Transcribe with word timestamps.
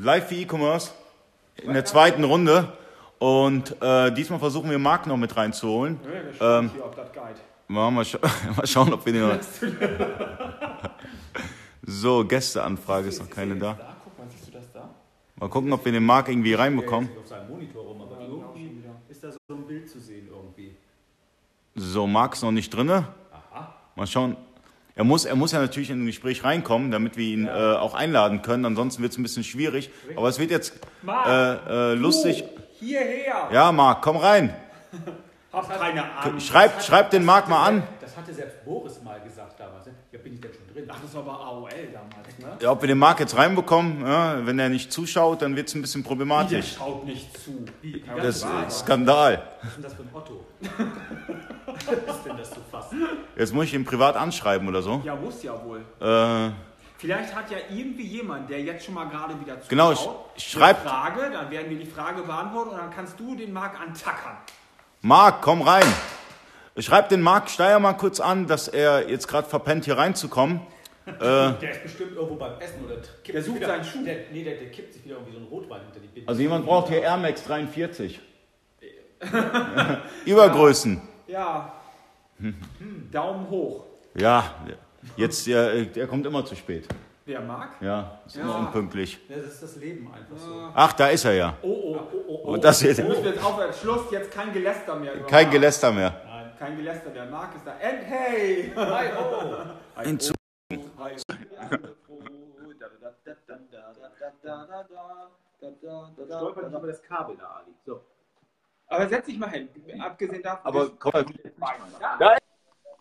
Live 0.00 0.28
für 0.28 0.34
E-Commerce 0.34 0.92
in 1.56 1.72
der 1.72 1.84
zweiten 1.84 2.24
Runde. 2.24 2.72
Und 3.18 3.80
äh, 3.80 4.12
diesmal 4.12 4.38
versuchen 4.38 4.70
wir 4.70 4.78
Marc 4.78 5.06
noch 5.06 5.16
mit 5.16 5.34
reinzuholen. 5.36 5.98
Ähm, 6.40 6.70
das 6.94 7.12
geht. 7.12 7.22
mal, 7.68 7.90
mal, 7.90 8.04
scha 8.04 8.18
mal 8.56 8.66
schauen, 8.66 8.92
ob 8.92 9.06
wir 9.06 9.12
den 9.12 9.28
noch. 9.28 9.38
So, 11.86 12.24
Gästeanfrage 12.24 13.08
ist 13.08 13.20
noch 13.20 13.30
keine 13.30 13.56
da. 13.56 13.72
Da, 13.72 13.96
guck 14.04 14.18
mal, 14.18 14.26
siehst 14.28 14.48
du 14.48 14.52
das 14.52 14.70
da? 14.72 14.90
Mal 15.36 15.48
gucken, 15.48 15.72
ob 15.72 15.84
wir 15.84 15.92
den 15.92 16.04
Marc 16.04 16.28
irgendwie 16.28 16.52
reinbekommen. 16.54 17.08
irgendwie 18.28 18.82
ist 19.08 19.24
da 19.24 19.30
so 19.30 19.38
ein 19.54 19.66
Bild 19.66 19.88
zu 19.88 20.00
sehen 20.00 20.28
irgendwie. 20.28 20.74
So, 21.74 22.06
Marc 22.06 22.34
ist 22.34 22.42
noch 22.42 22.50
nicht 22.50 22.74
drinne. 22.74 23.06
Mal 23.94 24.06
schauen. 24.06 24.36
Er 24.98 25.04
muss, 25.04 25.26
er 25.26 25.36
muss 25.36 25.52
ja 25.52 25.60
natürlich 25.60 25.90
in 25.90 26.02
ein 26.02 26.06
Gespräch 26.06 26.42
reinkommen, 26.42 26.90
damit 26.90 27.18
wir 27.18 27.26
ihn 27.26 27.46
äh, 27.46 27.50
auch 27.50 27.92
einladen 27.92 28.40
können. 28.40 28.64
Ansonsten 28.64 29.02
wird 29.02 29.12
es 29.12 29.18
ein 29.18 29.22
bisschen 29.22 29.44
schwierig. 29.44 29.90
Aber 30.16 30.28
es 30.30 30.38
wird 30.38 30.50
jetzt 30.50 30.72
Marc! 31.02 31.26
äh, 31.68 31.92
äh, 31.92 31.94
lustig. 31.94 32.44
Hierher! 32.80 33.50
Ja, 33.52 33.72
Marc, 33.72 34.00
komm 34.00 34.16
rein. 34.16 34.56
Hab 35.56 35.80
keine 35.80 36.04
Ahnung. 36.18 36.38
Schreib, 36.40 36.82
schreib 36.82 37.10
den 37.10 37.24
Marc 37.24 37.48
mal 37.48 37.64
an. 37.66 37.82
Das 38.00 38.16
hatte 38.16 38.32
selbst 38.34 38.64
Boris 38.64 39.02
mal 39.02 39.20
gesagt 39.20 39.58
damals. 39.58 39.86
ne? 39.86 39.94
Ja, 40.12 40.18
bin 40.18 40.34
ich 40.34 40.40
denn 40.40 40.52
schon 40.52 40.66
drin? 40.74 40.86
Ach, 40.90 40.96
das 41.02 41.14
war 41.14 41.22
aber 41.22 41.40
AOL 41.44 41.68
damals, 41.92 42.38
ne? 42.38 42.56
Ja, 42.60 42.70
ob 42.72 42.80
wir 42.82 42.88
den 42.88 42.98
Marc 42.98 43.20
jetzt 43.20 43.36
reinbekommen, 43.36 44.06
ja, 44.06 44.44
wenn 44.46 44.58
er 44.58 44.68
nicht 44.68 44.92
zuschaut, 44.92 45.42
dann 45.42 45.56
wird 45.56 45.68
es 45.68 45.74
ein 45.74 45.80
bisschen 45.82 46.02
Der 46.02 46.08
problematisch. 46.08 46.74
schaut 46.76 47.04
nicht 47.04 47.36
zu. 47.42 47.64
Wie, 47.82 47.94
wie 47.94 48.02
Das 48.20 48.36
ist 48.36 48.46
Skandal. 48.80 49.42
Was 49.62 49.68
ist 49.68 49.76
denn 49.76 49.82
das 49.82 49.94
für 49.94 50.02
ein 50.02 50.10
Otto? 50.12 50.44
Was 51.66 52.16
ist 52.16 52.24
denn 52.26 52.36
das 52.36 52.50
zu 52.50 52.60
fassen? 52.70 53.06
Jetzt 53.36 53.52
muss 53.54 53.64
ich 53.66 53.74
ihn 53.74 53.84
privat 53.84 54.16
anschreiben 54.16 54.66
oder 54.68 54.82
so. 54.82 55.00
Ja, 55.04 55.14
muss 55.14 55.42
ja 55.42 55.52
wohl. 55.64 55.80
Äh, 56.00 56.50
Vielleicht 56.98 57.34
hat 57.34 57.50
ja 57.50 57.58
irgendwie 57.70 58.04
jemand, 58.06 58.48
der 58.48 58.62
jetzt 58.62 58.84
schon 58.86 58.94
mal 58.94 59.04
gerade 59.08 59.38
wieder 59.38 59.54
zuschaut, 59.56 59.68
Genau, 59.68 59.90
sch- 59.92 60.08
schreib- 60.38 60.80
eine 60.80 60.88
Frage, 60.88 61.30
dann 61.30 61.50
werden 61.50 61.68
wir 61.70 61.78
die 61.78 61.84
Frage 61.90 62.22
beantworten 62.22 62.70
und 62.70 62.78
dann 62.78 62.90
kannst 62.90 63.20
du 63.20 63.34
den 63.36 63.52
Marc 63.52 63.78
antackern. 63.78 64.38
Marc, 65.06 65.40
komm 65.40 65.62
rein. 65.62 65.86
Schreib 66.78 67.10
den 67.10 67.22
Marc 67.22 67.48
Steyer 67.48 67.78
mal 67.78 67.92
kurz 67.92 68.18
an, 68.18 68.48
dass 68.48 68.66
er 68.66 69.08
jetzt 69.08 69.28
gerade 69.28 69.48
verpennt, 69.48 69.84
hier 69.84 69.96
reinzukommen. 69.96 70.62
Der 71.06 71.60
ist 71.60 71.84
bestimmt 71.84 72.16
irgendwo 72.16 72.34
beim 72.34 72.60
Essen 72.60 72.84
oder 72.84 72.96
kippt 72.96 73.28
Der 73.28 73.34
sich 73.34 73.44
sucht 73.44 73.56
wieder, 73.58 73.68
seinen 73.68 73.84
Schuh. 73.84 74.04
Der, 74.04 74.16
nee, 74.32 74.42
der, 74.42 74.56
der 74.56 74.72
kippt 74.72 74.92
sich 74.94 75.04
wieder 75.04 75.14
irgendwie 75.14 75.34
so 75.34 75.38
einen 75.38 75.46
Rotwein 75.46 75.82
hinter 75.82 76.00
die 76.00 76.08
Binde. 76.08 76.28
Also 76.28 76.42
jemand 76.42 76.66
braucht 76.66 76.88
hier 76.88 77.02
Air 77.02 77.18
Max 77.18 77.44
43. 77.44 78.18
Übergrößen. 80.26 81.00
Ja. 81.28 81.72
Daumen 83.12 83.48
hoch. 83.48 83.84
Ja, 84.18 84.56
jetzt, 85.16 85.46
der, 85.46 85.84
der 85.84 86.08
kommt 86.08 86.26
immer 86.26 86.44
zu 86.44 86.56
spät. 86.56 86.88
Wer 87.26 87.40
mag? 87.40 87.70
Ja, 87.80 88.20
ist 88.24 88.36
Ja. 88.36 88.42
immer 88.42 88.58
unpünktlich. 88.60 89.18
Ja, 89.28 89.36
das 89.36 89.46
ist 89.46 89.62
das 89.64 89.76
Leben 89.76 90.06
einfach 90.14 90.36
so. 90.36 90.70
Ach, 90.72 90.92
da 90.92 91.08
ist 91.08 91.24
er 91.24 91.32
ja. 91.32 91.56
Oh, 91.60 91.66
oh, 91.68 91.96
oh, 91.96 92.16
oh. 92.28 92.40
oh. 92.44 92.52
Und 92.52 92.62
das 92.62 92.80
Wir 92.84 93.04
müssen 93.04 93.24
jetzt 93.24 93.44
aufhören. 93.44 93.72
Schluss, 93.72 94.08
jetzt 94.12 94.30
kein 94.30 94.52
Geläster 94.52 94.94
mehr. 94.94 95.14
über 95.14 95.26
kein 95.26 95.46
Marc. 95.46 95.52
Geläster 95.52 95.90
mehr. 95.90 96.22
Kein 96.56 96.76
Geläster, 96.76 97.10
der 97.10 97.26
Marc 97.26 97.56
ist 97.56 97.66
da. 97.66 97.72
And 97.72 98.00
hey! 98.04 98.72
Hi, 98.76 99.06
oh. 99.18 100.02
Hinzu. 100.02 100.34
Stolpert 106.26 106.72
über 106.72 106.86
das 106.86 107.02
Kabel 107.02 107.36
da, 107.36 107.46
Ali. 107.56 107.74
So. 107.84 108.00
Aber 108.86 109.08
setz 109.08 109.26
dich 109.26 109.36
mal 109.36 109.50
hin. 109.50 109.68
Abgesehen 110.00 110.44
davon. 110.44 110.64
Aber 110.64 110.90
komm 110.96 111.10
mal. 111.12 111.76
Da 112.20 112.36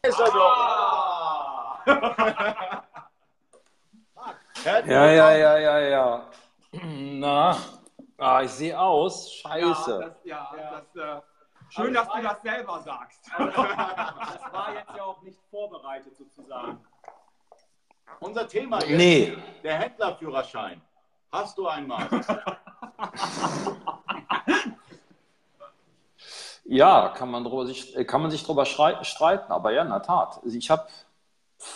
ist 0.02 0.20
er 0.20 0.32
doch. 0.32 1.86
Ja, 4.66 4.80
ja, 5.12 5.32
ja, 5.32 5.58
ja, 5.60 5.80
ja. 5.80 6.28
Na, 6.72 7.56
ah, 8.18 8.42
ich 8.42 8.52
sehe 8.52 8.80
aus. 8.80 9.44
ja, 9.44 9.50
Scheiße. 9.50 10.00
das, 10.00 10.14
ja, 10.24 10.52
das, 10.72 10.96
äh, 11.04 11.22
schön, 11.70 11.94
dass 11.94 12.08
du 12.10 12.22
das 12.22 12.42
selber 12.42 12.80
sagst. 12.82 13.30
Das 13.38 14.54
war 14.54 14.74
jetzt 14.74 14.96
ja 14.96 15.04
auch 15.04 15.22
nicht 15.22 15.40
vorbereitet 15.52 16.16
sozusagen. 16.18 16.84
Unser 18.20 18.48
Thema 18.48 18.80
ist 18.80 18.90
Nee. 18.90 19.38
der 19.64 19.78
Händlerführerschein. 19.78 20.82
Hast 21.32 21.58
du 21.58 21.68
einmal? 21.68 22.08
Ja, 26.68 27.10
kann 27.10 27.30
man, 27.30 27.44
drüber 27.44 27.68
sich, 27.68 27.96
äh, 27.96 28.06
kann 28.06 28.24
man 28.24 28.32
sich 28.32 28.44
drüber 28.44 28.66
streiten, 28.66 29.52
aber 29.52 29.72
ja, 29.72 29.84
in 29.84 29.90
der 29.90 30.02
Tat. 30.02 30.40
Also 30.44 30.58
ich 30.58 30.72
habe, 30.72 30.88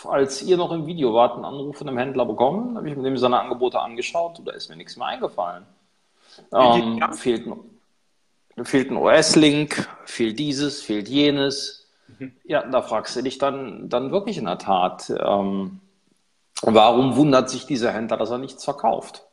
als 0.07 0.41
ihr 0.41 0.57
noch 0.57 0.71
im 0.71 0.85
Video 0.85 1.13
wart, 1.13 1.35
einen 1.35 1.45
Anruf 1.45 1.77
von 1.77 1.87
einem 1.87 1.97
Händler 1.97 2.25
bekommen, 2.25 2.77
habe 2.77 2.89
ich 2.89 2.95
mir 2.95 3.03
dem 3.03 3.17
seine 3.17 3.39
Angebote 3.39 3.79
angeschaut 3.79 4.39
und 4.39 4.47
da 4.47 4.51
ist 4.51 4.69
mir 4.69 4.75
nichts 4.75 4.97
mehr 4.97 5.07
eingefallen. 5.07 5.65
Ähm, 6.53 7.01
fehlt, 7.13 7.47
ein- 7.47 8.65
fehlt 8.65 8.91
ein 8.91 8.97
OS-Link, 8.97 9.87
fehlt 10.05 10.37
dieses, 10.39 10.81
fehlt 10.81 11.07
jenes. 11.09 11.87
Ja, 12.43 12.63
da 12.63 12.81
fragst 12.81 13.15
du 13.15 13.21
dich 13.21 13.37
dann, 13.37 13.87
dann 13.89 14.11
wirklich 14.11 14.37
in 14.37 14.45
der 14.45 14.57
Tat, 14.57 15.09
ähm, 15.09 15.79
warum 16.61 17.15
wundert 17.15 17.49
sich 17.49 17.65
dieser 17.65 17.91
Händler, 17.93 18.17
dass 18.17 18.31
er 18.31 18.37
nichts 18.37 18.63
verkauft? 18.65 19.23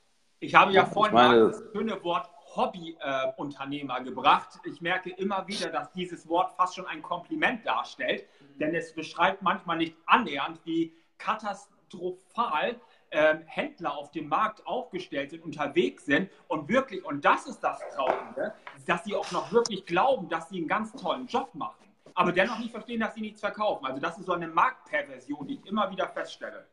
Ich 0.41 0.55
habe 0.55 0.73
ja 0.73 0.85
Ich 0.85 0.89
vorhin 0.91 1.15
meine- 1.15 1.41
mal 1.41 1.51
das 1.51 1.63
schöne 1.73 2.03
Wort 2.05 2.29
Hobbyunternehmer 2.57 4.01
gebracht. 4.01 4.59
Ich 4.65 4.81
merke 4.81 5.11
immer 5.11 5.47
wieder, 5.47 5.71
dass 5.71 5.93
dieses 5.93 6.29
Wort 6.29 6.53
fast 6.57 6.75
schon 6.75 6.87
ein 6.87 7.03
Kompliment 7.03 7.67
darstellt, 7.67 8.27
denn 8.59 8.75
es 8.75 8.95
beschreibt 8.95 9.43
manchmal 9.43 9.77
nicht 9.77 9.97
annähernd, 10.07 10.61
wie 10.65 10.95
katastrophal 11.19 12.81
ähm, 13.11 13.43
Händler 13.47 13.97
auf 13.97 14.11
dem 14.11 14.29
Markt 14.29 14.67
aufgestellt 14.67 15.31
sind, 15.31 15.45
unterwegs 15.45 16.05
sind 16.05 16.31
und 16.49 16.69
wirklich, 16.69 17.05
und 17.05 17.25
das 17.25 17.47
ist 17.47 17.61
das 17.61 17.81
Traurige, 17.95 18.55
dass 18.87 19.05
sie 19.05 19.15
auch 19.15 19.31
noch 19.31 19.53
wirklich 19.53 19.87
glauben, 19.87 20.29
dass 20.29 20.49
sie 20.49 20.59
einen 20.59 20.69
ganz 20.69 20.93
tollen 20.93 21.27
Job 21.27 21.55
machen, 21.55 21.87
aber 22.15 22.33
dennoch 22.33 22.59
nicht 22.59 22.73
verstehen, 22.73 23.01
dass 23.01 23.15
sie 23.15 23.21
nichts 23.21 23.41
verkaufen. 23.41 23.87
Also 23.87 24.01
das 24.01 24.19
ist 24.19 24.27
so 24.27 24.33
eine 24.33 24.49
Marktperversion, 24.49 25.47
die 25.47 25.55
ich 25.55 25.67
immer 25.67 25.91
wieder 25.91 26.09
feststelle. 26.09 26.67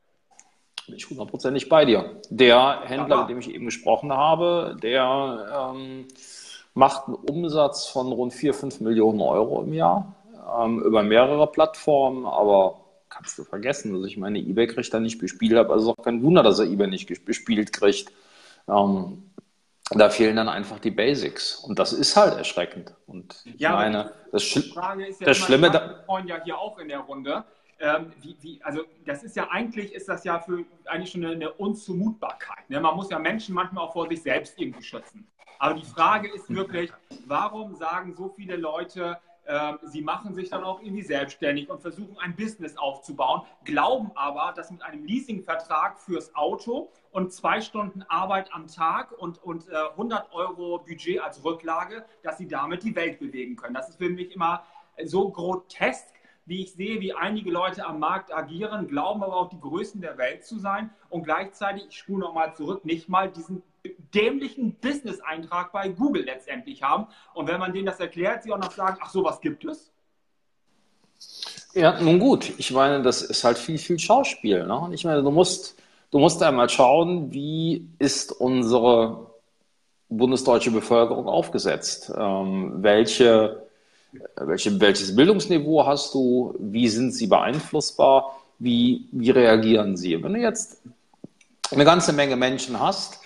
Bin 0.87 0.95
ich 0.95 1.09
hundertprozentig 1.09 1.69
bei 1.69 1.85
dir. 1.85 2.19
Der 2.29 2.81
Händler, 2.85 3.15
Aber- 3.15 3.21
mit 3.23 3.29
dem 3.29 3.39
ich 3.39 3.49
eben 3.53 3.65
gesprochen 3.65 4.11
habe, 4.11 4.75
der 4.81 5.71
ähm, 5.73 6.07
macht 6.73 7.07
einen 7.07 7.15
Umsatz 7.15 7.87
von 7.87 8.11
rund 8.11 8.33
4, 8.33 8.53
5 8.53 8.81
Millionen 8.81 9.21
Euro 9.21 9.61
im 9.63 9.73
Jahr 9.73 10.13
ähm, 10.59 10.81
über 10.81 11.03
mehrere 11.03 11.47
Plattformen, 11.47 12.25
aber 12.25 12.81
kannst 13.09 13.37
du 13.37 13.43
vergessen. 13.43 13.93
Also 13.93 14.05
ich 14.05 14.17
meine, 14.17 14.39
eBay 14.39 14.67
kriegt 14.67 14.93
er 14.93 14.99
nicht 14.99 15.19
bespielt, 15.19 15.55
aber 15.57 15.75
es 15.75 15.83
ist 15.83 15.89
auch 15.89 16.03
kein 16.03 16.21
Wunder, 16.23 16.43
dass 16.43 16.59
er 16.59 16.65
eBay 16.65 16.87
nicht 16.87 17.07
bespielt 17.25 17.71
kriegt. 17.71 18.11
Ähm, 18.67 19.29
da 19.91 20.09
fehlen 20.09 20.35
dann 20.35 20.49
einfach 20.49 20.79
die 20.79 20.91
Basics. 20.91 21.55
Und 21.55 21.77
das 21.77 21.93
ist 21.93 22.15
halt 22.17 22.37
erschreckend. 22.37 22.93
Und 23.05 23.35
ich 23.45 23.59
Ja, 23.59 23.73
meine, 23.73 24.11
das 24.31 24.53
ja 24.55 24.61
Das 25.23 25.37
Schlimme 25.37 25.69
da- 25.71 25.99
vorhin 26.05 26.27
ja 26.27 26.43
hier 26.43 26.57
auch 26.57 26.77
in 26.79 26.87
der 26.89 26.99
Runde. 26.99 27.43
Ähm, 27.83 28.13
wie, 28.21 28.37
wie, 28.39 28.63
also 28.63 28.83
das 29.05 29.23
ist 29.23 29.35
ja 29.35 29.49
eigentlich 29.49 29.91
ist 29.91 30.07
das 30.07 30.23
ja 30.23 30.39
für 30.39 30.63
eigentlich 30.85 31.11
schon 31.11 31.25
eine, 31.25 31.33
eine 31.33 31.51
Unzumutbarkeit. 31.51 32.69
Ne? 32.69 32.79
Man 32.79 32.95
muss 32.95 33.09
ja 33.09 33.19
Menschen 33.19 33.53
manchmal 33.53 33.83
auch 33.83 33.91
vor 33.91 34.07
sich 34.07 34.21
selbst 34.21 34.57
irgendwie 34.57 34.83
schützen. 34.83 35.27
Aber 35.59 35.73
die 35.73 35.85
Frage 35.85 36.33
ist 36.33 36.49
wirklich, 36.49 36.93
warum 37.25 37.75
sagen 37.75 38.15
so 38.15 38.29
viele 38.29 38.55
Leute, 38.55 39.19
ähm, 39.45 39.79
sie 39.83 40.01
machen 40.01 40.33
sich 40.33 40.49
dann 40.49 40.63
auch 40.63 40.81
irgendwie 40.81 41.03
selbstständig 41.03 41.69
und 41.69 41.81
versuchen 41.81 42.17
ein 42.19 42.37
Business 42.37 42.77
aufzubauen, 42.77 43.41
glauben 43.65 44.11
aber, 44.15 44.53
dass 44.55 44.71
mit 44.71 44.81
einem 44.81 45.03
Leasingvertrag 45.03 45.99
fürs 45.99 46.33
Auto 46.35 46.89
und 47.11 47.33
zwei 47.33 47.59
Stunden 47.59 48.03
Arbeit 48.03 48.53
am 48.53 48.67
Tag 48.67 49.11
und, 49.11 49.43
und 49.43 49.67
äh, 49.67 49.75
100 49.91 50.31
Euro 50.31 50.79
Budget 50.79 51.19
als 51.19 51.43
Rücklage, 51.43 52.05
dass 52.21 52.37
sie 52.37 52.47
damit 52.47 52.83
die 52.83 52.95
Welt 52.95 53.19
bewegen 53.19 53.57
können. 53.57 53.73
Das 53.73 53.89
ist 53.89 53.97
für 53.97 54.09
mich 54.09 54.33
immer 54.33 54.63
so 55.03 55.29
grotesk, 55.29 56.12
wie 56.45 56.63
ich 56.63 56.73
sehe, 56.73 56.99
wie 56.99 57.13
einige 57.13 57.51
Leute 57.51 57.85
am 57.85 57.99
Markt 57.99 58.33
agieren, 58.33 58.87
glauben 58.87 59.23
aber 59.23 59.37
auch 59.37 59.49
die 59.49 59.59
Größten 59.59 60.01
der 60.01 60.17
Welt 60.17 60.45
zu 60.45 60.59
sein 60.59 60.89
und 61.09 61.23
gleichzeitig, 61.23 61.85
ich 61.89 61.97
spule 61.97 62.19
nochmal 62.19 62.53
zurück, 62.55 62.83
nicht 62.85 63.07
mal 63.09 63.29
diesen 63.29 63.63
dämlichen 64.13 64.75
Business-Eintrag 64.75 65.71
bei 65.71 65.89
Google 65.89 66.23
letztendlich 66.23 66.83
haben. 66.83 67.07
Und 67.33 67.47
wenn 67.47 67.59
man 67.59 67.73
denen 67.73 67.85
das 67.85 67.99
erklärt, 67.99 68.43
sie 68.43 68.51
auch 68.53 68.57
noch 68.57 68.71
sagen, 68.71 68.97
ach 69.01 69.09
sowas 69.09 69.41
gibt 69.41 69.65
es. 69.65 69.91
Ja, 71.73 71.99
nun 71.99 72.19
gut. 72.19 72.53
Ich 72.57 72.71
meine, 72.71 73.01
das 73.01 73.21
ist 73.21 73.43
halt 73.43 73.57
viel, 73.57 73.77
viel 73.77 73.99
Schauspiel. 73.99 74.65
Ne? 74.65 74.89
Ich 74.93 75.05
meine, 75.05 75.23
du 75.23 75.31
musst, 75.31 75.75
du 76.11 76.19
musst 76.19 76.41
einmal 76.43 76.69
schauen, 76.69 77.33
wie 77.33 77.89
ist 77.99 78.31
unsere 78.31 79.31
bundesdeutsche 80.09 80.71
Bevölkerung 80.71 81.27
aufgesetzt? 81.27 82.13
Ähm, 82.15 82.75
welche, 82.83 83.67
welche, 84.35 84.79
welches 84.79 85.15
Bildungsniveau 85.15 85.85
hast 85.85 86.13
du? 86.13 86.55
Wie 86.59 86.87
sind 86.89 87.13
sie 87.13 87.27
beeinflussbar? 87.27 88.39
Wie, 88.59 89.07
wie 89.11 89.31
reagieren 89.31 89.97
sie? 89.97 90.23
Wenn 90.23 90.33
du 90.33 90.39
jetzt 90.39 90.81
eine 91.71 91.85
ganze 91.85 92.13
Menge 92.13 92.35
Menschen 92.35 92.79
hast, 92.79 93.19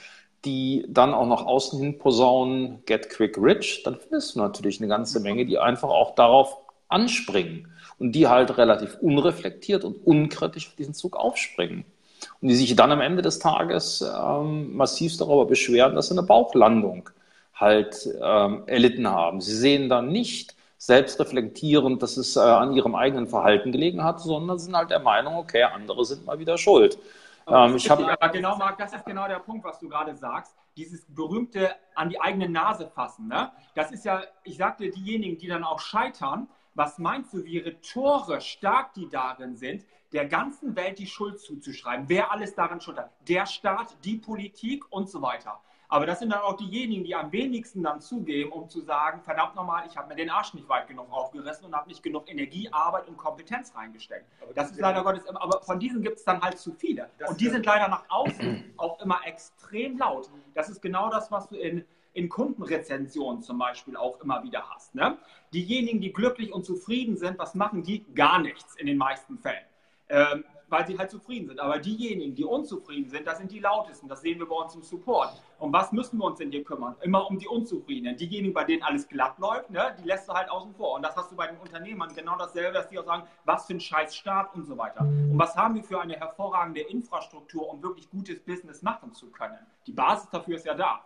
die 0.45 0.86
dann 0.88 1.13
auch 1.13 1.28
nach 1.28 1.45
außen 1.45 1.80
hin 1.80 1.98
posaunen, 1.98 2.84
get 2.86 3.10
quick 3.10 3.38
rich, 3.38 3.84
dann 3.84 3.98
findest 4.00 4.36
du 4.36 4.39
natürlich 4.39 4.80
eine 4.80 4.88
ganze 4.88 5.19
Menge, 5.19 5.45
die 5.45 5.57
einfach 5.57 5.89
auch 5.89 6.16
darauf 6.16 6.57
anspringen 6.88 7.72
und 8.00 8.13
die 8.13 8.28
halt 8.28 8.57
relativ 8.57 8.98
unreflektiert 9.01 9.84
und 9.84 9.95
unkritisch 10.06 10.68
auf 10.68 10.75
diesen 10.75 10.94
Zug 10.94 11.18
aufspringen. 11.18 11.86
und 12.42 12.48
die 12.48 12.56
sich 12.56 12.75
dann 12.75 12.92
am 12.92 13.01
Ende 13.01 13.22
des 13.22 13.39
Tages 13.39 14.01
ähm, 14.01 14.75
massiv 14.75 15.18
darüber 15.18 15.45
beschweren, 15.45 15.95
dass 15.95 16.07
sie 16.07 16.13
eine 16.13 16.24
Bauchlandung 16.24 17.10
halt 17.54 18.07
ähm, 18.22 18.63
erlitten 18.68 19.07
haben. 19.07 19.42
Sie 19.42 19.56
sehen 19.56 19.89
dann 19.89 20.10
nicht 20.12 20.56
selbstreflektierend, 20.77 22.01
dass 22.01 22.18
es 22.18 22.35
äh, 22.35 22.39
an 22.39 22.74
ihrem 22.74 22.95
eigenen 22.95 23.27
Verhalten 23.27 23.71
gelegen 23.71 24.03
hat, 24.03 24.19
sondern 24.21 24.59
sind 24.59 24.75
halt 24.75 24.91
der 24.91 25.00
Meinung, 25.00 25.35
okay, 25.35 25.63
andere 25.63 26.06
sind 26.06 26.25
mal 26.25 26.39
wieder 26.39 26.57
schuld. 26.57 27.00
Ähm, 27.47 27.75
ich 27.75 27.89
habe 27.89 28.12
aber 28.12 28.29
genau, 28.29 28.57
Marc, 28.57 28.77
das 28.77 28.94
ist 28.94 29.06
genau 29.06 29.27
der 29.27 29.39
Punkt, 29.39 29.65
was 29.65 29.79
du 29.79 29.88
gerade 29.88 30.15
sagst. 30.15 30.56
Dieses 30.75 31.06
berühmte 31.07 31.71
an 31.95 32.09
die 32.09 32.19
eigene 32.19 32.50
Nase 32.50 32.88
fassen. 32.88 33.27
Ne? 33.27 33.51
Das 33.74 33.91
ist 33.91 34.06
ja, 34.06 34.21
ich 34.44 34.57
sagte, 34.57 34.89
diejenigen, 34.89 35.38
die 35.38 35.47
dann 35.47 35.63
auch 35.63 35.79
scheitern, 35.79 36.47
was 36.75 37.00
meinst 37.00 37.33
du, 37.33 37.44
wie 37.44 37.57
rhetorisch 37.57 38.51
stark 38.51 38.94
die 38.94 39.09
darin 39.09 39.56
sind, 39.56 39.83
der 40.13 40.25
ganzen 40.25 40.75
Welt 40.75 41.00
die 41.00 41.07
Schuld 41.07 41.39
zuzuschreiben? 41.39 42.07
Wer 42.07 42.31
alles 42.31 42.53
daran 42.53 42.79
schuld 42.79 42.97
hat? 42.97 43.12
Der 43.27 43.47
Staat, 43.47 43.95
die 44.03 44.18
Politik 44.18 44.83
und 44.91 45.09
so 45.09 45.21
weiter. 45.21 45.59
Aber 45.89 46.06
das 46.06 46.19
sind 46.19 46.31
dann 46.31 46.42
auch 46.42 46.57
diejenigen, 46.57 47.06
die 47.06 47.16
am 47.16 47.31
wenigsten 47.31 47.81
dann 47.81 48.01
zugeben, 48.01 48.51
um 48.51 48.68
zu 48.69 48.81
sagen, 48.81 49.22
verdammt 49.22 49.56
nochmal, 49.56 49.86
ich 49.88 49.95
habe 49.95 50.10
mir 50.10 50.16
den 50.16 50.30
Arsch 50.30 50.54
nicht 50.54 50.68
weit 50.68 50.88
genug 50.88 51.12
aufgerissen 51.12 51.66
und 51.66 51.74
habe 51.74 51.88
nicht 51.88 52.04
genug 52.04 52.30
Energie, 52.30 52.68
Arbeit 52.72 53.07
und 53.07 53.16
Kompetenz 53.16 53.74
reingesteckt. 53.74 54.25
Aber 54.42 54.54
das, 54.54 54.66
das 54.66 54.72
ist 54.72 54.81
leider 54.81 55.04
Gottes, 55.04 55.25
aber 55.28 55.62
von 55.62 55.80
diesen 55.80 56.01
gibt 56.01 56.18
es 56.18 56.25
dann 56.25 56.42
halt 56.42 56.57
zu 56.57 56.74
viele. 56.74 57.10
Und 57.28 57.39
die 57.39 57.50
sind 57.50 57.66
leider 57.66 57.88
nach 57.88 58.04
außen 58.10 58.74
auch 58.78 59.00
immer 59.01 59.22
extrem 59.25 59.98
laut. 59.98 60.30
Das 60.54 60.69
ist 60.69 60.81
genau 60.81 61.10
das, 61.10 61.31
was 61.31 61.48
du 61.48 61.56
in, 61.56 61.86
in 62.13 62.28
Kundenrezensionen 62.28 63.42
zum 63.42 63.57
Beispiel 63.57 63.95
auch 63.95 64.19
immer 64.19 64.44
wieder 64.44 64.69
hast. 64.69 64.94
Ne? 64.94 65.18
Diejenigen, 65.54 66.01
die 66.01 66.12
glücklich 66.12 66.51
und 66.51 66.66
zufrieden 66.66 67.16
sind, 67.16 67.39
was 67.39 67.56
machen 67.56 67.84
die? 67.84 68.04
Gar 68.13 68.39
nichts 68.42 68.75
in 68.75 68.88
den 68.88 68.98
meisten 68.98 69.38
Fällen. 69.38 69.63
Ähm, 70.10 70.44
weil 70.69 70.85
sie 70.85 70.97
halt 70.97 71.09
zufrieden 71.09 71.47
sind. 71.47 71.59
Aber 71.59 71.79
diejenigen, 71.79 72.35
die 72.35 72.43
unzufrieden 72.43 73.09
sind, 73.09 73.25
das 73.25 73.37
sind 73.37 73.51
die 73.51 73.59
lautesten. 73.59 74.07
Das 74.07 74.21
sehen 74.21 74.39
wir 74.39 74.47
bei 74.47 74.55
uns 74.55 74.75
im 74.75 74.83
Support. 74.83 75.41
Um 75.59 75.73
was 75.73 75.91
müssen 75.91 76.17
wir 76.19 76.25
uns 76.25 76.39
denn 76.39 76.51
hier 76.51 76.63
kümmern? 76.63 76.95
Immer 77.01 77.27
um 77.27 77.39
die 77.39 77.47
Unzufriedenen. 77.47 78.17
Diejenigen, 78.17 78.53
bei 78.53 78.63
denen 78.63 78.83
alles 78.83 79.07
glatt 79.07 79.37
läuft, 79.39 79.69
ne, 79.69 79.95
die 79.99 80.07
lässt 80.07 80.27
du 80.27 80.33
halt 80.33 80.49
außen 80.49 80.73
vor. 80.75 80.95
Und 80.95 81.03
das 81.03 81.15
hast 81.15 81.31
du 81.31 81.35
bei 81.35 81.47
den 81.47 81.57
Unternehmern 81.57 82.13
genau 82.13 82.37
dasselbe, 82.37 82.73
dass 82.73 82.89
die 82.89 82.99
auch 82.99 83.05
sagen, 83.05 83.23
was 83.45 83.65
für 83.65 83.73
ein 83.73 83.79
scheiß 83.79 84.15
Staat 84.15 84.53
und 84.55 84.65
so 84.65 84.77
weiter. 84.77 85.01
Und 85.01 85.37
was 85.37 85.55
haben 85.55 85.75
wir 85.75 85.83
für 85.83 86.01
eine 86.01 86.15
hervorragende 86.15 86.81
Infrastruktur, 86.81 87.69
um 87.69 87.81
wirklich 87.81 88.09
gutes 88.09 88.39
Business 88.41 88.81
machen 88.81 89.13
zu 89.13 89.31
können? 89.31 89.57
Die 89.85 89.93
Basis 89.93 90.29
dafür 90.29 90.55
ist 90.55 90.65
ja 90.65 90.73
da. 90.73 91.01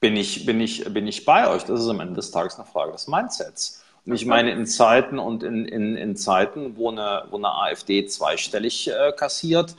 Bin 0.00 0.16
ich, 0.16 0.46
bin 0.46 0.60
ich, 0.60 0.84
bin 0.92 1.06
ich 1.06 1.24
bei 1.24 1.48
euch? 1.48 1.64
Das 1.64 1.80
ist 1.80 1.88
am 1.88 2.00
Ende 2.00 2.14
des 2.14 2.30
Tages 2.30 2.56
eine 2.56 2.66
Frage 2.66 2.92
des 2.92 3.08
Mindsets. 3.08 3.84
Ich 4.06 4.24
meine, 4.24 4.52
in 4.52 4.66
Zeiten 4.66 5.18
und 5.18 5.42
in, 5.42 5.64
in, 5.64 5.96
in 5.96 6.16
Zeiten, 6.16 6.76
wo 6.76 6.90
eine, 6.90 7.24
wo 7.30 7.36
eine 7.36 7.52
AfD 7.52 8.06
zweistellig 8.06 8.88
äh, 8.88 9.12
kassiert, 9.12 9.74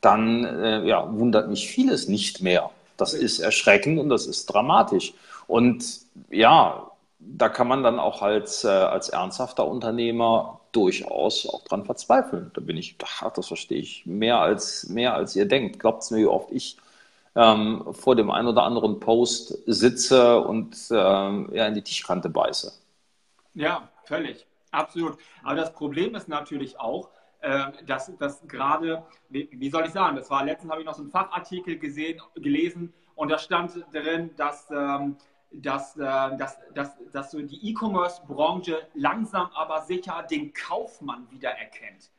dann 0.00 0.44
äh, 0.44 0.84
ja, 0.86 1.12
wundert 1.12 1.48
mich 1.48 1.68
vieles 1.68 2.08
nicht 2.08 2.42
mehr. 2.42 2.70
Das 2.96 3.14
ist 3.14 3.40
erschreckend 3.40 3.98
und 3.98 4.08
das 4.08 4.26
ist 4.26 4.46
dramatisch. 4.46 5.14
Und 5.48 5.84
ja, 6.30 6.90
da 7.18 7.48
kann 7.48 7.68
man 7.68 7.82
dann 7.82 7.98
auch 7.98 8.22
als, 8.22 8.64
äh, 8.64 8.68
als 8.68 9.08
ernsthafter 9.08 9.66
Unternehmer 9.66 10.60
durchaus 10.72 11.46
auch 11.48 11.62
dran 11.64 11.84
verzweifeln. 11.84 12.50
Da 12.54 12.60
bin 12.60 12.76
ich, 12.76 12.96
ach, 13.02 13.32
das 13.32 13.48
verstehe 13.48 13.78
ich 13.80 14.06
mehr 14.06 14.38
als, 14.40 14.88
mehr 14.88 15.14
als 15.14 15.36
ihr 15.36 15.46
denkt. 15.46 15.78
Glaubt 15.80 16.02
es 16.02 16.10
mir, 16.10 16.18
wie 16.18 16.26
oft 16.26 16.50
ich 16.52 16.76
ähm, 17.34 17.84
vor 17.92 18.16
dem 18.16 18.30
einen 18.30 18.48
oder 18.48 18.62
anderen 18.64 19.00
Post 19.00 19.58
sitze 19.66 20.40
und 20.40 20.76
ähm, 20.90 21.50
ja, 21.52 21.66
in 21.66 21.74
die 21.74 21.82
Tischkante 21.82 22.28
beiße. 22.28 22.72
Ja, 23.54 23.88
völlig. 24.04 24.46
Absolut. 24.70 25.18
Aber 25.42 25.54
das 25.54 25.72
Problem 25.72 26.14
ist 26.14 26.28
natürlich 26.28 26.78
auch, 26.80 27.10
äh, 27.40 27.72
dass 27.86 28.10
das 28.18 28.46
gerade, 28.46 29.04
wie 29.28 29.70
soll 29.70 29.84
ich 29.84 29.90
sagen, 29.90 30.16
das 30.16 30.30
war 30.30 30.44
letztens 30.44 30.70
habe 30.70 30.80
ich 30.80 30.86
noch 30.86 30.94
so 30.94 31.02
einen 31.02 31.10
Fachartikel 31.10 31.78
gesehen, 31.78 32.20
gelesen 32.36 32.92
und 33.14 33.30
da 33.30 33.38
stand 33.38 33.84
drin, 33.92 34.30
dass, 34.36 34.70
ähm, 34.70 35.16
dass, 35.50 35.96
äh, 35.96 36.00
dass, 36.36 36.58
dass, 36.74 36.96
dass 37.12 37.30
so 37.30 37.42
die 37.42 37.70
E-Commerce-Branche 37.70 38.86
langsam 38.94 39.50
aber 39.54 39.82
sicher 39.82 40.22
den 40.22 40.52
Kaufmann 40.52 41.30
wiedererkennt. 41.30 42.10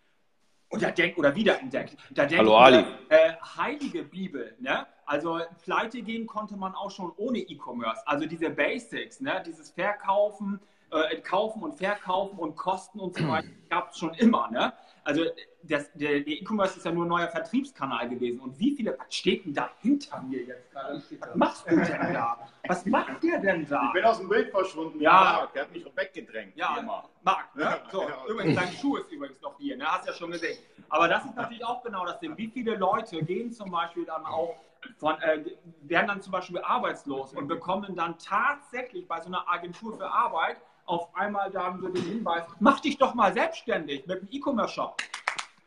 Oder 0.69 0.91
denkt 0.91 1.17
oder 1.19 1.35
wiederentdeckt. 1.35 1.95
Da 2.11 2.25
denkt 2.25 2.39
Hallo 2.39 2.57
Ali. 2.57 2.83
Äh, 3.09 3.33
heilige 3.57 4.03
Bibel, 4.03 4.55
ne? 4.59 4.87
Also 5.05 5.39
pleite 5.63 6.01
gehen 6.01 6.25
konnte 6.25 6.57
man 6.57 6.73
auch 6.73 6.89
schon 6.89 7.11
ohne 7.17 7.39
E-Commerce. 7.39 8.07
Also 8.07 8.25
diese 8.25 8.49
Basics, 8.49 9.19
ne? 9.19 9.43
dieses 9.45 9.69
Verkaufen, 9.69 10.59
äh, 10.93 11.21
kaufen 11.21 11.63
und 11.63 11.75
verkaufen 11.75 12.37
und 12.37 12.55
Kosten 12.55 12.99
und 12.99 13.15
so 13.15 13.27
weiter 13.27 13.47
gab 13.69 13.91
es 13.91 13.97
schon 13.97 14.13
immer. 14.15 14.49
Ne? 14.51 14.73
Also 15.03 15.25
das, 15.63 15.91
der, 15.93 16.25
E-Commerce 16.27 16.77
ist 16.77 16.85
ja 16.85 16.91
nur 16.91 17.05
ein 17.05 17.09
neuer 17.09 17.27
Vertriebskanal 17.27 18.07
gewesen. 18.09 18.39
Und 18.39 18.57
wie 18.59 18.75
viele, 18.75 18.97
was 18.97 19.13
steht 19.13 19.45
denn 19.45 19.53
da 19.53 19.69
hinter 19.79 20.21
mir 20.21 20.43
jetzt 20.43 20.71
gerade? 20.71 21.01
Was 21.19 21.35
machst 21.35 21.65
du 21.69 21.75
denn 21.75 22.13
da? 22.13 22.37
Was 22.67 22.85
macht 22.85 23.23
der 23.23 23.39
denn 23.39 23.67
da? 23.67 23.87
Ich 23.87 23.93
bin 23.93 24.05
aus 24.05 24.19
dem 24.19 24.29
Bild 24.29 24.51
verschwunden. 24.51 24.99
Ja. 24.99 25.47
Der 25.53 25.63
hat 25.63 25.71
mich 25.71 25.85
weggedrängt. 25.95 26.55
Ja, 26.55 26.81
Marc. 27.23 27.55
Ne? 27.55 27.81
So, 27.91 28.05
übrigens, 28.29 28.55
dein 28.55 28.71
Schuh 28.73 28.97
ist 28.97 29.11
übrigens 29.11 29.41
noch 29.41 29.57
hier. 29.57 29.77
Ne? 29.77 29.85
Hast 29.85 30.05
du 30.05 30.11
ja 30.11 30.17
schon 30.17 30.31
gesehen. 30.31 30.57
Aber 30.89 31.07
das 31.07 31.25
ist 31.25 31.35
natürlich 31.35 31.65
auch 31.65 31.83
genau 31.83 32.05
das 32.05 32.19
Ding. 32.19 32.37
Wie 32.37 32.47
viele 32.47 32.75
Leute 32.75 33.23
gehen 33.23 33.51
zum 33.51 33.71
Beispiel 33.71 34.05
dann 34.05 34.25
auch 34.25 34.55
von, 34.97 35.19
äh, 35.21 35.43
werden 35.81 36.07
dann 36.07 36.21
zum 36.21 36.31
Beispiel 36.31 36.59
arbeitslos 36.59 37.33
und 37.33 37.47
bekommen 37.47 37.95
dann 37.95 38.17
tatsächlich 38.17 39.07
bei 39.07 39.19
so 39.21 39.27
einer 39.27 39.49
Agentur 39.49 39.97
für 39.97 40.09
Arbeit 40.09 40.57
auf 40.85 41.15
einmal 41.15 41.49
dann 41.51 41.79
so 41.79 41.89
den 41.89 42.03
Hinweis, 42.03 42.43
mach 42.59 42.79
dich 42.79 42.97
doch 42.97 43.13
mal 43.13 43.33
selbstständig 43.33 44.05
mit 44.05 44.19
einem 44.19 44.29
E-Commerce-Shop. 44.31 44.97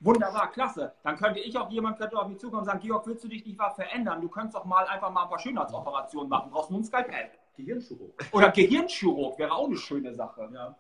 Wunderbar, 0.01 0.51
klasse. 0.53 0.93
Dann 1.03 1.17
könnte 1.17 1.41
ich 1.41 1.57
auch, 1.57 1.71
jemand 1.71 1.99
könnte 1.99 2.19
auf 2.19 2.29
mich 2.29 2.39
zukommen 2.39 2.61
und 2.61 2.67
sagen, 2.67 2.81
Georg, 2.81 3.07
willst 3.07 3.25
du 3.25 3.29
dich 3.29 3.47
nicht 3.47 3.59
mal 3.59 3.71
verändern? 3.71 4.21
Du 4.21 4.29
könntest 4.29 4.57
doch 4.57 4.65
mal 4.65 4.87
einfach 4.87 5.11
mal 5.11 5.23
ein 5.23 5.29
paar 5.29 5.39
Schönheitsoperationen 5.39 6.29
machen. 6.29 6.51
Brauchst 6.51 6.71
nur 6.71 6.81
ein 6.81 6.85
Skalpell. 6.85 7.31
Gehirnchirurg. 7.57 8.13
Oder 8.33 8.51
Gehirnchirurg 8.51 9.39
wäre 9.39 9.53
auch 9.53 9.67
eine 9.67 9.77
schöne 9.77 10.15
Sache. 10.15 10.51
Ja, 10.53 10.77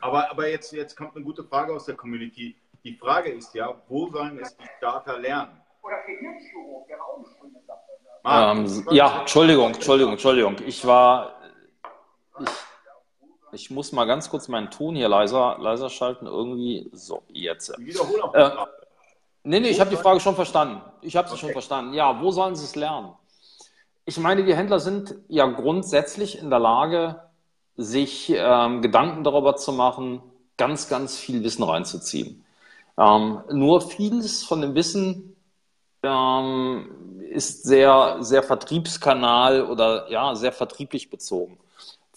aber, 0.00 0.30
aber 0.30 0.48
jetzt, 0.48 0.72
jetzt 0.72 0.94
kommt 0.94 1.16
eine 1.16 1.24
gute 1.24 1.44
Frage 1.44 1.74
aus 1.74 1.86
der 1.86 1.96
Community. 1.96 2.56
Die 2.84 2.94
Frage 2.94 3.30
ist 3.30 3.54
ja, 3.54 3.74
wo 3.88 4.08
sollen 4.08 4.38
es 4.38 4.56
die 4.56 4.66
Starter 4.76 5.18
lernen? 5.18 5.60
Oder 5.82 5.96
Gehirnchirurg 6.06 6.88
wäre 6.88 7.02
auch 7.02 7.16
eine 7.16 7.26
schöne 7.26 7.62
Sache. 7.66 7.80
Ähm, 8.22 8.94
ja, 8.94 9.20
Entschuldigung, 9.20 9.72
Entschuldigung, 9.72 10.12
Entschuldigung. 10.12 10.56
Ich 10.66 10.86
war, 10.86 11.40
ich 12.38 12.48
ich 13.52 13.70
muss 13.70 13.92
mal 13.92 14.04
ganz 14.04 14.30
kurz 14.30 14.48
meinen 14.48 14.70
Ton 14.70 14.94
hier 14.94 15.08
leiser, 15.08 15.56
leiser 15.58 15.90
schalten. 15.90 16.26
Irgendwie, 16.26 16.90
so, 16.92 17.22
jetzt. 17.28 17.72
Wiederholung. 17.78 18.34
Äh, 18.34 18.50
nee, 19.44 19.60
nee, 19.60 19.68
ich 19.68 19.80
habe 19.80 19.90
die 19.90 19.96
Frage 19.96 20.20
schon 20.20 20.34
verstanden. 20.34 20.80
Ich 21.02 21.16
habe 21.16 21.28
sie 21.28 21.34
okay. 21.34 21.40
schon 21.42 21.52
verstanden. 21.52 21.94
Ja, 21.94 22.20
wo 22.20 22.30
sollen 22.30 22.56
sie 22.56 22.64
es 22.64 22.76
lernen? 22.76 23.12
Ich 24.04 24.18
meine, 24.18 24.44
die 24.44 24.56
Händler 24.56 24.80
sind 24.80 25.14
ja 25.28 25.46
grundsätzlich 25.46 26.38
in 26.38 26.50
der 26.50 26.58
Lage, 26.58 27.22
sich 27.76 28.32
ähm, 28.34 28.82
Gedanken 28.82 29.24
darüber 29.24 29.56
zu 29.56 29.72
machen, 29.72 30.22
ganz, 30.56 30.88
ganz 30.88 31.16
viel 31.16 31.44
Wissen 31.44 31.62
reinzuziehen. 31.62 32.44
Ähm, 32.98 33.42
nur 33.50 33.80
vieles 33.80 34.42
von 34.42 34.60
dem 34.60 34.74
Wissen 34.74 35.36
ähm, 36.02 37.20
ist 37.30 37.62
sehr, 37.62 38.16
sehr 38.20 38.42
Vertriebskanal 38.42 39.64
oder 39.64 40.10
ja, 40.10 40.34
sehr 40.34 40.52
vertrieblich 40.52 41.08
bezogen. 41.08 41.59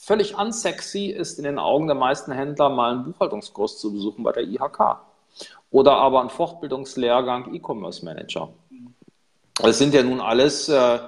Völlig 0.05 0.37
unsexy 0.37 1.05
ist 1.05 1.37
in 1.37 1.45
den 1.45 1.57
Augen 1.57 1.87
der 1.87 1.95
meisten 1.95 2.33
Händler 2.33 2.67
mal 2.67 2.91
einen 2.91 3.05
Buchhaltungskurs 3.05 3.79
zu 3.79 3.93
besuchen 3.93 4.21
bei 4.21 4.33
der 4.33 4.43
IHK 4.43 4.97
oder 5.71 5.93
aber 5.93 6.19
einen 6.19 6.29
Fortbildungslehrgang 6.29 7.55
E-Commerce 7.55 8.03
Manager. 8.03 8.49
Das 9.55 9.77
sind 9.77 9.93
ja 9.93 10.03
nun 10.03 10.19
alles 10.19 10.67
äh, 10.67 10.99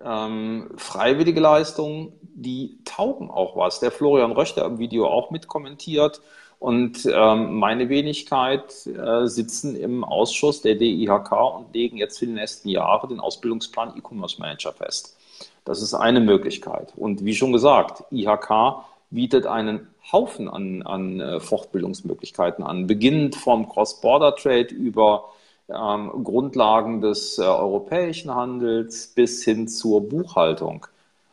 ähm, 0.00 0.68
freiwillige 0.76 1.38
Leistungen, 1.38 2.12
die 2.22 2.80
taugen 2.84 3.30
auch 3.30 3.54
was. 3.56 3.78
Der 3.78 3.92
Florian 3.92 4.32
Röchter 4.32 4.64
im 4.64 4.80
Video 4.80 5.06
auch 5.06 5.30
mitkommentiert 5.30 6.20
und 6.58 7.06
ähm, 7.06 7.54
meine 7.54 7.88
Wenigkeit 7.88 8.84
äh, 8.84 9.28
sitzen 9.28 9.76
im 9.76 10.02
Ausschuss 10.02 10.60
der 10.60 10.74
DIHK 10.74 11.30
und 11.56 11.72
legen 11.72 11.98
jetzt 11.98 12.18
für 12.18 12.26
die 12.26 12.32
nächsten 12.32 12.68
Jahre 12.68 13.06
den 13.06 13.20
Ausbildungsplan 13.20 13.96
E-Commerce 13.96 14.40
Manager 14.40 14.72
fest. 14.72 15.19
Das 15.64 15.82
ist 15.82 15.94
eine 15.94 16.20
Möglichkeit. 16.20 16.92
Und 16.96 17.24
wie 17.24 17.34
schon 17.34 17.52
gesagt, 17.52 18.04
IHK 18.10 18.84
bietet 19.10 19.46
einen 19.46 19.88
Haufen 20.12 20.48
an, 20.48 20.82
an 20.82 21.20
äh, 21.20 21.40
Fortbildungsmöglichkeiten 21.40 22.64
an, 22.64 22.86
beginnend 22.86 23.36
vom 23.36 23.68
Cross-Border-Trade 23.68 24.74
über 24.74 25.24
ähm, 25.68 26.24
Grundlagen 26.24 27.00
des 27.00 27.38
äh, 27.38 27.42
europäischen 27.42 28.34
Handels 28.34 29.08
bis 29.08 29.44
hin 29.44 29.68
zur 29.68 30.08
Buchhaltung. 30.08 30.86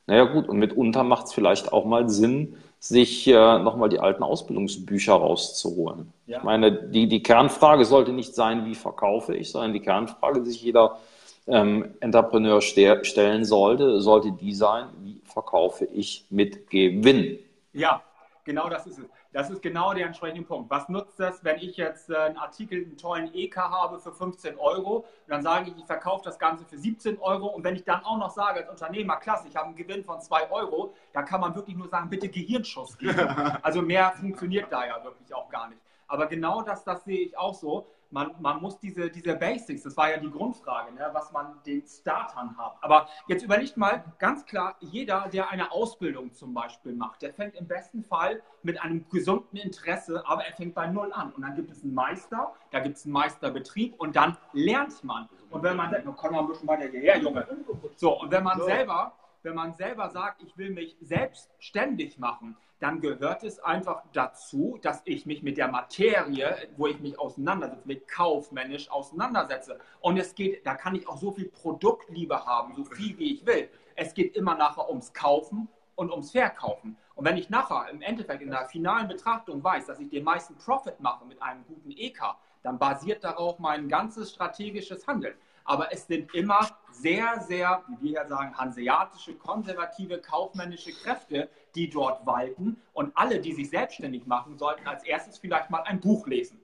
Naja 0.06 0.24
gut, 0.26 0.48
und 0.48 0.58
mitunter 0.58 1.04
macht 1.04 1.28
es 1.28 1.34
vielleicht 1.34 1.74
auch 1.74 1.86
mal 1.86 2.10
Sinn, 2.10 2.56
sich 2.80 3.28
äh, 3.28 3.60
nochmal 3.60 3.90
die 3.90 4.00
alten 4.00 4.24
Ausbildungsbücher 4.24 5.14
rauszuholen. 5.14 6.14
Ja. 6.28 6.38
Ich 6.38 6.44
meine, 6.44 6.72
die, 6.72 7.08
die 7.08 7.24
Kernfrage 7.24 7.86
sollte 7.86 8.14
nicht 8.14 8.36
sein, 8.36 8.66
wie 8.66 8.76
verkaufe 8.76 9.36
ich, 9.36 9.52
sondern 9.52 9.74
die 9.74 9.80
Kernfrage, 9.80 10.42
die 10.42 10.52
sich 10.52 10.62
jeder 10.62 10.98
ähm, 11.48 11.96
Entrepreneur 12.00 12.62
stellen 12.62 13.46
sollte, 13.46 14.02
sollte 14.02 14.32
die 14.32 14.54
sein, 14.54 14.90
wie 15.00 15.22
verkaufe 15.26 15.86
ich 15.86 16.26
mit 16.30 16.70
Gewinn? 16.70 17.40
Ja, 17.74 18.02
genau 18.44 18.70
das 18.70 18.88
ist 18.88 19.00
es. 19.00 19.06
Das 19.34 19.50
ist 19.50 19.62
genau 19.62 19.94
der 19.94 20.08
entsprechende 20.08 20.42
Punkt. 20.44 20.70
Was 20.70 20.90
nutzt 20.90 21.20
das, 21.20 21.44
wenn 21.44 21.58
ich 21.58 21.78
jetzt 21.78 22.10
äh, 22.10 22.16
einen 22.16 22.38
Artikel, 22.38 22.84
einen 22.84 22.98
tollen 22.98 23.34
EK 23.34 23.58
habe 23.58 24.00
für 24.00 24.12
15 24.12 24.58
Euro 24.58 24.98
und 24.98 25.06
dann 25.28 25.44
sage 25.44 25.70
ich, 25.70 25.78
ich 25.78 25.86
verkaufe 25.86 26.24
das 26.24 26.40
Ganze 26.40 26.66
für 26.66 26.78
17 26.78 27.20
Euro 27.20 27.48
und 27.48 27.64
wenn 27.64 27.76
ich 27.76 27.84
dann 27.84 28.04
auch 28.04 28.18
noch 28.18 28.32
sage 28.32 28.62
als 28.62 28.70
Unternehmer, 28.70 29.18
klasse, 29.18 29.48
ich 29.48 29.56
habe 29.56 29.68
einen 29.68 29.76
Gewinn 29.76 30.04
von 30.04 30.20
2 30.20 30.50
Euro, 30.50 30.94
da 31.14 31.22
kann 31.22 31.42
man 31.42 31.54
wirklich 31.56 31.76
nur 31.76 31.88
sagen, 31.88 32.10
bitte 32.10 32.30
Gehirnschuss 32.30 32.98
geben. 32.98 33.18
Also 33.62 33.82
mehr 33.82 34.12
funktioniert 34.14 34.72
da 34.72 34.86
ja 34.86 35.04
wirklich 35.04 35.34
auch 35.34 35.50
gar 35.50 35.70
nicht. 35.70 35.82
Aber 36.08 36.28
genau 36.28 36.62
das, 36.62 36.84
das 36.84 37.04
sehe 37.04 37.20
ich 37.20 37.38
auch 37.38 37.54
so 37.54 37.86
man, 38.12 38.32
man 38.40 38.62
muss 38.62 38.80
diese, 38.80 39.10
diese 39.10 39.36
Basics, 39.36 39.84
das 39.84 39.98
war 39.98 40.12
ja 40.12 40.18
die 40.18 40.30
Grundfrage, 40.30 40.94
ne, 40.94 41.10
was 41.14 41.32
man 41.32 41.58
den 41.66 41.86
Startern 41.86 42.58
hat. 42.58 42.78
Aber 42.82 43.08
jetzt 43.28 43.44
überlegt 43.44 43.78
mal 43.78 44.04
ganz 44.20 44.46
klar, 44.46 44.76
jeder, 44.80 45.28
der 45.32 45.50
eine 45.50 45.72
Ausbildung 45.72 46.34
zum 46.34 46.54
Beispiel 46.54 46.94
macht, 46.94 47.22
der 47.22 47.34
fängt 47.34 47.56
im 47.56 47.68
besten 47.68 48.04
Fall 48.04 48.42
mit 48.64 48.82
einem 48.82 49.08
gesunden 49.10 49.58
Interesse, 49.58 50.24
aber 50.28 50.46
er 50.46 50.54
fängt 50.56 50.76
bei 50.76 50.88
Null 50.88 51.12
an. 51.14 51.32
Und 51.34 51.42
dann 51.42 51.56
gibt 51.56 51.72
es 51.72 51.84
einen 51.84 51.94
Meister, 51.94 52.54
da 52.72 52.80
gibt 52.80 52.98
es 52.98 53.06
einen 53.06 53.14
Meisterbetrieb 53.14 53.96
und 54.00 54.16
dann 54.16 54.38
lernt 54.54 55.04
man. 55.04 55.28
Und 55.50 55.64
wenn 55.64 55.78
man 55.78 55.92
sagt, 55.92 56.06
komm 56.18 56.32
mal 56.34 56.40
ein 56.40 56.48
bisschen 56.48 56.68
weiter 56.68 56.88
hierher, 56.90 57.18
Junge. 57.18 57.48
So, 57.96 58.22
und 58.22 58.32
wenn 58.32 58.44
man 58.44 58.62
selber, 58.62 59.14
wenn 59.44 59.56
man 59.56 59.74
selber 59.74 60.10
sagt, 60.10 60.42
ich 60.42 60.58
will 60.58 60.72
mich 60.72 60.98
selbstständig 61.02 62.20
machen, 62.20 62.58
dann 62.80 63.02
gehört 63.02 63.44
es 63.44 63.60
einfach 63.60 64.04
dazu, 64.14 64.78
dass 64.82 65.02
ich 65.06 65.26
mich 65.26 65.42
mit 65.42 65.58
der 65.58 65.68
Materie, 65.68 66.56
wo 66.78 66.88
ich 66.88 67.00
mich 67.00 67.20
auseinandersetze, 67.20 67.88
mit 67.88 68.08
kaufmännisch 68.08 68.90
auseinandersetze. 68.92 69.80
Und 70.00 70.18
es 70.18 70.36
geht, 70.36 70.66
da 70.66 70.76
kann 70.76 70.94
ich 70.94 71.08
auch 71.08 71.18
so 71.18 71.32
viel 71.32 71.50
Produktliebe 71.50 72.46
haben, 72.46 72.76
so 72.76 72.84
viel 72.84 73.18
wie 73.18 73.34
ich 73.34 73.46
will. 73.46 73.70
Es 73.96 74.14
geht 74.14 74.36
immer 74.36 74.56
nachher 74.56 74.90
ums 74.90 75.12
Kaufen 75.14 75.68
und 75.96 76.12
ums 76.12 76.32
Verkaufen. 76.32 76.98
Und 77.16 77.26
wenn 77.26 77.38
ich 77.38 77.50
nachher 77.50 77.90
im 77.90 78.02
Endeffekt 78.02 78.44
in 78.44 78.52
der 78.52 78.66
finalen 78.66 79.08
Betrachtung 79.08 79.64
weiß, 79.64 79.88
dass 79.88 80.00
ich 80.00 80.10
den 80.10 80.24
meisten 80.24 80.56
Profit 80.56 81.00
mache 81.00 81.26
mit 81.26 81.42
einem 81.42 81.66
guten 81.66 81.90
EK, 81.92 82.36
dann 82.62 82.78
basiert 82.78 83.24
darauf 83.24 83.58
mein 83.58 83.88
ganzes 83.90 84.32
strategisches 84.32 85.08
Handeln 85.08 85.36
aber 85.68 85.92
es 85.92 86.08
sind 86.08 86.34
immer 86.34 86.60
sehr, 86.92 87.42
sehr, 87.42 87.84
wie 87.88 88.08
wir 88.08 88.12
ja 88.14 88.28
sagen, 88.28 88.58
hanseatische, 88.58 89.36
konservative, 89.36 90.20
kaufmännische 90.20 90.94
Kräfte, 90.94 91.50
die 91.78 91.90
dort 91.90 92.26
walten. 92.26 92.82
Und 92.94 93.12
alle, 93.16 93.40
die 93.40 93.54
sich 93.54 93.70
selbstständig 93.70 94.26
machen, 94.26 94.58
sollten 94.58 94.88
als 94.88 95.04
erstes 95.04 95.38
vielleicht 95.38 95.70
mal 95.70 95.84
ein 95.84 96.00
Buch 96.00 96.28
lesen. 96.28 96.60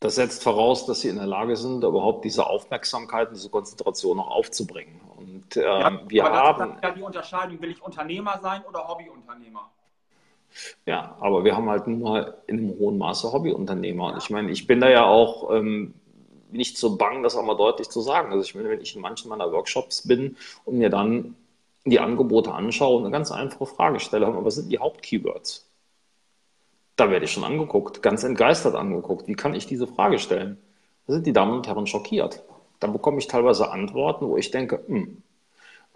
Das 0.00 0.16
setzt 0.16 0.42
voraus, 0.42 0.86
dass 0.86 1.02
sie 1.02 1.08
in 1.08 1.16
der 1.16 1.26
Lage 1.26 1.56
sind, 1.56 1.84
überhaupt 1.84 2.24
diese 2.24 2.46
Aufmerksamkeit, 2.46 3.30
diese 3.32 3.48
Konzentration 3.48 4.16
noch 4.16 4.28
aufzubringen. 4.28 5.00
Und 5.16 5.56
äh, 5.56 5.62
ja, 5.62 6.00
wir 6.08 6.26
aber 6.26 6.36
haben. 6.36 6.78
Ja 6.82 6.90
die 6.90 7.02
Unterscheidung, 7.02 7.60
will 7.62 7.70
ich 7.70 7.80
Unternehmer 7.80 8.38
sein 8.42 8.62
oder 8.68 8.88
Hobbyunternehmer? 8.88 9.70
Ja, 10.86 11.16
aber 11.20 11.44
wir 11.44 11.56
haben 11.56 11.68
halt 11.68 11.86
nur 11.86 12.38
in 12.46 12.58
einem 12.58 12.78
hohen 12.78 12.98
Maße 12.98 13.32
Hobbyunternehmer. 13.32 14.12
Und 14.12 14.18
ich 14.18 14.30
meine, 14.30 14.50
ich 14.50 14.66
bin 14.66 14.80
da 14.80 14.88
ja 14.88 15.04
auch 15.04 15.50
ähm, 15.50 15.94
nicht 16.50 16.78
so 16.78 16.96
bang, 16.96 17.22
das 17.22 17.36
auch 17.36 17.42
mal 17.42 17.56
deutlich 17.56 17.88
zu 17.88 18.00
sagen. 18.00 18.32
Also 18.32 18.44
ich 18.44 18.54
meine, 18.54 18.68
wenn 18.68 18.80
ich 18.80 18.94
in 18.94 19.02
manchen 19.02 19.28
meiner 19.28 19.50
Workshops 19.52 20.06
bin 20.06 20.36
und 20.64 20.78
mir 20.78 20.90
dann 20.90 21.34
die 21.84 22.00
Angebote 22.00 22.52
anschaue 22.52 22.96
und 22.98 23.04
eine 23.04 23.12
ganz 23.12 23.30
einfache 23.30 23.66
Frage 23.66 24.00
stelle, 24.00 24.26
was 24.44 24.56
sind 24.56 24.70
die 24.70 24.78
Hauptkeywords? 24.78 25.68
Da 26.96 27.10
werde 27.10 27.24
ich 27.24 27.32
schon 27.32 27.44
angeguckt, 27.44 28.02
ganz 28.02 28.22
entgeistert 28.24 28.74
angeguckt. 28.74 29.26
Wie 29.26 29.34
kann 29.34 29.54
ich 29.54 29.66
diese 29.66 29.86
Frage 29.86 30.18
stellen? 30.18 30.58
Da 31.06 31.14
sind 31.14 31.26
die 31.26 31.32
Damen 31.32 31.52
und 31.52 31.66
Herren 31.66 31.86
schockiert. 31.86 32.42
Da 32.80 32.86
bekomme 32.86 33.18
ich 33.18 33.26
teilweise 33.26 33.70
Antworten, 33.70 34.28
wo 34.28 34.36
ich 34.36 34.50
denke, 34.50 34.82
hm. 34.86 35.22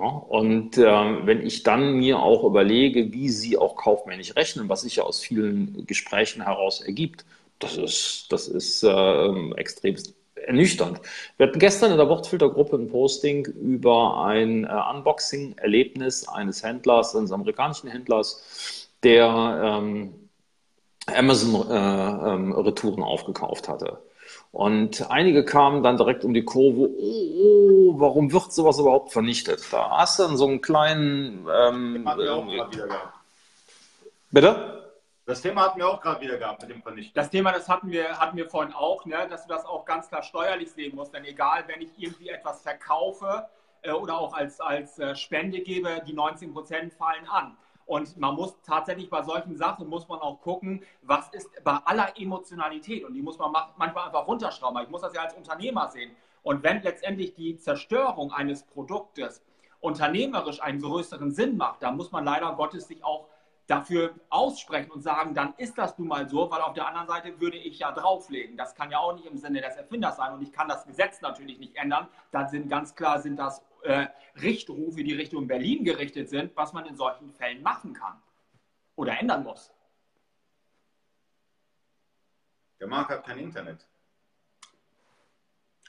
Ja, 0.01 0.07
und 0.07 0.79
äh, 0.79 1.27
wenn 1.27 1.45
ich 1.45 1.65
dann 1.65 1.95
mir 1.99 2.21
auch 2.21 2.45
überlege, 2.45 3.13
wie 3.13 3.29
sie 3.31 3.59
auch 3.59 3.75
kaufmännisch 3.75 4.37
rechnen, 4.37 4.69
was 4.69 4.83
sich 4.83 4.97
ja 4.97 5.03
aus 5.03 5.21
vielen 5.21 5.87
Gesprächen 5.87 6.43
heraus 6.45 6.81
ergibt, 6.81 7.25
das 7.59 7.77
ist, 7.77 8.27
das 8.31 8.47
ist 8.47 8.85
äh, 8.85 9.51
extremst 9.57 10.15
ernüchternd. 10.49 11.01
Wir 11.37 11.47
hatten 11.47 11.59
gestern 11.59 11.93
in 11.93 11.99
der 11.99 12.09
Wortfiltergruppe 12.09 12.77
ein 12.77 12.89
Posting 12.89 13.47
über 13.47 14.25
ein 14.25 14.65
äh, 14.65 14.69
Unboxing-Erlebnis 14.95 16.27
eines 16.27 16.65
Händlers, 16.65 17.15
eines 17.15 17.31
amerikanischen 17.31 17.89
Händlers, 17.89 18.89
der 19.03 19.79
ähm, 19.81 20.15
Amazon-Retouren 21.07 22.99
äh, 22.99 23.01
ähm, 23.01 23.05
aufgekauft 23.05 23.69
hatte. 23.69 23.99
Und 24.51 25.11
einige 25.11 25.45
kamen 25.45 25.83
dann 25.83 25.97
direkt 25.97 26.25
um 26.25 26.33
die 26.35 26.45
Kurve, 26.45 26.91
oh, 26.99 27.31
oh, 27.43 27.95
warum 28.01 28.33
wird 28.33 28.53
sowas 28.53 28.79
überhaupt 28.79 29.13
vernichtet? 29.13 29.61
Da 29.71 29.91
hast 29.91 30.19
du 30.19 30.25
dann 30.25 30.37
so 30.37 30.47
einen 30.47 30.61
kleinen... 30.61 31.47
Ähm, 31.55 32.05
Bitte? 34.31 34.78
Das 35.29 35.43
Thema 35.43 35.65
hatten 35.65 35.79
wir 35.79 35.87
auch 35.87 36.01
gerade 36.01 36.23
wieder 36.23 36.39
gehabt 36.39 36.63
mit 36.63 36.71
dem 36.71 36.83
Vernichten. 36.83 37.13
Das 37.15 37.29
Thema, 37.29 37.53
das 37.53 37.69
hatten 37.69 37.91
wir, 37.91 38.19
hatten 38.19 38.35
wir 38.39 38.49
vorhin 38.49 38.73
auch, 38.73 39.05
ne, 39.05 39.27
dass 39.29 39.43
du 39.43 39.53
das 39.53 39.67
auch 39.67 39.85
ganz 39.85 40.09
klar 40.09 40.23
steuerlich 40.23 40.73
sehen 40.73 40.97
musst. 40.97 41.13
Denn 41.13 41.23
egal, 41.27 41.65
wenn 41.67 41.83
ich 41.83 41.91
irgendwie 41.99 42.31
etwas 42.31 42.63
verkaufe 42.63 43.47
äh, 43.83 43.91
oder 43.91 44.17
auch 44.17 44.33
als, 44.33 44.59
als 44.59 44.99
äh, 44.99 45.15
Spende 45.15 45.61
gebe, 45.61 46.03
die 46.07 46.15
19 46.15 46.55
Prozent 46.55 46.95
fallen 46.95 47.29
an. 47.29 47.59
Und 47.85 48.17
man 48.17 48.37
muss 48.37 48.57
tatsächlich 48.63 49.11
bei 49.11 49.23
solchen 49.23 49.55
Sachen 49.55 49.87
muss 49.87 50.09
man 50.09 50.19
auch 50.21 50.41
gucken, 50.41 50.83
was 51.03 51.29
ist 51.35 51.63
bei 51.63 51.77
aller 51.85 52.19
Emotionalität 52.19 53.05
und 53.05 53.13
die 53.13 53.21
muss 53.21 53.37
man 53.37 53.53
manchmal 53.77 54.07
einfach 54.07 54.27
runterschrauben. 54.27 54.83
Ich 54.83 54.89
muss 54.89 55.03
das 55.03 55.13
ja 55.13 55.25
als 55.25 55.35
Unternehmer 55.35 55.89
sehen. 55.89 56.17
Und 56.43 56.63
wenn 56.63 56.81
letztendlich 56.81 57.35
die 57.35 57.59
Zerstörung 57.59 58.33
eines 58.33 58.63
Produktes 58.63 59.43
unternehmerisch 59.81 60.63
einen 60.63 60.81
größeren 60.81 61.33
Sinn 61.33 61.59
macht, 61.59 61.83
dann 61.83 61.99
muss 61.99 62.13
man 62.13 62.25
leider 62.25 62.51
Gottes 62.55 62.89
sich 62.89 63.05
auch 63.05 63.27
dafür 63.69 64.15
aussprechen 64.31 64.91
und 64.91 65.03
sagen, 65.03 65.35
dann 65.35 65.55
ist 65.59 65.77
das 65.77 65.99
nun 65.99 66.09
mal 66.09 66.29
so, 66.29 66.51
weil 66.51 66.63
auf 66.63 66.73
der 66.73 66.87
anderen 66.87 67.07
Seite 67.07 67.39
würde 67.39 67.59
ich 67.59 67.79
ja 67.79 67.93
drauflegen. 67.93 68.57
Das 68.57 68.75
kann 68.75 68.91
ja 68.91 68.99
auch 68.99 69.15
nicht 69.15 69.27
im 69.27 69.37
Sinne 69.37 69.61
des 69.61 69.77
Erfinders 69.77 70.17
sein 70.17 70.33
und 70.33 70.43
ich 70.43 70.51
kann 70.51 70.69
das 70.69 70.87
Gesetz 70.87 71.21
natürlich 71.21 71.59
nicht 71.59 71.77
ändern. 71.77 72.09
Dann 72.33 72.49
sind 72.49 72.71
ganz 72.71 72.95
klar 72.95 73.21
sind 73.21 73.37
das 73.37 73.63
äh, 73.83 74.07
Richtrufe, 74.41 75.05
die 75.05 75.13
Richtung 75.13 75.47
Berlin 75.47 75.85
gerichtet 75.85 76.31
sind, 76.31 76.57
was 76.57 76.73
man 76.73 76.87
in 76.87 76.97
solchen 76.97 77.31
Fällen 77.31 77.63
machen 77.63 77.93
kann 77.93 78.21
oder 78.97 79.19
ändern 79.21 79.45
muss. 79.45 79.71
Der 82.81 82.89
Marc 82.89 83.11
hat 83.11 83.25
kein 83.25 83.39
Internet. 83.39 83.87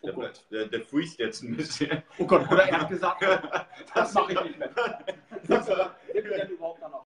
Oh 0.02 0.12
der, 0.12 0.34
der, 0.52 0.68
der 0.68 0.82
freest 0.82 1.20
jetzt 1.20 1.44
ein 1.44 1.56
bisschen. 1.56 2.04
Oh 2.18 2.26
Gott, 2.26 2.50
oder 2.52 2.64
er 2.64 2.82
hat 2.82 2.90
gesagt, 2.90 3.22
das 3.94 4.14
mache 4.14 4.34
ich 4.34 4.44
nicht 4.44 4.60
mehr. 4.60 4.70
Das, 5.48 5.66
das, 5.66 6.50
überhaupt 6.50 6.82
noch 6.82 7.06
von 7.06 7.09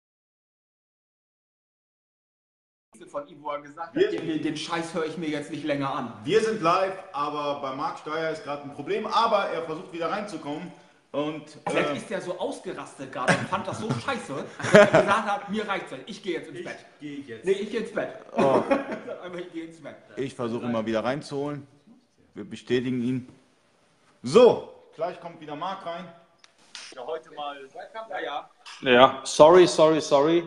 ihm, 3.29 3.43
wo 3.43 3.51
er 3.51 3.61
gesagt 3.61 3.97
hat, 3.97 4.13
den, 4.13 4.43
den 4.43 4.57
Scheiß 4.57 4.95
höre 4.95 5.07
ich 5.07 5.17
mir 5.17 5.29
jetzt 5.29 5.51
nicht 5.51 5.65
länger 5.65 5.95
an. 5.95 6.13
Wir 6.25 6.41
sind 6.41 6.63
live, 6.63 6.97
aber 7.13 7.61
bei 7.61 7.75
Marc 7.75 7.99
Steuer 7.99 8.31
ist 8.31 8.45
gerade 8.45 8.63
ein 8.63 8.75
Problem, 8.75 9.07
aber 9.07 9.49
er 9.51 9.63
versucht 9.63 9.93
wieder 9.93 10.11
reinzukommen. 10.11 10.73
Und, 11.13 11.45
Vielleicht 11.69 11.91
äh, 11.91 11.97
ist 11.97 12.11
er 12.11 12.21
so 12.21 12.37
ausgerastet 12.39 13.13
gerade 13.13 13.35
und 13.35 13.49
fand 13.49 13.69
das 13.69 13.79
so 13.79 13.89
scheiße, 13.89 14.45
dass 14.59 14.75
er 14.75 14.87
gesagt 14.87 15.29
hat, 15.29 15.49
mir 15.49 15.69
reicht's 15.69 15.93
jetzt, 15.93 16.03
ich 16.07 16.21
gehe 16.21 16.35
jetzt 16.35 16.49
ins 16.49 16.59
ich 16.59 16.65
Bett. 16.65 16.79
Geh 17.01 17.21
jetzt. 17.21 17.45
Nee, 17.45 17.53
ich 17.53 17.71
gehe 17.71 17.81
ins 17.81 17.93
Bett. 17.93 18.09
Oh. 18.37 18.63
ich 19.39 19.53
gehe 19.53 19.65
ins 19.67 19.81
Bett. 19.81 19.95
Ich 20.17 20.35
versuche 20.35 20.65
immer 20.65 20.85
wieder 20.85 21.05
reinzuholen. 21.05 21.69
Wir 22.35 22.45
bestätigen 22.45 23.01
ihn. 23.01 23.29
So, 24.25 24.73
gleich 24.97 25.21
kommt 25.21 25.41
wieder 25.41 25.55
Marc 25.55 25.87
rein. 25.87 26.13
Ja, 26.97 27.07
heute 27.07 27.31
mal. 27.33 27.59
Ja, 28.11 28.21
ja. 28.21 28.51
Ja, 28.81 29.21
sorry, 29.25 29.69
sorry, 29.69 30.01
sorry. 30.01 30.43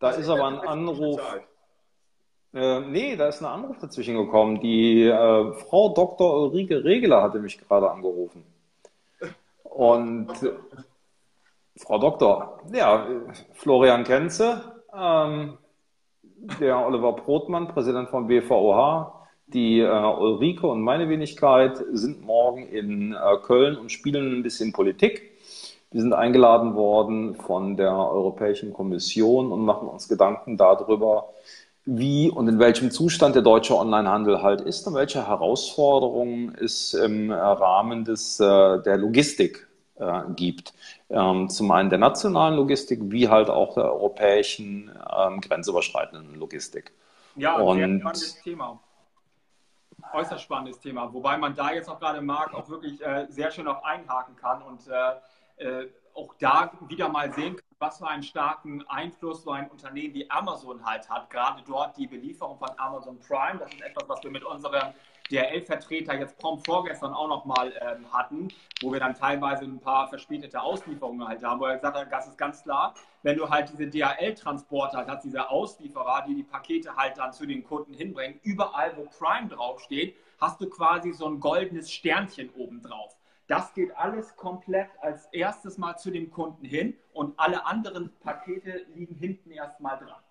Da 0.00 0.10
ist 0.10 0.28
aber 0.28 0.48
ein 0.48 0.58
Anruf. 0.60 1.20
Äh, 2.54 2.80
nee, 2.80 3.16
da 3.16 3.28
ist 3.28 3.40
ein 3.40 3.46
Anruf 3.46 3.78
dazwischen 3.78 4.16
gekommen. 4.16 4.60
Die 4.60 5.04
äh, 5.04 5.52
Frau 5.54 5.88
Dr. 5.94 6.42
Ulrike 6.42 6.84
Regeler 6.84 7.22
hatte 7.22 7.38
mich 7.38 7.58
gerade 7.58 7.90
angerufen. 7.90 8.44
Und 9.64 10.30
äh, 10.42 10.52
Frau 11.76 11.98
Doktor, 11.98 12.60
ja, 12.72 13.06
Florian 13.54 14.04
Kenze, 14.04 14.60
ähm, 14.94 15.56
der 16.60 16.84
Oliver 16.86 17.12
Brotmann, 17.12 17.68
Präsident 17.68 18.10
vom 18.10 18.26
BVOH, 18.26 19.22
die 19.46 19.80
äh, 19.80 19.88
Ulrike 19.88 20.66
und 20.66 20.82
meine 20.82 21.08
Wenigkeit 21.08 21.82
sind 21.92 22.22
morgen 22.22 22.68
in 22.68 23.14
äh, 23.14 23.36
Köln 23.42 23.78
und 23.78 23.90
spielen 23.90 24.38
ein 24.38 24.42
bisschen 24.42 24.72
Politik. 24.72 25.30
Wir 25.90 26.00
sind 26.00 26.12
eingeladen 26.14 26.74
worden 26.74 27.34
von 27.36 27.76
der 27.76 27.94
Europäischen 27.94 28.72
Kommission 28.72 29.52
und 29.52 29.64
machen 29.64 29.88
uns 29.88 30.08
Gedanken 30.08 30.56
darüber, 30.56 31.28
wie 31.84 32.30
und 32.30 32.48
in 32.48 32.58
welchem 32.58 32.90
Zustand 32.90 33.34
der 33.34 33.42
deutsche 33.42 33.76
Onlinehandel 33.76 34.42
halt 34.42 34.60
ist 34.60 34.86
und 34.86 34.94
welche 34.94 35.26
Herausforderungen 35.26 36.54
es 36.54 36.94
im 36.94 37.32
Rahmen 37.32 38.04
des, 38.04 38.38
äh, 38.38 38.82
der 38.82 38.96
Logistik 38.96 39.66
äh, 39.96 40.22
gibt. 40.36 40.74
Ähm, 41.10 41.48
zum 41.48 41.70
einen 41.72 41.90
der 41.90 41.98
nationalen 41.98 42.54
Logistik, 42.56 43.00
wie 43.04 43.28
halt 43.28 43.50
auch 43.50 43.74
der 43.74 43.84
europäischen 43.84 44.90
ähm, 45.16 45.40
grenzüberschreitenden 45.40 46.36
Logistik. 46.36 46.92
Ja, 47.34 47.56
und 47.56 47.78
sehr 47.78 47.98
spannendes 47.98 48.42
Thema. 48.42 48.80
Äußerst 50.12 50.42
spannendes 50.42 50.78
Thema. 50.80 51.12
Wobei 51.12 51.36
man 51.36 51.54
da 51.54 51.72
jetzt 51.72 51.88
auch 51.88 51.98
gerade 51.98 52.20
Marc 52.20 52.54
auch 52.54 52.68
wirklich 52.68 53.00
äh, 53.00 53.26
sehr 53.28 53.50
schön 53.50 53.66
auch 53.66 53.82
einhaken 53.82 54.36
kann 54.36 54.62
und 54.62 54.80
auch 56.14 56.34
da 56.40 56.72
wieder 56.88 57.08
mal 57.08 57.32
sehen 57.32 57.56
kann, 57.56 57.71
was 57.82 57.98
für 57.98 58.06
einen 58.06 58.22
starken 58.22 58.88
Einfluss 58.88 59.42
so 59.42 59.50
ein 59.50 59.68
Unternehmen 59.68 60.14
wie 60.14 60.30
Amazon 60.30 60.82
halt 60.84 61.10
hat. 61.10 61.28
Gerade 61.28 61.62
dort 61.66 61.96
die 61.98 62.06
Belieferung 62.06 62.56
von 62.56 62.70
Amazon 62.78 63.18
Prime. 63.18 63.58
Das 63.58 63.70
ist 63.74 63.82
etwas, 63.82 64.08
was 64.08 64.22
wir 64.22 64.30
mit 64.30 64.44
unserem 64.44 64.94
DRL-Vertreter 65.30 66.14
jetzt 66.18 66.38
prompt 66.38 66.64
vorgestern 66.64 67.12
auch 67.12 67.28
nochmal 67.28 67.72
ähm, 67.80 68.10
hatten, 68.12 68.48
wo 68.82 68.92
wir 68.92 69.00
dann 69.00 69.14
teilweise 69.14 69.64
ein 69.64 69.80
paar 69.80 70.08
verspätete 70.08 70.60
Auslieferungen 70.60 71.26
halt 71.26 71.42
haben, 71.42 71.60
wo 71.60 71.64
er 71.64 71.76
gesagt 71.76 71.96
hat, 71.96 72.12
das 72.12 72.28
ist 72.28 72.38
ganz 72.38 72.62
klar, 72.62 72.94
wenn 73.22 73.36
du 73.36 73.48
halt 73.48 73.70
diese 73.70 73.86
DHL-Transporter 73.86 74.98
halt 74.98 75.08
hast, 75.08 75.24
diese 75.24 75.48
Auslieferer, 75.48 76.24
die 76.28 76.34
die 76.34 76.42
Pakete 76.42 76.94
halt 76.96 77.18
dann 77.18 77.32
zu 77.32 77.46
den 77.46 77.64
Kunden 77.64 77.94
hinbringen, 77.94 78.38
überall, 78.42 78.96
wo 78.96 79.06
Prime 79.06 79.48
draufsteht, 79.48 80.16
hast 80.40 80.60
du 80.60 80.68
quasi 80.68 81.12
so 81.12 81.26
ein 81.26 81.40
goldenes 81.40 81.90
Sternchen 81.90 82.50
oben 82.50 82.82
drauf. 82.82 83.16
Das 83.46 83.74
geht 83.74 83.96
alles 83.96 84.36
komplett 84.36 84.88
als 85.00 85.26
erstes 85.26 85.78
mal 85.78 85.96
zu 85.96 86.10
dem 86.10 86.30
Kunden 86.30 86.64
hin 86.64 86.96
und 87.12 87.38
alle 87.38 87.66
anderen 87.66 88.14
Pakete 88.20 88.86
liegen 88.94 89.14
hinten 89.14 89.50
erstmal 89.50 89.98
dran. 89.98 90.22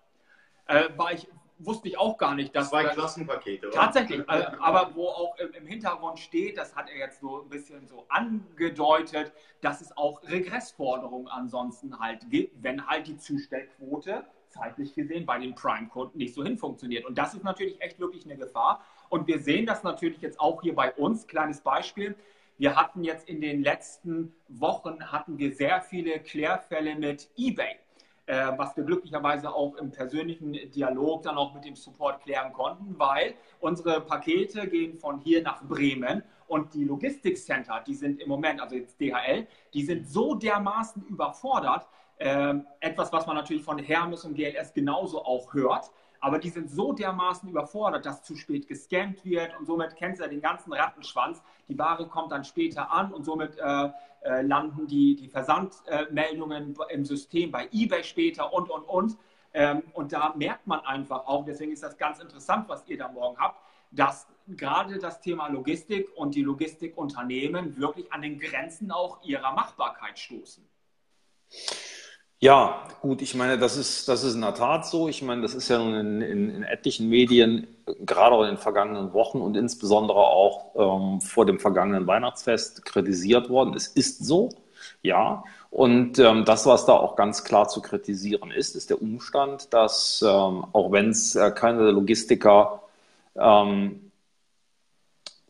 Äh, 0.66 0.96
war 0.96 1.12
ich 1.12 1.28
wusste 1.64 1.88
ich 1.88 1.98
auch 1.98 2.18
gar 2.18 2.34
nicht, 2.34 2.54
dass. 2.54 2.70
Zwei 2.70 2.84
Klassenpakete, 2.84 3.68
oder? 3.68 3.76
Tatsächlich, 3.76 4.20
äh, 4.20 4.46
aber 4.60 4.94
wo 4.94 5.08
auch 5.08 5.36
im, 5.38 5.52
im, 5.52 5.66
Hintergrund 5.66 6.18
steht, 6.18 6.58
das 6.58 6.74
hat 6.74 6.88
er 6.90 6.96
jetzt 6.96 7.20
so 7.20 7.42
ein 7.42 7.48
bisschen 7.48 7.86
so 7.86 8.06
angedeutet, 8.08 9.32
dass 9.60 9.80
es 9.80 9.96
auch 9.96 10.22
Regressforderungen 10.24 11.28
ansonsten 11.28 11.98
halt 11.98 12.28
gibt, 12.30 12.62
wenn 12.62 12.86
halt 12.86 13.06
die 13.06 13.16
Zustellquote 13.16 14.24
zeitlich 14.48 14.94
gesehen 14.94 15.24
bei 15.24 15.38
den 15.38 15.54
Prime-Kunden 15.54 16.18
nicht 16.18 16.34
so 16.34 16.44
hin 16.44 16.58
funktioniert. 16.58 17.06
Und 17.06 17.16
das 17.16 17.32
ist 17.34 17.42
natürlich 17.42 17.80
echt 17.80 17.98
wirklich 17.98 18.26
eine 18.26 18.36
Gefahr. 18.36 18.84
Und 19.08 19.26
wir 19.26 19.38
sehen 19.38 19.64
das 19.64 19.82
natürlich 19.82 20.20
jetzt 20.20 20.38
auch 20.38 20.60
hier 20.60 20.74
bei 20.74 20.92
uns. 20.92 21.26
Kleines 21.26 21.62
Beispiel. 21.62 22.14
Wir 22.62 22.76
hatten 22.76 23.02
jetzt 23.02 23.28
in 23.28 23.40
den 23.40 23.60
letzten 23.64 24.36
Wochen 24.46 25.10
hatten 25.10 25.36
wir 25.36 25.52
sehr 25.52 25.82
viele 25.82 26.20
Klärfälle 26.20 26.94
mit 26.94 27.28
eBay 27.36 27.74
äh, 28.26 28.52
was 28.56 28.76
wir 28.76 28.84
glücklicherweise 28.84 29.52
auch 29.52 29.74
im 29.78 29.90
persönlichen 29.90 30.52
Dialog 30.70 31.24
dann 31.24 31.38
auch 31.38 31.54
mit 31.54 31.64
dem 31.64 31.74
Support 31.74 32.22
klären 32.22 32.52
konnten, 32.52 32.96
weil 33.00 33.34
unsere 33.58 34.00
Pakete 34.00 34.68
gehen 34.68 34.94
von 34.94 35.18
hier 35.18 35.42
nach 35.42 35.64
Bremen 35.64 36.22
und 36.46 36.72
die 36.74 36.84
Logistikcenter, 36.84 37.82
die 37.84 37.96
sind 37.96 38.20
im 38.20 38.28
Moment, 38.28 38.60
also 38.60 38.76
jetzt 38.76 39.00
DHL, 39.00 39.48
die 39.74 39.82
sind 39.82 40.06
so 40.06 40.36
dermaßen 40.36 41.04
überfordert, 41.06 41.88
äh, 42.18 42.54
etwas, 42.78 43.12
was 43.12 43.26
man 43.26 43.34
natürlich 43.34 43.64
von 43.64 43.76
Hermes 43.78 44.24
und 44.24 44.34
GLS 44.34 44.72
genauso 44.72 45.24
auch 45.24 45.52
hört, 45.52 45.90
aber 46.22 46.38
die 46.38 46.50
sind 46.50 46.70
so 46.70 46.92
dermaßen 46.92 47.48
überfordert, 47.48 48.06
dass 48.06 48.22
zu 48.22 48.36
spät 48.36 48.68
gescannt 48.68 49.24
wird 49.24 49.58
und 49.58 49.66
somit 49.66 49.96
kennst 49.96 50.20
du 50.20 50.24
ja 50.24 50.30
den 50.30 50.40
ganzen 50.40 50.72
Rattenschwanz. 50.72 51.42
Die 51.68 51.76
Ware 51.76 52.06
kommt 52.06 52.30
dann 52.30 52.44
später 52.44 52.92
an 52.92 53.12
und 53.12 53.24
somit 53.24 53.58
äh, 53.58 53.90
äh, 54.22 54.42
landen 54.42 54.86
die, 54.86 55.16
die 55.16 55.28
Versandmeldungen 55.28 56.76
äh, 56.88 56.94
im 56.94 57.04
System 57.04 57.50
bei 57.50 57.68
eBay 57.72 58.04
später 58.04 58.52
und, 58.52 58.70
und, 58.70 58.84
und. 58.84 59.16
Ähm, 59.52 59.82
und 59.94 60.12
da 60.12 60.32
merkt 60.36 60.64
man 60.68 60.78
einfach 60.80 61.26
auch, 61.26 61.44
deswegen 61.44 61.72
ist 61.72 61.82
das 61.82 61.98
ganz 61.98 62.20
interessant, 62.20 62.68
was 62.68 62.86
ihr 62.86 62.96
da 62.96 63.08
morgen 63.08 63.36
habt, 63.38 63.60
dass 63.90 64.28
gerade 64.46 64.98
das 64.98 65.20
Thema 65.20 65.48
Logistik 65.48 66.08
und 66.14 66.36
die 66.36 66.42
Logistikunternehmen 66.42 67.76
wirklich 67.78 68.12
an 68.12 68.22
den 68.22 68.38
Grenzen 68.38 68.92
auch 68.92 69.24
ihrer 69.24 69.52
Machbarkeit 69.52 70.20
stoßen. 70.20 70.64
Ja, 72.42 72.88
gut, 73.00 73.22
ich 73.22 73.36
meine, 73.36 73.56
das 73.56 73.76
ist, 73.76 74.08
das 74.08 74.24
ist 74.24 74.34
in 74.34 74.40
der 74.40 74.52
Tat 74.54 74.84
so. 74.84 75.08
Ich 75.08 75.22
meine, 75.22 75.42
das 75.42 75.54
ist 75.54 75.68
ja 75.68 75.78
nun 75.78 75.94
in, 75.94 76.20
in, 76.22 76.50
in 76.50 76.62
etlichen 76.64 77.08
Medien, 77.08 77.68
gerade 78.00 78.34
auch 78.34 78.42
in 78.42 78.48
den 78.48 78.58
vergangenen 78.58 79.12
Wochen 79.12 79.40
und 79.40 79.56
insbesondere 79.56 80.18
auch 80.18 80.74
ähm, 80.74 81.20
vor 81.20 81.46
dem 81.46 81.60
vergangenen 81.60 82.08
Weihnachtsfest 82.08 82.84
kritisiert 82.84 83.48
worden. 83.48 83.74
Es 83.76 83.86
ist 83.86 84.24
so, 84.24 84.48
ja. 85.02 85.44
Und 85.70 86.18
ähm, 86.18 86.44
das, 86.44 86.66
was 86.66 86.84
da 86.84 86.94
auch 86.94 87.14
ganz 87.14 87.44
klar 87.44 87.68
zu 87.68 87.80
kritisieren 87.80 88.50
ist, 88.50 88.74
ist 88.74 88.90
der 88.90 89.00
Umstand, 89.00 89.72
dass 89.72 90.20
ähm, 90.20 90.66
auch 90.72 90.90
wenn 90.90 91.10
es 91.10 91.36
äh, 91.36 91.52
keine 91.52 91.92
Logistiker, 91.92 92.82
ähm, 93.36 94.10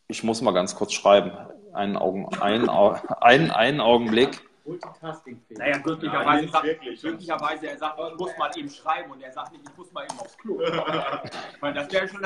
ich 0.09 0.23
muss 0.23 0.43
mal 0.43 0.53
ganz 0.53 0.75
kurz 0.75 0.93
schreiben, 0.93 1.33
einen, 1.73 1.97
Augen, 1.97 2.29
einen, 2.39 2.69
einen, 2.69 3.51
einen 3.51 3.81
Augenblick. 3.81 4.43
Multitasking-fähig. 4.64 5.59
Naja, 5.59 5.78
glücklicherweise, 5.78 6.45
ja, 6.47 6.52
sagt, 6.52 6.81
glücklicherweise, 7.00 7.69
er 7.69 7.78
sagt, 7.78 7.99
ich 7.99 8.19
muss 8.19 8.38
mal 8.38 8.51
eben 8.57 8.70
schreiben 8.70 9.11
und 9.11 9.20
er 9.22 9.33
sagt 9.33 9.53
nicht, 9.53 9.68
ich 9.68 9.77
muss 9.77 9.92
mal 9.92 10.05
eben 10.05 10.18
aufs 10.20 10.38
Klo. 10.38 10.61
ich 11.55 11.61
meine, 11.61 11.81
das 11.81 11.92
wäre 11.92 12.09
schon. 12.09 12.22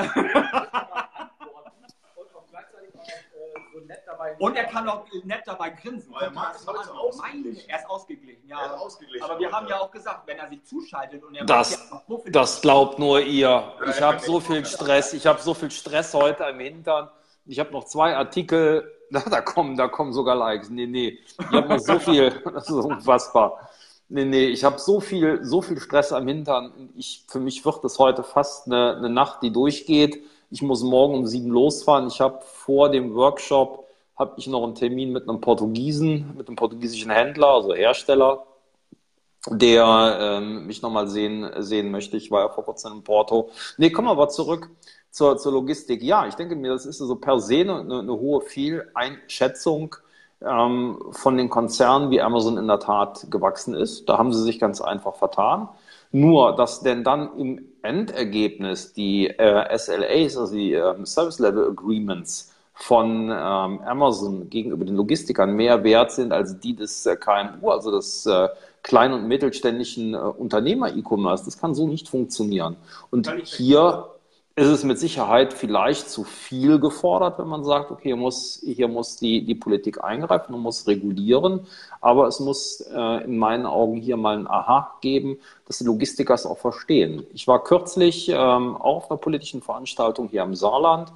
Und 4.39 4.55
er 4.55 4.65
kann 4.65 4.87
auch 4.89 5.05
nett 5.23 5.43
dabei 5.45 5.69
grinsen. 5.69 6.13
Weil 6.13 6.31
Max 6.31 6.59
ist 6.59 6.67
heute 6.67 6.91
ausgeglichen. 6.91 7.69
er 7.69 7.79
ist 7.79 7.89
ausgeglichen, 7.89 8.47
ja. 8.47 8.59
Er 8.59 8.65
ist 8.75 8.81
ausgeglichen. 8.81 9.23
Aber 9.23 9.39
wir 9.39 9.51
haben 9.51 9.67
ja 9.67 9.79
auch 9.79 9.91
gesagt, 9.91 10.27
wenn 10.27 10.37
er 10.37 10.49
sich 10.49 10.63
zuschaltet 10.63 11.23
und 11.23 11.35
er 11.35 11.45
das, 11.45 11.89
das 12.27 12.61
glaubt 12.61 12.99
nur 12.99 13.21
ihr. 13.21 13.73
Ich 13.89 14.01
habe 14.01 14.19
so 14.19 14.39
viel 14.39 14.65
Stress. 14.65 15.13
Ich 15.13 15.25
habe 15.25 15.41
so 15.41 15.53
viel 15.53 15.71
Stress 15.71 16.13
heute 16.13 16.43
im 16.45 16.59
Hintern. 16.59 17.09
Ich 17.45 17.59
habe 17.59 17.71
noch 17.71 17.85
zwei 17.85 18.15
Artikel 18.15 18.96
da, 19.11 19.19
da, 19.21 19.41
kommen, 19.41 19.77
da 19.77 19.87
kommen 19.87 20.13
sogar 20.13 20.35
Likes. 20.35 20.69
Nee, 20.69 20.87
nee. 20.87 21.19
Ich 21.39 21.51
habe 21.51 21.69
noch 21.69 21.79
so 21.79 21.99
viel, 21.99 22.29
das 22.53 22.69
ist 22.69 22.75
unfassbar. 22.75 23.69
Nee, 24.09 24.25
nee, 24.25 24.45
ich 24.45 24.63
habe 24.63 24.79
so 24.79 25.01
viel, 25.01 25.43
so 25.43 25.61
viel 25.61 25.79
Stress 25.79 26.13
am 26.13 26.27
Hintern. 26.27 26.91
Ich, 26.95 27.25
für 27.27 27.39
mich 27.39 27.65
wird 27.65 27.83
es 27.83 27.99
heute 27.99 28.23
fast 28.23 28.67
eine, 28.67 28.95
eine 28.95 29.09
Nacht, 29.09 29.43
die 29.43 29.51
durchgeht. 29.51 30.23
Ich 30.49 30.61
muss 30.61 30.81
morgen 30.81 31.15
um 31.15 31.27
sieben 31.27 31.49
losfahren. 31.49 32.07
Ich 32.07 32.21
habe 32.21 32.39
vor 32.41 32.89
dem 32.89 33.15
Workshop 33.15 33.85
habe 34.17 34.33
ich 34.37 34.47
noch 34.47 34.63
einen 34.63 34.75
Termin 34.75 35.11
mit 35.11 35.29
einem 35.29 35.41
Portugiesen, 35.41 36.35
mit 36.37 36.47
einem 36.47 36.55
portugiesischen 36.55 37.11
Händler, 37.11 37.47
also 37.47 37.75
Hersteller, 37.75 38.45
der 39.47 40.17
ähm, 40.19 40.65
mich 40.65 40.81
nochmal 40.81 41.07
sehen, 41.07 41.49
sehen 41.59 41.91
möchte. 41.91 42.17
Ich 42.17 42.31
war 42.31 42.41
ja 42.41 42.49
vor 42.49 42.63
kurzem 42.63 42.93
in 42.93 43.03
Porto. 43.03 43.49
Nee, 43.77 43.89
wir 43.89 44.11
aber 44.11 44.29
zurück 44.29 44.69
zur, 45.17 45.37
zur 45.37 45.51
Logistik. 45.51 46.03
Ja, 46.03 46.27
ich 46.27 46.35
denke 46.35 46.55
mir, 46.55 46.71
das 46.71 46.85
ist 46.85 46.99
so 46.99 47.15
per 47.15 47.39
se 47.39 47.61
eine, 47.61 47.79
eine 47.79 48.13
hohe 48.13 48.41
Fehleinschätzung 48.41 49.95
ähm, 50.41 50.99
von 51.09 51.37
den 51.37 51.49
Konzernen, 51.49 52.11
wie 52.11 52.21
Amazon 52.21 52.57
in 52.57 52.67
der 52.67 52.79
Tat 52.79 53.25
gewachsen 53.31 53.73
ist. 53.73 54.07
Da 54.07 54.19
haben 54.19 54.31
sie 54.31 54.43
sich 54.43 54.59
ganz 54.59 54.79
einfach 54.79 55.15
vertan. 55.15 55.69
Nur, 56.11 56.55
dass 56.55 56.81
denn 56.81 57.03
dann 57.03 57.35
im 57.37 57.65
Endergebnis 57.81 58.93
die 58.93 59.27
äh, 59.27 59.77
SLAs, 59.77 60.37
also 60.37 60.53
die 60.53 60.73
äh, 60.73 61.05
Service 61.05 61.39
Level 61.39 61.67
Agreements 61.67 62.53
von 62.73 63.23
ähm, 63.23 63.81
Amazon 63.81 64.51
gegenüber 64.51 64.85
den 64.85 64.95
Logistikern 64.95 65.55
mehr 65.55 65.83
wert 65.83 66.11
sind 66.11 66.31
als 66.31 66.59
die 66.59 66.75
des 66.75 67.07
äh, 67.07 67.15
KMU, 67.15 67.71
also 67.71 67.89
des 67.89 68.27
äh, 68.27 68.49
kleinen 68.83 69.15
und 69.15 69.27
mittelständischen 69.27 70.13
äh, 70.13 70.17
Unternehmer-E-Commerce. 70.17 71.43
Das 71.43 71.57
kann 71.57 71.73
so 71.73 71.87
nicht 71.87 72.07
funktionieren. 72.07 72.77
Und 73.09 73.31
hier 73.43 74.05
ist 74.57 74.69
es 74.69 74.83
mit 74.83 74.97
Sicherheit 74.97 75.53
vielleicht 75.53 76.09
zu 76.09 76.23
viel 76.23 76.79
gefordert, 76.79 77.37
wenn 77.37 77.47
man 77.47 77.63
sagt, 77.63 77.91
okay, 77.91 78.09
hier 78.09 78.15
muss, 78.15 78.59
hier 78.65 78.87
muss 78.87 79.15
die, 79.17 79.45
die 79.45 79.53
Politik 79.53 80.03
eingreifen 80.03 80.55
und 80.55 80.61
muss 80.61 80.87
regulieren. 80.87 81.67
Aber 82.01 82.25
es 82.25 82.39
muss 82.39 82.81
äh, 82.81 83.23
in 83.23 83.37
meinen 83.37 83.67
Augen 83.67 83.97
hier 83.97 84.17
mal 84.17 84.35
ein 84.35 84.47
Aha 84.47 84.95
geben, 85.01 85.37
dass 85.67 85.77
die 85.77 85.83
Logistiker 85.83 86.33
es 86.33 86.47
auch 86.47 86.57
verstehen. 86.57 87.23
Ich 87.35 87.47
war 87.47 87.63
kürzlich 87.63 88.29
ähm, 88.29 88.75
auch 88.75 88.97
auf 88.97 89.11
einer 89.11 89.19
politischen 89.19 89.61
Veranstaltung 89.61 90.27
hier 90.29 90.41
im 90.41 90.55
Saarland. 90.55 91.13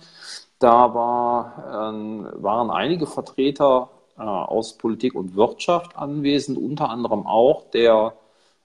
Da 0.59 0.93
war, 0.93 1.89
ähm, 1.89 2.27
waren 2.35 2.69
einige 2.69 3.07
Vertreter 3.07 3.89
äh, 4.19 4.21
aus 4.21 4.77
Politik 4.77 5.15
und 5.15 5.35
Wirtschaft 5.35 5.97
anwesend, 5.97 6.59
unter 6.59 6.91
anderem 6.91 7.25
auch 7.25 7.63
der 7.71 8.13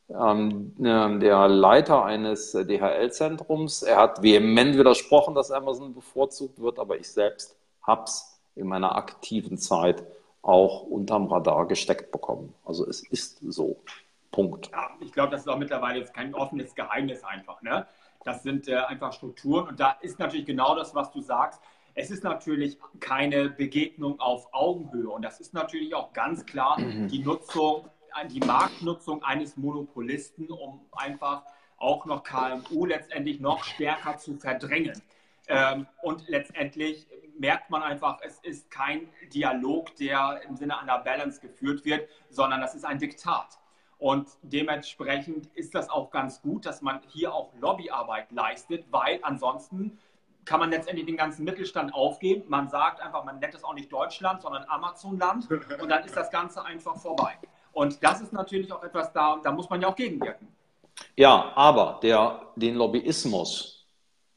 der 0.09 1.49
Leiter 1.49 2.05
eines 2.05 2.53
DHL-Zentrums. 2.53 3.83
Er 3.83 3.97
hat 3.97 4.23
vehement 4.23 4.79
widersprochen, 4.79 5.35
dass 5.35 5.51
Amazon 5.51 5.95
bevorzugt 5.95 6.61
wird, 6.61 6.79
aber 6.79 6.97
ich 6.99 7.11
selbst 7.11 7.57
habe 7.83 8.05
es 8.05 8.41
in 8.55 8.69
meiner 8.69 8.95
aktiven 8.95 9.59
Zeit 9.59 10.05
auch 10.43 10.83
unterm 10.83 11.27
Radar 11.27 11.67
gesteckt 11.67 12.13
bekommen. 12.13 12.55
Also 12.65 12.87
es 12.87 13.03
ist 13.03 13.39
so. 13.41 13.77
Punkt. 14.37 14.71
Ja, 14.71 14.91
ich 15.01 15.13
glaube, 15.13 15.31
das 15.31 15.41
ist 15.41 15.49
auch 15.49 15.57
mittlerweile 15.57 15.99
jetzt 15.99 16.13
kein 16.13 16.35
offenes 16.35 16.75
Geheimnis 16.75 17.25
einfach. 17.25 17.63
Ne? 17.63 17.87
Das 18.23 18.43
sind 18.43 18.69
äh, 18.69 18.77
einfach 18.77 19.15
Strukturen 19.15 19.69
und 19.69 19.81
da 19.81 19.97
ist 20.03 20.19
natürlich 20.19 20.45
genau 20.45 20.77
das, 20.77 20.95
was 20.95 21.11
du 21.11 21.23
sagst. 21.23 21.61
Es 21.95 22.11
ist 22.11 22.23
natürlich 22.23 22.77
keine 23.01 23.49
Begegnung 23.49 24.21
auf 24.21 24.53
Augenhöhe 24.53 25.09
und 25.09 25.23
das 25.23 25.41
ist 25.41 25.55
natürlich 25.55 25.95
auch 25.95 26.13
ganz 26.13 26.45
klar 26.45 26.77
die 26.79 27.21
Nutzung 27.21 27.89
die 28.25 28.41
Marktnutzung 28.41 29.23
eines 29.23 29.57
Monopolisten, 29.57 30.51
um 30.51 30.81
einfach 30.93 31.43
auch 31.79 32.07
noch 32.07 32.23
KMU 32.25 32.87
letztendlich 32.87 33.41
noch 33.41 33.65
stärker 33.65 34.17
zu 34.17 34.37
verdrängen. 34.37 35.03
Ähm, 35.49 35.87
und 36.03 36.27
letztendlich 36.29 37.07
merkt 37.39 37.71
man 37.71 37.83
einfach, 37.83 38.19
es 38.23 38.39
ist 38.41 38.71
kein 38.71 39.09
Dialog, 39.33 39.95
der 39.97 40.41
im 40.49 40.57
Sinne 40.57 40.79
einer 40.79 40.99
Balance 40.99 41.41
geführt 41.41 41.85
wird, 41.85 42.09
sondern 42.31 42.61
das 42.61 42.75
ist 42.75 42.85
ein 42.85 42.99
Diktat. 42.99 43.59
Und 43.99 44.29
dementsprechend 44.43 45.47
ist 45.55 45.75
das 45.75 45.89
auch 45.89 46.11
ganz 46.11 46.43
gut, 46.43 46.67
dass 46.67 46.83
man 46.83 47.01
hier 47.09 47.35
auch 47.35 47.53
Lobbyarbeit 47.61 48.31
leistet, 48.33 48.87
weil 48.91 49.21
ansonsten 49.23 49.99
kann 50.45 50.61
man 50.61 50.71
letztendlich 50.71 51.07
den 51.07 51.17
ganzen 51.17 51.45
Mittelstand 51.45 51.95
aufgeben. 51.95 52.45
Man 52.49 52.69
sagt 52.69 53.01
einfach, 53.01 53.25
man 53.25 53.39
nennt 53.39 53.55
es 53.55 53.65
auch 53.65 53.75
nicht 53.75 53.91
Deutschland, 53.91 54.43
sondern 54.43 54.65
Amazonland 54.69 55.51
und 55.51 55.89
dann 55.89 56.05
ist 56.05 56.17
das 56.17 56.31
Ganze 56.31 56.65
einfach 56.65 56.97
vorbei. 56.97 57.37
Und 57.77 58.03
das 58.03 58.23
ist 58.23 58.33
natürlich 58.33 58.73
auch 58.73 58.83
etwas 58.83 59.13
da, 59.13 59.39
da 59.45 59.53
muss 59.53 59.69
man 59.69 59.83
ja 59.83 59.89
auch 59.89 59.97
gegenwirken. 59.97 60.49
Ja, 61.15 61.53
aber 61.55 62.01
der, 62.03 62.41
den 62.57 62.75
Lobbyismus, 62.75 63.85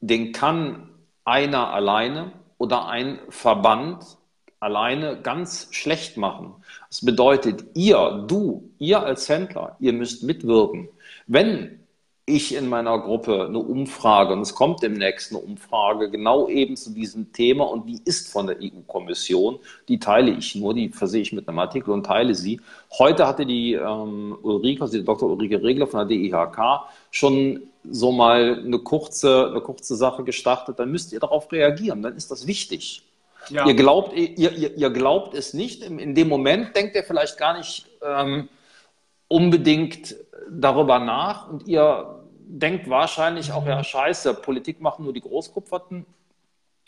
den 0.00 0.32
kann 0.32 0.90
einer 1.24 1.72
alleine 1.72 2.32
oder 2.58 2.88
ein 2.88 3.18
Verband 3.30 4.04
alleine 4.60 5.22
ganz 5.22 5.68
schlecht 5.70 6.18
machen. 6.18 6.62
Das 6.90 7.02
bedeutet, 7.02 7.64
ihr, 7.72 8.26
du, 8.28 8.70
ihr 8.76 9.02
als 9.02 9.26
Händler, 9.26 9.74
ihr 9.80 9.94
müsst 9.94 10.22
mitwirken. 10.22 10.90
Wenn 11.26 11.79
ich 12.30 12.54
in 12.54 12.68
meiner 12.68 12.98
Gruppe 12.98 13.46
eine 13.46 13.58
Umfrage, 13.58 14.32
und 14.32 14.40
es 14.40 14.54
kommt 14.54 14.82
demnächst 14.82 15.32
eine 15.32 15.40
Umfrage 15.40 16.10
genau 16.10 16.48
eben 16.48 16.76
zu 16.76 16.90
diesem 16.90 17.32
Thema 17.32 17.64
und 17.64 17.86
die 17.88 18.00
ist 18.04 18.30
von 18.32 18.46
der 18.46 18.56
EU-Kommission, 18.60 19.58
die 19.88 19.98
teile 19.98 20.30
ich 20.30 20.54
nur, 20.54 20.74
die 20.74 20.88
versehe 20.88 21.22
ich 21.22 21.32
mit 21.32 21.48
einem 21.48 21.58
Artikel 21.58 21.90
und 21.90 22.06
teile 22.06 22.34
sie. 22.34 22.60
Heute 22.98 23.26
hatte 23.26 23.44
die 23.44 23.74
ähm, 23.74 24.36
Ulrike, 24.42 24.82
also 24.82 24.96
die 24.96 25.04
Dr. 25.04 25.30
Ulrike 25.30 25.62
Regler 25.62 25.86
von 25.86 26.08
der 26.08 26.16
DIHK, 26.16 26.58
schon 27.10 27.62
so 27.84 28.12
mal 28.12 28.62
eine 28.64 28.78
kurze, 28.78 29.48
eine 29.50 29.60
kurze 29.60 29.96
Sache 29.96 30.24
gestartet, 30.24 30.78
dann 30.78 30.90
müsst 30.90 31.12
ihr 31.12 31.20
darauf 31.20 31.50
reagieren, 31.50 32.02
dann 32.02 32.16
ist 32.16 32.30
das 32.30 32.46
wichtig. 32.46 33.02
Ja. 33.48 33.66
Ihr, 33.66 33.74
glaubt, 33.74 34.16
ihr, 34.16 34.52
ihr, 34.52 34.76
ihr 34.76 34.90
glaubt 34.90 35.34
es 35.34 35.54
nicht, 35.54 35.82
in 35.82 36.14
dem 36.14 36.28
Moment 36.28 36.76
denkt 36.76 36.94
ihr 36.94 37.02
vielleicht 37.02 37.38
gar 37.38 37.56
nicht 37.56 37.86
ähm, 38.02 38.48
unbedingt 39.28 40.16
darüber 40.50 40.98
nach 40.98 41.48
und 41.48 41.66
ihr 41.66 42.19
denkt 42.58 42.88
wahrscheinlich 42.90 43.52
auch, 43.52 43.66
ja, 43.66 43.82
scheiße, 43.82 44.34
Politik 44.34 44.80
machen 44.80 45.04
nur 45.04 45.12
die 45.12 45.20
Großkupferten 45.20 46.04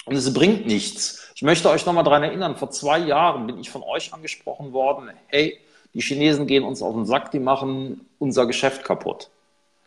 und 0.05 0.17
es 0.17 0.33
bringt 0.35 0.67
nichts. 0.67 1.31
Ich 1.35 1.43
möchte 1.43 1.71
euch 1.71 1.87
nochmal 1.87 2.05
daran 2.05 2.25
erinnern, 2.25 2.57
vor 2.57 2.71
zwei 2.71 2.99
Jahren 2.99 3.47
bin 3.47 3.59
ich 3.59 3.71
von 3.71 3.83
euch 3.83 4.13
angesprochen 4.13 4.73
worden, 4.73 5.11
hey, 5.29 5.59
die 5.95 6.01
Chinesen 6.01 6.47
gehen 6.47 6.65
uns 6.65 6.83
auf 6.83 6.95
den 6.95 7.07
Sack, 7.07 7.31
die 7.31 7.39
machen 7.39 8.09
unser 8.19 8.47
Geschäft 8.47 8.85
kaputt. 8.85 9.31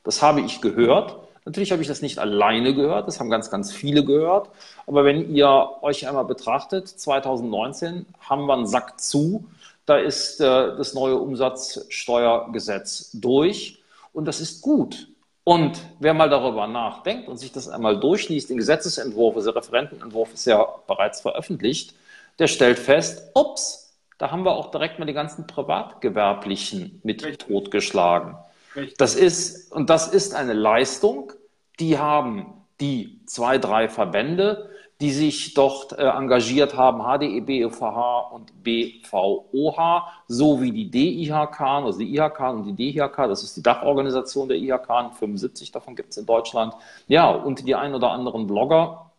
Das 0.04 0.22
habe 0.22 0.42
ich 0.42 0.62
gehört. 0.62 1.18
Natürlich 1.46 1.72
habe 1.72 1.82
ich 1.82 1.88
das 1.88 2.02
nicht 2.02 2.18
alleine 2.18 2.74
gehört, 2.74 3.08
das 3.08 3.20
haben 3.20 3.30
ganz, 3.30 3.52
ganz 3.52 3.72
viele 3.72 4.04
gehört. 4.04 4.50
Aber 4.88 5.04
wenn 5.04 5.36
ihr 5.36 5.70
euch 5.82 6.08
einmal 6.08 6.26
betrachtet, 6.26 6.88
2019 6.88 8.06
haben 8.20 8.46
wir 8.46 8.54
einen 8.54 8.68
Sack 8.68 9.00
zu, 9.00 9.46
da 9.86 9.98
ist 9.98 10.40
äh, 10.40 10.44
das 10.44 10.94
neue 10.96 11.18
Umsatzsteuergesetz 11.18 13.12
durch 13.14 13.80
und 14.14 14.26
das 14.26 14.42
ist 14.42 14.62
gut. 14.62 15.08
Und 15.46 15.80
wer 16.00 16.16
mal 16.16 16.28
darüber 16.28 16.66
nachdenkt 16.66 17.30
und 17.30 17.38
sich 17.38 17.52
das 17.52 17.70
einmal 17.70 18.00
durchliest, 18.00 18.50
den 18.50 18.58
Gesetzesentwurf, 18.58 19.36
also 19.36 19.52
der 19.52 19.62
Referentenentwurf 19.62 20.34
ist 20.34 20.46
ja 20.46 20.66
bereits 20.88 21.22
veröffentlicht, 21.22 21.94
der 22.40 22.48
stellt 22.48 22.80
fest, 22.80 23.30
ups, 23.36 23.96
da 24.18 24.32
haben 24.32 24.44
wir 24.44 24.54
auch 24.54 24.72
direkt 24.72 24.98
mal 24.98 25.06
die 25.06 25.14
ganzen 25.14 25.46
Privatgewerblichen 25.46 27.00
mit 27.04 27.24
Richtig. 27.24 27.48
totgeschlagen. 27.48 28.36
Richtig. 28.76 28.98
Das 28.98 29.14
ist, 29.14 29.72
und 29.72 29.92
das 29.92 30.08
ist 30.08 30.34
eine 30.34 30.54
Leistung, 30.54 31.32
die 31.80 32.00
haben 32.00 32.66
die 32.82 33.22
zwei, 33.28 33.60
drei 33.60 33.88
Verbände, 33.88 34.72
die 35.02 35.12
sich 35.12 35.54
dort 35.54 35.92
äh, 35.94 36.08
engagiert 36.08 36.78
haben, 36.78 37.02
HDE, 37.02 37.42
BFH 37.42 38.30
und 38.32 38.64
BVOH, 38.64 40.08
sowie 40.28 40.72
die 40.72 40.90
DIHK, 40.90 41.62
also 41.62 42.00
die 42.00 42.16
IHK 42.16 42.40
und 42.40 42.64
die 42.66 42.74
DIHK, 42.74 43.16
das 43.28 43.44
ist 43.44 43.58
die 43.58 43.62
Dachorganisation 43.62 44.48
der 44.48 44.58
IHK, 44.58 45.14
75 45.18 45.72
davon 45.72 45.96
gibt 45.96 46.12
es 46.12 46.18
in 46.18 46.26
Deutschland. 46.26 46.74
Ja, 47.08 47.30
und 47.30 47.68
die 47.68 47.76
ein 47.76 47.94
oder 47.94 48.12
anderen 48.12 48.48
Blogger, 48.48 49.12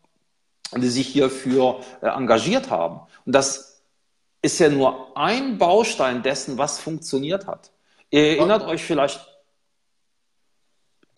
die 0.74 0.88
sich 0.88 1.08
hierfür 1.08 1.80
äh, 2.00 2.06
engagiert 2.06 2.70
haben. 2.70 3.00
Und 3.26 3.34
das 3.34 3.82
ist 4.40 4.58
ja 4.58 4.70
nur 4.70 5.16
ein 5.16 5.58
Baustein 5.58 6.22
dessen, 6.22 6.56
was 6.56 6.78
funktioniert 6.78 7.46
hat. 7.46 7.70
Ihr 8.10 8.38
erinnert 8.38 8.62
euch 8.66 8.82
vielleicht 8.82 9.20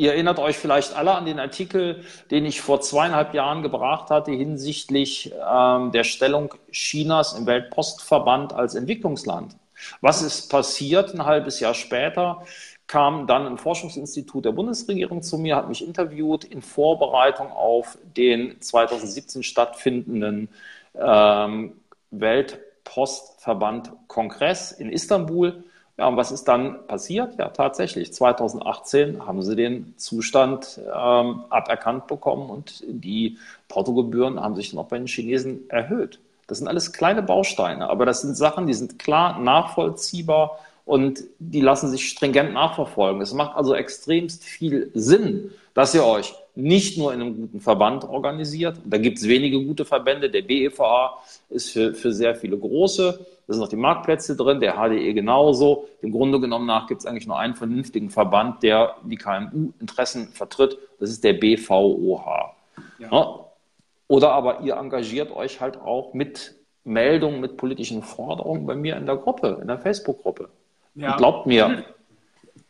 Ihr 0.01 0.13
erinnert 0.13 0.39
euch 0.39 0.57
vielleicht 0.57 0.95
alle 0.95 1.13
an 1.13 1.27
den 1.27 1.41
Artikel, 1.41 2.05
den 2.31 2.47
ich 2.47 2.61
vor 2.61 2.81
zweieinhalb 2.81 3.35
Jahren 3.35 3.63
gebracht 3.63 4.11
hatte 4.11 4.31
hinsichtlich 4.31 5.33
ähm, 5.45 5.91
der 5.91 6.05
Stellung 6.05 6.55
Chinas 6.71 7.33
im 7.33 7.47
Weltpostverband 7.47 8.53
als 8.53 8.77
Entwicklungsland. 8.77 9.57
Was 10.01 10.23
ist 10.23 10.53
passiert? 10.53 11.13
Ein 11.13 11.27
halbes 11.27 11.59
Jahr 11.59 11.75
später 11.75 12.45
kam 12.87 13.27
dann 13.27 13.45
ein 13.45 13.59
Forschungsinstitut 13.59 14.45
der 14.45 14.53
Bundesregierung 14.53 15.23
zu 15.23 15.37
mir, 15.37 15.57
hat 15.57 15.69
mich 15.69 15.85
interviewt 15.85 16.45
in 16.45 16.63
Vorbereitung 16.63 17.51
auf 17.51 17.99
den 18.17 18.61
2017 18.61 19.43
stattfindenden 19.43 20.49
ähm, 20.95 21.73
Weltpostverband-Kongress 22.13 24.71
in 24.71 24.93
Istanbul. 24.93 25.65
Ja, 25.99 26.07
und 26.07 26.17
was 26.17 26.31
ist 26.31 26.45
dann 26.45 26.87
passiert? 26.87 27.39
Ja, 27.39 27.49
tatsächlich. 27.49 28.13
2018 28.13 29.27
haben 29.27 29.43
sie 29.43 29.57
den 29.57 29.95
Zustand 29.97 30.81
ähm, 30.87 31.41
aberkannt 31.51 32.07
bekommen 32.07 32.49
und 32.51 32.85
die 32.87 33.37
Portogebühren 33.67 34.41
haben 34.41 34.55
sich 34.55 34.71
dann 34.71 34.79
auch 34.79 34.87
bei 34.87 34.99
den 34.99 35.09
Chinesen 35.09 35.69
erhöht. 35.69 36.21
Das 36.47 36.59
sind 36.59 36.69
alles 36.69 36.93
kleine 36.93 37.23
Bausteine, 37.23 37.91
aber 37.91 38.07
das 38.07 38.23
sind 38.23 38.37
Sachen, 38.37 38.69
die 38.69 38.75
sind 38.75 38.99
klar 39.01 39.41
nachvollziehbar 39.41 40.61
und 40.87 41.25
die 41.41 41.61
lassen 41.61 41.91
sich 41.91 42.09
stringent 42.09 42.55
nachverfolgen. 42.55 43.21
Es 43.21 43.35
macht 43.35 43.57
also 43.57 43.75
extremst 43.75 44.45
viel 44.45 44.91
Sinn, 44.95 45.51
dass 45.75 45.95
ihr 45.95 46.05
euch 46.05 46.33
nicht 46.55 46.97
nur 46.97 47.13
in 47.13 47.21
einem 47.21 47.37
guten 47.37 47.61
Verband 47.61 48.05
organisiert. 48.05 48.77
Da 48.85 48.99
gibt 48.99 49.19
es 49.19 49.29
wenige 49.29 49.63
gute 49.65 49.85
Verbände. 49.85 50.31
Der 50.31 50.43
BEVA 50.43 51.19
ist 51.51 51.71
für, 51.71 51.93
für 51.93 52.13
sehr 52.13 52.37
viele 52.37 52.57
große 52.57 53.27
da 53.49 53.55
sind 53.55 53.63
noch 53.63 53.71
die 53.71 53.77
Marktplätze 53.77 54.37
drin, 54.37 54.61
der 54.61 54.75
HDE 54.75 55.15
genauso. 55.15 55.89
Im 56.03 56.13
Grunde 56.13 56.39
genommen 56.39 56.67
nach 56.67 56.87
gibt 56.87 57.01
es 57.01 57.07
eigentlich 57.07 57.27
nur 57.27 57.39
einen 57.39 57.55
vernünftigen 57.55 58.11
Verband, 58.11 58.63
der 58.63 58.97
die 59.05 59.17
KMU-Interessen 59.17 60.29
vertritt. 60.29 60.79
Das 61.01 61.09
ist 61.09 61.25
der 61.25 61.33
BVOH. 61.33 62.55
Ja. 62.99 63.09
Ja. 63.11 63.45
Oder 64.07 64.33
aber 64.33 64.61
ihr 64.61 64.77
engagiert 64.77 65.35
euch 65.35 65.63
halt 65.63 65.81
auch 65.81 66.13
mit 66.13 66.57
Meldungen, 66.85 67.41
mit 67.41 67.57
politischen 67.57 68.03
Forderungen 68.03 68.67
bei 68.67 68.75
mir 68.75 68.97
in 68.99 69.07
der 69.07 69.17
Gruppe, 69.17 69.59
in 69.63 69.69
der 69.69 69.79
Facebook-Gruppe. 69.79 70.51
Ja. 70.95 71.17
Glaubt 71.17 71.47
mir. 71.47 71.85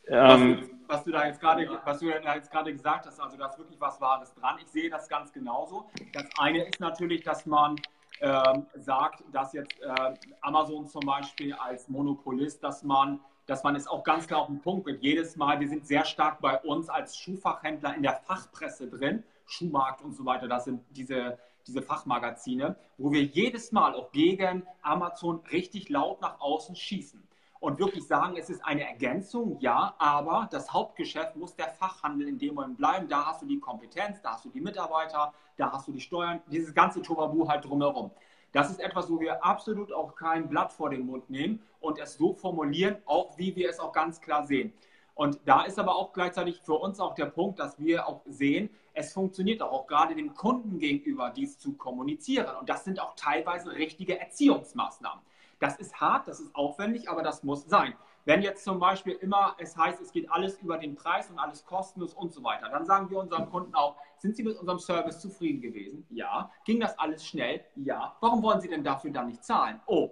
Ähm, 0.07 0.71
was, 0.87 1.03
du 1.03 1.11
da 1.11 1.27
jetzt 1.27 1.41
gerade, 1.41 1.69
was 1.85 1.99
du 1.99 2.07
da 2.23 2.37
jetzt 2.37 2.53
gerade 2.53 2.73
gesagt 2.73 3.05
hast, 3.05 3.21
also 3.21 3.37
da 3.37 3.47
ist 3.47 3.59
wirklich 3.59 3.81
was 3.81 4.01
Wahres 4.01 4.33
dran. 4.35 4.57
Ich 4.62 4.69
sehe 4.69 4.88
das 4.88 5.09
ganz 5.09 5.33
genauso. 5.33 5.91
Das 6.12 6.25
eine 6.38 6.64
ist 6.64 6.79
natürlich, 6.79 7.25
dass 7.25 7.47
man 7.47 7.77
ähm, 8.20 8.66
sagt, 8.74 9.22
dass 9.33 9.52
jetzt 9.52 9.81
äh, 9.81 10.14
Amazon 10.40 10.87
zum 10.87 11.02
Beispiel 11.02 11.52
als 11.54 11.88
Monopolist, 11.88 12.62
dass 12.62 12.83
man, 12.83 13.20
dass 13.46 13.62
man 13.62 13.76
es 13.76 13.87
auch 13.87 14.02
ganz 14.04 14.26
klar 14.26 14.40
auf 14.40 14.46
den 14.46 14.61
Punkt 14.61 14.85
bringt. 14.85 15.02
Jedes 15.02 15.37
Mal, 15.37 15.61
wir 15.61 15.68
sind 15.68 15.87
sehr 15.87 16.04
stark 16.04 16.40
bei 16.40 16.59
uns 16.61 16.88
als 16.88 17.16
Schuhfachhändler 17.16 17.94
in 17.94 18.02
der 18.02 18.14
Fachpresse 18.14 18.88
drin, 18.88 19.22
Schuhmarkt 19.46 20.02
und 20.02 20.14
so 20.14 20.24
weiter, 20.24 20.48
das 20.48 20.64
sind 20.64 20.83
diese, 20.90 21.38
diese 21.66 21.83
Fachmagazine, 21.83 22.76
wo 22.98 23.12
wir 23.12 23.22
jedes 23.22 23.72
Mal 23.72 23.94
auch 23.94 24.12
gegen 24.12 24.66
Amazon 24.83 25.40
richtig 25.52 25.88
laut 25.88 26.20
nach 26.20 26.40
außen 26.40 26.76
schießen 26.76 27.28
und 27.61 27.79
wirklich 27.79 28.07
sagen, 28.07 28.37
es 28.37 28.51
ist 28.51 28.64
eine 28.64 28.87
Ergänzung, 28.87 29.59
ja, 29.61 29.94
aber 29.99 30.49
das 30.51 30.73
Hauptgeschäft 30.73 31.37
muss 31.37 31.57
der 31.57 31.68
Fachhandel 31.68 32.29
in 32.29 32.38
dem 32.38 32.55
Moment 32.55 32.79
bleiben. 32.79 33.09
Da 33.09 33.27
hast 33.27 33.42
du 33.42 33.47
die 33.47 33.59
Kompetenz, 33.59 34.21
da 34.23 34.33
hast 34.33 34.44
du 34.44 34.51
die 34.51 34.61
Mitarbeiter, 34.61 35.33
da 35.57 35.73
hast 35.73 35.88
du 35.88 35.92
die 35.92 36.01
Steuern, 36.01 36.40
dieses 36.51 36.75
ganze 36.75 37.03
Tobabu 37.03 37.49
halt 37.49 37.64
drumherum. 37.64 38.11
Das 38.53 38.71
ist 38.71 38.81
etwas, 38.81 39.11
wo 39.11 39.21
wir 39.21 39.44
absolut 39.44 39.92
auch 39.92 40.14
kein 40.14 40.49
Blatt 40.49 40.73
vor 40.73 40.90
den 40.90 41.05
Mund 41.05 41.29
nehmen 41.29 41.62
und 41.81 41.99
es 41.99 42.14
so 42.14 42.33
formulieren, 42.33 42.97
auch 43.05 43.37
wie 43.37 43.55
wir 43.57 43.68
es 43.68 43.79
auch 43.79 43.92
ganz 43.92 44.21
klar 44.21 44.47
sehen. 44.47 44.73
Und 45.14 45.40
da 45.44 45.64
ist 45.64 45.81
aber 45.81 45.97
auch 45.97 46.12
gleichzeitig 46.12 46.61
für 46.62 46.75
uns 46.75 47.01
auch 47.01 47.14
der 47.14 47.27
Punkt, 47.27 47.59
dass 47.59 47.79
wir 47.81 48.07
auch 48.07 48.23
sehen, 48.25 48.71
es 48.94 49.12
funktioniert 49.12 49.62
auch, 49.62 49.73
auch 49.73 49.87
gerade 49.87 50.14
dem 50.14 50.33
Kunden 50.35 50.79
gegenüber 50.79 51.31
dies 51.31 51.59
zu 51.59 51.73
kommunizieren. 51.73 52.57
Und 52.57 52.68
das 52.68 52.85
sind 52.85 53.01
auch 53.01 53.14
teilweise 53.16 53.73
richtige 53.73 54.18
Erziehungsmaßnahmen. 54.18 55.21
Das 55.61 55.77
ist 55.77 56.01
hart, 56.01 56.29
das 56.29 56.40
ist 56.40 56.55
aufwendig, 56.55 57.09
aber 57.11 57.23
das 57.23 57.42
muss 57.42 57.64
sein. 57.64 57.94
Wenn 58.25 58.42
jetzt 58.42 58.62
zum 58.62 58.79
Beispiel 58.79 59.14
immer 59.14 59.57
es 59.59 59.77
heißt, 59.77 60.01
es 60.03 60.12
geht 60.12 60.31
alles 60.31 60.59
über 60.59 60.77
den 60.77 60.94
Preis 60.94 61.31
und 61.31 61.38
alles 61.38 61.64
kostenlos 61.64 62.12
und 62.12 62.33
so 62.33 62.44
weiter, 62.44 62.68
dann 62.68 62.85
sagen 62.85 63.09
wir 63.11 63.18
unseren 63.18 63.49
Kunden 63.51 63.75
auch, 63.75 63.97
sind 64.18 64.37
Sie 64.37 64.42
mit 64.42 64.59
unserem 64.59 64.79
Service 64.79 65.21
zufrieden 65.21 65.61
gewesen? 65.62 66.07
Ja. 66.11 66.51
Ging 66.64 66.79
das 66.79 66.99
alles 66.99 67.27
schnell? 67.27 67.64
Ja. 67.77 68.16
Warum 68.21 68.42
wollen 68.42 68.61
Sie 68.61 68.68
denn 68.68 68.85
dafür 68.85 69.11
dann 69.12 69.29
nicht 69.29 69.42
zahlen? 69.42 69.81
Oh. 69.87 70.11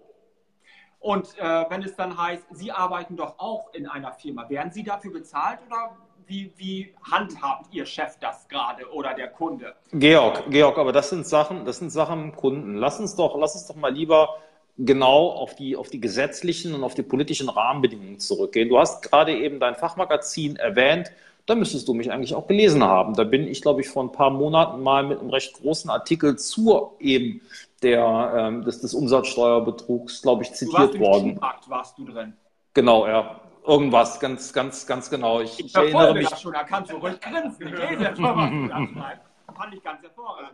Und 0.98 1.36
äh, 1.38 1.66
wenn 1.68 1.82
es 1.82 1.94
dann 1.94 2.16
heißt, 2.16 2.46
Sie 2.52 2.72
arbeiten 2.72 3.16
doch 3.16 3.38
auch 3.38 3.72
in 3.74 3.86
einer 3.86 4.12
Firma, 4.12 4.48
werden 4.48 4.72
Sie 4.72 4.82
dafür 4.82 5.12
bezahlt 5.12 5.60
oder 5.66 5.96
wie, 6.26 6.52
wie 6.56 6.94
handhabt 7.10 7.72
Ihr 7.72 7.86
Chef 7.86 8.18
das 8.18 8.48
gerade 8.48 8.90
oder 8.92 9.14
der 9.14 9.28
Kunde? 9.28 9.76
Georg, 9.92 10.50
Georg, 10.50 10.78
aber 10.78 10.92
das 10.92 11.10
sind 11.10 11.26
Sachen, 11.26 11.64
das 11.64 11.78
sind 11.78 11.90
Sachen 11.90 12.34
Kunden. 12.34 12.76
Lass 12.76 12.98
uns 12.98 13.14
doch, 13.14 13.36
lass 13.38 13.54
uns 13.54 13.66
doch 13.66 13.76
mal 13.76 13.92
lieber 13.92 14.36
genau 14.78 15.30
auf 15.30 15.54
die, 15.54 15.76
auf 15.76 15.88
die 15.88 16.00
gesetzlichen 16.00 16.74
und 16.74 16.84
auf 16.84 16.94
die 16.94 17.02
politischen 17.02 17.48
Rahmenbedingungen 17.48 18.18
zurückgehen. 18.18 18.68
Du 18.68 18.78
hast 18.78 19.02
gerade 19.02 19.36
eben 19.36 19.60
dein 19.60 19.74
Fachmagazin 19.74 20.56
erwähnt. 20.56 21.10
Da 21.46 21.54
müsstest 21.54 21.86
du 21.86 21.94
mich 21.94 22.10
eigentlich 22.10 22.34
auch 22.34 22.46
gelesen 22.46 22.82
haben. 22.82 23.14
Da 23.14 23.24
bin 23.24 23.46
ich, 23.46 23.62
glaube 23.62 23.80
ich, 23.80 23.88
vor 23.88 24.02
ein 24.02 24.12
paar 24.12 24.30
Monaten 24.30 24.82
mal 24.82 25.04
mit 25.04 25.20
einem 25.20 25.30
recht 25.30 25.54
großen 25.54 25.88
Artikel 25.90 26.36
zur 26.36 26.96
eben 26.98 27.40
der, 27.82 28.32
ähm, 28.36 28.64
des, 28.64 28.80
des 28.80 28.94
Umsatzsteuerbetrugs, 28.94 30.22
glaube 30.22 30.42
ich, 30.42 30.52
zitiert 30.52 30.94
du 30.94 30.98
warst 30.98 30.98
worden. 30.98 31.38
Markt 31.40 31.70
warst 31.70 31.98
du 31.98 32.04
drin. 32.04 32.34
Genau, 32.74 33.06
ja. 33.06 33.40
Irgendwas, 33.64 34.20
ganz, 34.20 34.52
ganz, 34.52 34.86
ganz 34.86 35.08
genau. 35.10 35.40
Ich, 35.40 35.58
Ich 35.58 35.66
ich 35.66 35.74
erinnere 35.74 36.14
mich. 36.14 36.28
das 36.28 36.40
schon, 36.40 36.54
er 36.54 36.64
kann 36.64 36.84
so 36.84 36.96
ruhig 36.98 37.20
grinsen. 37.20 37.66
Ich 37.66 37.72
lese 37.72 38.02
ja 38.02 38.14
schon, 38.14 38.24
was 38.24 38.50
du 38.50 38.68
da 38.68 38.86
schreibst. 38.86 39.26
Fand 39.56 39.74
ich 39.74 39.82
ganz 39.82 40.02
hervorragend. 40.02 40.52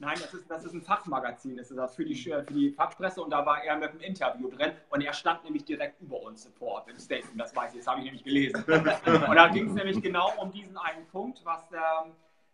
Nein, 0.00 0.16
das 0.20 0.32
ist, 0.32 0.48
das 0.48 0.64
ist 0.64 0.74
ein 0.74 0.82
Fachmagazin, 0.82 1.56
das 1.56 1.70
ist 1.70 1.76
das 1.76 1.96
für 1.96 2.04
die, 2.04 2.14
für 2.14 2.42
die 2.42 2.70
Fachpresse 2.70 3.20
und 3.20 3.30
da 3.30 3.44
war 3.44 3.64
er 3.64 3.76
mit 3.76 3.90
einem 3.90 4.00
Interview 4.00 4.48
drin 4.48 4.70
und 4.90 5.00
er 5.00 5.12
stand 5.12 5.42
nämlich 5.42 5.64
direkt 5.64 6.00
über 6.00 6.22
uns 6.22 6.44
Support 6.44 6.88
im 6.88 6.98
Statement, 6.98 7.40
das 7.40 7.54
weiß 7.54 7.72
ich, 7.72 7.80
das 7.80 7.88
habe 7.88 7.98
ich 7.98 8.04
nämlich 8.04 8.22
gelesen. 8.22 8.62
Und 8.64 9.34
da 9.34 9.48
ging 9.48 9.66
es 9.66 9.74
nämlich 9.74 10.00
genau 10.00 10.32
um 10.36 10.52
diesen 10.52 10.76
einen 10.78 11.04
Punkt, 11.06 11.44
was 11.44 11.68
der, 11.68 12.06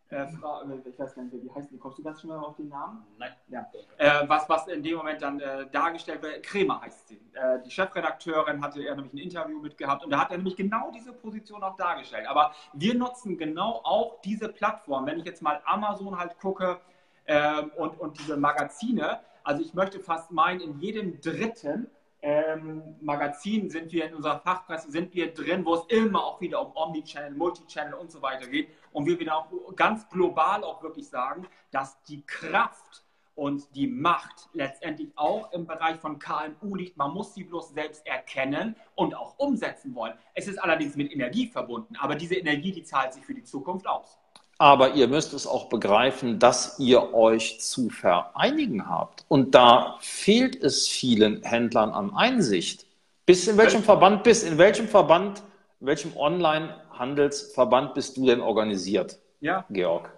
äh, 0.09 0.27
Frau, 0.29 0.63
äh, 0.63 0.89
ich 0.89 0.99
weiß 0.99 1.15
gar 1.15 1.23
nicht, 1.23 1.35
wie 1.43 1.51
heißt 1.51 1.71
die, 1.71 1.79
kommst 1.79 1.99
du 1.99 2.03
ganz 2.03 2.21
schnell 2.21 2.37
auf 2.37 2.57
den 2.57 2.69
Namen? 2.69 3.05
Nein. 3.19 3.33
Ja. 3.49 3.67
Äh, 3.99 4.29
was, 4.29 4.49
was 4.49 4.67
in 4.69 4.83
dem 4.83 4.97
Moment 4.97 5.21
dann 5.21 5.41
äh, 5.41 5.67
dargestellt 5.71 6.23
wird, 6.23 6.43
Kremer 6.43 6.81
heißt 6.81 7.09
sie. 7.09 7.21
Äh, 7.35 7.61
die 7.65 7.71
Chefredakteurin 7.71 8.63
hatte 8.63 8.83
er 8.83 8.95
nämlich 8.97 9.13
ein 9.13 9.19
Interview 9.19 9.61
mit 9.61 9.77
gehabt 9.77 10.05
und 10.05 10.11
da 10.11 10.21
hat 10.21 10.31
er 10.31 10.37
nämlich 10.37 10.57
genau 10.57 10.91
diese 10.93 11.13
Position 11.13 11.63
auch 11.63 11.77
dargestellt. 11.77 12.27
Aber 12.27 12.53
wir 12.75 12.95
nutzen 12.95 13.37
genau 13.37 13.81
auch 13.83 14.21
diese 14.23 14.49
Plattform. 14.49 15.07
Wenn 15.07 15.19
ich 15.19 15.25
jetzt 15.25 15.43
mal 15.43 15.61
Amazon 15.65 16.19
halt 16.19 16.39
gucke 16.39 16.81
ähm, 17.27 17.71
und, 17.77 17.99
und 18.01 18.19
diese 18.19 18.37
Magazine, 18.37 19.21
also 19.43 19.63
ich 19.63 19.75
möchte 19.75 20.01
fast 20.01 20.31
meinen, 20.31 20.61
in 20.61 20.79
jedem 20.81 21.21
dritten 21.21 21.89
ähm, 22.25 22.97
Magazin 23.03 23.69
sind 23.69 23.93
wir 23.93 24.07
in 24.07 24.15
unserer 24.15 24.41
Fachpresse 24.41 24.91
sind 24.91 25.15
wir 25.15 25.35
drin, 25.35 25.65
wo 25.67 25.75
es 25.75 25.85
immer 25.89 26.25
auch 26.25 26.41
wieder 26.41 26.65
um 26.65 26.73
Omnichannel, 26.75 27.33
Multichannel 27.33 27.93
und 27.93 28.11
so 28.11 28.23
weiter 28.23 28.47
geht 28.47 28.71
und 28.93 29.05
wir 29.05 29.21
wieder 29.21 29.37
auch 29.37 29.47
ganz 29.77 30.09
global 30.09 30.65
auch 30.65 30.83
wirklich 30.83 31.07
sagen, 31.07 31.47
dass 31.71 32.03
die 32.05 32.25
Kraft 32.25 33.05
und 33.35 33.75
die 33.75 33.87
Macht 33.87 34.49
letztendlich 34.55 35.13
auch 35.17 35.53
im 35.53 35.67
Bereich 35.67 35.99
von 35.99 36.19
KMU 36.19 36.77
liegt. 36.77 36.97
Man 36.97 37.13
muss 37.13 37.35
sie 37.35 37.45
bloß 37.45 37.71
selbst 37.71 38.07
erkennen 38.07 38.77
und 38.95 39.15
auch 39.15 39.39
umsetzen 39.39 39.95
wollen. 39.95 40.15
Es 40.35 40.49
ist 40.49 40.59
allerdings 40.59 40.97
mit 40.97 41.13
Energie 41.13 41.49
verbunden, 41.49 41.95
aber 41.97 42.15
diese 42.15 42.37
Energie, 42.37 42.73
die 42.73 42.85
zahlt 42.85 43.13
sich 43.13 43.25
für 43.25 43.35
die 43.35 43.45
Zukunft 43.45 43.87
aus. 43.87 44.19
Aber 44.59 44.95
ihr 44.95 45.09
müsst 45.09 45.33
es 45.35 45.47
auch 45.47 45.69
begreifen, 45.69 46.39
dass 46.39 46.79
ihr 46.79 47.13
euch 47.13 47.61
zu 47.61 47.91
vereinigen 47.91 48.89
habt. 48.89 49.25
Und 49.29 49.55
da 49.55 49.97
fehlt 50.01 50.55
es 50.63 50.87
vielen 50.87 51.43
Händlern 51.43 51.91
an 51.91 52.15
Einsicht. 52.15 52.87
Bis 53.27 53.49
in 53.49 53.57
welchem 53.57 53.83
Verband 53.83 54.23
bist, 54.23 54.47
in 54.47 54.59
welchem 54.59 54.87
Verband, 54.87 55.43
in 55.81 55.87
welchem 55.89 56.17
Online-Handelsverband 56.17 57.95
bist 57.95 58.17
du 58.17 58.27
denn 58.27 58.41
organisiert, 58.41 59.19
Ja, 59.41 59.65
Georg? 59.71 60.11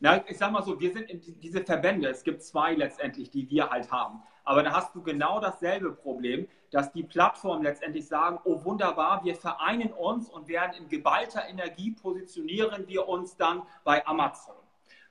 Na, 0.00 0.24
ich 0.28 0.38
sag 0.38 0.50
mal 0.52 0.62
so, 0.62 0.78
wir 0.80 0.92
sind 0.92 1.10
in 1.10 1.20
die- 1.20 1.32
diese 1.32 1.62
Verbände, 1.64 2.08
es 2.08 2.22
gibt 2.22 2.42
zwei 2.42 2.74
letztendlich, 2.74 3.30
die 3.30 3.48
wir 3.50 3.68
halt 3.68 3.90
haben. 3.90 4.22
Aber 4.48 4.62
da 4.62 4.72
hast 4.72 4.94
du 4.94 5.02
genau 5.02 5.40
dasselbe 5.40 5.92
Problem, 5.92 6.48
dass 6.70 6.90
die 6.90 7.02
Plattformen 7.02 7.62
letztendlich 7.64 8.08
sagen, 8.08 8.40
oh 8.44 8.64
wunderbar, 8.64 9.22
wir 9.22 9.36
vereinen 9.36 9.92
uns 9.92 10.30
und 10.30 10.48
werden 10.48 10.72
in 10.72 10.88
geballter 10.88 11.46
Energie 11.46 11.90
positionieren 11.90 12.88
wir 12.88 13.06
uns 13.08 13.36
dann 13.36 13.62
bei 13.84 14.06
Amazon. 14.06 14.54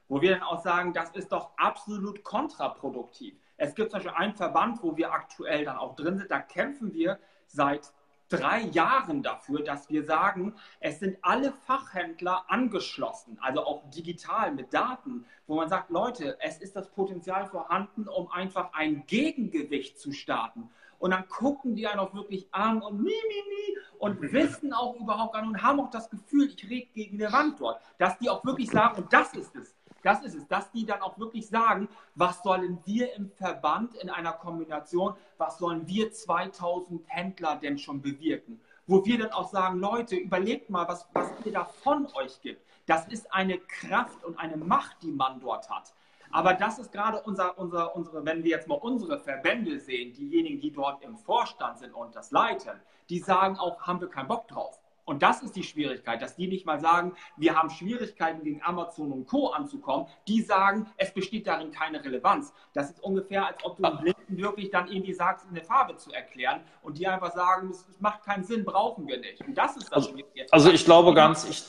Wo 0.08 0.22
wir 0.22 0.32
dann 0.32 0.42
auch 0.42 0.64
sagen, 0.64 0.92
das 0.92 1.12
ist 1.12 1.32
doch 1.32 1.52
absolut 1.56 2.24
kontraproduktiv. 2.24 3.36
Es 3.58 3.76
gibt 3.76 3.92
zum 3.92 4.00
Beispiel 4.00 4.18
einen 4.18 4.34
Verband, 4.34 4.82
wo 4.82 4.98
wir 4.98 5.14
aktuell 5.14 5.66
dann 5.66 5.78
auch 5.78 5.96
drin 5.96 6.18
sind, 6.18 6.32
da 6.32 6.40
kämpfen 6.40 6.92
wir 6.96 7.20
seit 7.46 7.94
drei 8.30 8.62
Jahren 8.62 9.24
dafür, 9.24 9.64
dass 9.64 9.90
wir 9.90 10.04
sagen, 10.04 10.56
es 10.80 11.00
sind 11.00 11.18
alle 11.22 11.52
Fachhändler 11.52 12.46
angeschlossen, 12.48 13.38
also 13.42 13.66
auch 13.66 13.90
digital 13.90 14.52
mit 14.52 14.74
Daten, 14.74 15.26
wo 15.48 15.56
man 15.56 15.70
sagt, 15.70 15.90
Leute, 15.90 16.38
es 16.42 16.58
ist 16.58 16.76
das 16.76 16.90
Potenzial 16.92 17.48
vorhanden, 17.48 18.08
um 18.08 18.30
einfach 18.32 18.74
ein 18.74 19.06
Gegengewicht 19.08 20.00
zu 20.00 20.12
starten. 20.12 20.70
Und 21.00 21.12
dann 21.12 21.28
gucken 21.28 21.76
die 21.76 21.88
einen 21.88 22.00
auch 22.00 22.14
wirklich 22.14 22.48
an 22.52 22.82
und 22.82 22.98
mi, 22.98 23.12
mi, 23.12 23.44
mi 23.50 23.78
und 24.00 24.22
wissen 24.34 24.74
auch 24.74 24.96
überhaupt 24.96 25.34
gar 25.34 25.42
nicht 25.42 25.52
und 25.52 25.62
haben 25.62 25.80
auch 25.80 25.92
das 25.92 26.10
Gefühl, 26.10 26.48
ich 26.48 26.70
rede 26.70 26.88
gegen 26.94 27.22
eine 27.22 27.32
Wand 27.32 27.60
dort, 27.60 27.82
dass 27.98 28.18
die 28.18 28.30
auch 28.30 28.44
wirklich 28.44 28.70
sagen, 28.70 29.04
und 29.04 29.14
das 29.14 29.34
ist 29.34 29.56
es, 29.56 29.77
das 30.04 30.24
ist 30.24 30.36
es, 30.36 30.48
dass 30.48 30.72
die 30.72 30.86
dann 30.86 31.02
auch 31.02 31.18
wirklich 31.18 31.48
sagen, 31.48 31.90
was 32.16 32.42
sollen 32.44 32.80
wir 32.86 33.14
im 33.16 33.30
Verband 33.30 33.96
in 33.96 34.10
einer 34.10 34.34
Kombination, 34.34 35.16
was 35.38 35.58
sollen 35.58 35.88
wir 35.88 36.12
2000 36.12 37.04
Händler 37.08 37.56
denn 37.56 37.78
schon 37.78 38.02
bewirken? 38.02 38.60
Wo 38.86 39.06
wir 39.06 39.18
dann 39.18 39.32
auch 39.32 39.50
sagen, 39.50 39.80
Leute, 39.80 40.16
überlegt 40.16 40.70
mal, 40.70 40.88
was, 40.88 41.08
was 41.14 41.30
ihr 41.44 41.52
da 41.52 41.66
von 41.66 42.08
euch 42.14 42.42
gibt. 42.42 42.66
Das 42.86 43.08
ist 43.08 43.34
eine 43.34 43.58
Kraft 43.58 44.24
und 44.24 44.40
eine 44.40 44.56
Macht, 44.56 45.04
die 45.04 45.12
man 45.12 45.42
dort 45.42 45.70
hat. 45.70 45.94
Aber 46.32 46.54
das 46.54 46.80
ist 46.80 46.92
gerade 46.92 47.22
unser, 47.22 47.58
unser, 47.58 47.96
unsere, 47.96 48.26
wenn 48.26 48.44
wir 48.44 48.52
jetzt 48.52 48.68
mal 48.68 48.76
unsere 48.76 49.20
Verbände 49.20 49.80
sehen, 49.80 50.14
diejenigen, 50.14 50.60
die 50.60 50.72
dort 50.72 51.04
im 51.04 51.18
Vorstand 51.18 51.80
sind 51.80 51.94
und 51.94 52.16
das 52.16 52.32
leiten, 52.32 52.80
die 53.10 53.20
sagen 53.20 53.58
auch, 53.58 53.82
haben 53.82 54.02
wir 54.02 54.10
keinen 54.10 54.28
Bock 54.28 54.48
drauf. 54.48 54.80
Und 55.08 55.24
das 55.24 55.42
ist 55.42 55.56
die 55.56 55.64
Schwierigkeit, 55.64 56.22
dass 56.22 56.36
die 56.36 56.48
nicht 56.48 56.66
mal 56.66 56.82
sagen, 56.82 57.14
wir 57.38 57.56
haben 57.56 57.70
Schwierigkeiten 57.70 58.44
gegen 58.44 58.62
Amazon 58.62 59.14
und 59.14 59.26
Co. 59.26 59.48
anzukommen. 59.48 60.06
Die 60.28 60.42
sagen, 60.42 60.86
es 60.98 61.14
besteht 61.14 61.48
darin 61.48 61.72
keine 61.72 62.04
Relevanz. 62.04 62.52
Das 62.74 62.90
ist 62.90 63.02
ungefähr, 63.02 63.48
als 63.48 63.64
ob 63.64 63.78
du 63.78 63.86
einem 63.86 64.00
Blinden 64.00 64.38
wirklich 64.38 64.70
dann 64.70 64.90
irgendwie 64.92 65.14
sagst, 65.14 65.48
eine 65.50 65.62
Farbe 65.62 65.96
zu 65.96 66.12
erklären 66.12 66.60
und 66.84 66.98
die 66.98 67.08
einfach 67.08 67.34
sagen, 67.34 67.70
es 67.72 67.88
macht 68.02 68.24
keinen 68.24 68.44
Sinn, 68.44 68.66
brauchen 68.66 69.08
wir 69.08 69.18
nicht. 69.20 69.40
Und 69.48 69.58
das 69.58 69.78
ist 69.78 69.86
das 69.86 69.94
Also- 69.94 70.10
Schwierige. 70.10 70.46
also 70.52 70.70
ich 70.72 70.84
glaube 70.84 71.14
ganz, 71.14 71.48
ich- 71.50 71.64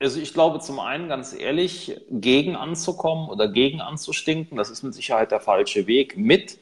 Also 0.00 0.18
ich 0.20 0.32
glaube 0.34 0.58
zum 0.58 0.80
einen 0.80 1.08
ganz 1.08 1.34
ehrlich, 1.34 2.00
gegen 2.10 2.56
anzukommen 2.56 3.28
oder 3.28 3.46
gegen 3.46 3.80
anzustinken, 3.82 4.56
das 4.56 4.68
ist 4.70 4.82
mit 4.82 4.92
Sicherheit 4.94 5.30
der 5.30 5.38
falsche 5.40 5.86
Weg. 5.86 6.16
Mit 6.16 6.58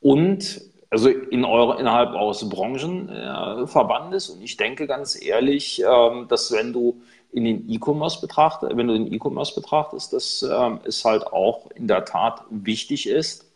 und 0.00 0.60
also 0.90 1.08
in 1.08 1.44
eure, 1.44 1.80
innerhalb 1.80 2.14
eures 2.14 2.48
Branchenverbandes 2.48 4.30
und 4.30 4.42
ich 4.42 4.56
denke 4.56 4.86
ganz 4.86 5.20
ehrlich, 5.20 5.82
ähm, 5.82 6.26
dass 6.28 6.52
wenn 6.52 6.72
du 6.72 7.02
in 7.32 7.44
den 7.44 7.68
E-Commerce 7.68 8.20
betrachtest, 8.20 8.76
wenn 8.76 8.86
du 8.88 8.94
den 8.94 9.12
E-Commerce 9.12 9.54
betrachtest, 9.54 10.12
dass 10.12 10.42
ähm, 10.42 10.80
es 10.84 11.04
halt 11.04 11.26
auch 11.26 11.70
in 11.72 11.86
der 11.88 12.04
Tat 12.04 12.44
wichtig 12.50 13.08
ist, 13.08 13.50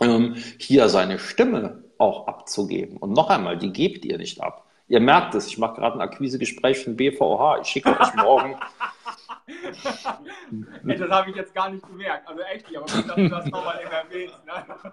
ähm, 0.00 0.36
hier 0.58 0.88
seine 0.88 1.18
Stimme 1.18 1.84
auch 1.98 2.26
abzugeben. 2.26 2.96
Und 2.96 3.12
noch 3.12 3.28
einmal, 3.28 3.58
die 3.58 3.72
gebt 3.72 4.04
ihr 4.04 4.16
nicht 4.18 4.40
ab. 4.40 4.66
Ihr 4.88 5.00
merkt 5.00 5.34
es, 5.34 5.46
ich 5.46 5.58
mache 5.58 5.74
gerade 5.74 5.96
ein 5.96 6.00
Akquisegespräch 6.00 6.82
von 6.82 6.96
BVH. 6.96 7.58
Ich 7.60 7.68
schicke 7.68 8.00
euch 8.00 8.14
morgen. 8.14 8.56
Ey, 10.86 10.96
das 10.96 11.10
habe 11.10 11.30
ich 11.30 11.36
jetzt 11.36 11.54
gar 11.54 11.70
nicht 11.70 11.86
gemerkt. 11.86 12.26
Also 12.26 12.40
echt 12.42 12.66
aber 12.68 12.86
gut, 12.86 13.08
dass 13.08 13.16
du 13.16 13.28
das 13.28 13.46
nochmal 13.46 13.80
erwähnst. 13.80 14.44
Ne? 14.46 14.92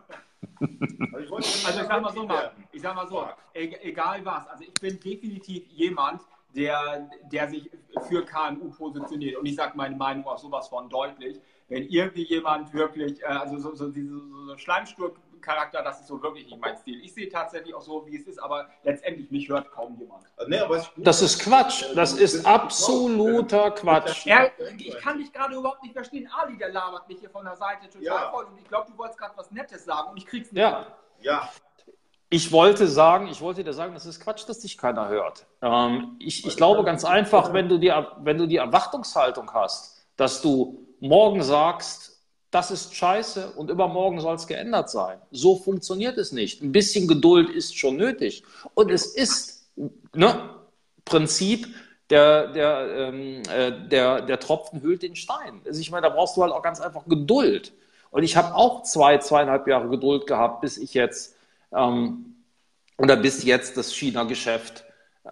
Also 1.14 1.38
ich, 1.40 1.66
Also 1.66 1.82
ich 1.82 1.88
sag 1.88 2.02
mal 2.02 2.14
so, 2.14 2.26
Marc, 2.26 2.52
ich 2.72 2.82
sag 2.82 2.96
mal 2.96 3.08
so, 3.08 3.28
e- 3.54 3.78
egal 3.82 4.24
was, 4.26 4.48
also 4.48 4.64
ich 4.64 4.74
bin 4.76 5.00
definitiv 5.00 5.66
jemand, 5.68 6.22
der, 6.56 7.10
der 7.32 7.48
sich 7.50 7.70
für 8.08 8.24
KMU 8.26 8.70
positioniert. 8.70 9.38
Und 9.38 9.46
ich 9.46 9.56
sage 9.56 9.74
meine 9.76 9.96
Meinung 9.96 10.26
auch 10.26 10.38
sowas 10.38 10.68
von 10.68 10.90
deutlich. 10.90 11.40
Wenn 11.70 11.84
irgendwie 11.84 12.24
jemand 12.24 12.74
wirklich, 12.74 13.22
äh, 13.22 13.26
also 13.26 13.58
so, 13.58 13.76
so, 13.76 13.92
so, 13.92 14.46
so 14.48 14.58
Schleimstur-Charakter, 15.42 15.84
das 15.84 16.02
ist 16.02 16.08
so 16.08 16.22
wirklich 16.22 16.46
nicht 16.46 16.60
mein 16.60 16.76
Stil. 16.78 17.04
Ich 17.04 17.14
sehe 17.14 17.30
tatsächlich 17.30 17.74
auch 17.74 17.82
so, 17.82 18.06
wie 18.08 18.16
es 18.18 18.28
ist, 18.28 18.40
aber 18.40 18.68
letztendlich 18.84 19.30
mich 19.32 19.50
hört 19.50 19.72
kaum 19.72 19.98
jemand. 20.00 20.26
Nee, 20.48 20.58
ich 20.58 20.68
gut 20.96 21.06
Das 21.08 21.22
ist 21.22 21.40
Quatsch. 21.40 21.86
Das 21.96 22.14
ist 22.14 22.46
absoluter 22.46 23.72
Quatsch. 23.72 24.26
Er, 24.26 24.52
ich 24.78 24.98
kann 25.00 25.18
dich 25.20 25.32
gerade 25.32 25.56
überhaupt 25.56 25.84
nicht 25.84 25.94
verstehen. 25.94 26.30
Ali, 26.36 26.58
der 26.58 26.70
labert 26.70 27.08
mich 27.08 27.20
hier 27.20 27.30
von 27.30 27.46
der 27.46 27.56
Seite 27.56 27.88
total 27.90 28.04
Ja. 28.04 28.32
voll. 28.32 28.46
Und 28.46 28.58
ich 28.60 28.68
glaube, 28.68 28.92
du 28.92 28.98
wolltest 28.98 29.20
gerade 29.20 29.34
was 29.38 29.52
Nettes 29.52 29.86
sagen 29.86 30.12
und 30.12 30.18
ich 30.18 30.26
krieg's 30.26 30.52
nicht. 30.52 30.62
Ja. 30.62 30.88
Ja, 31.20 31.50
Ich 32.30 32.52
wollte 32.52 32.88
sagen, 32.88 33.28
ich 33.28 33.42
wollte 33.42 33.64
dir 33.64 33.74
sagen, 33.74 33.94
das 33.96 34.06
ist 34.06 34.20
Quatsch, 34.20 34.48
dass 34.48 34.60
dich 34.60 34.78
keiner 34.78 35.08
hört. 35.08 35.48
Ähm, 35.64 36.16
ich, 36.20 36.46
ich 36.46 36.56
glaube 36.58 36.84
ganz 36.84 37.04
einfach, 37.06 37.54
wenn 37.54 37.68
du, 37.70 37.80
die, 37.80 37.92
wenn 38.18 38.38
du 38.38 38.46
die 38.46 38.58
Erwartungshaltung 38.58 39.52
hast, 39.54 40.06
dass 40.16 40.42
du 40.44 40.86
morgen 41.00 41.42
sagst, 41.42 42.17
das 42.52 42.72
ist 42.72 42.96
scheiße 42.96 43.52
und 43.52 43.70
übermorgen 43.70 44.22
soll 44.22 44.36
es 44.36 44.48
geändert 44.48 44.90
sein. 44.90 45.20
So 45.32 45.58
funktioniert 45.58 46.18
es 46.18 46.32
nicht. 46.32 46.62
Ein 46.62 46.72
bisschen 46.72 47.08
Geduld 47.08 47.50
ist 47.50 47.78
schon 47.78 47.98
nötig. 47.98 48.44
Und 48.74 48.90
es 48.90 49.06
ist 49.06 49.70
ne, 50.14 50.50
Prinzip, 51.04 51.68
der, 52.10 52.48
der, 52.48 52.88
ähm, 52.98 53.44
äh, 53.54 53.88
der, 53.90 54.22
der 54.22 54.40
Tropfen 54.40 54.82
hüllt 54.82 55.04
den 55.04 55.16
Stein. 55.16 55.62
Also 55.66 55.82
ich 55.82 55.92
meine, 55.92 56.08
da 56.08 56.14
brauchst 56.14 56.38
du 56.38 56.44
halt 56.44 56.54
auch 56.54 56.62
ganz 56.62 56.80
einfach 56.80 57.06
Geduld. 57.06 57.74
Und 58.12 58.24
ich 58.24 58.38
habe 58.38 58.56
auch 58.56 58.84
zwei, 58.84 59.18
zweieinhalb 59.18 59.68
Jahre 59.68 59.90
Geduld 59.90 60.26
gehabt, 60.26 60.62
bis 60.62 60.78
ich 60.78 60.94
jetzt 60.94 61.36
ähm, 61.74 62.36
oder 62.98 63.18
bis 63.18 63.44
jetzt 63.44 63.76
das 63.78 63.94
China-Geschäft 63.94 64.86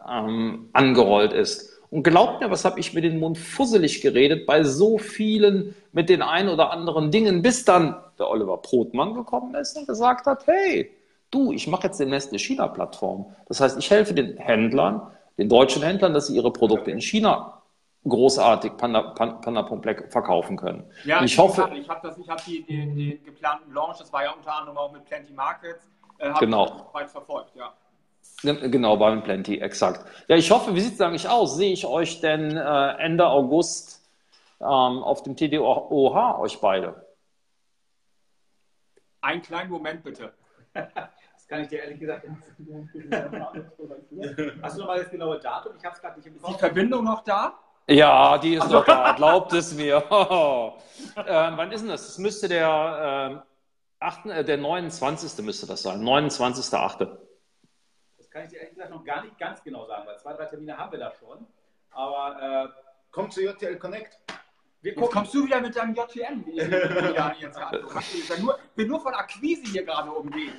ähm, 0.07 0.69
angerollt 0.73 1.33
ist. 1.33 1.74
Und 1.95 2.03
glaubt 2.03 2.41
mir, 2.41 2.51
was 2.51 2.65
habe 2.65 2.77
ich 2.81 2.93
mir 2.93 2.99
den 2.99 3.21
Mund 3.21 3.37
fusselig 3.37 4.01
geredet 4.01 4.45
bei 4.45 4.63
so 4.65 4.97
vielen 4.97 5.73
mit 5.93 6.09
den 6.09 6.21
ein 6.21 6.49
oder 6.49 6.71
anderen 6.71 7.09
Dingen, 7.09 7.41
bis 7.41 7.63
dann 7.63 7.95
der 8.19 8.29
Oliver 8.29 8.57
Protmann 8.57 9.13
gekommen 9.13 9.55
ist 9.55 9.77
und 9.77 9.87
gesagt 9.87 10.25
hat, 10.25 10.45
hey, 10.45 10.91
du, 11.31 11.53
ich 11.53 11.67
mache 11.67 11.83
jetzt 11.87 11.97
demnächst 11.97 12.31
eine 12.31 12.39
China-Plattform. 12.39 13.33
Das 13.47 13.61
heißt, 13.61 13.79
ich 13.79 13.89
helfe 13.89 14.13
den 14.13 14.35
Händlern, 14.35 15.03
den 15.37 15.47
deutschen 15.47 15.83
Händlern, 15.83 16.13
dass 16.13 16.27
sie 16.27 16.35
ihre 16.35 16.51
Produkte 16.51 16.91
in 16.91 16.99
China 16.99 17.61
großartig 18.05 18.75
Panda, 18.75 19.01
Panda, 19.13 19.63
Panda 19.63 19.95
verkaufen 20.09 20.57
können. 20.57 20.83
Ja, 21.05 21.23
ich 21.23 21.37
hoffe, 21.37 21.69
ich 21.79 21.87
habe 21.87 22.09
das, 22.09 22.17
ich 22.17 22.27
habe 22.27 22.41
die, 22.45 22.61
die, 22.63 22.93
die 22.93 23.21
geplanten 23.23 23.71
Launch, 23.73 23.99
das 23.99 24.11
war 24.11 24.21
ja 24.21 24.31
unter 24.31 24.53
anderem 24.53 24.77
auch 24.77 24.91
mit 24.91 25.05
Plenty 25.05 25.31
Markets, 25.31 25.87
äh, 26.17 26.27
hab 26.27 26.41
Genau. 26.41 26.65
ich 26.65 26.93
weit 26.93 27.09
verfolgt, 27.09 27.55
ja. 27.55 27.71
Genau, 28.41 28.97
Barbie 28.97 29.21
Plenty, 29.21 29.59
exakt. 29.59 30.05
Ja, 30.27 30.35
ich 30.35 30.51
hoffe, 30.51 30.75
wie 30.75 30.81
sieht 30.81 30.95
es 30.95 31.01
eigentlich 31.01 31.27
aus? 31.27 31.55
Sehe 31.55 31.73
ich 31.73 31.85
euch 31.85 32.21
denn 32.21 32.55
äh, 32.55 32.91
Ende 32.97 33.27
August 33.27 34.03
ähm, 34.59 34.67
auf 34.67 35.23
dem 35.23 35.35
TDOH, 35.35 36.39
euch 36.39 36.59
beide? 36.59 37.05
Einen 39.21 39.41
kleinen 39.41 39.71
Moment 39.71 40.03
bitte. 40.03 40.33
Das 41.45 41.49
kann 41.49 41.61
ich 41.61 41.67
dir 41.67 41.83
ehrlich 41.83 41.99
gesagt 41.99 42.27
nicht 42.27 42.41
Hast 44.63 44.77
du 44.77 44.79
noch 44.79 44.87
mal 44.87 44.97
das 44.97 45.11
genaue 45.11 45.37
Datum? 45.37 45.73
Ich 45.77 45.85
habe 45.85 45.95
es 45.95 46.01
gerade 46.01 46.17
nicht 46.17 46.25
im 46.25 46.37
Ist 46.37 46.47
die 46.47 46.55
Verbindung 46.55 47.03
noch 47.03 47.23
da? 47.23 47.59
Ja, 47.87 48.39
die 48.39 48.55
ist 48.55 48.67
noch 48.71 48.83
da, 48.83 49.11
glaubt 49.11 49.53
es 49.53 49.75
mir. 49.75 49.97
ähm, 51.17 51.53
wann 51.55 51.71
ist 51.71 51.81
denn 51.81 51.89
das? 51.89 52.07
Das 52.07 52.17
müsste 52.17 52.47
der, 52.47 53.29
ähm, 53.31 53.41
8, 53.99 54.25
äh, 54.25 54.43
der 54.43 54.57
29. 54.57 55.45
müsste 55.45 55.67
das 55.67 55.83
sein, 55.83 56.01
29.8. 56.01 57.15
Kann 58.35 58.43
ich 58.43 58.49
dir 58.49 58.57
ehrlich 58.57 58.73
gesagt 58.73 58.91
noch 58.91 59.05
gar 59.05 59.23
nicht 59.23 59.39
ganz 59.39 59.63
genau 59.63 59.85
sagen, 59.85 60.05
weil 60.05 60.19
zwei, 60.19 60.33
drei 60.33 60.43
Termine 60.43 60.77
haben 60.77 60.91
wir 60.91 60.99
da 60.99 61.09
schon. 61.17 61.47
Aber 61.91 62.67
äh, 62.67 62.67
Kommt 63.09 63.31
zu 63.31 63.41
JTL 63.41 63.77
Connect. 63.77 64.19
wir 64.81 64.91
Jetzt 64.91 65.11
kommst 65.11 65.33
du 65.33 65.45
wieder 65.45 65.61
mit 65.61 65.73
deinem 65.73 65.95
JTN. 65.95 66.45
wie 66.45 66.59
ich 66.59 68.27
ja 68.29 68.37
nur, 68.41 68.59
bin 68.75 68.89
nur 68.89 68.99
von 68.99 69.13
Akquise 69.13 69.63
hier 69.71 69.85
gerade 69.85 70.11
umgeben. 70.11 70.51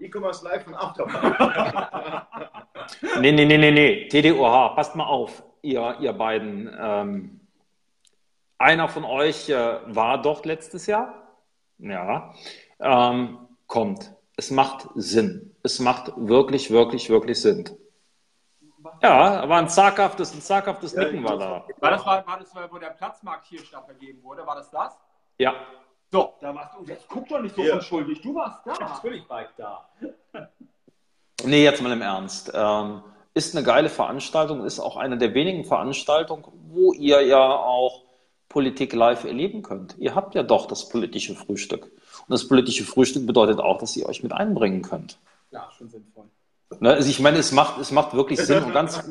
E-Commerce 0.00 0.44
Live 0.44 0.64
von 0.64 0.74
Afterpark. 0.74 2.26
Nee, 3.20 3.30
nee, 3.30 3.44
nee, 3.44 3.58
nee, 3.58 3.70
nee. 3.70 4.08
TDOH, 4.08 4.74
passt 4.74 4.96
mal 4.96 5.04
auf, 5.04 5.44
ihr, 5.62 5.98
ihr 6.00 6.12
beiden. 6.12 6.68
Ähm, 6.80 7.40
einer 8.58 8.88
von 8.88 9.04
euch 9.04 9.48
äh, 9.48 9.78
war 9.86 10.20
dort 10.20 10.46
letztes 10.46 10.86
Jahr. 10.88 11.38
Ja. 11.78 12.34
Ähm, 12.80 13.38
kommt. 13.68 14.12
Es 14.42 14.50
macht 14.50 14.88
Sinn. 14.96 15.54
Es 15.62 15.78
macht 15.78 16.12
wirklich, 16.16 16.72
wirklich, 16.72 17.08
wirklich 17.08 17.40
Sinn. 17.40 17.64
Ja, 19.00 19.48
war 19.48 19.58
ein 19.58 19.68
zaghaftes, 19.68 20.34
ein 20.34 20.40
zaghaftes 20.40 20.94
Ja, 20.94 21.04
Nicken 21.04 21.22
war 21.22 21.38
da. 21.38 21.64
War 21.78 21.90
das, 21.92 22.04
war, 22.04 22.26
war 22.26 22.38
das, 22.40 22.52
wo 22.72 22.78
der 22.78 22.88
Platzmarkt 22.88 23.46
hier 23.46 23.60
statt 23.60 23.84
vergeben 23.84 24.20
wurde? 24.24 24.44
War 24.44 24.56
das 24.56 24.68
das? 24.72 24.98
Ja. 25.38 25.54
So, 26.10 26.32
da 26.40 26.52
warst 26.52 26.74
du. 26.76 26.84
Jetzt 26.86 27.06
guck 27.08 27.28
doch 27.28 27.40
nicht 27.40 27.54
so 27.54 27.62
Ja. 27.62 27.74
unschuldig. 27.74 28.20
Du 28.20 28.34
warst 28.34 28.66
da. 28.66 28.72
Natürlich 28.80 29.28
war 29.30 29.42
ich 29.42 29.50
da. 29.56 29.88
Nee, 31.44 31.64
jetzt 31.64 31.82
mal 31.82 31.92
im 31.92 32.02
Ernst. 32.02 32.50
Ähm, 32.54 33.02
ist 33.34 33.56
eine 33.56 33.64
geile 33.64 33.88
Veranstaltung, 33.88 34.64
ist 34.64 34.78
auch 34.78 34.96
eine 34.96 35.18
der 35.18 35.34
wenigen 35.34 35.64
Veranstaltungen, 35.64 36.44
wo 36.68 36.92
ihr 36.92 37.20
ja 37.22 37.42
auch 37.56 38.02
Politik 38.48 38.92
live 38.92 39.24
erleben 39.24 39.62
könnt. 39.62 39.96
Ihr 39.98 40.14
habt 40.14 40.34
ja 40.36 40.42
doch 40.44 40.66
das 40.66 40.88
politische 40.88 41.34
Frühstück. 41.34 41.90
Und 42.32 42.40
das 42.40 42.48
politische 42.48 42.84
Frühstück 42.84 43.26
bedeutet 43.26 43.60
auch, 43.60 43.76
dass 43.76 43.94
ihr 43.94 44.08
euch 44.08 44.22
mit 44.22 44.32
einbringen 44.32 44.80
könnt. 44.80 45.18
Ja, 45.50 45.70
schon 45.76 45.90
sinnvoll. 45.90 46.30
Ne? 46.80 46.94
Also 46.94 47.10
ich 47.10 47.20
meine, 47.20 47.36
es 47.36 47.52
macht, 47.52 47.78
es 47.78 47.90
macht 47.90 48.14
wirklich 48.14 48.40
Sinn 48.40 48.64
und 48.64 48.72
ganz, 48.72 49.04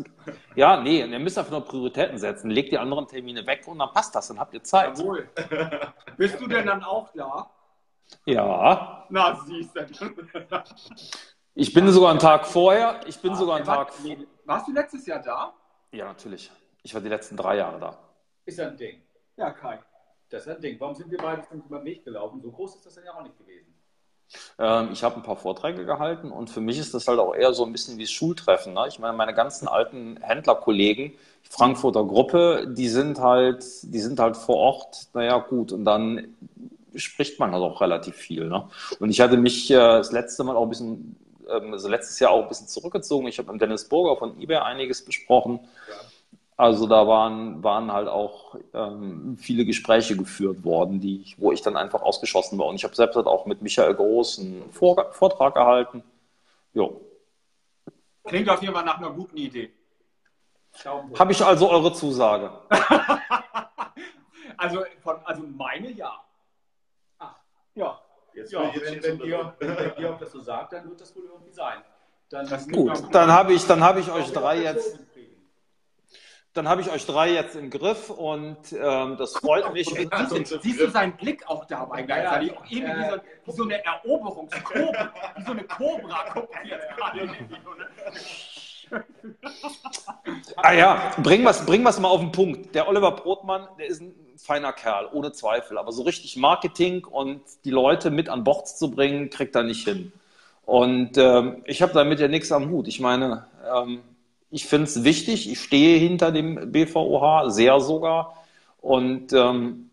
ja, 0.55 0.81
nee, 0.81 1.01
ihr 1.01 1.19
müsst 1.19 1.37
einfach 1.37 1.51
nur 1.51 1.63
Prioritäten 1.63 2.17
setzen. 2.17 2.49
Legt 2.49 2.71
die 2.71 2.79
anderen 2.79 3.07
Termine 3.07 3.45
weg 3.45 3.67
und 3.67 3.77
dann 3.77 3.91
passt 3.91 4.15
das, 4.15 4.29
dann 4.29 4.39
habt 4.39 4.55
ihr 4.55 4.63
Zeit. 4.63 4.97
Jawohl. 4.97 5.29
Bist 6.17 6.41
du 6.41 6.47
denn 6.47 6.65
dann 6.65 6.83
auch 6.83 7.09
da? 7.13 7.51
Ja, 8.25 9.05
Na, 9.11 9.39
siehst 9.45 9.75
du. 9.75 9.85
ich 11.53 11.73
bin 11.75 11.87
sogar 11.91 12.09
einen 12.09 12.19
Tag 12.19 12.47
vorher, 12.47 13.01
ich 13.05 13.19
bin 13.19 13.35
sogar 13.35 13.57
einen 13.57 13.65
Tag, 13.65 13.93
Nee, 14.03 14.17
Warst 14.45 14.67
du 14.67 14.71
letztes 14.71 15.05
Jahr 15.05 15.21
da? 15.21 15.53
ja, 15.91 16.05
natürlich. 16.05 16.51
Ich 16.81 16.91
war 16.95 17.01
die 17.01 17.09
letzten 17.09 17.37
drei 17.37 17.57
Jahre 17.57 17.79
da. 17.79 17.99
Ist 18.45 18.57
ja 18.57 18.69
ein 18.69 18.77
Ding. 18.77 19.03
Ja, 19.37 19.51
Kai. 19.51 19.77
Das 20.31 20.43
ist 20.43 20.47
ja 20.47 20.55
ein 20.55 20.61
Ding. 20.61 20.79
Warum 20.79 20.95
sind 20.95 21.11
wir 21.11 21.17
beide 21.17 21.43
über 21.53 21.79
den 21.79 21.85
Weg 21.85 22.05
gelaufen? 22.05 22.41
So 22.41 22.51
groß 22.51 22.75
ist 22.75 22.85
das 22.85 22.95
dann 22.95 23.03
ja 23.03 23.13
auch 23.13 23.21
nicht 23.21 23.37
gewesen. 23.37 23.67
Ähm, 24.57 24.89
ich 24.93 25.03
habe 25.03 25.17
ein 25.17 25.23
paar 25.23 25.35
Vorträge 25.35 25.85
gehalten 25.85 26.31
und 26.31 26.49
für 26.49 26.61
mich 26.61 26.79
ist 26.79 26.93
das 26.93 27.07
halt 27.09 27.19
auch 27.19 27.35
eher 27.35 27.53
so 27.53 27.65
ein 27.65 27.73
bisschen 27.73 27.97
wie 27.97 28.03
das 28.03 28.11
Schultreffen. 28.11 28.73
Ne? 28.73 28.85
Ich 28.87 28.97
meine, 28.97 29.15
meine 29.15 29.33
ganzen 29.33 29.67
alten 29.67 30.17
Händlerkollegen, 30.21 31.13
Frankfurter 31.49 32.05
Gruppe, 32.05 32.65
die 32.69 32.87
sind 32.87 33.19
halt, 33.19 33.65
die 33.83 33.99
sind 33.99 34.21
halt 34.21 34.37
vor 34.37 34.55
Ort, 34.55 35.09
naja, 35.13 35.37
gut, 35.37 35.73
und 35.73 35.83
dann 35.83 36.33
spricht 36.95 37.39
man 37.39 37.51
halt 37.51 37.63
auch 37.63 37.81
relativ 37.81 38.15
viel. 38.15 38.47
Ne? 38.47 38.69
Und 38.99 39.09
ich 39.09 39.19
hatte 39.19 39.35
mich 39.35 39.69
äh, 39.69 39.75
das 39.75 40.13
letzte 40.13 40.45
Mal 40.45 40.55
auch 40.55 40.63
ein 40.63 40.69
bisschen, 40.69 41.17
ähm, 41.49 41.73
also 41.73 41.89
letztes 41.89 42.19
Jahr 42.19 42.31
auch 42.31 42.43
ein 42.43 42.47
bisschen 42.49 42.67
zurückgezogen. 42.69 43.27
Ich 43.27 43.37
habe 43.37 43.51
mit 43.51 43.61
Dennis 43.61 43.89
Burger 43.89 44.15
von 44.15 44.41
eBay 44.41 44.59
einiges 44.59 45.03
besprochen. 45.03 45.59
Also 46.61 46.85
da 46.85 47.07
waren, 47.07 47.63
waren 47.63 47.91
halt 47.91 48.07
auch 48.07 48.55
ähm, 48.75 49.35
viele 49.39 49.65
Gespräche 49.65 50.15
geführt 50.15 50.63
worden, 50.63 50.99
die, 50.99 51.21
ich- 51.23 51.41
wo 51.41 51.51
ich 51.51 51.63
dann 51.63 51.75
einfach 51.75 52.03
ausgeschossen 52.03 52.59
war. 52.59 52.67
Und 52.67 52.75
ich 52.75 52.83
habe 52.83 52.93
selbst 52.95 53.15
halt 53.15 53.25
auch 53.25 53.47
mit 53.47 53.63
Michael 53.63 53.95
Groß 53.95 54.37
einen 54.37 54.71
Vor 54.71 55.11
Vortrag 55.11 55.55
gehalten. 55.55 56.03
Jo. 56.75 57.01
Klingt 58.25 58.47
auf 58.47 58.61
jeden 58.61 58.75
Fall 58.75 58.85
nach 58.85 58.99
einer 58.99 59.09
guten 59.09 59.37
Idee. 59.37 59.71
Habe 61.17 61.31
ich 61.31 61.43
also 61.43 61.67
eure 61.71 61.91
Zusage? 61.93 62.51
Also, 64.57 64.83
von, 65.01 65.15
also 65.23 65.41
meine 65.57 65.89
ja. 65.91 66.13
Ach. 67.17 67.35
Ja. 67.73 67.99
Jetzt 68.35 68.51
Ja, 68.51 68.65
jetzt 68.75 69.03
wenn, 69.03 69.19
wenn, 69.19 69.27
Georg, 69.27 69.55
wenn 69.57 69.75
der 69.75 69.89
Georg 69.91 70.19
das 70.19 70.31
so 70.31 70.39
sagt, 70.39 70.73
dann 70.73 70.87
wird 70.87 71.01
das 71.01 71.15
wohl 71.15 71.23
irgendwie 71.23 71.51
sein. 71.51 71.79
Dann 72.29 72.47
Das 72.47 72.67
Gut, 72.69 72.91
dann 73.11 73.31
habe 73.31 73.53
ich, 73.53 73.65
dann 73.65 73.81
habe 73.81 74.01
ich 74.01 74.11
euch 74.11 74.31
drei 74.31 74.61
jetzt. 74.61 74.99
Dann 76.53 76.67
habe 76.67 76.81
ich 76.81 76.91
euch 76.91 77.05
drei 77.05 77.31
jetzt 77.31 77.55
im 77.55 77.69
Griff 77.69 78.09
und 78.09 78.57
ähm, 78.73 79.15
das 79.17 79.33
freut 79.33 79.71
mich. 79.73 79.87
Und 79.87 80.11
die 80.13 80.25
sind, 80.25 80.47
Siehst 80.61 80.81
du 80.81 80.89
seinen 80.89 81.15
Blick 81.15 81.47
auch 81.47 81.65
dabei 81.65 82.03
gleichzeitig? 82.03 82.51
Irgendwie 82.69 82.91
wie, 82.91 83.09
so, 83.09 83.17
wie 83.45 83.51
so 83.51 83.63
eine 83.63 83.85
Eroberungskobra, 83.85 85.13
wie 85.37 85.43
so 85.43 85.51
eine 85.51 85.63
Kobra 85.63 86.25
guckt 86.33 86.53
er 86.55 86.65
jetzt 86.67 86.87
gerade. 86.97 87.19
irgendwie 87.19 87.57
so, 87.63 87.73
ne? 87.73 87.87
Ah 90.57 90.73
ja, 90.73 91.11
bringen 91.23 91.43
wir 91.43 91.51
es 91.51 91.65
bringen 91.65 91.83
wir's 91.85 91.99
mal 91.99 92.09
auf 92.09 92.19
den 92.19 92.33
Punkt. 92.33 92.75
Der 92.75 92.89
Oliver 92.89 93.11
Brotmann, 93.11 93.67
der 93.79 93.87
ist 93.87 94.01
ein 94.01 94.13
feiner 94.37 94.73
Kerl, 94.73 95.07
ohne 95.13 95.31
Zweifel. 95.31 95.77
Aber 95.77 95.93
so 95.93 96.03
richtig 96.03 96.35
Marketing 96.35 97.05
und 97.05 97.41
die 97.63 97.71
Leute 97.71 98.11
mit 98.11 98.27
an 98.27 98.43
Bord 98.43 98.67
zu 98.67 98.91
bringen, 98.91 99.29
kriegt 99.29 99.55
er 99.55 99.63
nicht 99.63 99.87
hin. 99.87 100.11
Und 100.65 101.17
ähm, 101.17 101.63
ich 101.65 101.81
habe 101.81 101.93
damit 101.93 102.19
ja 102.19 102.27
nichts 102.27 102.51
am 102.51 102.69
Hut. 102.69 102.87
Ich 102.87 102.99
meine, 102.99 103.47
ähm, 103.73 104.01
ich 104.51 104.65
finde 104.65 104.83
es 104.83 105.03
wichtig, 105.03 105.49
ich 105.49 105.61
stehe 105.61 105.97
hinter 105.97 106.31
dem 106.31 106.71
BVOH, 106.71 107.49
sehr 107.49 107.79
sogar. 107.79 108.35
Und 108.81 109.31
ähm, 109.31 109.89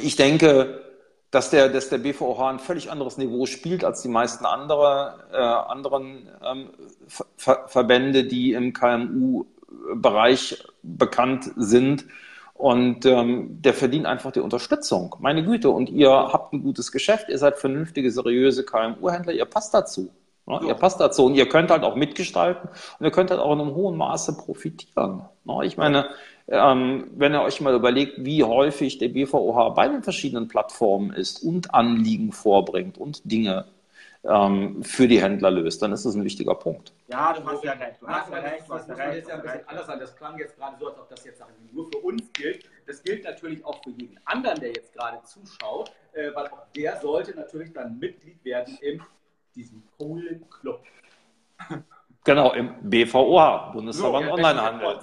ich 0.00 0.16
denke, 0.16 0.82
dass 1.30 1.50
der, 1.50 1.68
dass 1.68 1.88
der 1.88 1.98
BVOH 1.98 2.50
ein 2.50 2.58
völlig 2.58 2.90
anderes 2.90 3.18
Niveau 3.18 3.46
spielt 3.46 3.84
als 3.84 4.02
die 4.02 4.08
meisten 4.08 4.44
andere, 4.44 5.28
äh, 5.32 5.36
anderen 5.36 6.28
ähm, 6.44 6.70
Ver 7.06 7.26
Ver 7.36 7.68
Verbände, 7.68 8.24
die 8.24 8.52
im 8.52 8.72
KMU-Bereich 8.72 10.64
bekannt 10.82 11.52
sind. 11.56 12.04
Und 12.54 13.06
ähm, 13.06 13.62
der 13.62 13.74
verdient 13.74 14.06
einfach 14.06 14.32
die 14.32 14.40
Unterstützung. 14.40 15.16
Meine 15.20 15.44
Güte, 15.44 15.70
und 15.70 15.88
ihr 15.88 16.10
habt 16.10 16.52
ein 16.52 16.62
gutes 16.62 16.92
Geschäft, 16.92 17.28
ihr 17.28 17.38
seid 17.38 17.58
vernünftige, 17.58 18.10
seriöse 18.10 18.64
KMU-Händler, 18.64 19.32
ihr 19.32 19.46
passt 19.46 19.72
dazu. 19.72 20.10
Ne? 20.46 20.60
Ihr 20.66 20.74
passt 20.74 21.00
dazu 21.00 21.26
und 21.26 21.34
ihr 21.34 21.48
könnt 21.48 21.70
halt 21.70 21.84
auch 21.84 21.94
mitgestalten 21.94 22.68
und 22.98 23.06
ihr 23.06 23.12
könnt 23.12 23.30
halt 23.30 23.40
auch 23.40 23.52
in 23.52 23.60
einem 23.60 23.74
hohen 23.74 23.96
Maße 23.96 24.36
profitieren. 24.36 25.22
Ne? 25.44 25.60
Ich 25.64 25.76
meine, 25.76 26.08
ähm, 26.48 27.10
wenn 27.14 27.34
ihr 27.34 27.42
euch 27.42 27.60
mal 27.60 27.74
überlegt, 27.74 28.24
wie 28.24 28.42
häufig 28.42 28.98
der 28.98 29.08
BVOH 29.08 29.74
bei 29.74 29.88
den 29.88 30.02
verschiedenen 30.02 30.48
Plattformen 30.48 31.12
ist 31.12 31.42
und 31.42 31.72
Anliegen 31.72 32.32
vorbringt 32.32 32.98
und 32.98 33.20
Dinge 33.24 33.66
ähm, 34.24 34.82
für 34.82 35.06
die 35.08 35.20
Händler 35.22 35.50
löst, 35.50 35.82
dann 35.82 35.92
ist 35.92 36.04
das 36.04 36.14
ein 36.14 36.24
wichtiger 36.24 36.54
Punkt. 36.54 36.92
Ja, 37.08 37.32
du 37.32 37.44
hast 37.46 37.62
ja 37.64 37.72
recht. 37.72 38.00
Du 38.00 38.06
hast 38.08 38.30
ja 38.30 38.38
recht. 38.38 38.68
Du 38.68 38.72
das 38.72 38.88
hast 38.88 38.88
ja 38.88 39.06
muss 39.06 39.14
jetzt 39.14 39.28
ja 39.28 39.34
ein 39.34 39.42
bisschen 39.42 39.68
anders 39.68 39.86
sein. 39.86 40.00
Das 40.00 40.16
klang 40.16 40.38
jetzt 40.38 40.56
gerade 40.56 40.76
so, 40.78 40.88
als 40.88 40.98
ob 40.98 41.08
das 41.08 41.24
jetzt 41.24 41.42
nur 41.72 41.86
für 41.90 41.98
uns 41.98 42.32
gilt. 42.32 42.64
Das 42.86 43.02
gilt 43.02 43.24
natürlich 43.24 43.64
auch 43.64 43.82
für 43.82 43.90
jeden 43.90 44.18
anderen, 44.24 44.60
der 44.60 44.70
jetzt 44.70 44.92
gerade 44.92 45.18
zuschaut, 45.24 45.92
äh, 46.12 46.34
weil 46.34 46.46
auch 46.46 46.66
der 46.76 47.00
sollte 47.00 47.36
natürlich 47.36 47.72
dann 47.72 47.98
Mitglied 47.98 48.44
werden 48.44 48.78
in 48.80 49.00
diesem 49.54 49.82
coolen 49.98 50.48
Club. 50.50 50.82
Genau, 52.24 52.52
im 52.52 52.74
BVOH, 52.88 53.72
Bundesverband 53.72 54.26
So, 54.26 54.32
Onlinehandel. 54.32 54.98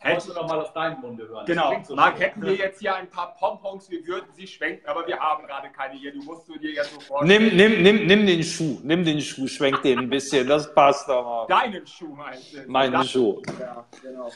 Hättest 0.00 0.28
du 0.28 0.32
noch 0.32 0.46
mal 0.46 0.60
aus 0.60 0.72
deinem 0.72 1.00
Munde 1.00 1.26
hören. 1.26 1.44
Genau. 1.44 1.72
so 1.82 1.96
Marc, 1.96 2.20
hätten 2.20 2.40
wir 2.42 2.54
jetzt 2.54 2.78
hier 2.78 2.94
ein 2.94 3.10
paar 3.10 3.34
Pompons, 3.34 3.90
wir 3.90 4.06
würden 4.06 4.28
sie 4.32 4.46
schwenken, 4.46 4.86
aber 4.88 5.04
wir 5.08 5.18
haben 5.18 5.44
gerade 5.44 5.70
keine 5.70 5.94
hier. 5.94 6.12
Du 6.12 6.22
musst 6.22 6.48
du 6.48 6.56
dir 6.56 6.70
jetzt 6.70 6.94
so 6.94 7.00
vorstellen. 7.00 7.56
Nimm, 7.56 7.56
nimm, 7.56 7.82
nimm, 7.82 8.06
nimm 8.06 8.24
den 8.26 8.44
Schuh, 8.44 8.78
nimm 8.84 9.04
den 9.04 9.20
Schuh, 9.20 9.48
schwenk 9.48 9.82
den 9.82 9.98
ein 9.98 10.08
bisschen, 10.08 10.46
das 10.46 10.72
passt 10.72 11.08
aber. 11.10 11.46
Deinen 11.48 11.84
Schuh 11.84 12.14
meinst 12.14 12.54
du? 12.54 12.62
Meinen 12.70 12.92
Das- 12.92 13.10
Schuh. 13.10 13.42
Ja, 13.58 13.84
genau. 14.00 14.30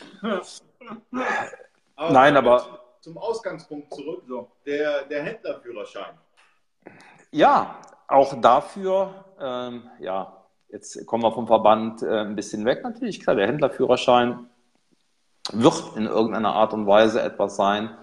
Aber 1.94 2.10
Nein, 2.12 2.36
aber- 2.36 2.80
Zum 3.00 3.16
Ausgangspunkt 3.18 3.94
zurück. 3.94 4.24
Der, 4.66 5.04
der 5.04 5.22
Händlerführerschein. 5.22 6.18
Ja, 7.30 7.80
auch 8.12 8.40
dafür, 8.40 9.24
ähm, 9.40 9.90
ja, 9.98 10.44
jetzt 10.68 11.06
kommen 11.06 11.22
wir 11.22 11.32
vom 11.32 11.46
Verband 11.46 12.02
äh, 12.02 12.20
ein 12.20 12.36
bisschen 12.36 12.64
weg. 12.64 12.82
Natürlich, 12.82 13.20
klar, 13.20 13.36
der 13.36 13.46
Händlerführerschein 13.46 14.48
wird 15.52 15.96
in 15.96 16.06
irgendeiner 16.06 16.54
Art 16.54 16.72
und 16.72 16.86
Weise 16.86 17.20
etwas 17.22 17.56
sein, 17.56 17.96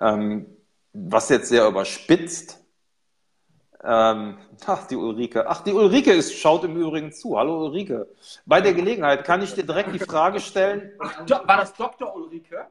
ähm, 0.00 0.46
was 0.92 1.28
jetzt 1.28 1.48
sehr 1.48 1.66
überspitzt 1.66 2.58
Ähm, 3.82 4.36
ach, 4.66 4.86
die 4.88 4.96
Ulrike. 4.96 5.48
Ach, 5.48 5.62
die 5.62 5.72
Ulrike 5.72 6.12
ist, 6.12 6.34
schaut 6.34 6.64
im 6.64 6.76
Übrigen 6.76 7.12
zu. 7.12 7.38
Hallo 7.38 7.64
Ulrike. 7.64 8.08
Bei 8.44 8.60
der 8.60 8.74
Gelegenheit 8.74 9.24
kann 9.24 9.42
ich 9.42 9.54
dir 9.54 9.64
direkt 9.64 9.94
die 9.94 9.98
Frage 9.98 10.40
stellen. 10.40 10.92
War 10.98 11.56
das 11.56 11.72
Dr. 11.74 12.14
Ulrike? 12.14 12.66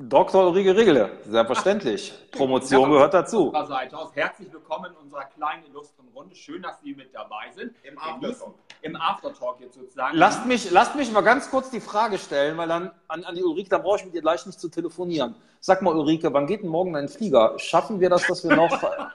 Dr. 0.00 0.46
Ulrike 0.46 0.76
Rigele, 0.76 1.10
selbstverständlich. 1.24 2.12
Promotion 2.30 2.88
gehört 2.88 3.14
dazu. 3.14 3.52
Seite 3.66 3.98
aus. 3.98 4.14
Herzlich 4.14 4.52
willkommen 4.52 4.92
in 4.92 4.96
unserer 4.96 5.24
kleinen 5.24 5.64
illustren 5.66 6.06
Runde. 6.14 6.36
Schön, 6.36 6.62
dass 6.62 6.80
Sie 6.80 6.94
mit 6.94 7.12
dabei 7.12 7.50
sind. 7.52 7.74
Im 7.82 7.98
Aftertalk. 7.98 8.54
Im 8.82 8.94
Aftertalk 8.94 9.58
jetzt 9.58 9.74
sozusagen. 9.74 10.16
Lasst 10.16 10.46
mich, 10.46 10.70
lasst 10.70 10.94
mich 10.94 11.10
mal 11.10 11.22
ganz 11.22 11.50
kurz 11.50 11.70
die 11.70 11.80
Frage 11.80 12.16
stellen, 12.18 12.56
weil 12.56 12.68
dann 12.68 12.92
an, 13.08 13.24
an 13.24 13.34
die 13.34 13.42
Ulrike, 13.42 13.70
dann 13.70 13.82
brauche 13.82 13.98
ich 13.98 14.04
mit 14.04 14.14
ihr 14.14 14.20
gleich 14.20 14.46
nicht 14.46 14.60
zu 14.60 14.68
telefonieren. 14.68 15.34
Sag 15.58 15.82
mal, 15.82 15.92
Ulrike, 15.92 16.32
wann 16.32 16.46
geht 16.46 16.62
denn 16.62 16.70
morgen 16.70 16.92
dein 16.92 17.08
Flieger? 17.08 17.58
Schaffen 17.58 17.98
wir 17.98 18.08
das, 18.08 18.24
dass 18.24 18.48
wir 18.48 18.54
noch. 18.54 18.70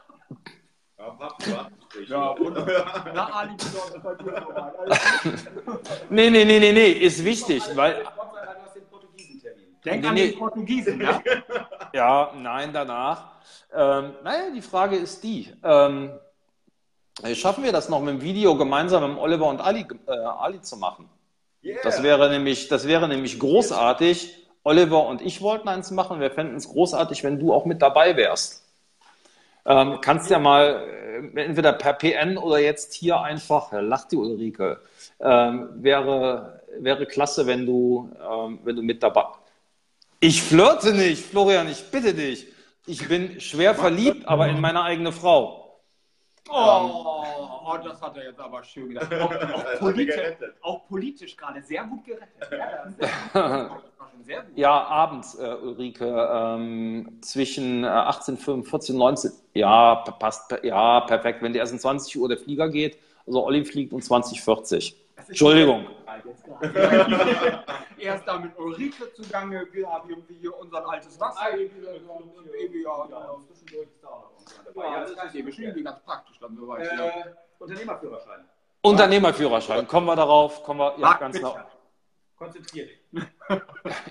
Ja. 2.07 2.35
Ja. 2.35 2.35
Na, 3.13 3.25
Ali, 3.33 3.55
dir 3.57 3.69
gut. 4.01 4.19
nee, 6.09 6.29
nee, 6.29 6.45
nee, 6.45 6.59
nee, 6.59 6.71
nee, 6.71 6.91
ist 6.91 7.23
wichtig, 7.25 7.61
weil. 7.75 8.03
Gott 8.15 8.33
sei 8.33 8.45
Dank 8.45 8.57
hast 8.63 8.75
du 8.75 8.79
den 8.79 8.89
Portugiesentermin. 8.89 9.72
Denk 9.85 10.01
Nee, 10.03 10.07
an 10.07 10.13
nee. 10.15 10.29
den 10.29 10.39
Portugiesen, 10.39 11.01
ja? 11.01 11.21
Ja, 11.93 12.31
nein, 12.35 12.71
danach. 12.73 13.33
Ähm, 13.71 14.13
naja, 14.23 14.49
die 14.53 14.61
Frage 14.61 14.95
ist 14.95 15.23
die. 15.23 15.53
Ähm, 15.63 16.11
schaffen 17.35 17.63
wir 17.63 17.71
das 17.71 17.87
noch 17.89 18.01
mit 18.01 18.15
dem 18.15 18.21
Video 18.21 18.57
gemeinsam 18.57 19.07
mit 19.11 19.19
Oliver 19.21 19.47
und 19.47 19.61
Ali, 19.61 19.85
äh, 20.07 20.11
Ali 20.11 20.61
zu 20.61 20.77
machen? 20.77 21.07
Yeah. 21.63 21.79
Das 21.83 22.01
wäre 22.01 22.29
nämlich, 22.29 22.67
das 22.67 22.87
wäre 22.87 23.07
nämlich 23.07 23.39
großartig. 23.39 24.39
Oliver 24.63 25.05
und 25.05 25.21
ich 25.21 25.41
wollten 25.41 25.67
eins 25.67 25.91
machen. 25.91 26.19
Wir 26.19 26.31
fänden 26.31 26.55
es 26.55 26.69
großartig, 26.69 27.23
wenn 27.23 27.37
du 27.37 27.53
auch 27.53 27.65
mit 27.65 27.81
dabei 27.81 28.15
wärst. 28.15 28.63
Ähm, 29.65 29.99
kannst 30.01 30.29
ja 30.29 30.39
mal 30.39 30.83
äh, 31.35 31.41
entweder 31.41 31.73
per 31.73 31.93
PN 31.93 32.37
oder 32.37 32.59
jetzt 32.59 32.93
hier 32.93 33.21
einfach, 33.21 33.71
lacht 33.71 34.11
die 34.11 34.17
Ulrike, 34.17 34.81
ähm, 35.19 35.69
wäre, 35.75 36.61
wäre 36.79 37.05
klasse, 37.05 37.45
wenn 37.45 37.65
du, 37.65 38.09
ähm, 38.19 38.59
wenn 38.63 38.75
du 38.75 38.81
mit 38.81 39.03
dabei. 39.03 39.25
Ich 40.23 40.41
flirte 40.41 40.93
nicht, 40.93 41.21
Florian, 41.21 41.67
ich 41.67 41.91
bitte 41.91 42.13
dich. 42.13 42.47
Ich 42.85 43.05
bin 43.09 43.41
schwer 43.41 43.75
verliebt, 43.75 44.25
aber 44.25 44.47
in 44.47 44.61
meine 44.61 44.81
eigene 44.81 45.11
Frau. 45.11 45.81
Oh, 46.49 47.25
oh, 47.65 47.77
das 47.83 48.01
hat 48.01 48.15
er 48.15 48.27
jetzt 48.27 48.39
aber 48.39 48.63
schön 48.63 48.87
gedacht. 48.87 49.13
Auch, 49.15 49.33
auch, 49.33 49.65
politisch, 49.79 50.15
auch 50.61 50.87
politisch 50.87 51.35
gerade 51.35 51.61
sehr 51.61 51.83
gut 51.83 52.05
gerettet. 52.05 52.47
Ja, 53.33 53.69
sehr 54.23 54.43
gut. 54.43 54.57
Ja, 54.57 54.71
abends, 54.71 55.35
äh, 55.35 55.55
Ulrike, 55.61 56.05
ähm, 56.05 57.19
zwischen 57.19 57.83
äh, 57.83 57.87
18.45 57.87 58.91
und 58.91 58.97
19. 58.99 59.31
Ja, 59.55 59.95
passt, 59.95 60.55
ja, 60.63 61.01
perfekt. 61.01 61.41
Wenn 61.41 61.51
die 61.51 61.59
erst 61.59 61.73
um 61.73 61.79
20 61.79 62.17
Uhr 62.17 62.29
der 62.29 62.37
Flieger 62.37 62.69
geht, 62.69 62.97
also 63.27 63.43
Olli 63.43 63.65
fliegt 63.65 63.91
um 63.91 63.99
20.40 63.99 64.95
Das 65.17 65.27
Entschuldigung. 66.15 66.61
Jetzt 66.61 66.71
gerade. 66.71 67.63
er 67.99 68.15
ist 68.15 68.25
da 68.25 68.39
mit 68.39 68.57
Ulrike 68.57 69.13
zugange, 69.13 69.67
wir 69.71 69.87
haben 69.87 70.09
irgendwie 70.09 70.35
hier 70.35 70.57
unser 70.57 70.87
altes 70.87 71.19
Wasser. 71.19 71.57
Ja, 74.75 74.99
das 74.99 75.11
ist 75.11 75.35
eben 75.35 75.47
irgendwie 75.47 75.83
ganz 75.83 76.03
praktisch 76.03 76.39
dann 76.39 76.55
soweit. 76.55 76.85
ja. 76.85 77.07
Äh, 77.07 77.23
Unternehmerführerschein. 77.59 78.45
Unternehmerführerschein, 78.81 79.87
kommen 79.87 80.07
wir 80.07 80.15
darauf, 80.15 80.63
kommen 80.63 80.81
wir, 80.81 80.91
ja, 80.93 80.97
Marc, 80.97 81.19
ganz 81.19 81.37
genau. 81.37 81.57
Konzentrier 82.35 82.87
dich. 82.87 82.99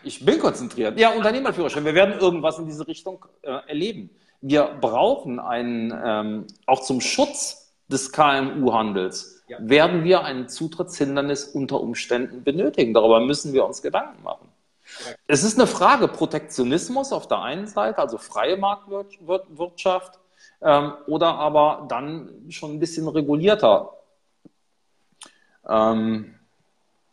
Ich 0.05 0.25
bin 0.25 0.39
konzentriert. 0.39 0.99
Ja, 0.99 1.11
Unternehmerführerschein. 1.11 1.85
Wir 1.85 1.95
werden 1.95 2.19
irgendwas 2.19 2.59
in 2.59 2.67
diese 2.67 2.87
Richtung 2.87 3.25
äh, 3.43 3.51
erleben. 3.67 4.11
Wir 4.41 4.65
brauchen 4.81 5.39
einen, 5.39 5.93
ähm, 6.05 6.47
auch 6.67 6.81
zum 6.81 7.01
Schutz 7.01 7.75
des 7.89 8.13
KMU-Handels, 8.13 9.32
Ja. 9.49 9.59
werden 9.61 10.05
wir 10.05 10.25
ein 10.25 10.49
Zutrittshindernis 10.49 11.45
unter 11.45 11.81
Umständen 11.81 12.45
benötigen. 12.45 12.95
Darüber 12.95 13.21
müssen 13.21 13.53
wir 13.53 13.65
uns 13.65 13.83
Gedanken 13.83 14.23
machen. 14.23 14.49
Es 15.27 15.43
ist 15.43 15.59
eine 15.59 15.67
Frage 15.67 16.09
Protektionismus 16.09 17.13
auf 17.13 17.29
der 17.29 17.41
einen 17.43 17.67
Seite, 17.67 17.99
also 17.99 18.19
freie 18.19 18.57
Marktwirtschaft, 18.57 20.19
ähm, 20.61 20.93
oder 21.07 21.35
aber 21.35 21.87
dann 21.89 22.47
schon 22.51 22.73
ein 22.73 22.79
bisschen 22.79 23.09
regulierter. 23.09 23.95
Ähm, 25.69 26.35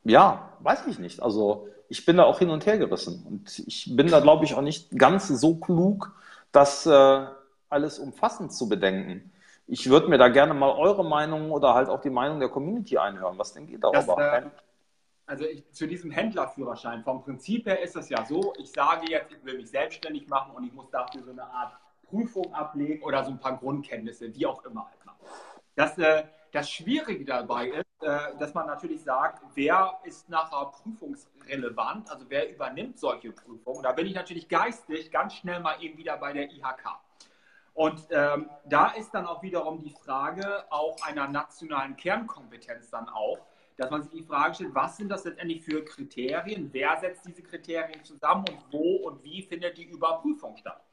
ja, 0.04 0.54
weiß 0.60 0.88
ich 0.88 1.00
nicht. 1.00 1.22
Also 1.22 1.68
ich 1.88 2.06
bin 2.06 2.18
da 2.18 2.24
auch 2.24 2.40
hin 2.40 2.50
und 2.50 2.66
her 2.66 2.78
gerissen. 2.78 3.26
Und 3.28 3.60
ich 3.68 3.96
bin 3.96 4.08
da, 4.08 4.20
glaube 4.20 4.46
ich, 4.46 4.54
auch 4.54 4.62
nicht 4.62 4.98
ganz 4.98 5.28
so 5.28 5.56
klug, 5.56 6.14
das 6.52 6.86
äh, 6.86 7.26
alles 7.70 8.00
umfassend 8.00 8.54
zu 8.54 8.70
bedenken. 8.70 9.32
Ich 9.72 9.88
würde 9.88 10.08
mir 10.08 10.18
da 10.18 10.30
gerne 10.30 10.56
mal 10.56 10.72
eure 10.72 11.06
Meinung 11.06 11.52
oder 11.52 11.76
halt 11.76 11.90
auch 11.90 12.02
die 12.02 12.10
Meinung 12.10 12.40
der 12.40 12.50
Community 12.50 12.98
einhören. 12.98 13.38
Was 13.38 13.54
denkt 13.54 13.70
ihr 13.70 13.80
Das, 13.80 14.08
darüber? 14.08 14.38
äh, 14.38 14.50
also 15.28 15.46
ich, 15.46 15.72
zu 15.72 15.88
diesem 15.88 16.10
Händlerführerschein, 16.10 17.04
vom 17.04 17.22
Prinzip 17.22 17.68
her 17.68 17.80
ist 17.80 17.96
es 17.96 18.10
ja 18.10 18.26
so, 18.26 18.52
ich 18.58 18.72
sage 18.72 19.12
jetzt, 19.12 19.32
ich 19.32 19.46
will 19.46 19.58
mich 19.58 19.70
selbstständig 19.70 20.28
machen 20.28 20.56
und 20.56 20.64
ich 20.64 20.74
muss 20.74 20.90
dafür 20.90 21.22
so 21.22 21.30
eine 21.30 21.44
Art 21.44 21.74
Prüfung 22.10 22.52
ablegen 22.52 23.04
oder 23.04 23.24
so 23.24 23.30
ein 23.30 23.40
paar 23.40 23.58
Grundkenntnisse, 23.58 24.34
wie 24.34 24.48
auch 24.48 24.66
immer 24.66 24.90
halt 24.90 25.06
machen. 25.06 25.20
Das, 25.76 25.96
äh, 26.00 26.24
das 26.52 26.68
Schwierige 26.68 27.24
dabei 27.24 27.68
ist, 27.68 27.86
äh, 28.02 28.36
dass 28.40 28.56
man 28.56 28.66
natürlich 28.66 29.04
sagt, 29.04 29.44
wer 29.54 30.00
ist 30.04 30.28
nachher 30.30 30.72
prüfungsrelevant, 30.82 32.10
also 32.10 32.26
wer 32.28 32.52
übernimmt 32.52 32.98
solche 32.98 33.32
Prüfungen. 33.34 33.84
Da 33.84 33.92
bin 33.92 34.08
ich 34.08 34.16
natürlich 34.16 34.50
geistig 34.50 35.12
ganz 35.12 35.36
schnell 35.36 35.60
mal 35.60 35.76
eben 35.80 35.96
wieder 35.96 36.18
bei 36.18 36.34
der 36.34 36.50
IHK. 36.50 36.98
Und 37.80 38.08
ähm, 38.12 38.50
da 38.66 38.90
ist 38.90 39.12
dann 39.12 39.26
auch 39.26 39.42
wiederum 39.42 39.80
die 39.82 39.92
Frage 39.92 40.66
auch 40.70 40.98
einer 41.02 41.30
nationalen 41.30 41.96
Kernkompetenz 41.96 42.90
dann 42.90 43.08
auch, 43.08 43.40
dass 43.78 43.90
man 43.90 44.04
sich 44.04 44.12
die 44.12 44.24
Frage 44.24 44.56
stellt, 44.56 44.76
was 44.76 44.98
sind 44.98 45.08
das 45.08 45.24
letztendlich 45.24 45.64
für 45.64 45.86
Kriterien, 45.86 46.68
wer 46.74 46.98
setzt 47.00 47.26
diese 47.26 47.42
Kriterien 47.42 48.04
zusammen 48.04 48.44
und 48.50 48.60
wo 48.74 49.08
und 49.08 49.24
wie 49.24 49.44
findet 49.44 49.78
die 49.78 49.86
Überprüfung 49.86 50.58
statt. 50.58 50.84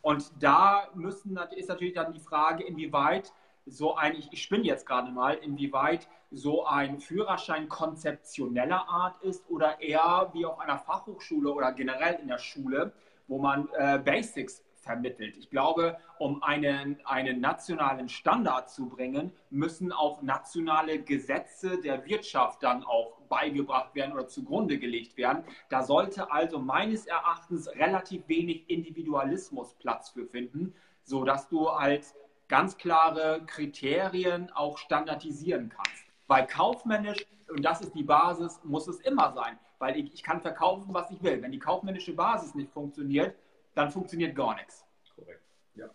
Und 0.00 0.32
da 0.42 0.88
müssen, 0.94 1.38
ist 1.54 1.68
natürlich 1.68 1.92
dann 1.92 2.14
die 2.14 2.20
Frage, 2.20 2.64
inwieweit 2.64 3.34
so 3.66 3.96
ein, 3.96 4.14
ich, 4.14 4.32
ich 4.32 4.42
spinne 4.42 4.64
jetzt 4.64 4.86
gerade 4.86 5.10
mal, 5.12 5.34
inwieweit 5.34 6.08
so 6.30 6.64
ein 6.64 7.00
Führerschein 7.00 7.68
konzeptioneller 7.68 8.88
Art 8.88 9.22
ist 9.22 9.44
oder 9.50 9.82
eher 9.82 10.30
wie 10.32 10.46
auf 10.46 10.58
einer 10.58 10.78
Fachhochschule 10.78 11.52
oder 11.52 11.72
generell 11.72 12.14
in 12.14 12.28
der 12.28 12.38
Schule, 12.38 12.94
wo 13.28 13.38
man 13.38 13.68
äh, 13.76 13.98
Basics 14.02 14.64
vermittelt. 14.80 15.36
Ich 15.36 15.50
glaube, 15.50 15.98
um 16.18 16.42
einen, 16.42 16.98
einen 17.04 17.40
nationalen 17.40 18.08
Standard 18.08 18.70
zu 18.70 18.88
bringen, 18.88 19.32
müssen 19.50 19.92
auch 19.92 20.22
nationale 20.22 21.02
Gesetze 21.02 21.80
der 21.80 22.06
Wirtschaft 22.06 22.62
dann 22.62 22.82
auch 22.84 23.20
beigebracht 23.28 23.94
werden 23.94 24.12
oder 24.12 24.26
zugrunde 24.26 24.78
gelegt 24.78 25.16
werden. 25.16 25.44
Da 25.68 25.82
sollte 25.82 26.32
also 26.32 26.58
meines 26.58 27.06
Erachtens 27.06 27.68
relativ 27.68 28.26
wenig 28.28 28.68
Individualismus 28.68 29.74
Platz 29.74 30.10
für 30.10 30.26
finden, 30.26 30.74
sodass 31.02 31.48
du 31.48 31.68
als 31.68 32.14
ganz 32.48 32.76
klare 32.76 33.42
Kriterien 33.46 34.50
auch 34.52 34.78
standardisieren 34.78 35.68
kannst. 35.68 36.04
Weil 36.26 36.46
kaufmännisch, 36.46 37.26
und 37.48 37.64
das 37.64 37.80
ist 37.80 37.94
die 37.94 38.02
Basis, 38.02 38.60
muss 38.64 38.88
es 38.88 39.00
immer 39.00 39.32
sein. 39.32 39.58
Weil 39.78 39.96
ich, 39.96 40.12
ich 40.12 40.22
kann 40.22 40.40
verkaufen, 40.40 40.92
was 40.92 41.10
ich 41.10 41.22
will. 41.22 41.40
Wenn 41.42 41.52
die 41.52 41.58
kaufmännische 41.58 42.12
Basis 42.12 42.54
nicht 42.54 42.72
funktioniert, 42.72 43.34
dann 43.74 43.90
funktioniert 43.90 44.34
gar 44.34 44.54
nichts. 44.54 44.84
Korrekt. 45.14 45.42
Ja. 45.74 45.86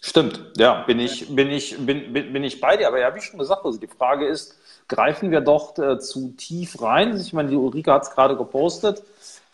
Stimmt, 0.00 0.52
ja, 0.56 0.82
bin 0.82 0.98
ich, 0.98 1.34
bin 1.34 1.50
ich, 1.50 1.76
bin, 1.78 2.12
bin, 2.12 2.32
bin 2.32 2.44
ich 2.44 2.60
bei 2.60 2.76
dir. 2.76 2.88
Aber 2.88 2.98
ja, 2.98 3.14
wie 3.14 3.20
schon 3.20 3.38
gesagt, 3.38 3.64
also 3.64 3.78
die 3.78 3.86
Frage 3.86 4.26
ist, 4.26 4.58
greifen 4.88 5.30
wir 5.30 5.40
doch 5.40 5.76
äh, 5.78 5.98
zu 5.98 6.32
tief 6.32 6.80
rein? 6.82 7.16
Ich 7.16 7.32
meine, 7.32 7.50
die 7.50 7.56
Ulrike 7.56 7.92
hat 7.92 8.02
es 8.02 8.10
gerade 8.10 8.36
gepostet. 8.36 9.02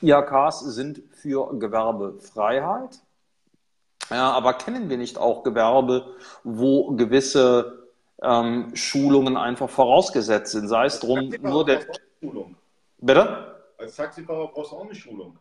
IHKs 0.00 0.60
sind 0.60 1.02
für 1.12 1.58
Gewerbefreiheit. 1.58 3.00
Ja, 4.10 4.32
aber 4.32 4.54
kennen 4.54 4.88
wir 4.88 4.96
nicht 4.96 5.18
auch 5.18 5.42
Gewerbe, 5.42 6.14
wo 6.44 6.94
gewisse 6.94 7.88
ähm, 8.22 8.74
Schulungen 8.74 9.36
einfach 9.36 9.68
vorausgesetzt 9.68 10.52
sind? 10.52 10.68
Sei 10.68 10.86
es 10.86 11.00
drum, 11.00 11.34
nur 11.40 11.64
der. 11.64 11.80
Schulung. 12.20 12.56
Bitte? 12.98 13.54
Als 13.76 13.96
Taxifahrer 13.96 14.48
brauchst 14.48 14.72
du 14.72 14.76
auch 14.76 14.84
eine 14.84 14.94
Schulung. 14.94 15.38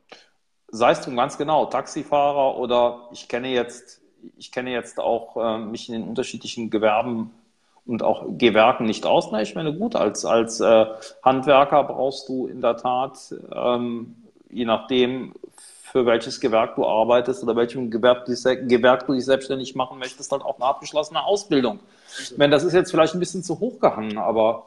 Sei 0.69 0.91
es 0.91 1.01
drum 1.01 1.15
ganz 1.15 1.37
genau, 1.37 1.65
Taxifahrer 1.65 2.57
oder 2.57 3.07
ich 3.11 3.27
kenne 3.27 3.49
jetzt, 3.49 4.01
ich 4.37 4.51
kenne 4.51 4.71
jetzt 4.71 4.99
auch 4.99 5.37
äh, 5.37 5.57
mich 5.59 5.89
in 5.89 5.93
den 5.93 6.07
unterschiedlichen 6.07 6.69
Gewerben 6.69 7.31
und 7.85 8.03
auch 8.03 8.25
Gewerken 8.37 8.85
nicht 8.85 9.05
aus. 9.05 9.31
Na, 9.31 9.41
ich 9.41 9.55
meine, 9.55 9.73
gut, 9.73 9.95
als, 9.95 10.25
als 10.25 10.59
äh, 10.59 10.85
Handwerker 11.23 11.83
brauchst 11.85 12.27
du 12.27 12.47
in 12.47 12.61
der 12.61 12.77
Tat, 12.77 13.33
ähm, 13.53 14.15
je 14.49 14.65
nachdem, 14.65 15.33
für 15.91 16.05
welches 16.05 16.41
Gewerk 16.41 16.75
du 16.75 16.85
arbeitest 16.85 17.43
oder 17.43 17.55
welchem 17.55 17.89
Gewerk 17.89 18.25
du, 18.25 18.33
Gewerk 18.67 19.07
du 19.07 19.13
dich 19.13 19.23
selbstständig 19.23 19.73
machen 19.73 19.99
möchtest, 19.99 20.31
halt 20.31 20.43
auch 20.43 20.57
eine 20.57 20.65
abgeschlossene 20.65 21.23
Ausbildung. 21.23 21.79
Ich 22.19 22.37
meine, 22.37 22.51
das 22.51 22.65
ist 22.65 22.73
jetzt 22.73 22.91
vielleicht 22.91 23.13
ein 23.13 23.19
bisschen 23.19 23.41
zu 23.41 23.59
hoch 23.59 23.79
gehangen, 23.79 24.17
aber 24.17 24.65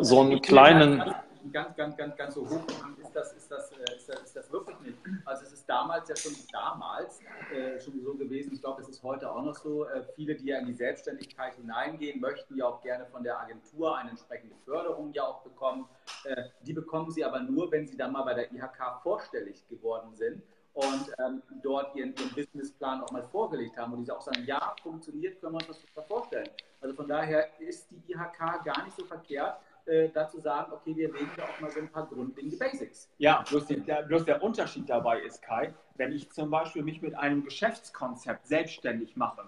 so 0.00 0.20
einen 0.20 0.40
kleinen, 0.42 1.14
ganz, 1.52 1.76
ganz, 1.76 1.96
ganz, 1.96 2.16
ganz 2.16 2.34
so 2.34 2.48
hoch 2.48 2.66
ist 3.00 3.14
das, 3.14 3.32
ist, 3.32 3.50
das, 3.50 3.70
äh, 3.72 3.96
ist, 3.96 4.08
das, 4.08 4.22
ist 4.22 4.36
das 4.36 4.52
wirklich 4.52 4.78
nicht. 4.80 4.98
Also 5.24 5.44
es 5.44 5.52
ist 5.52 5.68
damals 5.68 6.08
ja 6.08 6.16
schon 6.16 6.32
damals 6.52 7.20
äh, 7.52 7.80
schon 7.80 8.00
so 8.02 8.14
gewesen, 8.14 8.52
ich 8.52 8.60
glaube, 8.60 8.82
es 8.82 8.88
ist 8.88 9.02
heute 9.02 9.30
auch 9.30 9.42
noch 9.42 9.54
so, 9.54 9.86
äh, 9.86 10.02
viele, 10.14 10.34
die 10.34 10.46
ja 10.46 10.58
in 10.58 10.66
die 10.66 10.74
Selbstständigkeit 10.74 11.54
hineingehen, 11.54 12.20
möchten 12.20 12.56
ja 12.56 12.66
auch 12.66 12.80
gerne 12.82 13.06
von 13.06 13.22
der 13.22 13.38
Agentur 13.40 13.96
eine 13.96 14.10
entsprechende 14.10 14.56
Förderung 14.64 15.12
ja 15.12 15.24
auch 15.24 15.42
bekommen. 15.42 15.88
Äh, 16.24 16.44
die 16.62 16.72
bekommen 16.72 17.10
sie 17.10 17.24
aber 17.24 17.40
nur, 17.40 17.70
wenn 17.70 17.86
sie 17.86 17.96
dann 17.96 18.12
mal 18.12 18.22
bei 18.22 18.34
der 18.34 18.52
IHK 18.52 19.02
vorstellig 19.02 19.66
geworden 19.68 20.14
sind 20.14 20.42
und 20.74 21.14
ähm, 21.18 21.42
dort 21.62 21.94
ihren, 21.94 22.14
ihren, 22.16 22.34
Businessplan 22.34 23.02
auch 23.02 23.12
mal 23.12 23.22
vorgelegt 23.28 23.76
haben 23.76 23.92
und 23.92 24.04
die 24.04 24.10
auch 24.10 24.20
sagen, 24.20 24.44
ja, 24.44 24.74
funktioniert, 24.82 25.40
können 25.40 25.54
wir 25.54 25.68
uns 25.68 25.80
das 25.94 26.06
vorstellen. 26.06 26.48
Also 26.80 26.94
von 26.96 27.06
daher 27.06 27.48
ist 27.60 27.90
die 27.90 28.02
IHK 28.12 28.64
gar 28.64 28.84
nicht 28.84 28.96
so 28.96 29.04
verkehrt, 29.04 29.56
äh, 29.86 30.08
dazu 30.08 30.40
sagen, 30.40 30.72
okay, 30.72 30.96
wir 30.96 31.12
legen 31.12 31.30
da 31.36 31.44
auch 31.44 31.60
mal 31.60 31.70
so 31.70 31.80
ein 31.80 31.90
paar 31.90 32.06
grundlegende 32.06 32.56
Basics. 32.56 33.10
Ja, 33.18 33.42
bloß, 33.48 33.66
der, 33.66 34.02
bloß 34.02 34.24
der 34.24 34.42
Unterschied 34.42 34.88
dabei 34.88 35.20
ist, 35.20 35.42
Kai, 35.42 35.74
wenn 35.96 36.12
ich 36.12 36.30
zum 36.30 36.50
Beispiel 36.50 36.82
mich 36.82 37.02
mit 37.02 37.14
einem 37.14 37.44
Geschäftskonzept 37.44 38.46
selbstständig 38.46 39.16
mache, 39.16 39.44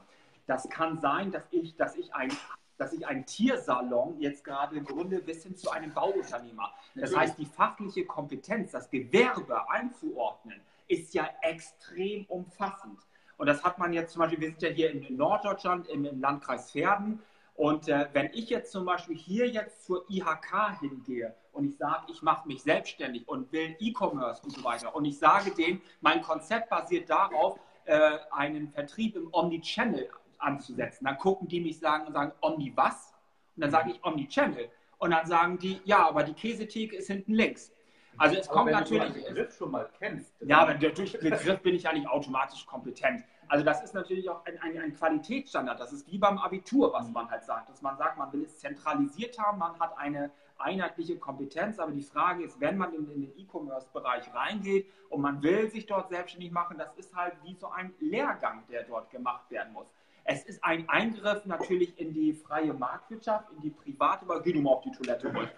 das 0.47 0.69
kann 0.69 1.01
sein, 1.01 1.33
dass 1.33 1.45
ich, 1.51 1.77
dass 1.77 1.97
ich 1.97 2.15
ein 2.15 2.31
dass 2.79 2.93
ich 2.93 3.07
einen 3.07 3.25
Tiersalon 3.25 4.21
jetzt 4.21 4.45
gerade 4.45 4.81
gründe 4.83 5.21
bis 5.21 5.43
hin 5.43 5.57
zu 5.57 5.71
einem 5.71 5.93
Bauunternehmer. 5.93 6.71
Das 6.95 7.11
Natürlich. 7.11 7.19
heißt, 7.19 7.39
die 7.39 7.47
fachliche 7.47 8.05
Kompetenz, 8.05 8.73
das 8.73 8.91
Gewerbe 8.91 9.69
einzuordnen, 9.71 10.61
ist 10.89 11.15
ja 11.15 11.29
extrem 11.41 12.27
umfassend. 12.27 12.99
Und 13.39 13.47
das 13.47 13.63
hat 13.65 13.79
man 13.79 13.93
jetzt 13.93 14.13
zum 14.13 14.21
Beispiel, 14.21 14.41
wir 14.41 14.49
sind 14.49 14.63
ja 14.63 14.69
hier 14.69 14.91
in 14.91 15.17
Norddeutschland 15.17 15.89
im, 15.89 16.05
im 16.05 16.21
Landkreis 16.21 16.71
Verden. 16.71 17.23
Und 17.57 17.89
äh, 17.89 18.09
wenn 18.13 18.31
ich 18.35 18.51
jetzt 18.51 18.71
zum 18.71 18.85
Beispiel 18.85 19.17
hier 19.17 19.49
jetzt 19.49 19.87
zur 19.87 20.05
IHK 20.11 20.79
hingehe 20.81 21.35
und 21.53 21.65
ich 21.65 21.77
sage, 21.77 22.05
ich 22.09 22.21
mache 22.21 22.47
mich 22.47 22.63
selbstständig 22.63 23.27
und 23.27 23.51
will 23.51 23.75
E-Commerce 23.79 24.43
und 24.43 24.51
so 24.51 24.63
weiter 24.63 24.95
und 24.95 25.07
ich 25.07 25.19
sage 25.19 25.51
denen, 25.53 25.81
mein 26.03 26.21
Konzept 26.21 26.69
basiert 26.69 27.09
darauf, 27.09 27.59
äh, 27.87 28.19
einen 28.31 28.69
Vertrieb 28.69 29.17
im 29.17 29.29
Omnichannel 29.33 30.11
anzusetzen, 30.39 31.07
dann 31.07 31.17
gucken 31.17 31.49
die 31.49 31.61
mich 31.61 31.79
sagen 31.79 32.07
und 32.07 32.13
sagen, 32.13 32.33
Omni 32.43 32.73
was? 32.75 33.15
Und 33.57 33.63
dann 33.63 33.71
sage 33.71 33.91
ich 33.91 34.05
Omnichannel. 34.05 34.69
Und 34.99 35.11
dann 35.11 35.27
sagen 35.27 35.59
die, 35.59 35.81
ja, 35.85 36.07
aber 36.07 36.23
die 36.25 36.35
Käsetheke 36.35 36.97
ist 36.97 37.07
hinten 37.07 37.33
links. 37.33 37.73
Also 38.19 38.37
es 38.37 38.49
aber 38.49 38.59
kommt 38.59 38.71
natürlich. 38.73 39.03
Wenn 39.03 39.13
du 39.13 39.21
den 39.21 39.35
Begriff 39.35 39.57
schon 39.57 39.71
mal 39.71 39.89
kennst. 39.99 40.35
Ja, 40.41 40.59
aber 40.59 40.75
durch 40.75 41.13
den 41.13 41.31
Begriff 41.31 41.61
bin 41.61 41.75
ich 41.75 41.83
ja 41.83 41.93
nicht 41.93 42.09
automatisch 42.09 42.67
kompetent. 42.67 43.25
Also 43.49 43.65
das 43.65 43.83
ist 43.83 43.95
natürlich 43.95 44.29
auch 44.29 44.45
ein, 44.45 44.59
ein, 44.61 44.79
ein, 44.79 44.95
Qualitätsstandard. 44.95 45.79
Das 45.79 45.93
ist 45.93 46.11
wie 46.11 46.19
beim 46.19 46.39
Abitur, 46.39 46.93
was 46.93 47.11
man 47.11 47.31
halt 47.31 47.45
sagt. 47.45 47.69
Dass 47.69 47.83
man 47.83 47.97
sagt, 47.97 48.19
man 48.19 48.33
will 48.33 48.45
es 48.45 48.59
zentralisiert 48.59 49.39
haben, 49.39 49.59
man 49.59 49.79
hat 49.79 49.97
eine 49.99 50.31
einheitliche 50.59 51.19
Kompetenz. 51.19 51.79
Aber 51.79 51.93
die 51.93 52.03
Frage 52.03 52.45
ist, 52.45 52.61
wenn 52.61 52.77
man 52.77 52.93
in, 52.93 53.11
in 53.13 53.21
den 53.23 53.39
E-Commerce-Bereich 53.39 54.35
reingeht 54.35 54.87
und 55.11 55.21
man 55.21 55.43
will 55.43 55.71
sich 55.71 55.87
dort 55.87 56.09
selbstständig 56.09 56.51
machen, 56.51 56.79
das 56.79 56.93
ist 56.97 57.15
halt 57.15 57.35
wie 57.45 57.55
so 57.55 57.69
ein 57.69 57.95
Lehrgang, 58.01 58.65
der 58.69 58.83
dort 58.83 59.11
gemacht 59.11 59.51
werden 59.51 59.73
muss. 59.73 59.87
Es 60.25 60.45
ist 60.45 60.63
ein 60.65 60.89
Eingriff 60.89 61.47
natürlich 61.47 61.97
in 62.01 62.13
die 62.13 62.33
freie 62.33 62.75
Marktwirtschaft, 62.75 63.49
in 63.53 63.61
die 63.61 63.71
private, 63.71 64.25
aber 64.25 64.43
geh 64.43 64.55
mal 64.61 64.73
auf 64.73 64.83
die 64.83 64.91
Toilette 64.91 65.33
ruhig. 65.33 65.49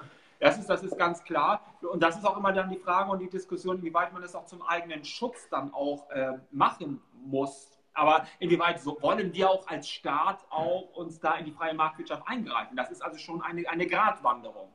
Das 0.40 0.58
ist, 0.58 0.68
das 0.68 0.82
ist 0.82 0.96
ganz 0.96 1.24
klar. 1.24 1.62
Und 1.80 2.02
das 2.02 2.16
ist 2.16 2.24
auch 2.24 2.36
immer 2.36 2.52
dann 2.52 2.70
die 2.70 2.76
Frage 2.76 3.10
und 3.10 3.18
die 3.18 3.30
Diskussion, 3.30 3.78
inwieweit 3.78 4.12
man 4.12 4.22
das 4.22 4.34
auch 4.34 4.44
zum 4.44 4.62
eigenen 4.62 5.04
Schutz 5.04 5.48
dann 5.48 5.72
auch 5.72 6.08
äh, 6.10 6.38
machen 6.50 7.00
muss. 7.24 7.77
Aber 7.98 8.26
inwieweit 8.38 8.80
so 8.80 8.96
wollen 9.00 9.34
wir 9.34 9.50
auch 9.50 9.66
als 9.66 9.88
Staat 9.88 10.38
auch 10.50 10.88
uns 10.94 11.18
da 11.18 11.34
in 11.34 11.46
die 11.46 11.50
freie 11.50 11.74
Marktwirtschaft 11.74 12.22
eingreifen? 12.26 12.76
Das 12.76 12.90
ist 12.90 13.02
also 13.02 13.18
schon 13.18 13.42
eine, 13.42 13.68
eine 13.68 13.86
Gratwanderung. 13.86 14.68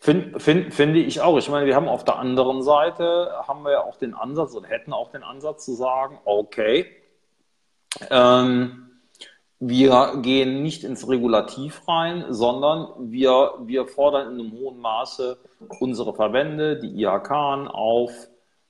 Find, 0.00 0.40
find, 0.40 0.72
finde 0.72 1.00
ich 1.00 1.20
auch. 1.20 1.36
Ich 1.38 1.48
meine, 1.48 1.66
wir 1.66 1.74
haben 1.74 1.88
auf 1.88 2.04
der 2.04 2.18
anderen 2.18 2.62
Seite, 2.62 3.32
haben 3.46 3.64
wir 3.64 3.84
auch 3.84 3.96
den 3.96 4.14
Ansatz 4.14 4.54
oder 4.54 4.68
hätten 4.68 4.92
auch 4.92 5.10
den 5.10 5.24
Ansatz 5.24 5.64
zu 5.64 5.74
sagen, 5.74 6.18
okay, 6.24 6.86
ähm, 8.10 8.90
wir 9.58 10.18
gehen 10.22 10.62
nicht 10.62 10.84
ins 10.84 11.08
Regulativ 11.08 11.86
rein, 11.88 12.26
sondern 12.30 13.10
wir, 13.10 13.54
wir 13.62 13.86
fordern 13.86 14.32
in 14.32 14.40
einem 14.40 14.52
hohen 14.52 14.80
Maße 14.80 15.38
unsere 15.80 16.14
Verbände, 16.14 16.78
die 16.78 17.02
IHK 17.02 17.30
auf, 17.72 18.12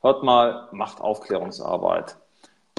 hört 0.01 0.23
mal, 0.23 0.69
macht 0.73 1.01
Aufklärungsarbeit. 1.01 2.17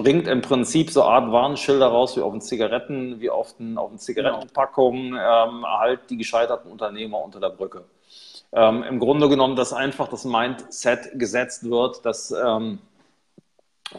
Bringt 0.04 0.28
im 0.28 0.42
Prinzip 0.42 0.92
so 0.92 1.04
eine 1.04 1.12
Art 1.12 1.32
Warnschilder 1.32 1.88
raus 1.88 2.18
wie 2.18 2.22
auf 2.22 2.34
den 2.34 2.42
Zigaretten, 2.42 3.22
wie 3.22 3.30
auf 3.30 3.56
den, 3.56 3.78
auf 3.78 3.90
den 3.90 4.00
Zigarettenpackungen, 4.00 5.14
ähm, 5.14 5.66
halt 5.66 6.10
die 6.10 6.18
gescheiterten 6.18 6.70
Unternehmer 6.70 7.24
unter 7.24 7.40
der 7.40 7.50
Brücke. 7.50 7.86
Ähm, 8.52 8.84
Im 8.84 9.00
Grunde 9.00 9.30
genommen, 9.30 9.56
dass 9.56 9.72
einfach 9.72 10.10
das 10.10 10.26
Mindset 10.26 11.18
gesetzt 11.18 11.70
wird, 11.70 12.06
dass 12.06 12.32
ähm, 12.32 12.80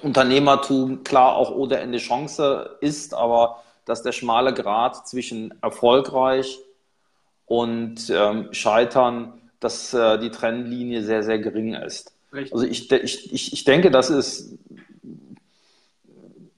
Unternehmertum 0.02 1.04
klar 1.04 1.36
auch 1.36 1.50
ohne 1.50 1.78
Ende 1.78 1.98
Chance 1.98 2.76
ist, 2.80 3.14
aber 3.14 3.62
dass 3.84 4.02
der 4.02 4.12
schmale 4.12 4.52
Grad 4.52 5.08
zwischen 5.08 5.54
erfolgreich 5.62 6.58
und 7.46 8.10
ähm, 8.10 8.48
Scheitern, 8.52 9.40
dass 9.60 9.94
äh, 9.94 10.18
die 10.18 10.30
Trennlinie 10.30 11.02
sehr, 11.02 11.22
sehr 11.22 11.38
gering 11.38 11.74
ist. 11.74 12.12
Richtig. 12.32 12.52
Also 12.52 12.66
ich, 12.66 12.90
ich, 12.90 13.32
ich, 13.32 13.52
ich 13.52 13.64
denke, 13.64 13.90
das 13.90 14.10
ist 14.10 14.58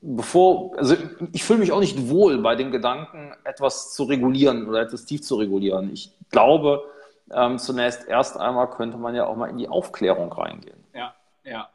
bevor, 0.06 0.78
also 0.78 0.94
ich 1.32 1.44
fühle 1.44 1.58
mich 1.58 1.72
auch 1.72 1.80
nicht 1.80 2.08
wohl 2.08 2.38
bei 2.38 2.54
dem 2.54 2.70
Gedanken, 2.70 3.34
etwas 3.44 3.92
zu 3.94 4.04
regulieren 4.04 4.68
oder 4.68 4.80
etwas 4.80 5.04
tief 5.04 5.22
zu 5.22 5.34
regulieren. 5.36 5.92
Ich 5.92 6.12
glaube, 6.30 6.84
ähm, 7.32 7.58
zunächst 7.58 8.06
erst 8.06 8.36
einmal 8.36 8.70
könnte 8.70 8.98
man 8.98 9.14
ja 9.14 9.26
auch 9.26 9.36
mal 9.36 9.50
in 9.50 9.58
die 9.58 9.68
Aufklärung 9.68 10.32
reingehen. 10.32 10.84
Ja, 10.94 11.14
ja. 11.44 11.68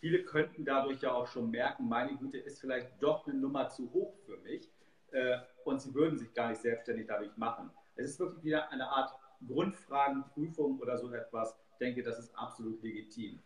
Viele 0.00 0.22
könnten 0.22 0.64
dadurch 0.64 1.00
ja 1.00 1.12
auch 1.12 1.26
schon 1.26 1.50
merken, 1.50 1.88
meine 1.88 2.14
Güte 2.16 2.38
ist 2.38 2.60
vielleicht 2.60 2.90
doch 3.00 3.26
eine 3.26 3.36
Nummer 3.36 3.68
zu 3.70 3.90
hoch 3.92 4.12
für 4.26 4.36
mich 4.38 4.68
äh, 5.12 5.38
und 5.64 5.80
sie 5.80 5.94
würden 5.94 6.18
sich 6.18 6.32
gar 6.34 6.50
nicht 6.50 6.60
selbstständig 6.60 7.06
dadurch 7.08 7.34
machen. 7.36 7.70
Es 7.96 8.10
ist 8.10 8.20
wirklich 8.20 8.44
wieder 8.44 8.70
eine 8.70 8.86
Art 8.86 9.14
Grundfragenprüfung 9.48 10.78
oder 10.78 10.98
so 10.98 11.10
etwas. 11.10 11.56
Ich 11.72 11.78
denke, 11.78 12.02
das 12.02 12.18
ist 12.18 12.38
absolut 12.38 12.82
legitim. 12.82 13.38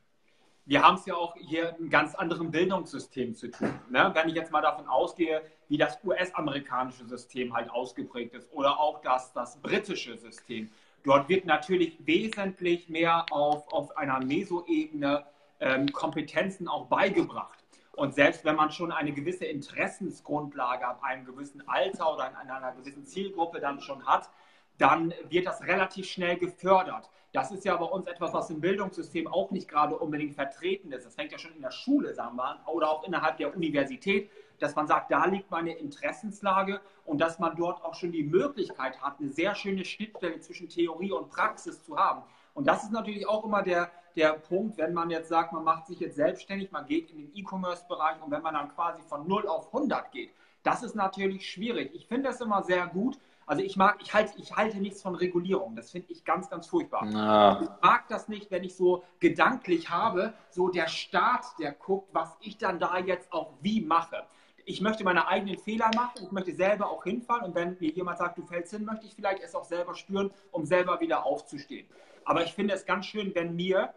Wir 0.66 0.82
haben 0.82 0.96
es 0.96 1.06
ja 1.06 1.14
auch 1.14 1.34
hier 1.36 1.74
ein 1.80 1.90
ganz 1.90 2.14
anderem 2.14 2.50
Bildungssystem 2.50 3.34
zu 3.34 3.50
tun. 3.50 3.78
Ne? 3.90 4.10
Wenn 4.14 4.28
ich 4.28 4.34
jetzt 4.34 4.52
mal 4.52 4.60
davon 4.60 4.86
ausgehe, 4.86 5.42
wie 5.68 5.78
das 5.78 5.98
US-amerikanische 6.04 7.06
System 7.06 7.54
halt 7.54 7.70
ausgeprägt 7.70 8.34
ist 8.34 8.52
oder 8.52 8.78
auch 8.78 9.00
das, 9.00 9.32
das 9.32 9.60
britische 9.60 10.18
System. 10.18 10.70
Dort 11.02 11.28
wird 11.28 11.46
natürlich 11.46 11.96
wesentlich 12.06 12.88
mehr 12.88 13.24
auf, 13.30 13.72
auf 13.72 13.96
einer 13.96 14.22
Mesoebene 14.22 15.24
ähm, 15.60 15.90
Kompetenzen 15.92 16.68
auch 16.68 16.86
beigebracht. 16.86 17.58
Und 17.96 18.14
selbst 18.14 18.44
wenn 18.44 18.56
man 18.56 18.70
schon 18.70 18.92
eine 18.92 19.12
gewisse 19.12 19.44
Interessensgrundlage 19.46 20.86
ab 20.86 21.02
einem 21.02 21.24
gewissen 21.24 21.66
Alter 21.68 22.14
oder 22.14 22.30
in 22.30 22.50
einer 22.50 22.72
gewissen 22.72 23.04
Zielgruppe 23.04 23.60
dann 23.60 23.80
schon 23.80 24.06
hat, 24.06 24.30
dann 24.78 25.12
wird 25.28 25.46
das 25.46 25.62
relativ 25.62 26.06
schnell 26.06 26.36
gefördert. 26.38 27.10
Das 27.32 27.52
ist 27.52 27.64
ja 27.64 27.76
bei 27.76 27.84
uns 27.84 28.06
etwas, 28.08 28.32
was 28.32 28.50
im 28.50 28.60
Bildungssystem 28.60 29.28
auch 29.28 29.52
nicht 29.52 29.68
gerade 29.68 29.96
unbedingt 29.96 30.34
vertreten 30.34 30.90
ist. 30.90 31.06
Das 31.06 31.14
fängt 31.14 31.30
ja 31.30 31.38
schon 31.38 31.54
in 31.54 31.62
der 31.62 31.70
Schule, 31.70 32.12
sagen 32.12 32.36
wir, 32.36 32.60
oder 32.66 32.90
auch 32.90 33.04
innerhalb 33.04 33.36
der 33.36 33.54
Universität, 33.54 34.30
dass 34.58 34.74
man 34.74 34.88
sagt, 34.88 35.10
da 35.12 35.24
liegt 35.26 35.50
meine 35.50 35.72
Interessenslage 35.72 36.80
und 37.04 37.20
dass 37.20 37.38
man 37.38 37.56
dort 37.56 37.84
auch 37.84 37.94
schon 37.94 38.10
die 38.10 38.24
Möglichkeit 38.24 39.00
hat, 39.00 39.20
eine 39.20 39.28
sehr 39.28 39.54
schöne 39.54 39.84
Schnittstelle 39.84 40.40
zwischen 40.40 40.68
Theorie 40.68 41.12
und 41.12 41.30
Praxis 41.30 41.82
zu 41.84 41.96
haben. 41.96 42.22
Und 42.54 42.66
das 42.66 42.82
ist 42.82 42.92
natürlich 42.92 43.26
auch 43.28 43.44
immer 43.44 43.62
der, 43.62 43.90
der 44.16 44.32
Punkt, 44.32 44.76
wenn 44.76 44.92
man 44.92 45.08
jetzt 45.08 45.28
sagt, 45.28 45.52
man 45.52 45.62
macht 45.62 45.86
sich 45.86 46.00
jetzt 46.00 46.16
selbstständig, 46.16 46.72
man 46.72 46.84
geht 46.84 47.10
in 47.10 47.18
den 47.18 47.30
E-Commerce-Bereich 47.34 48.20
und 48.22 48.30
wenn 48.32 48.42
man 48.42 48.54
dann 48.54 48.68
quasi 48.74 49.02
von 49.02 49.26
0 49.26 49.46
auf 49.46 49.72
100 49.72 50.10
geht, 50.10 50.30
das 50.62 50.82
ist 50.82 50.94
natürlich 50.94 51.50
schwierig. 51.50 51.94
Ich 51.94 52.06
finde 52.06 52.28
das 52.28 52.40
immer 52.40 52.62
sehr 52.62 52.86
gut. 52.86 53.18
Also 53.50 53.64
ich 53.64 53.76
mag, 53.76 53.98
ich 54.00 54.14
halte, 54.14 54.38
ich 54.38 54.54
halte 54.54 54.78
nichts 54.78 55.02
von 55.02 55.16
Regulierung. 55.16 55.74
Das 55.74 55.90
finde 55.90 56.12
ich 56.12 56.24
ganz, 56.24 56.48
ganz 56.48 56.68
furchtbar. 56.68 57.04
Na. 57.04 57.60
Ich 57.60 57.68
mag 57.82 58.06
das 58.06 58.28
nicht, 58.28 58.48
wenn 58.52 58.62
ich 58.62 58.76
so 58.76 59.02
gedanklich 59.18 59.90
habe, 59.90 60.34
so 60.50 60.68
der 60.68 60.86
Staat, 60.86 61.46
der 61.58 61.72
guckt, 61.72 62.10
was 62.12 62.36
ich 62.42 62.58
dann 62.58 62.78
da 62.78 62.96
jetzt 62.98 63.32
auch 63.32 63.54
wie 63.60 63.80
mache. 63.80 64.22
Ich 64.66 64.80
möchte 64.80 65.02
meine 65.02 65.26
eigenen 65.26 65.58
Fehler 65.58 65.90
machen, 65.96 66.22
ich 66.22 66.30
möchte 66.30 66.54
selber 66.54 66.88
auch 66.92 67.02
hinfallen 67.02 67.46
und 67.46 67.56
wenn 67.56 67.76
mir 67.80 67.90
jemand 67.90 68.18
sagt, 68.18 68.38
du 68.38 68.46
fällst 68.46 68.72
hin, 68.72 68.84
möchte 68.84 69.06
ich 69.06 69.16
vielleicht 69.16 69.42
es 69.42 69.52
auch 69.56 69.64
selber 69.64 69.96
spüren, 69.96 70.30
um 70.52 70.64
selber 70.64 71.00
wieder 71.00 71.26
aufzustehen. 71.26 71.88
Aber 72.24 72.44
ich 72.44 72.52
finde 72.52 72.74
es 72.74 72.86
ganz 72.86 73.06
schön, 73.06 73.34
wenn 73.34 73.56
mir, 73.56 73.92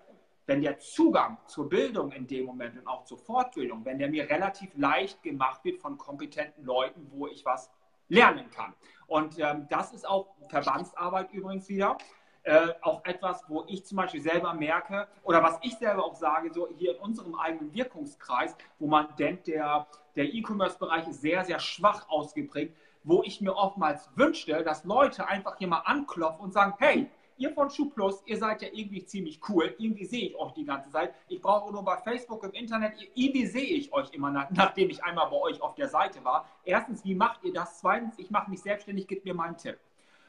wenn 0.47 0.63
der 0.63 0.79
Zugang 0.79 1.37
zur 1.45 1.69
Bildung 1.69 2.11
in 2.11 2.25
dem 2.25 2.45
Moment 2.45 2.79
und 2.79 2.87
auch 2.87 3.03
zur 3.05 3.19
Fortbildung, 3.19 3.85
wenn 3.85 3.99
der 3.99 4.09
mir 4.09 4.27
relativ 4.27 4.71
leicht 4.75 5.21
gemacht 5.21 5.63
wird 5.63 5.79
von 5.79 5.99
kompetenten 5.99 6.65
Leuten, 6.65 7.05
wo 7.11 7.27
ich 7.27 7.45
was 7.45 7.69
lernen 8.09 8.49
kann. 8.51 8.73
Und 9.07 9.37
ähm, 9.39 9.67
das 9.69 9.93
ist 9.93 10.07
auch 10.07 10.27
Verbandsarbeit 10.49 11.31
übrigens 11.33 11.67
wieder. 11.69 11.97
Äh, 12.45 12.73
auch 12.81 13.05
etwas, 13.05 13.41
wo 13.47 13.63
ich 13.67 13.85
zum 13.85 13.95
Beispiel 13.97 14.21
selber 14.21 14.53
merke, 14.53 15.07
oder 15.23 15.41
was 15.41 15.59
ich 15.61 15.77
selber 15.77 16.03
auch 16.03 16.15
sage, 16.15 16.51
so 16.53 16.67
hier 16.77 16.95
in 16.95 16.99
unserem 16.99 17.35
eigenen 17.35 17.73
Wirkungskreis, 17.73 18.57
wo 18.79 18.87
man 18.87 19.07
denkt, 19.17 19.47
der, 19.47 19.87
der 20.17 20.25
E-Commerce-Bereich 20.25 21.07
ist 21.07 21.21
sehr, 21.21 21.45
sehr 21.45 21.59
schwach 21.59 22.09
ausgeprägt, 22.09 22.75
wo 23.05 23.23
ich 23.23 23.39
mir 23.39 23.55
oftmals 23.55 24.09
wünschte, 24.15 24.61
dass 24.63 24.83
Leute 24.83 25.25
einfach 25.25 25.57
hier 25.57 25.69
mal 25.69 25.83
anklopfen 25.85 26.43
und 26.43 26.51
sagen, 26.51 26.73
hey, 26.79 27.09
ihr 27.37 27.51
von 27.53 27.69
Schuhplus, 27.69 28.23
ihr 28.25 28.37
seid 28.37 28.61
ja 28.61 28.69
irgendwie 28.71 29.05
ziemlich 29.05 29.39
cool. 29.49 29.75
Irgendwie 29.77 30.05
sehe 30.05 30.27
ich 30.27 30.35
euch 30.35 30.53
die 30.53 30.65
ganze 30.65 30.89
Zeit. 30.91 31.13
Ich 31.27 31.41
brauche 31.41 31.71
nur 31.71 31.83
bei 31.83 31.97
Facebook 31.97 32.43
im 32.43 32.51
Internet, 32.51 32.93
irgendwie 33.15 33.45
sehe 33.45 33.75
ich 33.75 33.91
euch 33.93 34.11
immer, 34.13 34.31
nach, 34.31 34.49
nachdem 34.51 34.89
ich 34.89 35.03
einmal 35.03 35.29
bei 35.29 35.37
euch 35.37 35.61
auf 35.61 35.75
der 35.75 35.87
Seite 35.87 36.23
war. 36.23 36.47
Erstens, 36.63 37.03
wie 37.03 37.15
macht 37.15 37.43
ihr 37.43 37.53
das? 37.53 37.79
Zweitens, 37.79 38.17
ich 38.17 38.29
mache 38.29 38.49
mich 38.49 38.61
selbstständig, 38.61 39.07
gebt 39.07 39.25
mir 39.25 39.33
mal 39.33 39.47
einen 39.47 39.57
Tipp. 39.57 39.79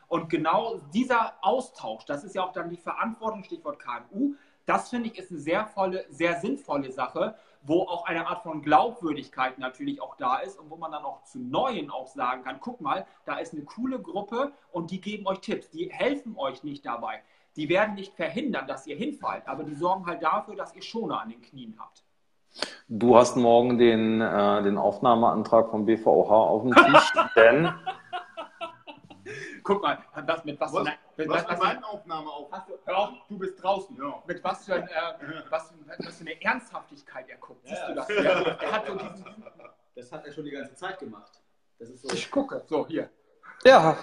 Und 0.08 0.28
genau 0.28 0.80
dieser 0.92 1.34
Austausch, 1.40 2.04
das 2.04 2.24
ist 2.24 2.34
ja 2.34 2.44
auch 2.44 2.52
dann 2.52 2.68
die 2.68 2.76
Verantwortung, 2.76 3.42
Stichwort 3.42 3.78
KMU, 3.78 4.34
das 4.66 4.88
finde 4.88 5.10
ich 5.10 5.18
ist 5.18 5.30
eine 5.30 5.40
sehr 5.40 5.66
volle, 5.66 6.06
sehr 6.08 6.40
sinnvolle 6.40 6.90
Sache, 6.90 7.36
wo 7.64 7.82
auch 7.82 8.04
eine 8.04 8.26
Art 8.26 8.42
von 8.42 8.62
Glaubwürdigkeit 8.62 9.58
natürlich 9.58 10.00
auch 10.00 10.16
da 10.16 10.36
ist 10.36 10.58
und 10.58 10.70
wo 10.70 10.76
man 10.76 10.92
dann 10.92 11.04
auch 11.04 11.24
zu 11.24 11.38
Neuen 11.38 11.90
auch 11.90 12.06
sagen 12.06 12.44
kann, 12.44 12.58
guck 12.60 12.80
mal, 12.80 13.06
da 13.24 13.38
ist 13.38 13.54
eine 13.54 13.64
coole 13.64 13.98
Gruppe 13.98 14.52
und 14.70 14.90
die 14.90 15.00
geben 15.00 15.26
euch 15.26 15.40
Tipps, 15.40 15.70
die 15.70 15.90
helfen 15.90 16.36
euch 16.36 16.62
nicht 16.62 16.84
dabei. 16.84 17.22
Die 17.56 17.68
werden 17.68 17.94
nicht 17.94 18.14
verhindern, 18.14 18.66
dass 18.66 18.86
ihr 18.86 18.96
hinfallt, 18.96 19.46
aber 19.46 19.64
die 19.64 19.74
sorgen 19.74 20.06
halt 20.06 20.22
dafür, 20.22 20.56
dass 20.56 20.74
ihr 20.74 20.82
Schoner 20.82 21.20
an 21.20 21.30
den 21.30 21.40
Knien 21.40 21.74
habt. 21.78 22.04
Du 22.88 23.16
hast 23.16 23.36
morgen 23.36 23.78
den, 23.78 24.20
äh, 24.20 24.62
den 24.62 24.76
Aufnahmeantrag 24.76 25.70
vom 25.70 25.86
BVOH 25.86 26.30
auf 26.30 26.62
dem 26.62 26.74
Tisch, 26.74 27.12
denn 27.36 27.72
Guck 29.64 29.82
mal, 29.82 29.98
was, 30.26 30.44
mit 30.44 30.60
was, 30.60 30.72
Was, 30.74 30.82
für 31.16 31.22
eine, 31.22 31.30
was 31.30 31.48
was, 31.48 31.58
für 31.58 31.64
eine 31.64 31.86
Aufnahme 31.86 32.28
auf? 32.30 32.52
Hast 32.52 32.68
du, 32.68 32.74
hör 32.84 32.98
auf, 32.98 33.08
du 33.28 33.38
bist 33.38 33.62
draußen. 33.62 33.96
Ja. 33.96 34.22
Mit 34.26 34.44
was 34.44 34.64
für, 34.66 34.74
ein, 34.74 34.82
äh, 34.86 35.42
was, 35.48 35.72
was 36.04 36.16
für 36.16 36.20
eine 36.20 36.42
Ernsthaftigkeit 36.42 37.28
er 37.30 37.38
guckt. 37.38 37.66
Siehst 37.66 37.80
Ja, 37.80 37.88
du 37.88 37.94
das? 37.94 38.08
ja. 38.08 38.56
Er, 38.60 38.72
hat 38.72 38.86
so 38.86 38.94
diesen, 38.94 39.24
Das 39.96 40.12
hat 40.12 40.26
er 40.26 40.32
schon 40.32 40.44
die 40.44 40.50
ganze 40.50 40.74
Zeit 40.74 40.98
gemacht. 40.98 41.40
Das 41.78 41.88
ist 41.88 42.02
so. 42.02 42.14
ich 42.14 42.30
gucke. 42.30 42.62
So, 42.68 42.86
hier. 42.86 43.08
Ja, 43.64 43.96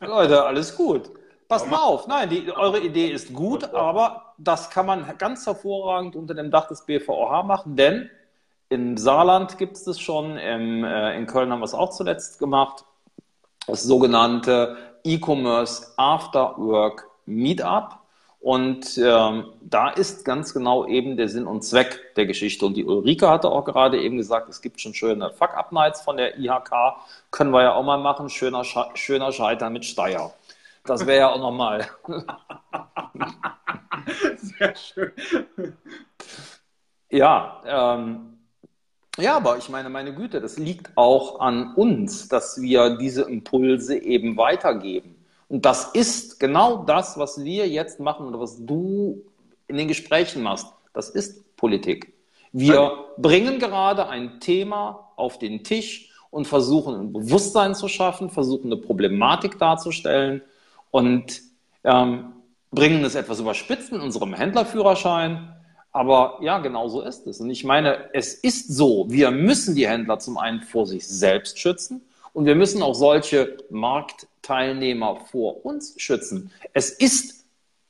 Leute, 0.00 0.44
alles 0.44 0.76
gut. 0.76 1.10
Passt 1.48 1.68
mal 1.68 1.82
auf. 1.82 2.06
Nein, 2.06 2.30
die, 2.30 2.50
eure 2.52 2.78
Idee 2.78 3.08
ist 3.08 3.34
gut, 3.34 3.74
aber 3.74 4.34
das 4.38 4.70
kann 4.70 4.86
man 4.86 5.18
ganz 5.18 5.44
hervorragend 5.44 6.14
unter 6.14 6.34
dem 6.34 6.50
Dach 6.52 6.68
des 6.68 6.86
BVOH 6.86 7.42
machen, 7.42 7.74
denn 7.76 8.08
im 8.68 8.96
Saarland 8.96 9.58
gibt 9.58 9.76
es 9.76 9.84
das 9.84 10.00
schon, 10.00 10.38
im, 10.38 10.84
äh, 10.84 11.16
in 11.16 11.26
Köln 11.26 11.52
haben 11.52 11.58
wir 11.60 11.64
es 11.64 11.74
auch 11.74 11.90
zuletzt 11.90 12.38
gemacht, 12.38 12.84
das 13.66 13.82
sogenannte 13.82 14.91
E-Commerce 15.04 15.92
After 15.96 16.54
Work 16.58 17.08
Meetup. 17.26 17.98
Und 18.40 18.98
ähm, 18.98 19.52
da 19.60 19.90
ist 19.90 20.24
ganz 20.24 20.52
genau 20.52 20.84
eben 20.86 21.16
der 21.16 21.28
Sinn 21.28 21.46
und 21.46 21.62
Zweck 21.62 22.14
der 22.16 22.26
Geschichte. 22.26 22.66
Und 22.66 22.76
die 22.76 22.84
Ulrike 22.84 23.28
hatte 23.28 23.48
auch 23.48 23.64
gerade 23.64 24.02
eben 24.02 24.16
gesagt, 24.16 24.48
es 24.48 24.60
gibt 24.60 24.80
schon 24.80 24.94
schöne 24.94 25.30
Fuck-Up-Nights 25.30 26.02
von 26.02 26.16
der 26.16 26.36
IHK. 26.36 26.96
Können 27.30 27.52
wir 27.52 27.62
ja 27.62 27.74
auch 27.74 27.84
mal 27.84 27.98
machen. 27.98 28.28
Schöner, 28.28 28.64
Sche 28.64 28.86
schöner 28.94 29.30
Scheitern 29.30 29.72
mit 29.72 29.84
Steier. 29.84 30.34
Das 30.84 31.06
wäre 31.06 31.20
ja 31.20 31.30
auch 31.30 31.38
nochmal. 31.38 31.88
Sehr 34.36 34.74
schön. 34.74 35.12
Ja, 37.10 37.62
ähm, 37.64 38.31
ja, 39.18 39.36
aber 39.36 39.58
ich 39.58 39.68
meine, 39.68 39.90
meine 39.90 40.14
Güte, 40.14 40.40
das 40.40 40.58
liegt 40.58 40.90
auch 40.96 41.40
an 41.40 41.74
uns, 41.74 42.28
dass 42.28 42.60
wir 42.60 42.96
diese 42.96 43.22
Impulse 43.22 43.96
eben 43.96 44.36
weitergeben. 44.36 45.16
Und 45.48 45.66
das 45.66 45.90
ist 45.92 46.40
genau 46.40 46.84
das, 46.84 47.18
was 47.18 47.44
wir 47.44 47.68
jetzt 47.68 48.00
machen 48.00 48.26
oder 48.26 48.40
was 48.40 48.64
du 48.64 49.22
in 49.68 49.76
den 49.76 49.86
Gesprächen 49.86 50.42
machst. 50.42 50.66
Das 50.94 51.10
ist 51.10 51.56
Politik. 51.56 52.14
Wir 52.52 53.06
bringen 53.18 53.58
gerade 53.58 54.08
ein 54.08 54.40
Thema 54.40 55.12
auf 55.16 55.38
den 55.38 55.62
Tisch 55.62 56.10
und 56.30 56.46
versuchen 56.46 56.94
ein 56.94 57.12
Bewusstsein 57.12 57.74
zu 57.74 57.88
schaffen, 57.88 58.30
versuchen 58.30 58.72
eine 58.72 58.80
Problematik 58.80 59.58
darzustellen 59.58 60.42
und 60.90 61.42
ähm, 61.84 62.32
bringen 62.70 63.04
es 63.04 63.14
etwas 63.14 63.40
überspitzt 63.40 63.92
in 63.92 64.00
unserem 64.00 64.32
Händlerführerschein. 64.32 65.54
Aber 65.92 66.38
ja, 66.40 66.58
genau 66.58 66.88
so 66.88 67.02
ist 67.02 67.26
es. 67.26 67.40
Und 67.40 67.50
ich 67.50 67.64
meine, 67.64 68.08
es 68.14 68.34
ist 68.34 68.74
so, 68.74 69.06
wir 69.10 69.30
müssen 69.30 69.74
die 69.74 69.86
Händler 69.86 70.18
zum 70.18 70.38
einen 70.38 70.62
vor 70.62 70.86
sich 70.86 71.06
selbst 71.06 71.58
schützen 71.58 72.00
und 72.32 72.46
wir 72.46 72.54
müssen 72.54 72.82
auch 72.82 72.94
solche 72.94 73.58
Marktteilnehmer 73.68 75.16
vor 75.30 75.64
uns 75.66 75.94
schützen. 75.98 76.50
Es 76.72 76.90
ist, 76.90 77.44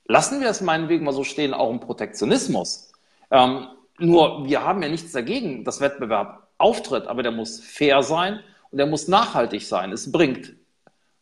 lassen 0.07 0.41
wir 0.41 0.49
es 0.49 0.61
meinetwegen 0.61 1.05
mal 1.05 1.13
so 1.13 1.23
stehen, 1.23 1.55
auch 1.55 1.71
ein 1.71 1.79
Protektionismus. 1.79 2.91
Ähm, 3.31 3.69
nur 3.99 4.47
wir 4.47 4.65
haben 4.65 4.83
ja 4.83 4.89
nichts 4.89 5.13
dagegen, 5.13 5.65
dass 5.65 5.81
Wettbewerb 5.81 6.49
auftritt, 6.59 7.07
aber 7.07 7.23
der 7.23 7.33
muss 7.33 7.61
fair 7.61 8.03
sein 8.03 8.41
und 8.73 8.79
der 8.79 8.87
muss 8.87 9.07
nachhaltig 9.07 9.63
sein. 9.65 9.93
Es 9.93 10.11
bringt. 10.11 10.55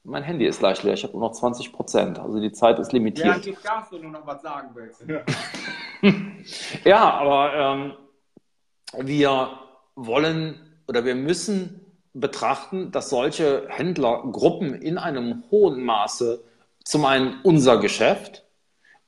Mein 0.02 0.22
Handy 0.22 0.46
ist 0.46 0.60
gleich 0.60 0.82
leer, 0.82 0.94
ich 0.94 1.02
habe 1.04 1.12
nur 1.12 1.28
noch 1.28 1.32
20 1.32 1.74
Prozent, 1.74 2.18
also 2.18 2.40
die 2.40 2.52
Zeit 2.52 2.78
ist 2.78 2.90
Ja, 2.90 2.94
limitiert. 2.98 3.42
gib 3.42 3.62
Gas, 3.62 3.88
wenn 3.90 4.00
du 4.00 4.08
noch 4.08 4.26
was 4.26 4.40
sagen 4.40 4.70
willst. 4.72 5.04
Ja, 6.84 7.10
aber 7.10 7.54
ähm, 7.54 9.06
wir 9.06 9.50
wollen 9.94 10.58
oder 10.88 11.04
wir 11.04 11.14
müssen 11.14 11.80
betrachten, 12.12 12.90
dass 12.90 13.10
solche 13.10 13.66
Händlergruppen 13.68 14.74
in 14.74 14.98
einem 14.98 15.44
hohen 15.50 15.84
Maße 15.84 16.42
zum 16.84 17.04
einen 17.04 17.40
unser 17.44 17.78
Geschäft, 17.78 18.44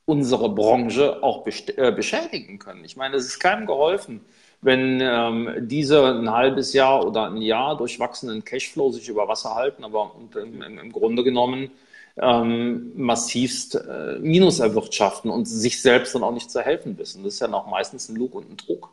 unsere 0.05 0.49
Branche 0.49 1.21
auch 1.23 1.45
äh, 1.47 1.91
beschädigen 1.91 2.59
können. 2.59 2.85
Ich 2.85 2.95
meine, 2.95 3.17
es 3.17 3.25
ist 3.25 3.39
keinem 3.39 3.65
geholfen, 3.65 4.21
wenn 4.61 5.01
ähm, 5.01 5.67
diese 5.67 6.05
ein 6.05 6.31
halbes 6.31 6.73
Jahr 6.73 7.05
oder 7.05 7.29
ein 7.29 7.41
Jahr 7.41 7.75
durch 7.77 7.99
wachsenden 7.99 8.45
Cashflow 8.45 8.91
sich 8.91 9.09
über 9.09 9.27
Wasser 9.27 9.55
halten, 9.55 9.83
aber 9.83 10.15
im, 10.35 10.61
im 10.61 10.91
Grunde 10.91 11.23
genommen 11.23 11.71
ähm, 12.17 12.91
massivst 12.95 13.75
äh, 13.75 14.19
Minus 14.19 14.59
erwirtschaften 14.59 15.31
und 15.31 15.45
sich 15.45 15.81
selbst 15.81 16.13
dann 16.13 16.23
auch 16.23 16.33
nicht 16.33 16.51
zu 16.51 16.61
helfen 16.61 16.97
wissen. 16.97 17.23
Das 17.23 17.35
ist 17.35 17.39
ja 17.39 17.47
noch 17.47 17.67
meistens 17.67 18.09
ein 18.09 18.15
Lug 18.15 18.35
und 18.35 18.49
ein 18.51 18.57
Trug. 18.57 18.89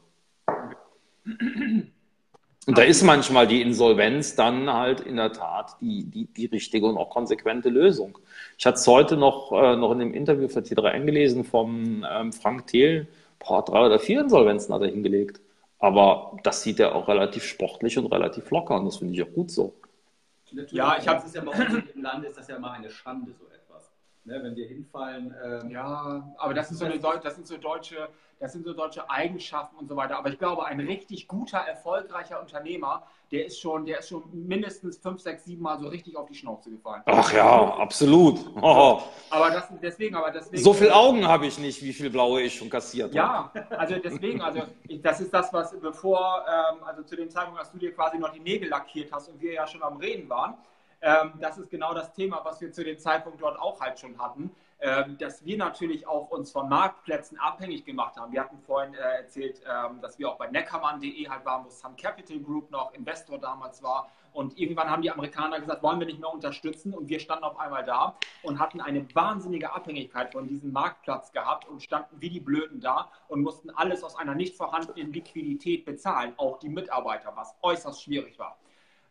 Und 2.67 2.79
da 2.79 2.83
ist 2.83 3.03
manchmal 3.03 3.47
die 3.47 3.63
Insolvenz 3.63 4.37
dann 4.37 4.73
halt 4.73 5.01
in 5.01 5.17
der 5.17 5.33
Tat 5.33 5.77
die, 5.81 6.05
die, 6.05 6.27
die 6.27 6.47
richtige 6.47 6.87
und 6.87 6.97
auch 6.99 7.11
konsequente 7.11 7.69
Lösung. 7.69 8.19
Ich 8.59 8.67
hatte 8.67 8.77
es 8.77 8.87
heute 8.87 9.17
noch, 9.17 9.53
äh, 9.53 9.77
noch 9.77 9.93
in 9.93 9.99
dem 9.99 10.15
Interview 10.15 10.49
für 10.49 10.61
T3N 10.61 11.05
gelesen 11.05 11.45
vom 11.45 12.07
ähm, 12.11 12.33
Frank 12.33 12.67
Thiel. 12.69 13.09
Boah, 13.39 13.65
drei 13.65 13.87
oder 13.87 13.99
vier 13.99 14.21
Insolvenzen 14.21 14.75
hat 14.75 14.83
er 14.83 14.89
hingelegt. 14.89 15.41
Aber 15.79 16.39
das 16.43 16.63
sieht 16.63 16.79
er 16.79 16.95
auch 16.95 17.09
relativ 17.09 17.45
sportlich 17.45 17.97
und 17.99 18.07
relativ 18.07 18.51
locker 18.51 18.77
und 18.79 18.85
das 18.85 18.99
finde 18.99 19.15
ich 19.15 19.23
auch 19.23 19.33
gut 19.33 19.51
so. 19.51 19.73
Natürlich, 20.53 20.73
Ja, 20.73 20.97
ich 20.99 21.07
hab- 21.09 21.17
das 21.17 21.27
ist 21.27 21.35
ja 21.35 21.43
bei 21.43 21.53
uns 21.53 21.91
im 21.95 22.03
Land 22.03 22.25
ist 22.25 22.37
das 22.37 22.49
ja 22.49 22.59
mal 22.59 22.73
eine 22.73 22.91
Schande, 22.91 23.33
so 23.35 23.47
etwas. 23.49 23.93
Ne, 24.25 24.43
wenn 24.43 24.55
wir 24.55 24.67
hinfallen, 24.67 25.35
ähm, 25.43 25.71
Ja, 25.71 26.31
aber 26.37 26.53
das, 26.53 26.71
ist 26.71 26.79
so 26.79 26.85
eine, 26.85 26.99
das 26.99 27.35
sind 27.37 27.47
so 27.47 27.57
deutsche, 27.57 28.09
das 28.39 28.53
sind 28.53 28.65
so 28.65 28.75
deutsche 28.75 29.09
Eigenschaften 29.09 29.77
und 29.77 29.89
so 29.89 29.97
weiter. 29.97 30.19
Aber 30.19 30.29
ich 30.29 30.39
glaube, 30.39 30.67
ein 30.67 30.79
richtig 30.81 31.27
guter, 31.27 31.59
erfolgreicher 31.59 32.41
Unternehmer, 32.41 33.07
der 33.31 33.47
ist 33.47 33.61
schon, 33.61 33.87
der 33.87 34.01
ist 34.01 34.09
schon 34.09 34.25
mindestens 34.33 34.99
fünf, 34.99 35.21
sechs, 35.21 35.45
sieben 35.45 35.63
Mal 35.63 35.79
so 35.79 35.87
richtig 35.87 36.17
auf 36.17 36.29
die 36.29 36.35
Schnauze 36.35 36.71
gefallen. 36.71 37.03
Ach 37.07 37.33
ja, 37.33 37.75
absolut. 37.77 38.41
Oh, 38.63 39.01
Aber 39.31 39.51
das, 39.51 39.69
deswegen, 39.83 40.15
aber 40.17 40.31
deswegen. 40.31 40.63
so 40.63 40.73
viel 40.73 40.91
Augen 40.91 41.27
habe 41.27 41.47
ich 41.47 41.59
nicht, 41.59 41.83
wie 41.83 41.93
viel 41.93 42.11
blaue 42.11 42.43
ich 42.43 42.55
schon 42.55 42.69
kassiert 42.69 43.17
habe. 43.17 43.17
Ja, 43.17 43.53
also 43.71 43.97
deswegen, 43.97 44.41
also 44.43 44.63
ich, 44.87 45.01
das 45.01 45.21
ist 45.21 45.33
das, 45.33 45.53
was 45.53 45.79
bevor, 45.81 46.45
ähm, 46.47 46.85
also 46.85 47.03
zu 47.03 47.17
dem 47.17 47.31
Zeitpunkt, 47.31 47.59
als 47.59 47.73
du 47.73 47.79
dir 47.79 47.93
quasi 47.95 48.19
noch 48.19 48.31
die 48.33 48.41
Nägel 48.41 48.69
lackiert 48.69 49.11
hast 49.13 49.29
und 49.29 49.41
wir 49.41 49.55
ja 49.55 49.67
schon 49.67 49.83
am 49.83 49.97
Reden 49.97 50.29
waren, 50.29 50.55
ähm, 51.01 51.33
das 51.41 51.57
ist 51.59 51.71
genau 51.71 51.95
das 51.95 52.13
Thema, 52.13 52.41
was 52.45 52.61
wir 52.61 52.71
zu 52.73 52.85
dem 52.85 52.99
Zeitpunkt 52.99 53.41
dort 53.41 53.59
auch 53.59 53.81
halt 53.81 53.99
schon 53.99 54.19
hatten, 54.19 54.51
dass 55.19 55.45
wir 55.45 55.59
natürlich 55.59 56.07
auch 56.07 56.31
uns 56.31 56.51
von 56.51 56.69
Marktplätzen 56.69 57.39
abhängig 57.39 57.85
gemacht 57.85 58.17
haben. 58.17 58.33
Wir 58.33 58.41
hatten 58.41 58.59
vorhin 58.59 58.95
äh, 58.95 58.99
erzählt, 58.99 59.61
ähm, 59.69 60.01
dass 60.01 60.19
wir 60.19 60.31
auch 60.31 60.39
bei 60.39 60.47
neckermann.de 60.47 61.29
halt 61.29 61.45
waren, 61.45 61.67
wo 61.67 61.71
Sun 61.71 61.97
Capital 61.97 62.39
Group 62.39 62.71
noch 62.71 62.95
Investor 62.95 63.39
damals 63.39 63.83
war. 63.83 64.11
Und 64.33 64.59
irgendwann 64.59 64.89
haben 64.89 65.03
die 65.03 65.11
Amerikaner 65.11 65.61
gesagt, 65.61 65.83
wollen 65.83 65.99
wir 65.99 66.07
nicht 66.07 66.21
mehr 66.21 66.33
unterstützen. 66.33 66.95
Und 66.95 67.09
wir 67.09 67.21
standen 67.21 67.45
auf 67.45 67.59
einmal 67.59 67.85
da 67.85 68.17
und 68.43 68.59
hatten 68.59 68.81
eine 68.81 69.07
wahnsinnige 69.15 69.73
Abhängigkeit 69.73 70.33
von 70.33 70.47
diesem 70.47 70.73
Marktplatz 70.73 71.33
gehabt 71.33 71.69
und 71.69 71.83
standen 71.83 72.21
wie 72.21 72.31
die 72.31 72.41
Blöden 72.41 72.81
da 72.81 73.11
und 73.29 73.43
mussten 73.43 73.71
alles 73.71 74.03
aus 74.03 74.17
einer 74.17 74.35
nicht 74.35 74.57
vorhandenen 74.57 75.13
Liquidität 75.13 75.85
bezahlen, 75.85 76.33
auch 76.37 76.59
die 76.59 76.69
Mitarbeiter, 76.69 77.33
was 77.35 77.55
äußerst 77.63 78.03
schwierig 78.03 78.39
war. 78.39 78.57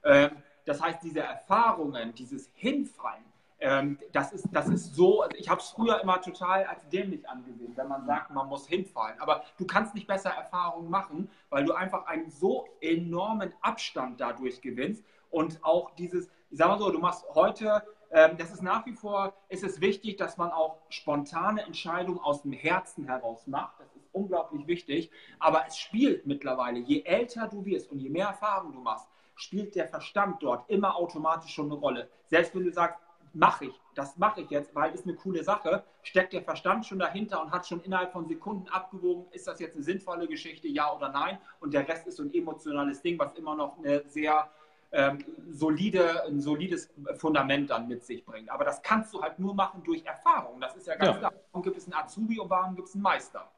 Ähm, 0.04 0.32
das 0.66 0.82
heißt, 0.82 1.04
diese 1.04 1.22
Erfahrungen, 1.22 2.14
dieses 2.14 2.50
Hinfallen, 2.54 3.26
ähm, 3.62 4.00
das, 4.12 4.32
ist, 4.32 4.48
das 4.52 4.70
ist 4.70 4.96
so, 4.96 5.22
also 5.22 5.36
ich 5.38 5.50
habe 5.50 5.60
es 5.60 5.70
früher 5.70 6.02
immer 6.02 6.22
total 6.22 6.66
als 6.66 6.88
dämlich 6.90 7.28
angesehen, 7.28 7.76
wenn 7.76 7.88
man 7.88 8.06
sagt, 8.06 8.32
man 8.32 8.48
muss 8.48 8.68
hinfallen. 8.68 9.20
Aber 9.20 9.44
du 9.58 9.66
kannst 9.66 9.96
nicht 9.96 10.08
besser 10.08 10.30
Erfahrungen 10.30 10.90
machen, 10.90 11.30
weil 11.50 11.66
du 11.66 11.74
einfach 11.74 12.06
einen 12.06 12.30
so 12.30 12.68
enormen 12.82 13.54
Abstand 13.62 14.22
dadurch 14.22 14.62
gewinnst 14.62 15.04
und 15.30 15.64
auch 15.64 15.92
dieses, 15.96 16.28
ich 16.50 16.58
sag 16.58 16.68
mal 16.70 16.80
so, 16.80 16.90
du 16.90 17.00
machst 17.00 17.26
heute, 17.36 17.84
ähm, 18.12 18.38
das 18.38 18.52
ist 18.52 18.64
nach 18.64 18.86
wie 18.86 18.94
vor, 18.94 19.34
ist 19.50 19.64
es 19.64 19.82
wichtig, 19.82 20.18
dass 20.18 20.38
man 20.38 20.52
auch 20.52 20.78
spontane 20.90 21.64
Entscheidungen 21.64 22.20
aus 22.20 22.42
dem 22.42 22.54
Herzen 22.54 23.06
heraus 23.06 23.46
macht. 23.46 23.80
Das 23.80 23.96
ist 23.96 24.08
unglaublich 24.14 24.68
wichtig. 24.68 25.12
Aber 25.38 25.66
es 25.68 25.78
spielt 25.78 26.26
mittlerweile, 26.26 26.80
je 26.80 27.04
älter 27.04 27.48
du 27.48 27.66
wirst 27.66 27.92
und 27.92 28.00
je 28.00 28.10
mehr 28.10 28.28
Erfahrung 28.28 28.74
du 28.74 28.80
machst, 28.80 29.08
spielt 29.36 29.76
der 29.76 29.88
Verstand 29.88 30.42
dort 30.44 30.70
immer 30.70 30.96
automatisch 30.96 31.54
schon 31.54 31.68
eine 31.68 31.76
Rolle. 31.76 32.10
Selbst 32.26 32.56
wenn 32.56 32.66
du 32.66 32.72
sagst, 32.72 33.00
mache 33.34 33.66
ich, 33.66 33.82
das 33.96 34.18
mache 34.18 34.42
ich 34.42 34.50
jetzt, 34.50 34.74
weil 34.76 34.94
es 34.94 35.04
eine 35.04 35.16
coole 35.16 35.44
Sache, 35.44 35.84
steckt 36.04 36.34
der 36.34 36.42
Verstand 36.42 36.86
schon 36.86 37.00
dahinter 37.00 37.42
und 37.42 37.52
hat 37.52 37.68
schon 37.68 37.82
innerhalb 37.82 38.12
von 38.12 38.28
Sekunden 38.28 38.68
abgewogen, 38.70 39.26
ist 39.32 39.48
das 39.48 39.60
jetzt 39.60 39.76
eine 39.76 39.84
sinnvolle 39.84 40.28
Geschichte, 40.28 40.68
ja 40.68 40.94
oder 40.94 41.10
nein? 41.10 41.38
Und 41.60 41.74
der 41.74 41.88
Rest 41.88 42.08
ist 42.08 42.18
so 42.18 42.24
ein 42.24 42.34
emotionales 42.34 43.02
Ding, 43.02 43.18
was 43.20 43.34
immer 43.34 43.56
noch 43.56 43.78
eine 43.78 44.04
sehr 44.08 44.50
ähm, 44.92 45.24
solide, 45.52 46.26
ein 46.26 46.42
solides 46.42 46.90
Fundament 47.18 47.70
dann 47.70 47.88
mit 47.88 48.04
sich 48.04 48.26
bringt. 48.26 48.50
Aber 48.50 48.66
das 48.66 48.82
kannst 48.82 49.14
du 49.14 49.22
halt 49.22 49.38
nur 49.40 49.54
machen 49.54 49.84
durch 49.84 50.04
Erfahrung. 50.06 50.60
Das 50.60 50.76
ist 50.76 50.88
ja 50.88 50.96
ganz 50.96 51.12
ja. 51.12 51.18
klar. 51.18 51.34
Warum 51.52 51.64
gibt 51.64 51.78
es 51.78 51.86
einen 51.86 51.94
Azubi 51.94 52.40
und 52.40 52.50
warum 52.50 52.76
gibt 52.76 52.88
es 52.88 52.96
einen 52.96 53.04
Meister? 53.04 53.52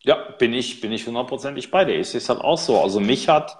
Ja, 0.00 0.14
bin 0.38 0.54
ich, 0.54 0.80
bin 0.80 0.92
ich 0.92 1.06
hundertprozentig 1.06 1.70
bei 1.70 1.84
dir. 1.84 1.98
Ich 1.98 2.08
sehe 2.08 2.18
es 2.18 2.28
halt 2.28 2.40
auch 2.40 2.56
so. 2.56 2.80
Also 2.80 3.00
mich 3.00 3.28
hat 3.28 3.58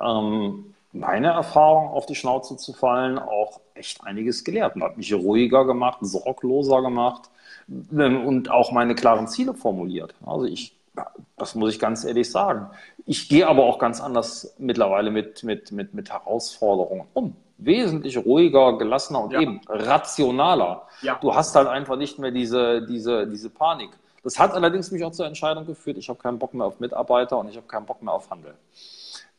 ähm, 0.00 0.74
meine 0.92 1.28
Erfahrung, 1.28 1.88
auf 1.88 2.06
die 2.06 2.14
Schnauze 2.14 2.56
zu 2.56 2.72
fallen, 2.72 3.18
auch 3.18 3.60
echt 3.74 4.04
einiges 4.04 4.44
gelehrt 4.44 4.74
und 4.74 4.82
hat 4.82 4.96
mich 4.96 5.12
ruhiger 5.14 5.64
gemacht, 5.64 5.98
sorgloser 6.00 6.82
gemacht 6.82 7.30
ähm, 7.92 8.26
und 8.26 8.50
auch 8.50 8.72
meine 8.72 8.94
klaren 8.94 9.28
Ziele 9.28 9.54
formuliert. 9.54 10.14
Also 10.24 10.46
ich, 10.46 10.76
das 11.36 11.54
muss 11.54 11.72
ich 11.72 11.78
ganz 11.78 12.04
ehrlich 12.04 12.30
sagen. 12.30 12.70
Ich 13.06 13.28
gehe 13.28 13.46
aber 13.46 13.64
auch 13.64 13.78
ganz 13.78 14.00
anders 14.00 14.54
mittlerweile 14.58 15.10
mit, 15.10 15.44
mit, 15.44 15.70
mit, 15.72 15.94
mit 15.94 16.10
Herausforderungen 16.10 17.06
um. 17.14 17.36
Wesentlich 17.58 18.16
ruhiger, 18.16 18.78
gelassener 18.78 19.22
und 19.22 19.32
ja. 19.32 19.40
eben 19.40 19.60
rationaler. 19.68 20.86
Ja. 21.02 21.18
Du 21.20 21.34
hast 21.34 21.54
halt 21.54 21.68
einfach 21.68 21.96
nicht 21.96 22.18
mehr 22.18 22.30
diese, 22.30 22.86
diese, 22.86 23.26
diese 23.26 23.50
Panik. 23.50 23.90
Das 24.22 24.38
hat 24.38 24.52
allerdings 24.52 24.90
mich 24.90 25.04
auch 25.04 25.12
zur 25.12 25.26
Entscheidung 25.26 25.66
geführt, 25.66 25.98
ich 25.98 26.08
habe 26.08 26.18
keinen 26.18 26.38
Bock 26.38 26.54
mehr 26.54 26.66
auf 26.66 26.80
Mitarbeiter 26.80 27.38
und 27.38 27.48
ich 27.48 27.56
habe 27.56 27.66
keinen 27.66 27.86
Bock 27.86 28.02
mehr 28.02 28.14
auf 28.14 28.30
Handel. 28.30 28.54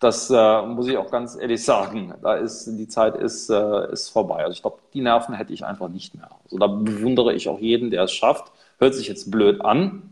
Das 0.02 0.32
äh, 0.32 0.62
muss 0.64 0.88
ich 0.88 0.98
auch 0.98 1.12
ganz 1.12 1.36
ehrlich 1.36 1.64
sagen. 1.64 2.16
Da 2.24 2.34
ist 2.34 2.66
die 2.66 2.88
Zeit 2.88 3.16
ist, 3.16 3.52
äh, 3.52 3.92
ist 3.92 4.10
vorbei. 4.10 4.38
Also 4.38 4.54
ich 4.54 4.62
glaube, 4.64 4.80
die 4.96 5.02
Nerven 5.02 5.36
hätte 5.36 5.54
ich 5.54 5.64
einfach 5.64 5.90
nicht 5.90 6.16
mehr. 6.16 6.28
Also 6.44 6.58
da 6.58 6.66
bewundere 6.66 7.36
ich 7.36 7.48
auch 7.48 7.60
jeden, 7.60 7.92
der 7.92 8.06
es 8.06 8.12
schafft. 8.12 8.52
Hört 8.80 8.96
sich 8.96 9.08
jetzt 9.08 9.30
blöd 9.30 9.62
an, 9.64 10.12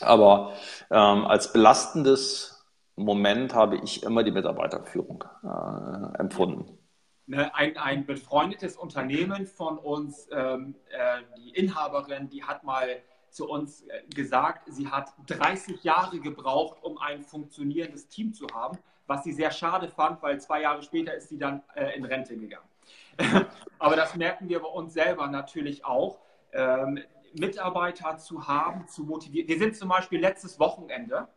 aber 0.00 0.54
ähm, 0.90 1.24
als 1.24 1.52
belastendes 1.52 2.66
Moment 2.96 3.54
habe 3.54 3.76
ich 3.76 4.02
immer 4.02 4.24
die 4.24 4.32
Mitarbeiterführung 4.32 5.22
äh, 5.44 6.18
empfunden. 6.18 6.76
Ein, 7.30 7.76
ein 7.76 8.06
befreundetes 8.06 8.76
Unternehmen 8.76 9.46
von 9.46 9.78
uns, 9.78 10.26
ähm, 10.32 10.74
äh, 10.90 11.22
die 11.38 11.50
Inhaberin, 11.50 12.28
die 12.28 12.42
hat 12.42 12.64
mal 12.64 12.88
zu 13.30 13.48
uns 13.48 13.82
äh, 13.82 14.02
gesagt, 14.14 14.72
sie 14.72 14.88
hat 14.88 15.12
30 15.26 15.82
Jahre 15.84 16.20
gebraucht, 16.20 16.78
um 16.82 16.98
ein 16.98 17.22
funktionierendes 17.22 18.08
Team 18.08 18.32
zu 18.32 18.46
haben, 18.52 18.78
was 19.06 19.24
sie 19.24 19.32
sehr 19.32 19.50
schade 19.50 19.88
fand, 19.88 20.22
weil 20.22 20.40
zwei 20.40 20.62
Jahre 20.62 20.82
später 20.82 21.14
ist 21.14 21.28
sie 21.28 21.38
dann 21.38 21.62
äh, 21.74 21.96
in 21.96 22.04
Rente 22.04 22.36
gegangen. 22.36 22.68
Aber 23.78 23.96
das 23.96 24.14
merken 24.16 24.48
wir 24.48 24.60
bei 24.60 24.68
uns 24.68 24.92
selber 24.92 25.26
natürlich 25.28 25.84
auch. 25.84 26.18
Ähm, 26.52 27.00
Mitarbeiter 27.34 28.18
zu 28.18 28.48
haben, 28.48 28.88
zu 28.88 29.04
motivieren. 29.04 29.48
Wir 29.48 29.58
sind 29.58 29.76
zum 29.76 29.88
Beispiel 29.88 30.20
letztes 30.20 30.58
Wochenende, 30.58 31.28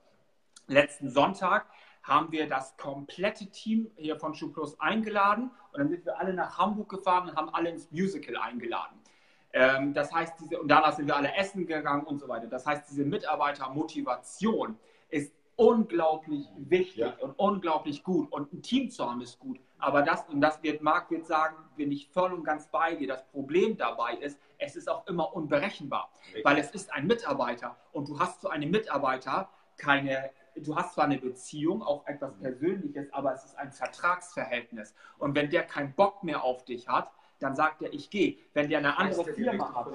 letzten 0.67 1.09
Sonntag, 1.09 1.67
haben 2.01 2.31
wir 2.31 2.49
das 2.49 2.75
komplette 2.77 3.47
Team 3.47 3.91
hier 3.95 4.17
von 4.17 4.33
Schuhplus 4.33 4.79
eingeladen 4.79 5.51
und 5.71 5.79
dann 5.79 5.89
sind 5.89 6.05
wir 6.05 6.19
alle 6.19 6.33
nach 6.33 6.57
Hamburg 6.57 6.89
gefahren 6.89 7.29
und 7.29 7.35
haben 7.35 7.49
alle 7.49 7.69
ins 7.69 7.89
Musical 7.91 8.35
eingeladen. 8.37 8.99
Ähm, 9.53 9.93
das 9.93 10.11
heißt, 10.11 10.33
diese, 10.39 10.59
und 10.59 10.67
danach 10.67 10.95
sind 10.95 11.07
wir 11.07 11.15
alle 11.15 11.33
essen 11.35 11.65
gegangen 11.65 12.03
und 12.03 12.19
so 12.19 12.27
weiter. 12.27 12.47
Das 12.47 12.65
heißt, 12.65 12.89
diese 12.89 13.05
Mitarbeitermotivation 13.05 14.77
ist 15.09 15.33
unglaublich 15.55 16.47
wichtig 16.57 16.97
ja. 16.97 17.13
und 17.19 17.33
unglaublich 17.37 18.03
gut. 18.03 18.31
Und 18.31 18.51
ein 18.51 18.63
Team 18.63 18.89
zu 18.89 19.07
haben 19.09 19.21
ist 19.21 19.37
gut. 19.39 19.59
Aber 19.77 20.01
das, 20.01 20.27
und 20.29 20.41
das 20.41 20.63
wird 20.63 20.81
Marc 20.81 21.11
wird 21.11 21.27
sagen, 21.27 21.55
bin 21.75 21.91
ich 21.91 22.09
voll 22.09 22.33
und 22.33 22.43
ganz 22.43 22.67
bei 22.67 22.95
dir. 22.95 23.07
Das 23.07 23.25
Problem 23.27 23.77
dabei 23.77 24.15
ist, 24.15 24.39
es 24.57 24.75
ist 24.75 24.89
auch 24.89 25.05
immer 25.07 25.35
unberechenbar. 25.35 26.11
Richtig. 26.25 26.45
Weil 26.45 26.57
es 26.57 26.71
ist 26.71 26.91
ein 26.91 27.05
Mitarbeiter 27.05 27.77
und 27.91 28.07
du 28.07 28.19
hast 28.19 28.41
zu 28.41 28.49
einem 28.49 28.71
Mitarbeiter 28.71 29.49
keine, 29.77 30.31
du 30.55 30.75
hast 30.75 30.93
zwar 30.93 31.05
eine 31.05 31.17
Beziehung, 31.17 31.83
auch 31.83 32.07
etwas 32.07 32.35
Persönliches, 32.39 33.11
aber 33.13 33.33
es 33.33 33.43
ist 33.45 33.57
ein 33.57 33.71
Vertragsverhältnis. 33.71 34.95
Und 35.19 35.35
wenn 35.35 35.49
der 35.49 35.63
keinen 35.63 35.93
Bock 35.93 36.23
mehr 36.23 36.43
auf 36.43 36.65
dich 36.65 36.87
hat, 36.87 37.11
dann 37.43 37.55
sagt 37.55 37.81
er, 37.81 37.93
ich 37.93 38.09
gehe. 38.09 38.37
Wenn 38.53 38.69
der 38.69 38.79
eine 38.79 38.97
andere 38.97 39.25
Firma 39.33 39.73
hat 39.75 39.87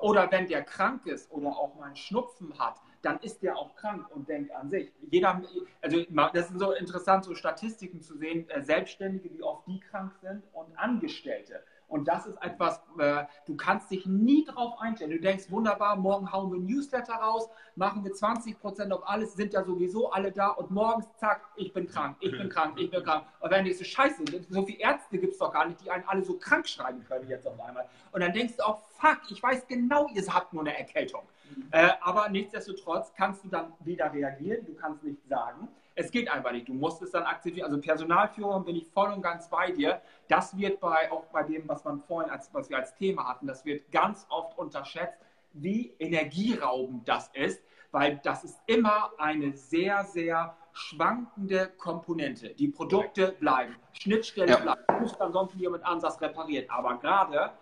oder 0.00 0.30
wenn 0.30 0.48
der 0.48 0.62
krank 0.62 1.06
ist 1.06 1.30
oder 1.30 1.48
auch 1.48 1.74
mal 1.76 1.86
einen 1.86 1.96
Schnupfen 1.96 2.58
hat, 2.58 2.80
dann 3.02 3.18
ist 3.20 3.42
der 3.42 3.56
auch 3.56 3.74
krank 3.76 4.08
und 4.14 4.28
denkt 4.28 4.50
an 4.52 4.68
sich. 4.68 4.92
Jeder, 5.10 5.40
also 5.80 6.02
das 6.34 6.48
sind 6.48 6.58
so 6.58 6.72
interessant, 6.72 7.24
so 7.24 7.34
Statistiken 7.34 8.00
zu 8.00 8.16
sehen, 8.16 8.48
äh, 8.50 8.62
Selbstständige, 8.62 9.32
wie 9.32 9.42
oft 9.42 9.66
die 9.66 9.78
krank 9.78 10.12
sind 10.20 10.42
und 10.52 10.76
Angestellte. 10.76 11.62
Und 11.88 12.08
das 12.08 12.26
ist 12.26 12.36
etwas, 12.42 12.82
äh, 12.98 13.24
du 13.46 13.56
kannst 13.56 13.90
dich 13.90 14.06
nie 14.06 14.44
drauf 14.44 14.80
einstellen. 14.80 15.12
Du 15.12 15.20
denkst, 15.20 15.50
wunderbar, 15.50 15.96
morgen 15.96 16.30
hauen 16.32 16.50
wir 16.50 16.58
ein 16.58 16.66
Newsletter 16.66 17.14
raus, 17.14 17.48
machen 17.76 18.02
wir 18.04 18.12
20 18.12 18.58
Prozent 18.58 18.92
auf 18.92 19.08
alles, 19.08 19.34
sind 19.34 19.52
ja 19.52 19.62
sowieso 19.62 20.10
alle 20.10 20.32
da 20.32 20.48
und 20.48 20.70
morgens, 20.70 21.06
zack, 21.16 21.42
ich 21.56 21.72
bin 21.72 21.86
krank, 21.86 22.16
ich 22.20 22.32
bin 22.32 22.48
krank, 22.48 22.78
ich 22.78 22.90
bin 22.90 23.02
krank. 23.02 23.24
Und 23.40 23.50
wenn 23.50 23.66
ich 23.66 23.78
so 23.78 23.84
scheiße, 23.84 24.24
so 24.48 24.64
viele 24.64 24.78
Ärzte 24.78 25.18
gibt 25.18 25.34
es 25.34 25.38
doch 25.38 25.52
gar 25.52 25.66
nicht, 25.66 25.84
die 25.84 25.90
einen 25.90 26.04
alle 26.06 26.24
so 26.24 26.36
krank 26.36 26.68
schreiben 26.68 27.04
können 27.04 27.28
jetzt 27.28 27.46
auf 27.46 27.60
einmal. 27.60 27.88
Und 28.12 28.20
dann 28.20 28.32
denkst 28.32 28.56
du 28.56 28.66
auch, 28.66 28.80
fuck, 28.98 29.20
ich 29.30 29.42
weiß 29.42 29.66
genau, 29.68 30.08
ihr 30.12 30.24
habt 30.26 30.52
nur 30.52 30.62
eine 30.62 30.76
Erkältung. 30.76 31.22
Mhm. 31.54 31.68
Äh, 31.70 31.90
aber 32.00 32.28
nichtsdestotrotz 32.28 33.12
kannst 33.16 33.44
du 33.44 33.48
dann 33.48 33.72
wieder 33.80 34.12
reagieren, 34.12 34.66
du 34.66 34.74
kannst 34.74 35.04
nichts 35.04 35.28
sagen. 35.28 35.68
Es 35.98 36.10
geht 36.10 36.30
einfach 36.30 36.52
nicht. 36.52 36.68
Du 36.68 36.74
musst 36.74 37.00
es 37.00 37.10
dann 37.10 37.24
akzeptieren. 37.24 37.66
Also 37.66 37.80
Personalführung 37.80 38.66
bin 38.66 38.76
ich 38.76 38.86
voll 38.88 39.10
und 39.12 39.22
ganz 39.22 39.48
bei 39.48 39.70
dir. 39.70 40.02
Das 40.28 40.56
wird 40.56 40.78
bei, 40.78 41.10
auch 41.10 41.24
bei 41.32 41.42
dem, 41.42 41.66
was 41.66 41.84
man 41.84 42.02
vorhin 42.02 42.30
als, 42.30 42.52
was 42.52 42.68
wir 42.68 42.76
als 42.76 42.94
Thema 42.94 43.26
hatten, 43.26 43.46
das 43.46 43.64
wird 43.64 43.90
ganz 43.90 44.26
oft 44.28 44.58
unterschätzt, 44.58 45.18
wie 45.54 45.94
energieraubend 45.98 47.08
das 47.08 47.30
ist, 47.32 47.64
weil 47.92 48.20
das 48.22 48.44
ist 48.44 48.58
immer 48.66 49.10
eine 49.16 49.56
sehr, 49.56 50.04
sehr 50.04 50.54
schwankende 50.72 51.68
Komponente. 51.78 52.50
Die 52.50 52.68
Produkte 52.68 53.32
bleiben, 53.32 53.74
Schnittstelle 53.92 54.52
ja. 54.52 54.58
bleibt. 54.58 54.90
Du 54.90 55.00
musst 55.00 55.18
ansonsten 55.18 55.58
jemand 55.58 55.82
anders 55.86 56.20
reparieren. 56.20 56.68
Aber 56.68 56.98
gerade 56.98 57.52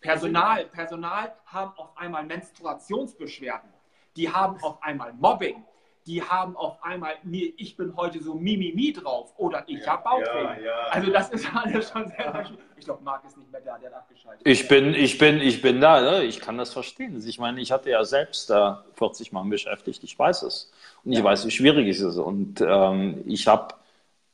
Personal, 0.00 0.66
Personal 0.66 1.34
haben 1.46 1.72
auf 1.78 1.96
einmal 1.96 2.24
Menstruationsbeschwerden. 2.24 3.70
Die 4.14 4.32
haben 4.32 4.62
auf 4.62 4.80
einmal 4.84 5.12
Mobbing 5.14 5.64
die 6.06 6.22
haben 6.22 6.56
auf 6.56 6.82
einmal, 6.82 7.14
mir, 7.22 7.52
ich 7.56 7.76
bin 7.76 7.96
heute 7.96 8.22
so 8.22 8.34
Mimimi 8.34 8.92
drauf 8.92 9.32
oder 9.38 9.64
ich 9.66 9.80
ja, 9.80 9.92
habe 9.92 10.04
Bauchweh. 10.04 10.42
Ja, 10.42 10.58
ja. 10.58 10.74
Also 10.90 11.10
das 11.10 11.30
ist 11.30 11.46
alles 11.54 11.90
schon 11.90 12.08
sehr, 12.08 12.50
Ich 12.76 12.84
glaube, 12.84 13.02
Marc 13.02 13.24
ist 13.24 13.38
nicht 13.38 13.50
mehr 13.50 13.62
da, 13.62 13.78
der 13.78 13.90
hat 13.90 13.98
abgeschaltet. 13.98 14.46
Ich 14.46 14.68
bin, 14.68 14.94
ich 14.94 15.16
bin, 15.16 15.40
ich 15.40 15.62
bin 15.62 15.80
da, 15.80 16.00
ne? 16.02 16.24
ich 16.24 16.40
kann 16.40 16.58
das 16.58 16.72
verstehen. 16.72 17.22
Ich 17.26 17.38
meine, 17.38 17.60
ich 17.60 17.72
hatte 17.72 17.88
ja 17.88 18.04
selbst 18.04 18.50
da 18.50 18.84
40 18.94 19.32
Mal 19.32 19.44
beschäftigt, 19.44 20.04
ich 20.04 20.18
weiß 20.18 20.42
es. 20.42 20.70
Und 21.04 21.12
ich 21.12 21.24
weiß, 21.24 21.46
wie 21.46 21.50
schwierig 21.50 21.88
es 21.88 22.00
ist. 22.00 22.18
Und 22.18 22.60
ähm, 22.60 23.22
ich 23.26 23.46
habe 23.46 23.74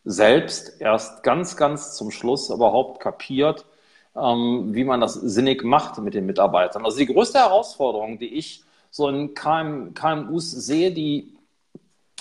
selbst 0.05 0.81
erst 0.81 1.23
ganz, 1.23 1.57
ganz 1.57 1.97
zum 1.97 2.11
Schluss 2.11 2.51
überhaupt 2.51 3.01
kapiert, 3.01 3.65
ähm, 4.17 4.71
wie 4.75 4.85
man 4.85 5.01
das 5.01 5.15
sinnig 5.15 5.63
macht 5.63 5.99
mit 5.99 6.15
den 6.15 6.27
Mitarbeitern. 6.27 6.85
Also 6.85 6.99
die 6.99 7.07
größte 7.07 7.39
Herausforderung, 7.39 8.19
die 8.19 8.35
ich 8.35 8.65
so 8.91 9.09
in 9.09 9.35
KM, 9.35 9.95
KMUs 9.95 10.51
sehe, 10.51 10.91
die 10.91 11.37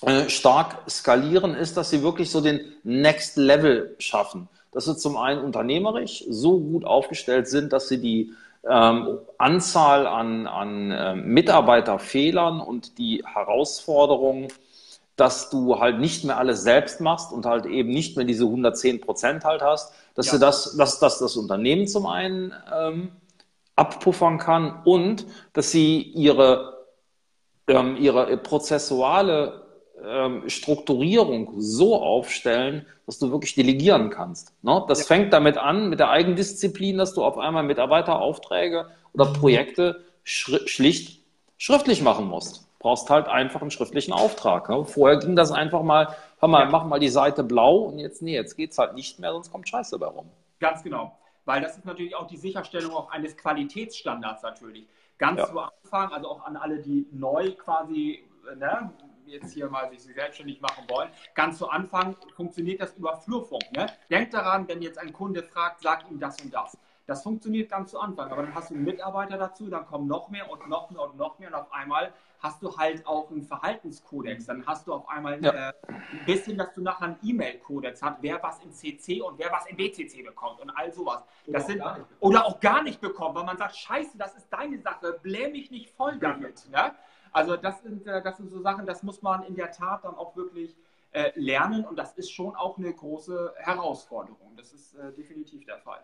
äh, 0.02 0.30
stark 0.30 0.90
skalieren, 0.90 1.56
ist, 1.56 1.76
dass 1.76 1.90
sie 1.90 2.04
wirklich 2.04 2.32
so 2.32 2.42
den 2.42 2.62
Next 2.84 3.36
Level 3.38 3.96
schaffen. 4.00 4.48
Dass 4.72 4.86
sie 4.86 4.96
zum 4.96 5.18
einen 5.18 5.42
unternehmerisch 5.42 6.24
so 6.30 6.60
gut 6.60 6.86
aufgestellt 6.86 7.48
sind, 7.48 7.74
dass 7.74 7.90
sie 7.90 8.00
die 8.00 8.34
ähm, 8.68 9.20
Anzahl 9.38 10.08
an, 10.08 10.48
an 10.48 10.92
äh, 10.92 11.16
Mitarbeiterfehlern 11.16 12.62
und 12.62 12.98
die 12.98 13.24
Herausforderungen, 13.26 14.48
dass 15.16 15.50
du 15.50 15.80
halt 15.80 16.00
nicht 16.00 16.24
mehr 16.24 16.38
alles 16.38 16.64
selbst 16.64 17.02
machst 17.02 17.34
und 17.34 17.46
halt 17.46 17.66
eben 17.66 17.90
nicht 17.90 18.16
mehr 18.16 18.26
diese 18.26 18.46
110 18.46 19.02
Prozent 19.02 19.44
halt 19.44 19.62
hast, 19.62 19.94
dass 20.16 20.28
ja. 20.28 20.34
du 20.34 20.40
das, 20.40 20.78
dass, 20.78 21.00
dass 21.00 21.20
das 21.20 21.36
Unternehmen 21.36 21.88
zum 21.88 22.06
einen 22.06 22.54
ähm, 22.74 23.12
abpuffern 23.76 24.38
kann 24.38 24.82
und 24.86 25.26
dass 25.54 25.72
sie 25.72 26.02
ihre, 26.02 26.86
ähm, 27.68 27.98
ihre 27.98 28.38
prozessuale 28.38 29.69
ähm, 30.06 30.50
Strukturierung 30.50 31.54
so 31.58 32.02
aufstellen, 32.02 32.86
dass 33.06 33.20
du 33.20 33.32
wirklich 33.32 33.56
delegieren 33.56 34.10
kannst. 34.10 34.54
Ne? 34.64 34.84
Das 34.88 35.00
ja. 35.00 35.06
fängt 35.06 35.34
damit 35.34 35.58
an, 35.58 35.90
mit 35.90 36.00
der 36.00 36.10
Eigendisziplin, 36.10 36.98
dass 36.98 37.14
du 37.14 37.24
auf 37.24 37.38
einmal 37.38 37.64
Mitarbeiteraufträge 37.64 38.88
oder 39.14 39.26
Projekte 39.34 40.04
schri 40.24 40.68
schlicht 40.68 41.20
schriftlich 41.58 42.02
machen 42.02 42.28
musst. 42.28 42.68
Brauchst 42.80 43.10
halt 43.10 43.28
einfach 43.28 43.62
einen 43.62 43.72
schriftlichen 43.72 44.14
Auftrag. 44.14 44.70
Ne? 44.70 44.86
Vorher 44.86 45.18
ging 45.18 45.36
das 45.36 45.52
einfach 45.52 45.84
mal, 45.84 46.16
hör 46.40 46.48
mal, 46.48 46.64
ja. 46.64 46.70
mach 46.70 46.86
mal 46.86 47.00
die 47.00 47.10
Seite 47.10 47.44
blau 47.44 47.80
und 47.80 48.00
jetzt, 48.00 48.22
nee, 48.22 48.36
jetzt 48.36 48.56
geht's 48.56 48.78
halt 48.78 48.94
nicht 48.94 49.20
mehr, 49.20 49.34
sonst 49.34 49.52
kommt 49.52 49.68
Scheiße 49.68 50.00
dabei 50.00 50.14
rum. 50.14 50.30
Ganz 50.60 50.84
genau. 50.84 51.18
Weil 51.46 51.62
das 51.62 51.78
ist 51.78 51.86
natürlich 51.86 52.16
auch 52.16 52.28
die 52.28 52.38
Sicherstellung 52.38 52.92
auch 52.94 53.12
eines 53.12 53.36
Qualitätsstandards 53.36 54.44
natürlich. 54.44 54.88
Ganz 55.18 55.40
ja. 55.40 55.48
zu 55.48 55.60
Anfang, 55.60 56.14
also 56.14 56.30
auch 56.30 56.46
an 56.46 56.56
alle, 56.56 56.80
die 56.80 57.08
neu 57.12 57.52
quasi 57.52 58.24
ne, 58.56 58.92
jetzt 59.30 59.54
hier 59.54 59.70
mal 59.70 59.90
sich 59.90 60.02
selbstständig 60.14 60.62
machen 60.62 60.86
wollen, 60.90 61.10
ganz 61.36 61.58
zu 61.58 61.70
Anfang 61.70 62.16
funktioniert 62.36 62.82
das 62.82 62.96
über 62.96 63.16
Flurfunk. 63.18 63.72
Ne? 63.72 63.88
Denkt 64.10 64.34
daran, 64.34 64.68
wenn 64.68 64.82
jetzt 64.82 64.98
ein 64.98 65.14
Kunde 65.14 65.44
fragt, 65.44 65.82
sag 65.82 66.10
ihm 66.10 66.20
das 66.20 66.40
und 66.42 66.54
das. 66.54 66.78
Das 67.10 67.24
funktioniert 67.24 67.72
ganz 67.72 67.90
zu 67.90 68.00
Anfang, 68.00 68.32
aber 68.32 68.44
dann 68.44 68.54
hast 68.54 68.70
du 68.70 68.76
einen 68.76 68.84
Mitarbeiter 68.84 69.36
dazu, 69.36 69.68
dann 69.68 69.88
kommen 69.88 70.08
noch 70.08 70.30
mehr 70.30 70.48
und 70.52 70.70
noch 70.70 70.92
mehr 70.92 71.02
und 71.02 71.18
noch 71.18 71.40
mehr 71.40 71.48
und 71.48 71.56
auf 71.56 71.74
einmal 71.74 72.14
hast 72.40 72.62
du 72.62 72.78
halt 72.78 73.06
auch 73.08 73.30
einen 73.32 73.42
Verhaltenskodex. 73.42 74.46
Dann 74.46 74.66
hast 74.66 74.86
du 74.86 74.94
auf 74.94 75.10
einmal 75.10 75.44
ja. 75.44 75.70
äh, 75.70 75.74
ein 75.88 76.26
bisschen, 76.26 76.58
dass 76.58 76.72
du 76.74 76.82
nachher 76.82 77.06
einen 77.06 77.18
E-Mail-Kodex 77.24 78.02
hast, 78.02 78.18
wer 78.22 78.42
was 78.42 78.60
in 78.64 78.72
CC 78.72 79.22
und 79.22 79.40
wer 79.40 79.52
was 79.52 79.66
in 79.66 79.76
BCC 79.76 80.24
bekommt 80.24 80.62
und 80.62 80.70
all 80.70 80.92
sowas. 80.94 81.24
Das 81.48 81.66
oder, 81.66 81.74
sind, 81.74 81.82
auch 81.82 81.98
oder 82.20 82.46
auch 82.46 82.60
gar 82.60 82.84
nicht 82.84 83.02
bekommt, 83.02 83.36
weil 83.36 83.44
man 83.44 83.58
sagt, 83.58 83.76
scheiße, 83.76 84.18
das 84.18 84.36
ist 84.36 84.48
deine 84.52 84.80
Sache, 84.80 85.20
bläh 85.22 85.50
mich 85.50 85.72
nicht 85.72 85.90
voll 85.90 86.18
damit. 86.20 86.70
Ne? 86.70 86.94
Also 87.32 87.56
das 87.56 87.82
sind, 87.82 88.08
äh, 88.08 88.22
das 88.22 88.38
sind 88.38 88.50
so 88.50 88.62
Sachen, 88.62 88.86
das 88.86 89.04
muss 89.04 89.22
man 89.22 89.44
in 89.44 89.56
der 89.56 89.72
Tat 89.72 90.04
dann 90.04 90.16
auch 90.16 90.36
wirklich 90.36 90.76
äh, 91.12 91.32
lernen 91.36 91.86
und 91.86 91.98
das 91.98 92.14
ist 92.14 92.32
schon 92.32 92.56
auch 92.56 92.78
eine 92.78 92.94
große 92.94 93.54
Herausforderung. 93.58 94.54
Das 94.58 94.74
ist 94.74 94.96
äh, 94.96 95.12
definitiv 95.18 95.66
der 95.66 95.80
Fall. 95.80 96.00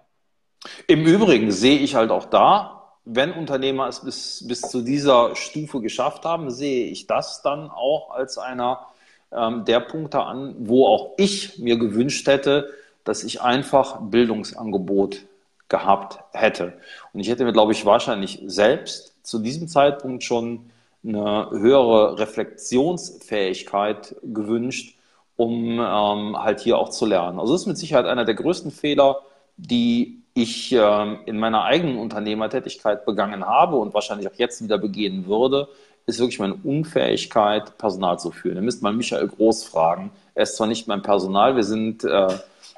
Im 0.87 1.05
Übrigen 1.05 1.51
sehe 1.51 1.77
ich 1.77 1.95
halt 1.95 2.11
auch 2.11 2.25
da, 2.25 2.85
wenn 3.05 3.31
Unternehmer 3.33 3.87
es 3.87 4.03
bis, 4.03 4.47
bis 4.47 4.61
zu 4.61 4.81
dieser 4.81 5.35
Stufe 5.35 5.79
geschafft 5.79 6.25
haben, 6.25 6.49
sehe 6.49 6.87
ich 6.87 7.05
das 7.05 7.43
dann 7.43 7.69
auch 7.69 8.09
als 8.11 8.39
einer 8.39 8.87
ähm, 9.31 9.63
der 9.65 9.79
Punkte 9.79 10.21
an, 10.21 10.55
wo 10.59 10.87
auch 10.87 11.13
ich 11.17 11.59
mir 11.59 11.77
gewünscht 11.77 12.27
hätte, 12.27 12.73
dass 13.03 13.23
ich 13.23 13.41
einfach 13.41 14.01
Bildungsangebot 14.01 15.25
gehabt 15.69 16.19
hätte. 16.31 16.73
Und 17.13 17.19
ich 17.19 17.29
hätte 17.29 17.45
mir, 17.45 17.53
glaube 17.53 17.71
ich, 17.71 17.85
wahrscheinlich 17.85 18.41
selbst 18.45 19.15
zu 19.23 19.39
diesem 19.39 19.67
Zeitpunkt 19.67 20.23
schon 20.23 20.71
eine 21.05 21.49
höhere 21.51 22.19
Reflexionsfähigkeit 22.19 24.15
gewünscht, 24.23 24.97
um 25.35 25.79
ähm, 25.79 26.37
halt 26.37 26.61
hier 26.61 26.77
auch 26.77 26.89
zu 26.89 27.05
lernen. 27.05 27.39
Also 27.39 27.53
das 27.53 27.61
ist 27.61 27.67
mit 27.67 27.77
Sicherheit 27.77 28.05
einer 28.05 28.25
der 28.25 28.35
größten 28.35 28.71
Fehler, 28.71 29.21
die 29.57 30.21
ich 30.33 30.73
äh, 30.73 31.15
in 31.25 31.37
meiner 31.37 31.63
eigenen 31.63 31.97
Unternehmertätigkeit 31.97 33.05
begangen 33.05 33.45
habe 33.45 33.77
und 33.77 33.93
wahrscheinlich 33.93 34.27
auch 34.27 34.35
jetzt 34.35 34.61
wieder 34.63 34.77
begehen 34.77 35.27
würde, 35.27 35.67
ist 36.05 36.19
wirklich 36.19 36.39
meine 36.39 36.55
Unfähigkeit, 36.63 37.77
Personal 37.77 38.19
zu 38.19 38.31
führen. 38.31 38.57
Ihr 38.57 38.61
müsst 38.61 38.83
mal 38.83 38.91
Michael 38.93 39.27
Groß 39.27 39.63
fragen. 39.63 40.11
Er 40.35 40.43
ist 40.43 40.57
zwar 40.57 40.67
nicht 40.67 40.87
mein 40.87 41.01
Personal, 41.01 41.55
wir 41.55 41.63
sind 41.63 42.03
äh, 42.03 42.27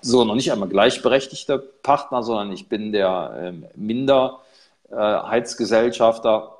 so 0.01 0.23
noch 0.23 0.35
nicht 0.35 0.51
einmal 0.51 0.69
gleichberechtigte 0.69 1.57
Partner, 1.59 2.21
sondern 2.23 2.51
ich 2.51 2.69
bin 2.69 2.91
der 2.91 3.31
äh, 3.41 3.53
Minderheitsgesellschafter. 3.75 6.56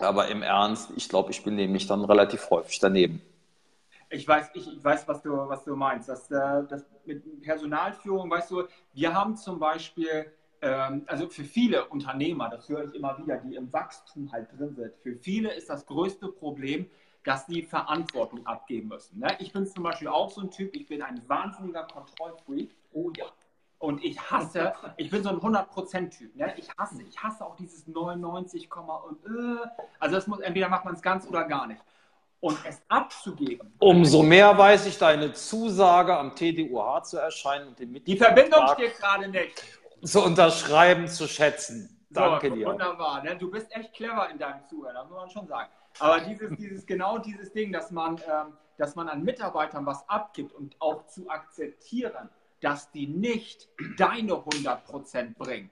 Aber 0.00 0.28
im 0.28 0.42
Ernst, 0.42 0.90
ich 0.96 1.08
glaube, 1.08 1.30
ich 1.30 1.42
bin 1.42 1.54
nämlich 1.54 1.86
dann 1.86 2.04
relativ 2.04 2.50
häufig 2.50 2.78
daneben. 2.78 3.22
Ich 4.10 4.26
weiß, 4.26 4.50
ich, 4.54 4.76
ich 4.76 4.84
weiß, 4.84 5.08
was 5.08 5.22
du, 5.22 5.30
was 5.30 5.64
du 5.64 5.74
meinst. 5.74 6.08
Das, 6.08 6.30
äh, 6.30 6.62
das 6.68 6.84
mit 7.04 7.42
Personalführung, 7.42 8.30
weißt 8.30 8.50
du, 8.50 8.64
wir 8.92 9.14
haben 9.14 9.36
zum 9.36 9.58
Beispiel, 9.58 10.32
ähm, 10.62 11.02
also 11.06 11.28
für 11.28 11.44
viele 11.44 11.86
Unternehmer, 11.86 12.48
das 12.48 12.68
höre 12.68 12.84
ich 12.84 12.94
immer 12.94 13.18
wieder, 13.18 13.38
die 13.38 13.54
im 13.54 13.72
Wachstum 13.72 14.30
halt 14.32 14.48
drin 14.56 14.74
sind, 14.74 14.92
für 15.02 15.16
viele 15.16 15.52
ist 15.52 15.68
das 15.68 15.86
größte 15.86 16.28
Problem, 16.28 16.88
dass 17.24 17.46
sie 17.46 17.62
Verantwortung 17.62 18.46
abgeben 18.46 18.88
müssen. 18.88 19.18
Ne? 19.18 19.34
Ich 19.38 19.52
bin 19.52 19.66
zum 19.66 19.82
Beispiel 19.82 20.08
auch 20.08 20.30
so 20.30 20.42
ein 20.42 20.50
Typ, 20.50 20.74
ich 20.76 20.86
bin 20.86 21.02
ein 21.02 21.22
wahnsinniger 21.26 21.84
Kontrollfreak. 21.84 22.70
Oh 22.92 23.10
ja. 23.16 23.24
Und 23.84 24.02
ich 24.02 24.18
hasse, 24.30 24.72
ich 24.96 25.10
bin 25.10 25.22
so 25.22 25.28
ein 25.28 25.36
100%-Typ. 25.36 26.34
Ne? 26.36 26.54
Ich 26.56 26.68
hasse, 26.78 27.02
ich 27.02 27.22
hasse 27.22 27.44
auch 27.44 27.54
dieses 27.56 27.86
99, 27.86 28.68
und 28.74 29.26
äh. 29.26 29.58
Also 30.00 30.14
das 30.14 30.26
muss, 30.26 30.40
entweder 30.40 30.70
macht 30.70 30.86
man 30.86 30.94
es 30.94 31.02
ganz 31.02 31.26
oder 31.26 31.44
gar 31.44 31.66
nicht 31.66 31.82
und 32.40 32.58
es 32.66 32.82
abzugeben. 32.88 33.72
Umso 33.78 34.22
mehr 34.22 34.56
weiß 34.56 34.84
ich 34.86 34.98
deine 34.98 35.32
Zusage, 35.32 36.16
am 36.16 36.34
TDUH 36.34 37.02
zu 37.04 37.18
erscheinen 37.18 37.68
und 37.68 37.78
den 37.78 38.04
Die 38.04 38.16
Verbindung 38.18 38.68
steht 38.74 38.98
gerade 38.98 39.28
nicht. 39.28 39.64
Zu 40.02 40.22
unterschreiben, 40.22 41.08
zu 41.08 41.26
schätzen. 41.26 42.04
Danke 42.10 42.50
so, 42.50 42.54
dir. 42.54 42.66
Wunderbar. 42.66 43.22
Ne? 43.22 43.36
Du 43.36 43.50
bist 43.50 43.74
echt 43.74 43.94
clever 43.94 44.28
in 44.30 44.38
deinem 44.38 44.62
Zuhören, 44.66 44.94
das 44.94 45.08
muss 45.08 45.16
man 45.16 45.30
schon 45.30 45.46
sagen. 45.46 45.70
Aber 45.98 46.20
dieses, 46.20 46.50
dieses 46.58 46.86
genau 46.86 47.18
dieses 47.18 47.52
Ding, 47.52 47.72
dass 47.72 47.90
man, 47.90 48.16
ähm, 48.16 48.52
dass 48.76 48.94
man 48.94 49.08
an 49.08 49.22
Mitarbeitern 49.22 49.86
was 49.86 50.06
abgibt 50.08 50.52
und 50.52 50.76
auch 50.80 51.06
zu 51.06 51.28
akzeptieren, 51.28 52.28
dass 52.64 52.90
die 52.92 53.06
nicht 53.06 53.68
deine 53.98 54.32
100% 54.32 55.34
bringen. 55.36 55.70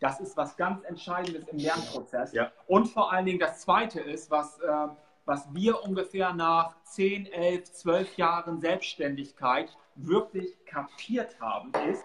Das 0.00 0.20
ist 0.20 0.36
was 0.36 0.54
ganz 0.58 0.84
Entscheidendes 0.84 1.48
im 1.48 1.56
Lernprozess. 1.56 2.34
Ja. 2.34 2.52
Und 2.66 2.88
vor 2.88 3.10
allen 3.10 3.24
Dingen 3.24 3.38
das 3.38 3.62
Zweite 3.62 4.00
ist, 4.00 4.30
was, 4.30 4.60
äh, 4.60 4.88
was 5.24 5.48
wir 5.54 5.82
ungefähr 5.82 6.34
nach 6.34 6.74
10, 6.82 7.24
11, 7.32 7.72
12 7.72 8.16
Jahren 8.18 8.60
Selbstständigkeit 8.60 9.74
wirklich 9.94 10.62
kapiert 10.66 11.40
haben, 11.40 11.72
ist, 11.88 12.04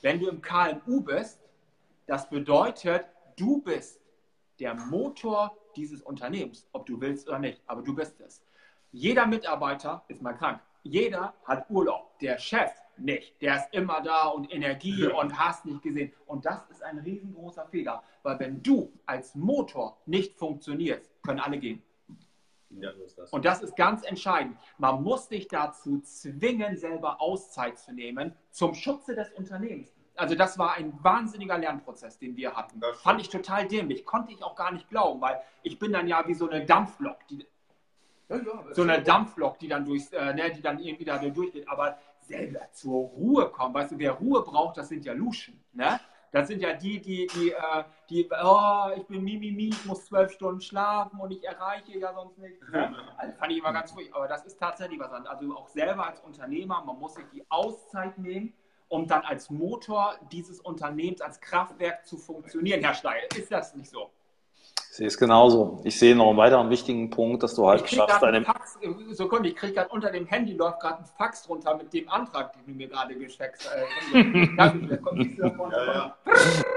wenn 0.00 0.18
du 0.18 0.28
im 0.28 0.40
KMU 0.40 1.02
bist, 1.02 1.38
das 2.06 2.30
bedeutet, 2.30 3.04
du 3.36 3.60
bist 3.60 4.00
der 4.60 4.72
Motor 4.72 5.54
dieses 5.76 6.00
Unternehmens, 6.00 6.66
ob 6.72 6.86
du 6.86 6.98
willst 7.02 7.28
oder 7.28 7.38
nicht, 7.38 7.60
aber 7.66 7.82
du 7.82 7.94
bist 7.94 8.18
es. 8.22 8.42
Jeder 8.92 9.26
Mitarbeiter 9.26 10.06
ist 10.08 10.22
mal 10.22 10.32
krank. 10.32 10.62
Jeder 10.84 11.34
hat 11.44 11.68
Urlaub. 11.68 12.18
Der 12.20 12.38
Chef 12.38 12.70
nicht. 13.00 13.40
Der 13.40 13.56
ist 13.56 13.68
immer 13.72 14.00
da 14.00 14.28
und 14.28 14.52
Energie 14.52 15.02
ja. 15.02 15.14
und 15.14 15.38
hast 15.38 15.64
nicht 15.64 15.82
gesehen. 15.82 16.12
Und 16.26 16.44
das 16.44 16.68
ist 16.70 16.82
ein 16.82 16.98
riesengroßer 16.98 17.66
Fehler, 17.66 18.02
weil 18.22 18.38
wenn 18.38 18.62
du 18.62 18.92
als 19.06 19.34
Motor 19.34 19.98
nicht 20.06 20.36
funktionierst, 20.38 21.10
können 21.22 21.40
alle 21.40 21.58
gehen. 21.58 21.82
Ja, 22.70 22.92
so 22.92 23.06
das. 23.16 23.30
Und 23.30 23.44
das 23.44 23.62
ist 23.62 23.76
ganz 23.76 24.04
entscheidend. 24.04 24.58
Man 24.76 25.02
muss 25.02 25.28
dich 25.28 25.48
dazu 25.48 26.00
zwingen, 26.00 26.76
selber 26.76 27.20
Auszeit 27.20 27.78
zu 27.78 27.92
nehmen 27.92 28.34
zum 28.50 28.74
Schutze 28.74 29.14
des 29.14 29.30
Unternehmens. 29.32 29.94
Also 30.16 30.34
das 30.34 30.58
war 30.58 30.74
ein 30.74 30.92
wahnsinniger 31.02 31.56
Lernprozess, 31.56 32.18
den 32.18 32.36
wir 32.36 32.54
hatten. 32.54 32.80
Fand 33.02 33.20
ich 33.20 33.28
total 33.28 33.68
dämlich. 33.68 34.04
Konnte 34.04 34.32
ich 34.32 34.42
auch 34.42 34.56
gar 34.56 34.72
nicht 34.72 34.88
glauben, 34.88 35.20
weil 35.20 35.40
ich 35.62 35.78
bin 35.78 35.92
dann 35.92 36.08
ja 36.08 36.26
wie 36.26 36.34
so 36.34 36.48
eine 36.48 36.66
Dampflok, 36.66 37.26
die, 37.28 37.46
ja, 38.28 38.36
ja, 38.36 38.64
so 38.72 38.82
eine 38.82 39.00
Dampflok, 39.00 39.58
die 39.60 39.68
dann 39.68 39.84
durchs, 39.84 40.12
äh, 40.12 40.34
ne, 40.34 40.52
die 40.52 40.60
dann 40.60 40.80
irgendwie 40.80 41.04
da 41.04 41.18
durchgeht. 41.18 41.68
Aber 41.68 41.98
selber 42.28 42.70
zur 42.72 43.08
Ruhe 43.08 43.50
kommen. 43.50 43.74
Weißt 43.74 43.92
du, 43.92 43.98
wer 43.98 44.12
Ruhe 44.12 44.42
braucht, 44.42 44.76
das 44.76 44.88
sind 44.88 45.04
ja 45.04 45.12
Luschen. 45.12 45.62
Ne? 45.72 45.98
Das 46.30 46.46
sind 46.48 46.60
ja 46.60 46.74
die, 46.74 47.00
die, 47.00 47.26
die, 47.26 47.52
äh, 47.52 47.84
die 48.10 48.28
oh, 48.42 48.90
ich 48.96 49.06
bin 49.06 49.24
Mimimi, 49.24 49.68
ich 49.68 49.84
muss 49.86 50.04
zwölf 50.04 50.30
Stunden 50.32 50.60
schlafen 50.60 51.18
und 51.20 51.30
ich 51.30 51.42
erreiche 51.42 51.98
ja 51.98 52.12
sonst 52.12 52.38
nichts. 52.38 52.68
Ne? 52.68 52.94
Also 53.16 53.34
fand 53.36 53.52
ich 53.52 53.58
immer 53.58 53.72
ganz 53.72 53.94
ruhig. 53.96 54.14
Aber 54.14 54.28
das 54.28 54.44
ist 54.44 54.58
tatsächlich 54.58 55.00
was 55.00 55.10
anderes. 55.10 55.38
Also 55.40 55.56
auch 55.56 55.68
selber 55.68 56.06
als 56.06 56.20
Unternehmer, 56.20 56.84
man 56.84 56.98
muss 56.98 57.14
sich 57.14 57.24
die 57.32 57.44
Auszeit 57.50 58.18
nehmen, 58.18 58.52
um 58.88 59.06
dann 59.06 59.22
als 59.22 59.50
Motor 59.50 60.16
dieses 60.30 60.60
Unternehmens, 60.60 61.20
als 61.20 61.40
Kraftwerk 61.40 62.06
zu 62.06 62.18
funktionieren. 62.18 62.82
Herr 62.82 62.94
Steil, 62.94 63.22
ist 63.36 63.50
das 63.50 63.74
nicht 63.74 63.90
so? 63.90 64.10
Sehe 64.98 65.06
es 65.06 65.16
genauso. 65.16 65.80
Ich 65.84 65.96
sehe 65.96 66.14
noch 66.16 66.28
einen 66.28 66.36
weiteren 66.36 66.70
wichtigen 66.70 67.08
Punkt, 67.08 67.44
dass 67.44 67.54
du 67.54 67.68
halt 67.68 67.88
schaffst, 67.88 68.20
deine. 68.20 68.42
Fax, 68.44 68.78
Sekunde, 69.10 69.48
ich 69.48 69.54
kriege 69.54 69.74
gerade 69.74 69.90
unter 69.90 70.10
dem 70.10 70.26
Handy 70.26 70.54
läuft 70.54 70.80
gerade 70.80 70.98
ein 70.98 71.04
Fax 71.16 71.48
runter 71.48 71.76
mit 71.76 71.92
dem 71.92 72.08
Antrag, 72.08 72.52
den 72.52 72.66
du 72.66 72.72
mir 72.72 72.88
gerade 72.88 73.14
geschickt 73.14 73.58
hast. 73.64 74.14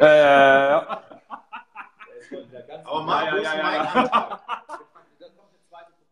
Äh, 0.01 0.17
ja, 0.17 0.25
ja. 0.25 0.69
ja. 0.69 0.97
Aber 2.85 3.03
mal, 3.03 3.25
ja, 3.25 3.37
ja, 3.37 3.55
ja, 3.55 3.93
ja. 3.93 4.41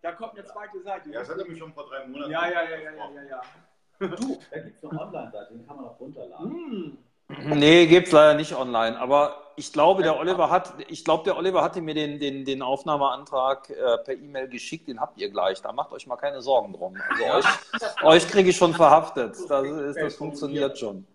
Da 0.01 0.11
kommt 0.13 0.33
eine 0.33 0.45
zweite 0.45 0.81
Seite. 0.81 1.09
Ja, 1.09 1.19
das 1.19 1.29
hatte 1.29 1.45
mich 1.45 1.57
schon 1.57 1.73
vor 1.73 1.85
drei 1.87 2.07
Monaten. 2.07 2.31
Ja, 2.31 2.47
ja, 2.47 2.63
ja, 2.63 2.77
ja, 2.77 2.91
ja, 2.91 3.23
ja. 3.29 3.41
Du, 3.99 4.39
da 4.51 4.59
gibt 4.59 4.77
es 4.77 4.83
noch 4.83 4.99
Online-Seite, 4.99 5.53
den 5.53 5.67
kann 5.67 5.75
man 5.75 5.85
auch 5.85 5.99
runterladen. 5.99 6.49
Mm. 6.49 6.97
Nee, 7.59 7.85
gibt 7.85 8.07
es 8.07 8.13
leider 8.13 8.33
nicht 8.35 8.55
online. 8.55 8.99
Aber 8.99 9.48
ich 9.59 9.73
glaube, 9.73 10.03
der 10.03 10.17
Oliver 10.17 10.49
hat, 10.49 10.73
ich 10.87 11.03
glaube, 11.03 11.25
der 11.25 11.37
Oliver 11.37 11.61
hatte 11.61 11.81
mir 11.81 11.93
den, 11.93 12.17
den, 12.17 12.45
den 12.45 12.61
Aufnahmeantrag 12.61 13.69
äh, 13.69 13.97
per 14.03 14.15
E-Mail 14.15 14.47
geschickt, 14.47 14.87
den 14.87 15.01
habt 15.01 15.19
ihr 15.19 15.29
gleich. 15.29 15.61
Da 15.61 15.73
macht 15.73 15.91
euch 15.91 16.07
mal 16.07 16.15
keine 16.15 16.41
Sorgen 16.41 16.73
drum. 16.73 16.95
Also 17.09 17.23
euch, 17.25 18.03
euch 18.03 18.27
kriege 18.27 18.49
ich 18.49 18.57
schon 18.57 18.73
verhaftet. 18.73 19.35
Das, 19.49 19.65
ist, 19.65 19.97
das 19.99 20.15
funktioniert 20.15 20.79
schon. 20.79 21.05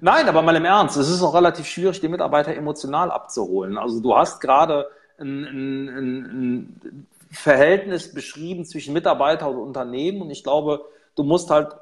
Nein, 0.00 0.28
aber 0.28 0.40
mal 0.40 0.56
im 0.56 0.64
Ernst, 0.64 0.96
es 0.96 1.10
ist 1.10 1.22
auch 1.22 1.34
relativ 1.34 1.66
schwierig, 1.66 2.00
die 2.00 2.08
Mitarbeiter 2.08 2.54
emotional 2.54 3.10
abzuholen. 3.10 3.76
Also 3.76 4.00
du 4.00 4.16
hast 4.16 4.40
gerade 4.40 4.88
ein, 5.18 5.44
ein, 5.44 5.88
ein 5.88 7.06
Verhältnis 7.30 8.14
beschrieben 8.14 8.64
zwischen 8.64 8.94
Mitarbeiter 8.94 9.48
und 9.50 9.58
Unternehmen 9.58 10.22
und 10.22 10.30
ich 10.30 10.42
glaube, 10.42 10.86
du 11.16 11.22
musst 11.22 11.50
halt 11.50 11.76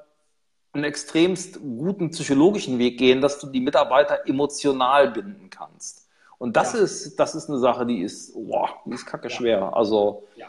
einen 0.77 0.85
extremst 0.85 1.61
guten 1.61 2.11
psychologischen 2.11 2.79
Weg 2.79 2.99
gehen, 2.99 3.21
dass 3.21 3.39
du 3.39 3.49
die 3.49 3.61
Mitarbeiter 3.61 4.27
emotional 4.29 5.11
binden 5.11 5.51
kannst. 5.51 6.09
Und 6.39 6.57
das 6.57 6.75
ja. 6.75 6.81
ist, 6.81 7.17
das 7.17 7.35
ist 7.35 7.49
eine 7.49 7.59
Sache, 7.59 7.87
die 7.87 8.03
ist, 8.03 8.35
boah, 8.35 8.69
die 8.85 8.95
ist 8.95 9.07
kacke 9.07 9.31
schwer. 9.31 9.59
Ja. 9.59 9.73
Also 9.73 10.27
ja. 10.37 10.49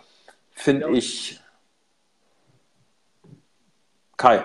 finde 0.52 0.90
ich. 0.92 1.40
Kai. 4.18 4.44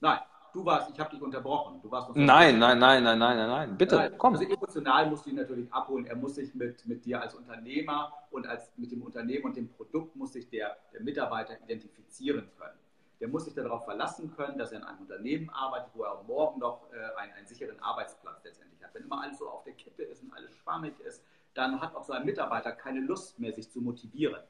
Nein, 0.00 0.18
du 0.54 0.64
warst, 0.64 0.90
ich 0.90 0.98
habe 0.98 1.10
dich 1.10 1.20
unterbrochen. 1.20 1.80
Du 1.82 1.90
warst 1.90 2.10
nein, 2.14 2.58
nein, 2.58 2.78
nein, 2.78 3.02
nein, 3.02 3.18
nein, 3.18 3.36
nein, 3.36 3.48
nein, 3.48 3.76
bitte, 3.76 3.96
nein, 3.96 4.14
komm. 4.16 4.34
Also 4.34 4.44
emotional 4.44 5.10
musst 5.10 5.26
du 5.26 5.30
ihn 5.30 5.36
natürlich 5.36 5.72
abholen. 5.72 6.06
Er 6.06 6.16
muss 6.16 6.36
sich 6.36 6.54
mit, 6.54 6.86
mit 6.86 7.04
dir 7.04 7.20
als 7.20 7.34
Unternehmer 7.34 8.12
und 8.30 8.46
als, 8.46 8.70
mit 8.76 8.92
dem 8.92 9.02
Unternehmen 9.02 9.44
und 9.44 9.56
dem 9.56 9.68
Produkt 9.68 10.16
muss 10.16 10.32
sich 10.32 10.48
der, 10.48 10.76
der 10.92 11.02
Mitarbeiter 11.02 11.60
identifizieren 11.64 12.48
können. 12.58 12.78
Der 13.22 13.28
muss 13.28 13.44
sich 13.44 13.54
darauf 13.54 13.84
verlassen 13.84 14.34
können, 14.34 14.58
dass 14.58 14.72
er 14.72 14.80
in 14.80 14.84
einem 14.84 14.98
Unternehmen 14.98 15.48
arbeitet, 15.50 15.90
wo 15.94 16.02
er 16.02 16.20
morgen 16.24 16.58
noch 16.58 16.92
äh, 16.92 17.20
einen, 17.20 17.32
einen 17.34 17.46
sicheren 17.46 17.78
Arbeitsplatz 17.78 18.42
letztendlich 18.42 18.82
hat. 18.82 18.92
Wenn 18.94 19.04
immer 19.04 19.22
alles 19.22 19.38
so 19.38 19.48
auf 19.48 19.62
der 19.62 19.74
Kippe 19.74 20.02
ist 20.02 20.24
und 20.24 20.32
alles 20.34 20.52
schwammig 20.56 20.98
ist, 20.98 21.22
dann 21.54 21.80
hat 21.80 21.94
auch 21.94 22.02
so 22.02 22.14
ein 22.14 22.24
Mitarbeiter 22.24 22.72
keine 22.72 22.98
Lust 22.98 23.38
mehr, 23.38 23.52
sich 23.52 23.70
zu 23.70 23.80
motivieren. 23.80 24.42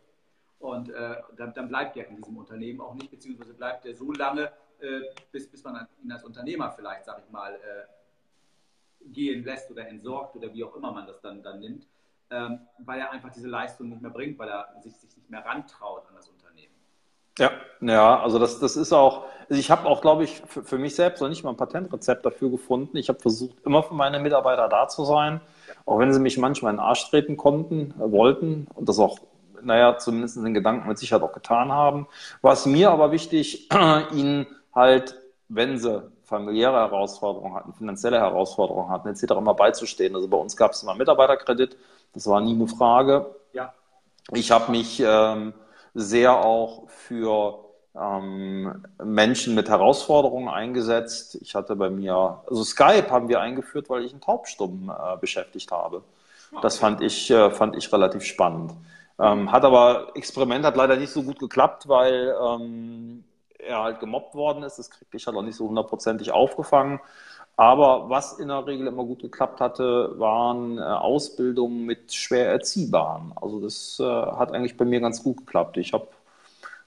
Und 0.59 0.89
äh, 0.89 1.17
dann, 1.37 1.53
dann, 1.53 1.69
bleibt 1.69 1.99
er 1.99 2.09
in 2.09 2.17
diesem 2.17 2.35
Unternehmen 2.39 2.81
auch 2.81 2.95
nicht, 2.95 3.11
beziehungsweise 3.11 3.53
bleibt 3.53 3.85
er 3.85 3.95
so 3.95 4.11
lange, 4.11 4.51
äh, 4.81 5.03
bis, 5.31 5.51
bis 5.51 5.63
man 5.65 5.87
ihn 6.03 6.11
als 6.11 6.25
Unternehmer 6.25 6.73
vielleicht, 6.73 7.05
sag 7.05 7.23
ich 7.23 7.31
mal, 7.31 7.53
äh, 7.53 9.11
gehen 9.13 9.45
lässt 9.45 9.71
oder 9.71 9.87
entsorgt 9.87 10.35
oder 10.35 10.51
wie 10.55 10.65
auch 10.65 10.75
immer 10.77 10.93
man 10.93 11.07
das 11.07 11.21
dann, 11.21 11.43
dann 11.43 11.61
nimmt, 11.61 11.87
ähm, 12.31 12.61
weil 12.79 13.01
er 13.01 13.11
einfach 13.11 13.33
diese 13.33 13.49
Leistung 13.49 13.91
nicht 13.91 14.01
mehr 14.01 14.11
bringt, 14.11 14.39
weil 14.39 14.49
er 14.49 14.81
sich, 14.81 14.97
sich 14.97 15.15
nicht 15.15 15.29
mehr 15.29 15.45
rantraut 15.45 16.09
an 16.09 16.15
das 16.15 16.31
Unternehmen. 16.31 16.42
Ja, 17.39 17.51
ja, 17.81 18.21
also 18.21 18.39
das, 18.39 18.61
das 18.61 18.77
ist 18.77 18.93
auch, 18.93 19.25
also 19.49 19.59
ich 19.59 19.71
habe 19.71 19.89
auch, 19.89 20.01
glaube 20.01 20.25
ich, 20.25 20.43
für, 20.47 20.63
für, 20.63 20.79
mich 20.79 20.95
selbst 20.95 21.21
noch 21.21 21.29
nicht 21.29 21.45
mal 21.45 21.51
ein 21.51 21.57
Patentrezept 21.57 22.25
dafür 22.25 22.51
gefunden. 22.51 22.97
Ich 22.97 23.09
habe 23.09 23.19
versucht, 23.21 23.57
immer 23.65 23.83
für 23.83 23.95
meine 23.95 24.19
Mitarbeiter 24.19 24.69
da 24.69 24.89
zu 24.89 25.05
sein, 25.05 25.41
auch 25.87 25.99
wenn 25.99 26.13
sie 26.13 26.21
mich 26.21 26.39
manchmal 26.39 26.71
in 26.73 26.77
den 26.77 26.85
Arsch 26.85 27.09
treten 27.11 27.37
konnten, 27.37 27.95
äh, 27.99 28.11
wollten 28.13 28.67
und 28.75 28.89
das 28.89 28.99
auch 28.99 29.19
naja, 29.65 29.97
zumindest 29.97 30.37
in 30.37 30.45
den 30.45 30.55
Gedanken 30.55 30.89
mit 30.89 30.99
Sicherheit 30.99 31.23
auch 31.23 31.33
getan 31.33 31.71
haben. 31.71 32.09
War 32.41 32.53
es 32.53 32.67
mir 32.67 32.91
aber 32.91 33.13
wichtig, 33.13 33.69
ihnen 34.13 34.47
halt, 34.75 35.17
wenn 35.49 35.79
sie 35.79 36.03
familiäre 36.25 36.75
Herausforderungen 36.75 37.55
hatten, 37.55 37.73
finanzielle 37.75 38.19
Herausforderungen 38.19 38.91
hatten, 38.91 39.09
etc., 39.09 39.33
immer 39.33 39.55
beizustehen. 39.55 40.15
Also 40.15 40.29
bei 40.29 40.37
uns 40.37 40.57
gab 40.57 40.73
es 40.73 40.83
immer 40.83 40.95
Mitarbeiterkredit, 40.95 41.77
das 42.15 42.27
war 42.27 42.41
nie 42.41 42.55
eine 42.55 42.69
Frage. 42.69 43.35
Ja. 43.53 43.73
Ich 44.33 44.51
habe 44.51 44.71
mich 44.71 45.03
ähm, 45.05 45.53
sehr 45.95 46.45
auch 46.45 46.89
für 46.89 47.59
ähm, 47.95 48.85
Menschen 49.03 49.55
mit 49.55 49.69
Herausforderungen 49.69 50.49
eingesetzt. 50.49 51.39
Ich 51.41 51.55
hatte 51.55 51.77
bei 51.77 51.91
mir, 51.91 52.43
also 52.49 52.65
Skype 52.65 53.11
haben 53.11 53.29
wir 53.29 53.41
eingeführt, 53.41 53.91
weil 53.91 54.05
ich 54.05 54.13
einen 54.13 54.21
Taubstummen 54.21 54.89
äh, 54.89 55.17
beschäftigt 55.21 55.71
habe. 55.71 56.03
Das 56.61 56.79
fand 56.79 57.01
ich, 57.01 57.31
äh, 57.31 57.51
fand 57.51 57.77
ich 57.77 57.93
relativ 57.93 58.25
spannend. 58.25 58.73
Ähm, 59.19 59.53
hat 59.53 59.65
aber, 59.65 60.09
Experiment 60.15 60.65
hat 60.65 60.77
leider 60.77 60.97
nicht 60.97 61.13
so 61.13 61.23
gut 61.23 61.39
geklappt, 61.39 61.89
weil 61.89 62.35
ähm, 62.43 63.25
er 63.59 63.83
halt 63.83 64.01
gemobbt 64.01 64.35
worden 64.35 64.63
ist. 64.63 64.79
Das 64.79 64.91
kriegte 64.91 65.17
ich 65.17 65.27
halt 65.27 65.37
auch 65.37 65.43
nicht 65.43 65.57
so 65.57 65.69
hundertprozentig 65.69 66.33
aufgefangen. 66.33 67.01
Aber 67.57 68.09
was 68.09 68.39
in 68.39 68.49
der 68.49 68.67
Regel 68.67 68.87
immer 68.87 69.05
gut 69.05 69.21
geklappt 69.21 69.61
hatte, 69.61 70.15
waren 70.19 70.79
äh, 70.79 70.83
Ausbildungen 70.83 71.85
mit 71.85 72.13
schwer 72.13 72.49
Erziehbaren. 72.49 73.33
Also 73.37 73.61
das 73.61 73.99
äh, 74.01 74.05
hat 74.05 74.53
eigentlich 74.53 74.77
bei 74.77 74.85
mir 74.85 75.01
ganz 75.01 75.23
gut 75.23 75.39
geklappt. 75.39 75.77
Ich 75.77 75.93
habe 75.93 76.09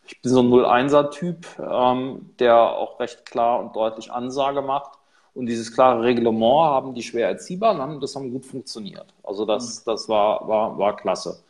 ich 0.07 0.21
bin 0.21 0.31
so 0.31 0.41
ein 0.41 0.49
0-1er-Typ, 0.49 1.47
ähm, 1.59 2.29
der 2.39 2.55
auch 2.57 2.99
recht 2.99 3.25
klar 3.25 3.59
und 3.59 3.75
deutlich 3.75 4.11
Ansage 4.11 4.61
macht. 4.61 4.99
Und 5.33 5.47
dieses 5.47 5.73
klare 5.73 6.03
Reglement 6.03 6.63
haben 6.65 6.93
die 6.93 7.03
schwer 7.03 7.27
Erziehbaren, 7.27 7.79
haben, 7.79 7.99
das 7.99 8.15
haben 8.15 8.31
gut 8.31 8.45
funktioniert. 8.45 9.07
Also 9.23 9.45
das, 9.45 9.83
das 9.83 10.07
war, 10.07 10.47
war, 10.47 10.77
war 10.77 10.95
klasse. 10.95 11.43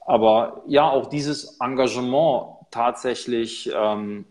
Aber 0.00 0.62
ja, 0.66 0.88
auch 0.88 1.06
dieses 1.06 1.60
Engagement 1.60 2.46
tatsächlich 2.70 3.70
ähm, 3.74 4.24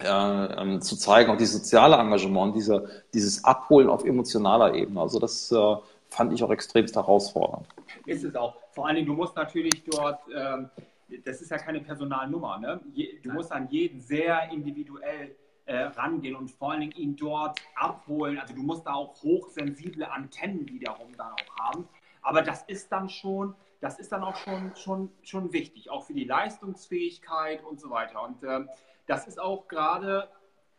äh, 0.00 0.06
ähm, 0.06 0.80
zu 0.80 0.96
zeigen, 0.96 1.30
auch 1.30 1.36
dieses 1.36 1.54
soziale 1.54 1.96
Engagement, 1.96 2.54
diese, 2.56 3.04
dieses 3.12 3.44
Abholen 3.44 3.88
auf 3.88 4.04
emotionaler 4.04 4.74
Ebene. 4.74 5.00
Also 5.00 5.18
das 5.18 5.52
äh, 5.52 5.76
fand 6.08 6.32
ich 6.32 6.42
auch 6.42 6.50
extremst 6.50 6.96
herausfordernd. 6.96 7.66
Ist 8.06 8.24
es 8.24 8.34
auch. 8.34 8.56
Vor 8.72 8.86
allen 8.86 8.96
Dingen, 8.96 9.06
du 9.06 9.14
musst 9.14 9.36
natürlich 9.36 9.84
dort, 9.90 10.20
ähm, 10.34 10.70
das 11.24 11.40
ist 11.40 11.50
ja 11.50 11.58
keine 11.58 11.80
Personalnummer, 11.80 12.58
ne? 12.58 12.80
Du 13.22 13.32
musst 13.32 13.52
an 13.52 13.68
jeden 13.70 14.00
sehr 14.00 14.50
individuell 14.50 15.36
äh, 15.66 15.76
rangehen 15.76 16.34
und 16.34 16.50
vor 16.50 16.72
allen 16.72 16.80
Dingen 16.80 16.96
ihn 16.96 17.16
dort 17.16 17.58
abholen. 17.76 18.38
Also 18.38 18.54
du 18.54 18.62
musst 18.62 18.86
da 18.86 18.94
auch 18.94 19.14
hochsensible 19.22 20.10
Antennen 20.10 20.68
wiederum 20.68 21.16
dann 21.16 21.32
auch 21.32 21.56
haben. 21.58 21.88
Aber 22.22 22.42
das 22.42 22.64
ist 22.64 22.90
dann 22.90 23.08
schon 23.08 23.54
das 23.84 23.98
ist 23.98 24.12
dann 24.12 24.22
auch 24.24 24.36
schon, 24.36 24.74
schon, 24.76 25.10
schon 25.22 25.52
wichtig, 25.52 25.90
auch 25.90 26.04
für 26.04 26.14
die 26.14 26.24
Leistungsfähigkeit 26.24 27.62
und 27.62 27.78
so 27.78 27.90
weiter. 27.90 28.22
Und 28.22 28.42
äh, 28.42 28.64
das 29.06 29.26
ist 29.26 29.40
auch 29.40 29.68
gerade, 29.68 30.28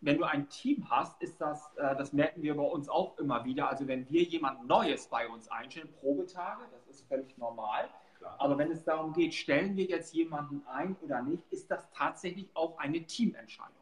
wenn 0.02 0.18
du 0.18 0.24
ein 0.24 0.50
Team 0.50 0.90
hast, 0.90 1.22
ist 1.22 1.40
das, 1.42 1.72
äh, 1.78 1.96
das 1.96 2.14
merken 2.14 2.42
wir 2.42 2.56
bei 2.56 2.64
uns 2.64 2.90
auch 2.90 3.18
immer 3.18 3.44
wieder. 3.46 3.70
Also 3.70 3.88
wenn 3.88 4.10
wir 4.10 4.24
jemand 4.24 4.68
Neues 4.68 5.08
bei 5.08 5.28
uns 5.28 5.50
einstellen, 5.50 5.90
Probetage, 6.00 6.62
das 6.72 6.86
ist 6.88 7.08
völlig 7.08 7.38
normal. 7.38 7.90
Klar. 8.18 8.36
Aber 8.40 8.58
wenn 8.58 8.72
es 8.72 8.84
darum 8.84 9.14
geht, 9.14 9.34
stellen 9.34 9.76
wir 9.76 9.86
jetzt 9.86 10.14
jemanden 10.14 10.66
ein 10.68 10.96
oder 11.02 11.22
nicht, 11.22 11.44
ist 11.52 11.70
das 11.72 11.90
tatsächlich 11.92 12.50
auch 12.54 12.78
eine 12.78 13.06
Teamentscheidung. 13.06 13.74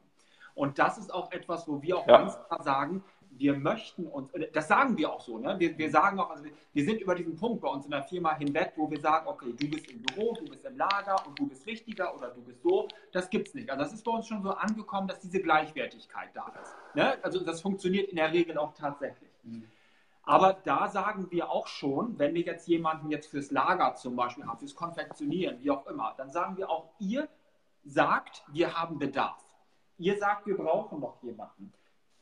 Und 0.56 0.78
das 0.80 0.98
ist 0.98 1.14
auch 1.14 1.32
etwas, 1.32 1.68
wo 1.68 1.82
wir 1.82 1.98
auch 1.98 2.08
ja. 2.08 2.20
ganz 2.20 2.38
klar 2.48 2.62
sagen, 2.62 3.04
wir 3.38 3.55
möchten 3.55 4.05
uns, 4.05 4.31
das 4.53 4.67
sagen 4.67 4.97
wir 4.97 5.11
auch 5.11 5.21
so, 5.21 5.38
ne? 5.38 5.55
wir, 5.59 5.77
wir 5.77 5.89
sagen 5.89 6.19
auch, 6.19 6.29
also 6.29 6.45
wir 6.73 6.86
sind 6.86 7.01
über 7.01 7.15
diesen 7.15 7.36
Punkt 7.36 7.61
bei 7.61 7.67
uns 7.67 7.86
in 7.86 7.91
der 7.91 8.03
Firma 8.03 8.36
hinweg, 8.36 8.73
wo 8.75 8.89
wir 8.89 8.99
sagen, 8.99 9.27
okay, 9.27 9.53
du 9.57 9.69
bist 9.69 9.89
im 9.91 10.01
Büro, 10.01 10.34
du 10.34 10.45
bist 10.45 10.65
im 10.65 10.77
Lager 10.77 11.15
und 11.25 11.38
du 11.39 11.47
bist 11.47 11.65
wichtiger 11.65 12.15
oder 12.15 12.29
du 12.29 12.41
bist 12.41 12.61
so, 12.61 12.88
das 13.11 13.29
gibt 13.29 13.47
es 13.49 13.53
nicht. 13.53 13.69
Also 13.69 13.84
das 13.84 13.93
ist 13.93 14.03
bei 14.03 14.11
uns 14.11 14.27
schon 14.27 14.41
so 14.43 14.51
angekommen, 14.51 15.07
dass 15.07 15.19
diese 15.19 15.41
Gleichwertigkeit 15.41 16.29
da 16.34 16.51
ist. 16.61 16.75
Ne? 16.95 17.17
Also 17.23 17.39
das 17.43 17.61
funktioniert 17.61 18.09
in 18.09 18.17
der 18.17 18.31
Regel 18.31 18.57
auch 18.57 18.73
tatsächlich. 18.73 19.31
Mhm. 19.43 19.63
Aber 20.25 20.53
da 20.63 20.88
sagen 20.88 21.29
wir 21.31 21.49
auch 21.49 21.67
schon, 21.67 22.17
wenn 22.17 22.34
wir 22.34 22.43
jetzt 22.43 22.67
jemanden 22.67 23.09
jetzt 23.09 23.27
fürs 23.27 23.51
Lager 23.51 23.95
zum 23.95 24.15
Beispiel 24.15 24.45
haben, 24.45 24.57
fürs 24.57 24.75
Konfektionieren, 24.75 25.61
wie 25.61 25.71
auch 25.71 25.86
immer, 25.88 26.13
dann 26.17 26.31
sagen 26.31 26.55
wir 26.55 26.69
auch, 26.69 26.89
ihr 26.99 27.27
sagt, 27.84 28.43
wir 28.47 28.73
haben 28.73 28.99
Bedarf. 28.99 29.43
Ihr 29.97 30.17
sagt, 30.17 30.47
wir 30.47 30.55
brauchen 30.55 31.01
noch 31.01 31.21
jemanden. 31.21 31.73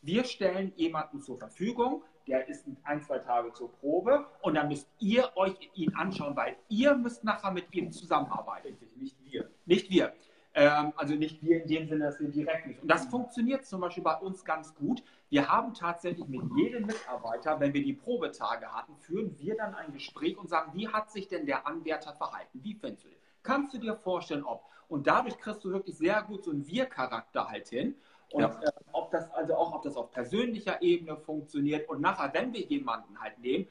Wir 0.02 0.24
stellen 0.24 0.74
jemanden 0.76 1.22
zur 1.22 1.38
Verfügung, 1.38 2.04
der 2.28 2.48
ist 2.48 2.66
ein, 2.84 3.02
zwei 3.02 3.20
Tage 3.20 3.54
zur 3.54 3.72
Probe 3.72 4.26
und 4.42 4.56
dann 4.56 4.68
müsst 4.68 4.90
ihr 5.00 5.30
euch 5.36 5.70
ihn 5.76 5.94
anschauen, 5.96 6.36
weil 6.36 6.56
ihr 6.70 6.96
müsst 6.96 7.24
nachher 7.24 7.52
mit 7.52 7.74
ihm 7.74 7.92
zusammenarbeiten. 7.92 8.78
Nicht 8.96 9.18
wir. 9.24 9.50
Nicht 9.66 9.90
wir. 9.90 10.14
Ähm, 10.54 10.92
also 10.98 11.16
nicht 11.16 11.42
wir 11.42 11.62
in 11.62 11.68
dem 11.68 11.88
Sinne, 11.88 12.06
dass 12.06 12.20
wir 12.20 12.28
direkt 12.30 12.68
nicht. 12.68 12.82
Und 12.82 12.90
das 12.90 13.06
funktioniert 13.06 13.66
zum 13.66 13.82
Beispiel 13.82 14.04
bei 14.04 14.16
uns 14.16 14.44
ganz 14.44 14.76
gut. 14.76 15.04
Wir 15.30 15.48
haben 15.48 15.74
tatsächlich 15.74 16.28
mit 16.28 16.42
jedem 16.58 16.88
Mitarbeiter, 16.88 17.60
wenn 17.60 17.74
wir 17.74 17.84
die 17.84 17.94
Probetage 17.94 18.68
hatten, 18.68 18.96
führen 18.98 19.38
wir 19.40 19.56
dann 19.56 19.76
ein 19.76 19.94
Gespräch 19.94 20.38
und 20.38 20.50
sagen, 20.50 20.72
wie 20.74 20.90
hat 20.90 21.12
sich 21.12 21.28
denn 21.28 21.46
der 21.46 21.66
Anwärter 21.68 22.14
verhalten? 22.14 22.60
Wie 22.64 22.74
findest 22.74 23.06
du 23.06 23.10
den? 23.10 23.18
Kannst 23.44 23.74
du 23.74 23.78
dir 23.78 23.96
vorstellen, 23.96 24.44
ob? 24.44 24.66
Und 24.90 25.08
dadurch 25.08 25.38
kriegst 25.38 25.64
du 25.64 25.72
wirklich 25.72 25.98
sehr 25.98 26.22
gut 26.24 26.44
so 26.44 26.52
einen 26.52 26.68
Wir-Charakter 26.68 27.48
halt 27.48 27.70
hin. 27.70 27.96
Und 28.32 28.42
ja. 28.42 28.60
äh, 28.62 28.72
ob 28.92 29.12
das 29.12 29.32
also 29.32 29.56
auch, 29.56 29.74
ob 29.74 29.84
das 29.84 29.96
auf 29.96 30.12
persönlicher 30.12 30.82
Ebene 30.82 31.18
funktioniert. 31.18 31.90
Und 31.90 32.02
nachher, 32.02 32.34
wenn 32.34 32.54
wir 32.54 32.62
jemanden 32.62 33.20
halt 33.20 33.40
nehmen, 33.40 33.68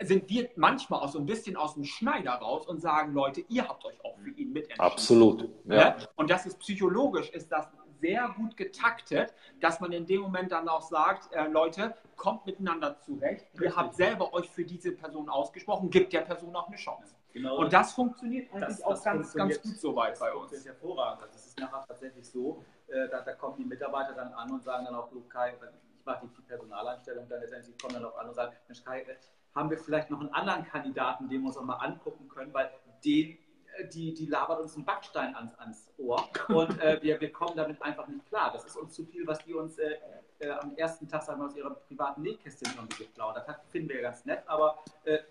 sind 0.00 0.28
wir 0.28 0.50
manchmal 0.56 1.00
auch 1.00 1.08
so 1.08 1.18
ein 1.18 1.26
bisschen 1.26 1.56
aus 1.56 1.74
dem 1.74 1.84
Schneider 1.84 2.32
raus 2.32 2.66
und 2.66 2.80
sagen, 2.80 3.12
Leute, 3.12 3.42
ihr 3.48 3.68
habt 3.68 3.84
euch 3.84 4.04
auch 4.04 4.16
für 4.18 4.30
ihn 4.30 4.52
mitentschieden. 4.52 4.84
Absolut. 4.84 5.48
Ja. 5.64 5.74
ja. 5.74 5.96
Und 6.16 6.30
das 6.30 6.46
ist 6.46 6.58
psychologisch, 6.58 7.30
ist 7.30 7.52
das 7.52 7.68
sehr 8.00 8.34
gut 8.36 8.56
getaktet, 8.56 9.32
dass 9.60 9.78
man 9.78 9.92
in 9.92 10.04
dem 10.06 10.22
Moment 10.22 10.50
dann 10.50 10.68
auch 10.68 10.82
sagt, 10.82 11.32
äh, 11.32 11.46
Leute, 11.46 11.94
kommt 12.16 12.46
miteinander 12.46 12.98
zurecht. 12.98 13.46
Richtig. 13.52 13.62
Ihr 13.62 13.76
habt 13.76 13.94
selber 13.94 14.34
euch 14.34 14.50
für 14.50 14.64
diese 14.64 14.92
Person 14.92 15.28
ausgesprochen, 15.28 15.88
gibt 15.88 16.12
der 16.12 16.22
Person 16.22 16.54
auch 16.54 16.66
eine 16.66 16.76
Chance. 16.76 17.14
Genau. 17.32 17.58
Und 17.58 17.72
das 17.72 17.92
funktioniert 17.92 18.52
eigentlich 18.52 18.68
das, 18.68 18.82
auch 18.82 18.90
das 18.90 19.04
ganz, 19.04 19.32
ganz 19.32 19.62
gut 19.62 19.76
soweit 19.78 20.18
bei 20.18 20.34
uns. 20.34 20.50
Das 20.50 20.60
ist 20.60 20.66
hervorragend. 20.66 21.28
Das 21.32 21.46
ist 21.46 21.58
nachher 21.58 21.84
tatsächlich 21.86 22.28
so, 22.28 22.62
äh, 22.92 23.08
da, 23.08 23.22
da, 23.22 23.32
kommen 23.34 23.56
die 23.56 23.64
Mitarbeiter 23.64 24.12
dann 24.12 24.32
an 24.34 24.50
und 24.50 24.62
sagen 24.62 24.84
dann 24.84 24.94
auch, 24.94 25.10
du 25.10 25.22
Kai, 25.28 25.54
ich 25.54 26.04
mache 26.04 26.26
die 26.36 26.42
Personaleinstellung, 26.42 27.28
dann 27.28 27.40
letztendlich 27.40 27.76
kommen 27.78 27.94
dann 27.94 28.04
auch 28.04 28.16
an 28.18 28.28
und 28.28 28.34
sagen, 28.34 28.54
Mensch 28.68 28.84
Kai, 28.84 29.00
äh, 29.02 29.16
haben 29.54 29.70
wir 29.70 29.78
vielleicht 29.78 30.10
noch 30.10 30.20
einen 30.20 30.32
anderen 30.32 30.64
Kandidaten, 30.64 31.28
den 31.28 31.42
wir 31.42 31.48
uns 31.48 31.56
auch 31.56 31.64
mal 31.64 31.76
angucken 31.76 32.28
können, 32.28 32.52
weil 32.52 32.70
den, 33.04 33.38
äh, 33.76 33.88
die, 33.88 34.14
die 34.14 34.26
labert 34.26 34.60
uns 34.60 34.76
einen 34.76 34.84
Backstein 34.84 35.34
ans, 35.34 35.54
ans 35.58 35.90
Ohr 35.98 36.28
und 36.48 36.80
äh, 36.80 37.00
wir, 37.02 37.20
wir 37.20 37.32
kommen 37.32 37.56
damit 37.56 37.80
einfach 37.82 38.06
nicht 38.08 38.26
klar. 38.26 38.52
Das 38.52 38.64
ist 38.64 38.76
uns 38.76 38.94
zu 38.94 39.04
viel, 39.04 39.26
was 39.26 39.38
die 39.44 39.54
uns 39.54 39.78
äh, 39.78 39.96
äh, 40.40 40.50
am 40.50 40.76
ersten 40.76 41.08
Tag 41.08 41.22
sagen 41.22 41.40
wir, 41.40 41.46
aus 41.46 41.56
ihrer 41.56 41.70
privaten 41.70 42.22
Nähkästchen 42.22 42.74
irgendwie 42.74 43.04
geplaudert 43.04 43.46
hat. 43.48 43.64
Finden 43.70 43.88
wir 43.88 43.96
ja 43.96 44.02
ganz 44.02 44.24
nett, 44.24 44.42
aber 44.46 44.78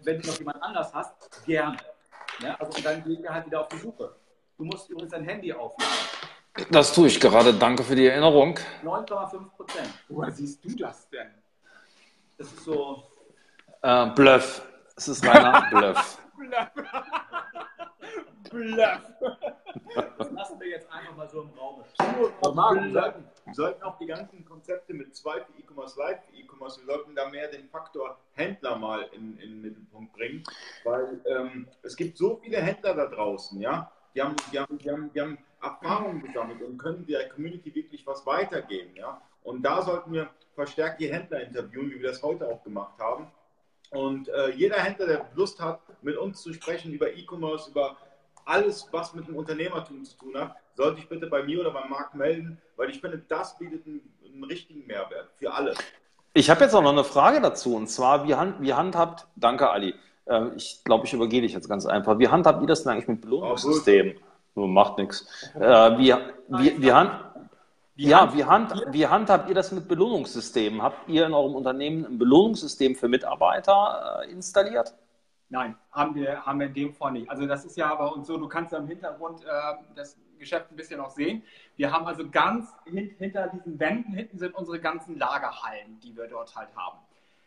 wenn 0.03 0.21
du 0.21 0.27
noch 0.27 0.37
jemand 0.37 0.63
anders 0.63 0.93
hast, 0.93 1.45
gerne. 1.45 1.77
Ja, 2.39 2.55
also 2.55 2.77
und 2.77 2.85
dann 2.85 3.03
gehen 3.03 3.21
wir 3.21 3.33
halt 3.33 3.45
wieder 3.45 3.61
auf 3.61 3.67
die 3.67 3.77
Suche. 3.77 4.15
Du 4.57 4.63
musst 4.63 4.89
übrigens 4.89 5.11
dein 5.11 5.25
Handy 5.25 5.51
aufladen. 5.51 6.30
Das 6.69 6.93
tue 6.93 7.07
ich 7.07 7.19
gerade. 7.19 7.53
Danke 7.53 7.83
für 7.83 7.95
die 7.95 8.07
Erinnerung. 8.07 8.57
9,5 8.83 9.49
Prozent. 9.55 9.89
Woher 10.09 10.31
siehst 10.31 10.63
du 10.63 10.75
das 10.75 11.09
denn? 11.09 11.29
Das 12.37 12.47
ist 12.47 12.63
so. 12.63 13.03
Äh, 13.81 14.07
Bluff. 14.07 14.61
Es 14.95 15.07
ist 15.07 15.25
reiner 15.25 15.67
Bluff. 15.71 16.21
Bluff. 16.37 16.69
Bluff. 18.49 19.01
Das 20.17 20.31
lassen 20.31 20.59
wir 20.59 20.67
jetzt 20.69 20.91
einfach 20.91 21.15
mal 21.15 21.29
so 21.29 21.41
im 21.41 21.49
Raum. 21.57 21.83
Wir 23.45 23.53
sollten 23.53 23.83
auch 23.83 23.97
die 23.97 24.05
ganzen 24.05 24.45
Konzepte 24.45 24.93
mit 24.93 25.15
zwei 25.15 25.41
für 25.41 25.53
E-Commerce 25.59 25.97
Live, 25.99 26.19
für 26.25 26.35
E-Commerce, 26.35 26.79
wir 26.79 26.93
sollten 26.93 27.15
da 27.15 27.29
mehr 27.29 27.47
den 27.47 27.69
Faktor 27.69 28.17
Händler 28.33 28.77
mal 28.77 29.03
in, 29.13 29.37
in 29.39 29.49
den 29.49 29.61
Mittelpunkt 29.61 30.13
bringen, 30.13 30.43
weil 30.83 31.21
ähm, 31.25 31.67
es 31.83 31.95
gibt 31.95 32.17
so 32.17 32.39
viele 32.43 32.57
Händler 32.57 32.93
da 32.93 33.07
draußen, 33.07 33.59
ja, 33.59 33.91
die 34.13 34.21
haben, 34.21 34.35
die 34.51 34.59
haben, 34.59 34.77
die 34.77 34.91
haben, 34.91 35.11
die 35.13 35.21
haben 35.21 35.37
Erfahrungen 35.61 36.21
gesammelt 36.21 36.61
und 36.61 36.77
können 36.77 37.05
der 37.05 37.29
Community 37.29 37.73
wirklich 37.73 38.05
was 38.05 38.25
weitergeben, 38.25 38.95
ja. 38.95 39.21
Und 39.43 39.63
da 39.63 39.81
sollten 39.81 40.13
wir 40.13 40.29
verstärkt 40.55 40.99
die 40.99 41.11
Händler 41.11 41.41
interviewen, 41.41 41.89
wie 41.91 42.01
wir 42.01 42.09
das 42.09 42.21
heute 42.21 42.47
auch 42.47 42.63
gemacht 42.63 42.93
haben. 42.99 43.27
Und 43.91 44.29
äh, 44.29 44.51
jeder 44.51 44.77
Händler, 44.77 45.07
der 45.07 45.29
Lust 45.35 45.59
hat, 45.59 45.81
mit 46.01 46.17
uns 46.17 46.41
zu 46.41 46.53
sprechen 46.53 46.93
über 46.93 47.11
E-Commerce, 47.11 47.69
über 47.71 47.97
alles, 48.45 48.87
was 48.91 49.13
mit 49.13 49.27
dem 49.27 49.35
Unternehmertum 49.35 50.03
zu 50.03 50.17
tun 50.17 50.37
hat, 50.37 50.55
sollte 50.75 50.99
ich 50.99 51.09
bitte 51.09 51.27
bei 51.27 51.43
mir 51.43 51.59
oder 51.59 51.71
beim 51.71 51.89
Markt 51.89 52.15
melden, 52.15 52.59
weil 52.75 52.89
ich 52.89 52.99
finde, 53.01 53.21
das 53.27 53.57
bietet 53.57 53.85
einen, 53.85 54.01
einen 54.25 54.43
richtigen 54.43 54.85
Mehrwert 54.87 55.29
für 55.37 55.53
alle. 55.53 55.73
Ich 56.33 56.49
habe 56.49 56.63
jetzt 56.63 56.73
auch 56.73 56.81
noch 56.81 56.93
eine 56.93 57.03
Frage 57.03 57.41
dazu 57.41 57.75
und 57.75 57.87
zwar, 57.87 58.27
wie, 58.27 58.35
hand, 58.35 58.61
wie 58.61 58.73
handhabt, 58.73 59.27
danke 59.35 59.69
Ali, 59.69 59.93
äh, 60.25 60.47
ich 60.55 60.81
glaube, 60.85 61.05
ich 61.05 61.13
übergehe 61.13 61.41
dich 61.41 61.53
jetzt 61.53 61.67
ganz 61.67 61.85
einfach, 61.85 62.17
wie 62.19 62.29
handhabt 62.29 62.61
ihr 62.61 62.67
das 62.67 62.83
denn 62.83 62.93
eigentlich 62.93 63.09
mit 63.09 63.21
Belohnungssystemen? 63.21 64.15
Oh, 64.55 64.67
Macht 64.67 64.97
nichts. 64.97 65.49
Äh, 65.55 65.59
wie, 65.97 66.13
wie, 66.49 66.81
wie, 66.81 66.91
hand, 66.91 67.11
wie 67.95 68.09
ja, 68.09 68.33
wie, 68.33 68.43
hand, 68.43 68.73
wie 68.89 69.07
handhabt 69.07 69.47
ihr 69.47 69.55
das 69.55 69.71
mit 69.71 69.87
Belohnungssystemen? 69.87 70.81
Habt 70.81 71.07
ihr 71.07 71.25
in 71.25 71.33
eurem 71.33 71.55
Unternehmen 71.55 72.05
ein 72.05 72.17
Belohnungssystem 72.17 72.95
für 72.95 73.07
Mitarbeiter 73.07 74.23
äh, 74.23 74.31
installiert? 74.31 74.93
Nein, 75.49 75.75
haben 75.91 76.15
wir, 76.15 76.45
haben 76.45 76.59
wir 76.59 76.67
in 76.67 76.73
dem 76.73 76.93
Fall 76.93 77.11
nicht. 77.11 77.29
Also 77.29 77.45
das 77.45 77.65
ist 77.65 77.75
ja 77.75 77.93
bei 77.95 78.07
uns 78.07 78.27
so, 78.27 78.37
du 78.37 78.47
kannst 78.47 78.71
ja 78.71 78.79
im 78.79 78.87
Hintergrund 78.87 79.43
äh, 79.43 79.47
das 79.95 80.17
Geschäft 80.39 80.71
ein 80.71 80.75
bisschen 80.75 80.97
noch 80.97 81.11
sehen. 81.11 81.43
Wir 81.75 81.91
haben 81.91 82.05
also 82.07 82.29
ganz 82.29 82.73
hin, 82.85 83.13
hinter 83.17 83.47
diesen 83.47 83.79
Wänden, 83.79 84.13
hinten 84.13 84.37
sind 84.37 84.55
unsere 84.55 84.79
ganzen 84.79 85.17
Lagerhallen, 85.17 85.99
die 85.99 86.15
wir 86.15 86.27
dort 86.27 86.55
halt 86.55 86.75
haben. 86.75 86.99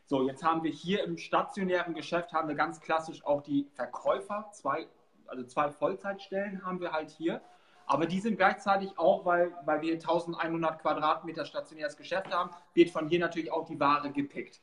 So, 0.06 0.26
jetzt 0.26 0.44
haben 0.44 0.62
wir 0.62 0.70
hier 0.70 1.02
im 1.02 1.16
stationären 1.16 1.94
Geschäft, 1.94 2.32
haben 2.32 2.48
wir 2.48 2.54
ganz 2.54 2.80
klassisch 2.80 3.24
auch 3.24 3.42
die 3.42 3.66
Verkäufer, 3.74 4.48
zwei, 4.52 4.86
also 5.26 5.44
zwei 5.44 5.70
Vollzeitstellen 5.70 6.64
haben 6.64 6.80
wir 6.80 6.92
halt 6.92 7.10
hier. 7.10 7.40
Aber 7.86 8.06
die 8.06 8.20
sind 8.20 8.36
gleichzeitig 8.36 8.98
auch, 8.98 9.24
weil, 9.26 9.52
weil 9.64 9.82
wir 9.82 9.94
1100 9.94 10.80
Quadratmeter 10.80 11.44
stationäres 11.44 11.96
Geschäft 11.96 12.32
haben, 12.32 12.50
wird 12.72 12.90
von 12.90 13.08
hier 13.08 13.20
natürlich 13.20 13.52
auch 13.52 13.66
die 13.66 13.78
Ware 13.78 14.10
gepickt. 14.10 14.60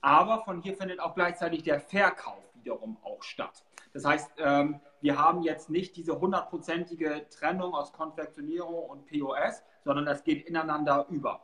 Aber 0.00 0.42
von 0.44 0.60
hier 0.60 0.76
findet 0.76 1.00
auch 1.00 1.14
gleichzeitig 1.14 1.62
der 1.62 1.80
Verkauf 1.80 2.42
wiederum 2.54 2.98
auch 3.02 3.22
statt. 3.22 3.64
Das 3.92 4.04
heißt, 4.04 4.32
ähm, 4.38 4.80
wir 5.00 5.18
haben 5.18 5.42
jetzt 5.42 5.70
nicht 5.70 5.96
diese 5.96 6.18
hundertprozentige 6.18 7.26
Trennung 7.28 7.74
aus 7.74 7.92
Konfektionierung 7.92 8.88
und 8.88 9.06
POS, 9.06 9.62
sondern 9.84 10.06
das 10.06 10.24
geht 10.24 10.46
ineinander 10.46 11.06
über. 11.10 11.42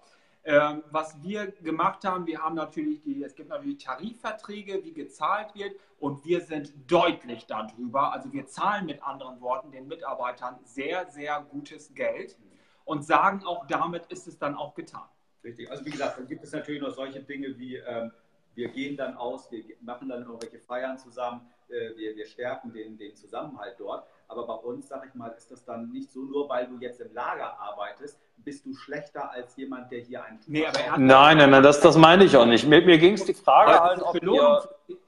Ähm, 0.48 0.82
was 0.90 1.22
wir 1.22 1.48
gemacht 1.60 2.06
haben, 2.06 2.26
wir 2.26 2.40
haben 2.40 2.54
natürlich 2.54 3.02
die, 3.02 3.22
es 3.22 3.34
gibt 3.34 3.50
natürlich 3.50 3.84
Tarifverträge, 3.84 4.82
wie 4.82 4.94
gezahlt 4.94 5.54
wird 5.54 5.78
und 6.00 6.24
wir 6.24 6.40
sind 6.40 6.72
deutlich 6.90 7.44
darüber. 7.44 8.14
Also 8.14 8.32
wir 8.32 8.46
zahlen 8.46 8.86
mit 8.86 9.02
anderen 9.02 9.42
Worten 9.42 9.70
den 9.72 9.88
Mitarbeitern 9.88 10.58
sehr, 10.64 11.04
sehr 11.10 11.46
gutes 11.50 11.92
Geld 11.92 12.38
und 12.86 13.04
sagen 13.04 13.44
auch, 13.44 13.66
damit 13.66 14.06
ist 14.06 14.26
es 14.26 14.38
dann 14.38 14.54
auch 14.54 14.72
getan. 14.72 15.06
Richtig. 15.44 15.70
Also 15.70 15.84
wie 15.84 15.90
gesagt, 15.90 16.16
dann 16.16 16.26
gibt 16.26 16.42
es 16.42 16.52
natürlich 16.52 16.80
noch 16.80 16.94
solche 16.94 17.20
Dinge 17.20 17.58
wie 17.58 17.76
ähm, 17.76 18.10
wir 18.54 18.68
gehen 18.68 18.96
dann 18.96 19.18
aus, 19.18 19.52
wir 19.52 19.62
machen 19.82 20.08
dann 20.08 20.22
irgendwelche 20.22 20.60
Feiern 20.60 20.96
zusammen, 20.96 21.42
äh, 21.68 21.94
wir, 21.94 22.16
wir 22.16 22.24
stärken 22.24 22.72
den, 22.72 22.96
den 22.96 23.14
Zusammenhalt 23.14 23.78
dort. 23.78 24.08
Aber 24.28 24.46
bei 24.46 24.54
uns, 24.54 24.88
sag 24.88 25.06
ich 25.06 25.14
mal, 25.14 25.28
ist 25.28 25.50
das 25.50 25.64
dann 25.66 25.90
nicht 25.90 26.10
so, 26.10 26.22
nur 26.22 26.48
weil 26.48 26.66
du 26.66 26.78
jetzt 26.78 27.02
im 27.02 27.12
Lager 27.12 27.60
arbeitest, 27.60 28.18
bist 28.48 28.64
du 28.64 28.74
schlechter 28.74 29.30
als 29.30 29.54
jemand, 29.56 29.92
der 29.92 30.00
hier 30.00 30.24
einen 30.24 30.40
nee, 30.46 30.64
aber 30.64 30.96
Nein, 30.96 31.36
nein, 31.36 31.50
nein, 31.50 31.62
das, 31.62 31.82
das 31.82 31.98
meine 31.98 32.24
ich 32.24 32.34
auch 32.34 32.46
nicht. 32.46 32.66
Mir, 32.66 32.80
mir 32.80 32.96
ging 32.96 33.12
es 33.12 33.24
die 33.26 33.34
Frage 33.34 33.78
halt, 33.78 34.00
ob 34.00 34.18
Belohnung, 34.18 34.60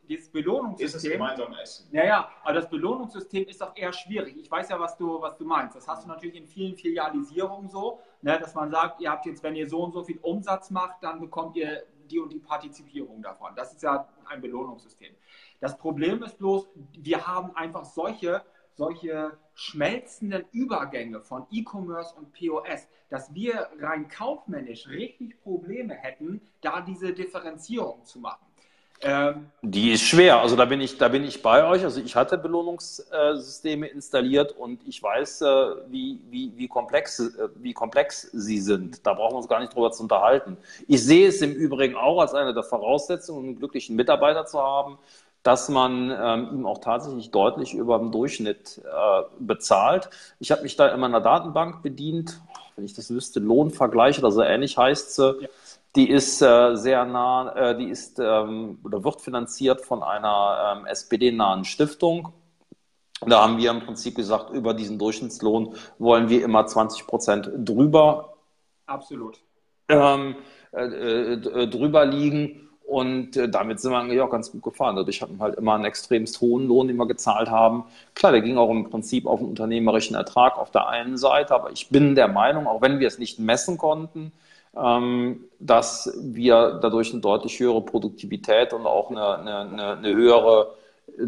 dieses 0.07 0.29
Belohnungssystem. 0.29 1.13
gemeinsam 1.13 1.55
essen. 1.55 1.89
Naja, 1.91 2.29
aber 2.43 2.53
das 2.53 2.69
Belohnungssystem 2.69 3.47
ist 3.47 3.63
doch 3.63 3.75
eher 3.75 3.95
schwierig. 3.95 4.37
Ich 4.37 4.51
weiß 4.51 4.69
ja, 4.69 4.79
was 4.79 4.95
du, 4.99 5.23
was 5.23 5.39
du 5.39 5.47
meinst. 5.47 5.75
Das 5.75 5.89
hast 5.89 6.05
du 6.05 6.09
natürlich 6.09 6.37
in 6.37 6.47
vielen 6.47 6.77
Filialisierungen 6.77 7.71
so, 7.71 8.01
ne, 8.21 8.39
dass 8.39 8.55
man 8.55 8.71
sagt, 8.71 9.01
ihr 9.01 9.11
habt 9.11 9.25
jetzt, 9.25 9.43
wenn 9.43 9.57
ihr 9.57 9.67
so 9.67 9.85
und 9.85 9.93
so 9.93 10.05
viel 10.05 10.19
Umsatz 10.21 10.71
macht, 10.71 10.97
dann 11.01 11.19
bekommt 11.19 11.57
ihr 11.57 11.85
die 12.11 12.19
und 12.19 12.31
die 12.31 12.41
Partizipierung 12.41 13.23
davon. 13.23 13.53
Das 13.57 13.73
ist 13.73 13.83
ja 13.83 14.07
ein 14.27 14.43
Belohnungssystem. 14.43 15.15
Das 15.61 15.79
Problem 15.79 16.23
ist 16.23 16.37
bloß, 16.37 16.69
wir 16.99 17.27
haben 17.27 17.57
einfach 17.57 17.87
solche, 17.87 18.43
solche 18.75 19.37
schmelzenden 19.55 20.45
Übergänge 20.53 21.21
von 21.21 21.47
E-Commerce 21.51 22.15
und 22.17 22.33
POS, 22.33 22.89
dass 23.09 23.35
wir 23.35 23.69
rein 23.81 24.09
kaufmännisch 24.09 24.89
richtig 24.89 25.41
Probleme 25.43 25.95
hätten, 25.95 26.41
da 26.61 26.81
diese 26.81 27.13
Differenzierung 27.13 28.05
zu 28.05 28.21
machen. 28.21 28.47
Ähm, 29.03 29.47
die 29.63 29.93
ist 29.93 30.03
schwer. 30.03 30.41
Also 30.41 30.57
da 30.57 30.67
bin 30.67 30.81
ich, 30.81 30.99
da 30.99 31.09
bin 31.09 31.25
ich 31.25 31.41
bei 31.41 31.67
euch. 31.67 31.85
Also 31.85 32.03
ich 32.03 32.17
hatte 32.17 32.37
Belohnungssysteme 32.37 33.87
installiert 33.87 34.53
und 34.53 34.87
ich 34.87 35.03
weiß, 35.03 35.41
äh, 35.41 35.47
wie, 35.89 36.21
wie, 36.29 36.53
wie, 36.57 36.69
komplex, 36.69 37.19
äh, 37.19 37.49
wie 37.57 37.73
komplex 37.73 38.23
sie 38.33 38.61
sind. 38.61 39.07
Da 39.07 39.15
brauchen 39.15 39.33
wir 39.33 39.39
uns 39.39 39.49
gar 39.49 39.61
nicht 39.61 39.75
drüber 39.75 39.91
zu 39.91 40.03
unterhalten. 40.03 40.59
Ich 40.87 41.03
sehe 41.03 41.29
es 41.29 41.41
im 41.41 41.53
Übrigen 41.53 41.95
auch 41.95 42.21
als 42.21 42.35
eine 42.35 42.53
der 42.53 42.63
Voraussetzungen, 42.63 43.47
einen 43.47 43.57
glücklichen 43.57 43.97
Mitarbeiter 43.97 44.45
zu 44.45 44.61
haben, 44.61 44.99
dass 45.43 45.69
man 45.69 46.11
ähm, 46.11 46.49
ihm 46.53 46.67
auch 46.67 46.79
tatsächlich 46.79 47.31
deutlich 47.31 47.75
über 47.75 47.99
dem 47.99 48.13
Durchschnitt 48.13 48.83
äh, 48.85 49.23
bezahlt. 49.39 50.11
Ich 50.39 50.51
habe 50.51 50.63
mich 50.63 50.77
da 50.77 50.89
in 50.89 51.01
meiner 51.01 51.21
Datenbank 51.21 51.83
bedient, 51.83 52.41
wenn 52.77 52.85
ich 52.85 52.95
das 52.95 53.11
wüsste, 53.11 53.41
Lohnvergleich 53.41 54.19
oder 54.19 54.31
so 54.31 54.43
ähnlich 54.43 54.77
heißt 54.77 55.15
sie. 55.17 55.37
Ja 55.41 55.49
die 55.97 56.09
ist 56.09 56.41
äh, 56.41 56.77
sehr 56.77 57.05
nah, 57.05 57.53
äh, 57.55 57.77
die 57.77 57.89
ist 57.89 58.19
ähm, 58.21 58.79
oder 58.85 59.03
wird 59.03 59.21
finanziert 59.21 59.81
von 59.81 60.03
einer 60.03 60.77
ähm, 60.79 60.87
SPD-nahen 60.87 61.65
Stiftung. 61.65 62.33
Da 63.27 63.43
haben 63.43 63.59
wir 63.59 63.71
im 63.71 63.81
Prinzip 63.81 64.15
gesagt, 64.15 64.51
über 64.51 64.73
diesen 64.73 64.99
Durchschnittslohn 64.99 65.75
wollen 65.99 66.29
wir 66.29 66.43
immer 66.45 66.67
20 66.67 67.07
Prozent 67.07 67.51
drüber. 67.57 68.35
Absolut. 68.87 69.41
Ähm, 69.89 70.37
äh, 70.73 70.85
äh 70.85 71.67
drüber 71.69 72.07
liegen. 72.07 72.70
Und 72.91 73.37
äh, 73.37 73.49
damit 73.49 73.79
sind 73.79 73.93
wir 73.93 73.99
eigentlich 73.99 74.21
auch 74.21 74.31
ganz 74.31 74.51
gut 74.51 74.65
gefahren. 74.65 74.97
Dadurch 74.97 75.23
hatten 75.23 75.39
wir 75.39 75.45
halt 75.45 75.55
immer 75.55 75.75
einen 75.75 75.85
extremst 75.85 76.41
hohen 76.41 76.67
Lohn, 76.67 76.89
den 76.89 76.97
wir 76.97 77.07
gezahlt 77.07 77.49
haben. 77.49 77.85
Klar, 78.17 78.33
der 78.33 78.41
ging 78.41 78.59
auch 78.59 78.69
im 78.69 78.91
Prinzip 78.91 79.27
auf 79.27 79.39
den 79.39 79.49
unternehmerischen 79.49 80.17
Ertrag 80.17 80.59
auf 80.59 80.73
der 80.73 80.89
einen 80.89 81.17
Seite, 81.17 81.55
aber 81.55 81.71
ich 81.71 81.89
bin 81.91 82.17
der 82.17 82.27
Meinung, 82.27 82.67
auch 82.67 82.83
wenn 82.83 82.99
wir 82.99 83.07
es 83.07 83.21
nicht 83.21 83.39
messen 83.39 83.79
konnten, 83.79 84.33
ähm, 84.77 85.45
dass 85.61 86.13
wir 86.21 86.81
dadurch 86.83 87.13
eine 87.13 87.21
deutlich 87.21 87.61
höhere 87.61 87.81
Produktivität 87.81 88.73
und 88.73 88.85
auch 88.87 89.13
eine, 89.13 89.39
eine, 89.39 89.97
eine 89.97 90.13
höhere 90.13 90.75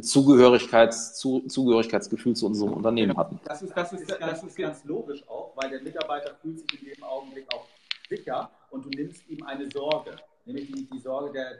Zugehörigkeits, 0.00 1.14
zu, 1.14 1.46
Zugehörigkeitsgefühl 1.46 2.34
zu 2.34 2.46
unserem 2.46 2.72
Unternehmen 2.72 3.16
hatten. 3.16 3.38
Das 3.44 3.62
ist, 3.62 3.72
das, 3.76 3.92
ist, 3.92 4.10
das, 4.10 4.18
das 4.18 4.42
ist 4.42 4.56
ganz 4.56 4.84
logisch 4.84 5.22
auch, 5.28 5.52
weil 5.54 5.70
der 5.70 5.80
Mitarbeiter 5.80 6.34
fühlt 6.42 6.58
sich 6.58 6.82
in 6.82 6.92
dem 6.92 7.04
Augenblick 7.04 7.46
auch 7.54 7.66
sicher 8.08 8.50
und 8.70 8.84
du 8.84 8.88
nimmst 8.88 9.28
ihm 9.28 9.44
eine 9.44 9.70
Sorge, 9.70 10.16
nämlich 10.44 10.70
die, 10.72 10.88
die 10.88 10.98
Sorge 10.98 11.32
der, 11.32 11.58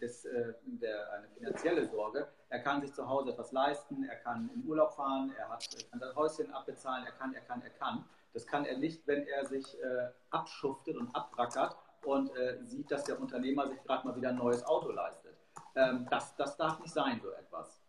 des, 0.00 0.24
äh, 0.24 0.54
der, 0.64 1.12
eine 1.12 1.28
finanzielle 1.28 1.86
Sorge. 1.86 2.28
Er 2.48 2.60
kann 2.60 2.80
sich 2.80 2.92
zu 2.92 3.08
Hause 3.08 3.32
etwas 3.32 3.52
leisten, 3.52 4.04
er 4.04 4.16
kann 4.16 4.50
in 4.54 4.64
Urlaub 4.66 4.94
fahren, 4.94 5.32
er 5.36 5.48
hat, 5.48 5.66
kann 5.90 6.00
sein 6.00 6.14
Häuschen 6.14 6.52
abbezahlen, 6.52 7.04
er 7.06 7.12
kann, 7.12 7.34
er 7.34 7.42
kann, 7.42 7.62
er 7.62 7.70
kann. 7.70 8.04
Das 8.32 8.46
kann 8.46 8.64
er 8.64 8.78
nicht, 8.78 9.06
wenn 9.06 9.26
er 9.26 9.44
sich 9.44 9.80
äh, 9.82 10.08
abschuftet 10.30 10.96
und 10.96 11.14
abrackert 11.14 11.76
und 12.04 12.34
äh, 12.36 12.58
sieht, 12.62 12.90
dass 12.90 13.04
der 13.04 13.20
Unternehmer 13.20 13.68
sich 13.68 13.82
gerade 13.82 14.06
mal 14.06 14.16
wieder 14.16 14.30
ein 14.30 14.36
neues 14.36 14.64
Auto 14.64 14.90
leistet. 14.90 15.36
Ähm, 15.74 16.06
das, 16.10 16.34
das 16.36 16.56
darf 16.56 16.80
nicht 16.80 16.92
sein, 16.92 17.20
so 17.22 17.30
etwas. 17.30 17.81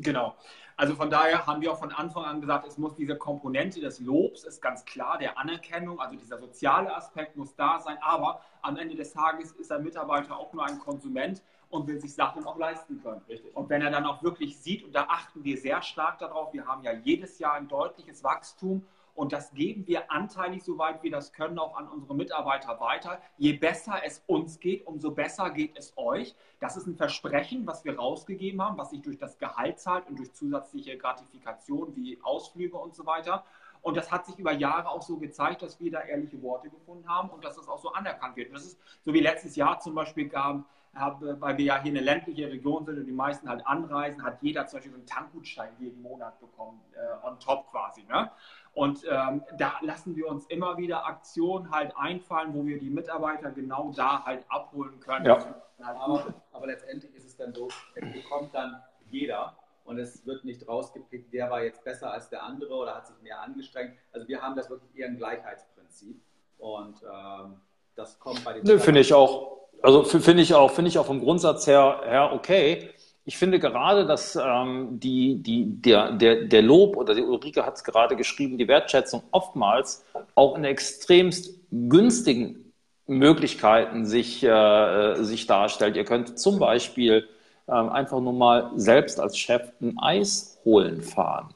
Genau. 0.00 0.36
Also 0.76 0.94
von 0.94 1.10
daher 1.10 1.44
haben 1.44 1.60
wir 1.60 1.72
auch 1.72 1.78
von 1.78 1.92
Anfang 1.92 2.24
an 2.24 2.40
gesagt, 2.40 2.66
es 2.66 2.78
muss 2.78 2.94
diese 2.94 3.16
Komponente 3.16 3.80
des 3.80 3.98
Lobs, 3.98 4.44
ist 4.44 4.62
ganz 4.62 4.84
klar, 4.84 5.18
der 5.18 5.36
Anerkennung, 5.36 5.98
also 5.98 6.14
dieser 6.14 6.38
soziale 6.38 6.94
Aspekt 6.94 7.36
muss 7.36 7.56
da 7.56 7.80
sein. 7.80 7.98
Aber 8.00 8.40
am 8.62 8.76
Ende 8.76 8.94
des 8.94 9.12
Tages 9.12 9.50
ist 9.52 9.72
ein 9.72 9.82
Mitarbeiter 9.82 10.36
auch 10.36 10.52
nur 10.52 10.64
ein 10.64 10.78
Konsument 10.78 11.42
und 11.68 11.88
will 11.88 12.00
sich 12.00 12.14
Sachen 12.14 12.44
auch 12.46 12.56
leisten 12.56 13.02
können. 13.02 13.22
Richtig. 13.28 13.56
Und 13.56 13.68
wenn 13.70 13.82
er 13.82 13.90
dann 13.90 14.06
auch 14.06 14.22
wirklich 14.22 14.56
sieht, 14.56 14.84
und 14.84 14.94
da 14.94 15.06
achten 15.08 15.42
wir 15.42 15.58
sehr 15.58 15.82
stark 15.82 16.20
darauf, 16.20 16.52
wir 16.52 16.64
haben 16.64 16.84
ja 16.84 16.92
jedes 16.92 17.40
Jahr 17.40 17.54
ein 17.54 17.66
deutliches 17.66 18.22
Wachstum 18.22 18.86
und 19.18 19.32
das 19.32 19.52
geben 19.52 19.84
wir 19.88 20.12
anteilig, 20.12 20.62
soweit 20.62 21.02
wir 21.02 21.10
das 21.10 21.32
können, 21.32 21.58
auch 21.58 21.76
an 21.76 21.88
unsere 21.88 22.14
Mitarbeiter 22.14 22.78
weiter. 22.78 23.20
Je 23.36 23.52
besser 23.52 24.00
es 24.04 24.22
uns 24.28 24.60
geht, 24.60 24.86
umso 24.86 25.10
besser 25.10 25.50
geht 25.50 25.76
es 25.76 25.92
euch. 25.96 26.36
Das 26.60 26.76
ist 26.76 26.86
ein 26.86 26.94
Versprechen, 26.94 27.66
was 27.66 27.84
wir 27.84 27.98
rausgegeben 27.98 28.62
haben, 28.62 28.78
was 28.78 28.90
sich 28.90 29.02
durch 29.02 29.18
das 29.18 29.36
Gehalt 29.38 29.80
zahlt 29.80 30.06
und 30.06 30.20
durch 30.20 30.32
zusätzliche 30.34 30.96
Gratifikationen 30.96 31.96
wie 31.96 32.20
Ausflüge 32.22 32.76
und 32.76 32.94
so 32.94 33.06
weiter. 33.06 33.44
Und 33.82 33.96
das 33.96 34.12
hat 34.12 34.24
sich 34.24 34.38
über 34.38 34.52
Jahre 34.52 34.88
auch 34.88 35.02
so 35.02 35.16
gezeigt, 35.16 35.62
dass 35.62 35.80
wir 35.80 35.90
da 35.90 36.00
ehrliche 36.02 36.40
Worte 36.40 36.70
gefunden 36.70 37.08
haben 37.08 37.30
und 37.30 37.44
dass 37.44 37.56
das 37.56 37.66
auch 37.66 37.80
so 37.80 37.92
anerkannt 37.92 38.36
wird. 38.36 38.54
das 38.54 38.66
ist 38.66 38.78
so 39.04 39.12
wie 39.12 39.20
letztes 39.20 39.56
Jahr 39.56 39.80
zum 39.80 39.96
Beispiel 39.96 40.28
gab, 40.28 40.64
weil 40.92 41.58
wir 41.58 41.64
ja 41.64 41.82
hier 41.82 41.92
eine 41.92 42.00
ländliche 42.00 42.50
Region 42.50 42.84
sind 42.84 42.98
und 42.98 43.06
die 43.06 43.12
meisten 43.12 43.48
halt 43.48 43.66
anreisen, 43.66 44.22
hat 44.22 44.42
jeder 44.42 44.66
zum 44.66 44.78
Beispiel 44.78 44.92
so 44.92 44.98
einen 44.98 45.06
Tankgutschein 45.06 45.70
jeden 45.78 46.02
Monat 46.02 46.38
bekommen, 46.40 46.80
äh, 46.92 47.26
on 47.26 47.38
top 47.38 47.70
quasi. 47.70 48.02
Ne? 48.04 48.30
Und 48.74 49.04
ähm, 49.10 49.42
da 49.58 49.74
lassen 49.80 50.14
wir 50.14 50.28
uns 50.28 50.46
immer 50.46 50.76
wieder 50.76 51.06
Aktionen 51.06 51.70
halt 51.70 51.92
einfallen, 51.96 52.54
wo 52.54 52.64
wir 52.64 52.78
die 52.78 52.90
Mitarbeiter 52.90 53.50
genau 53.50 53.92
da 53.94 54.24
halt 54.24 54.44
abholen 54.48 55.00
können. 55.00 55.26
Ja. 55.26 55.62
Aber, 55.80 56.34
aber, 56.52 56.66
letztendlich 56.66 57.14
ist 57.14 57.24
es 57.24 57.36
dann 57.36 57.52
so, 57.52 57.68
es 57.94 58.12
bekommt 58.12 58.54
dann 58.54 58.82
jeder 59.10 59.56
und 59.84 59.98
es 59.98 60.26
wird 60.26 60.44
nicht 60.44 60.66
rausgepickt, 60.68 61.28
wer 61.30 61.50
war 61.50 61.62
jetzt 61.62 61.84
besser 61.84 62.12
als 62.12 62.28
der 62.28 62.42
andere 62.42 62.74
oder 62.74 62.96
hat 62.96 63.06
sich 63.06 63.16
mehr 63.22 63.40
angestrengt. 63.40 63.96
Also 64.12 64.26
wir 64.26 64.42
haben 64.42 64.56
das 64.56 64.68
wirklich 64.70 64.96
eher 64.96 65.06
ein 65.06 65.16
Gleichheitsprinzip 65.16 66.20
und 66.58 66.96
ähm, 67.02 67.60
das 67.94 68.18
kommt 68.18 68.44
bei 68.44 68.54
den. 68.54 68.64
Nö, 68.64 68.78
finde 68.78 69.00
ich 69.00 69.12
auch. 69.14 69.68
Also 69.82 70.02
finde 70.02 70.42
ich 70.42 70.54
auch, 70.54 70.70
finde 70.70 70.88
ich 70.88 70.98
auch 70.98 71.06
vom 71.06 71.20
Grundsatz 71.20 71.66
her, 71.66 72.00
her 72.04 72.32
okay. 72.32 72.90
Ich 73.28 73.36
finde 73.36 73.58
gerade, 73.58 74.06
dass 74.06 74.36
ähm, 74.36 74.98
die, 74.98 75.42
die, 75.42 75.66
der, 75.66 76.12
der, 76.12 76.46
der 76.46 76.62
Lob 76.62 76.96
oder 76.96 77.14
die 77.14 77.20
Ulrike 77.20 77.66
hat 77.66 77.76
es 77.76 77.84
gerade 77.84 78.16
geschrieben, 78.16 78.56
die 78.56 78.66
Wertschätzung 78.66 79.22
oftmals 79.32 80.02
auch 80.34 80.56
in 80.56 80.64
extremst 80.64 81.60
günstigen 81.70 82.72
Möglichkeiten 83.06 84.06
sich, 84.06 84.42
äh, 84.42 85.16
sich 85.16 85.46
darstellt. 85.46 85.96
Ihr 85.96 86.06
könnt 86.06 86.38
zum 86.38 86.58
Beispiel 86.58 87.28
äh, 87.66 87.72
einfach 87.72 88.18
nur 88.18 88.32
mal 88.32 88.70
selbst 88.76 89.20
als 89.20 89.36
Chef 89.36 89.72
ein 89.82 89.98
Eis 89.98 90.58
holen 90.64 91.02
fahren. 91.02 91.52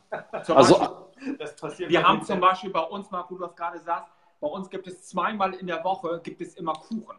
also, 0.48 1.08
Beispiel, 1.58 1.88
wir 1.88 2.06
haben 2.06 2.22
zum 2.22 2.38
Beispiel 2.38 2.68
bei 2.68 2.82
uns, 2.82 3.10
Marco, 3.10 3.34
du 3.34 3.46
das 3.46 3.56
gerade 3.56 3.78
sagst, 3.78 4.12
bei 4.40 4.48
uns 4.48 4.68
gibt 4.68 4.86
es 4.88 5.04
zweimal 5.04 5.54
in 5.54 5.68
der 5.68 5.82
Woche 5.82 6.20
gibt 6.22 6.42
es 6.42 6.54
immer 6.54 6.74
Kuchen. 6.74 7.16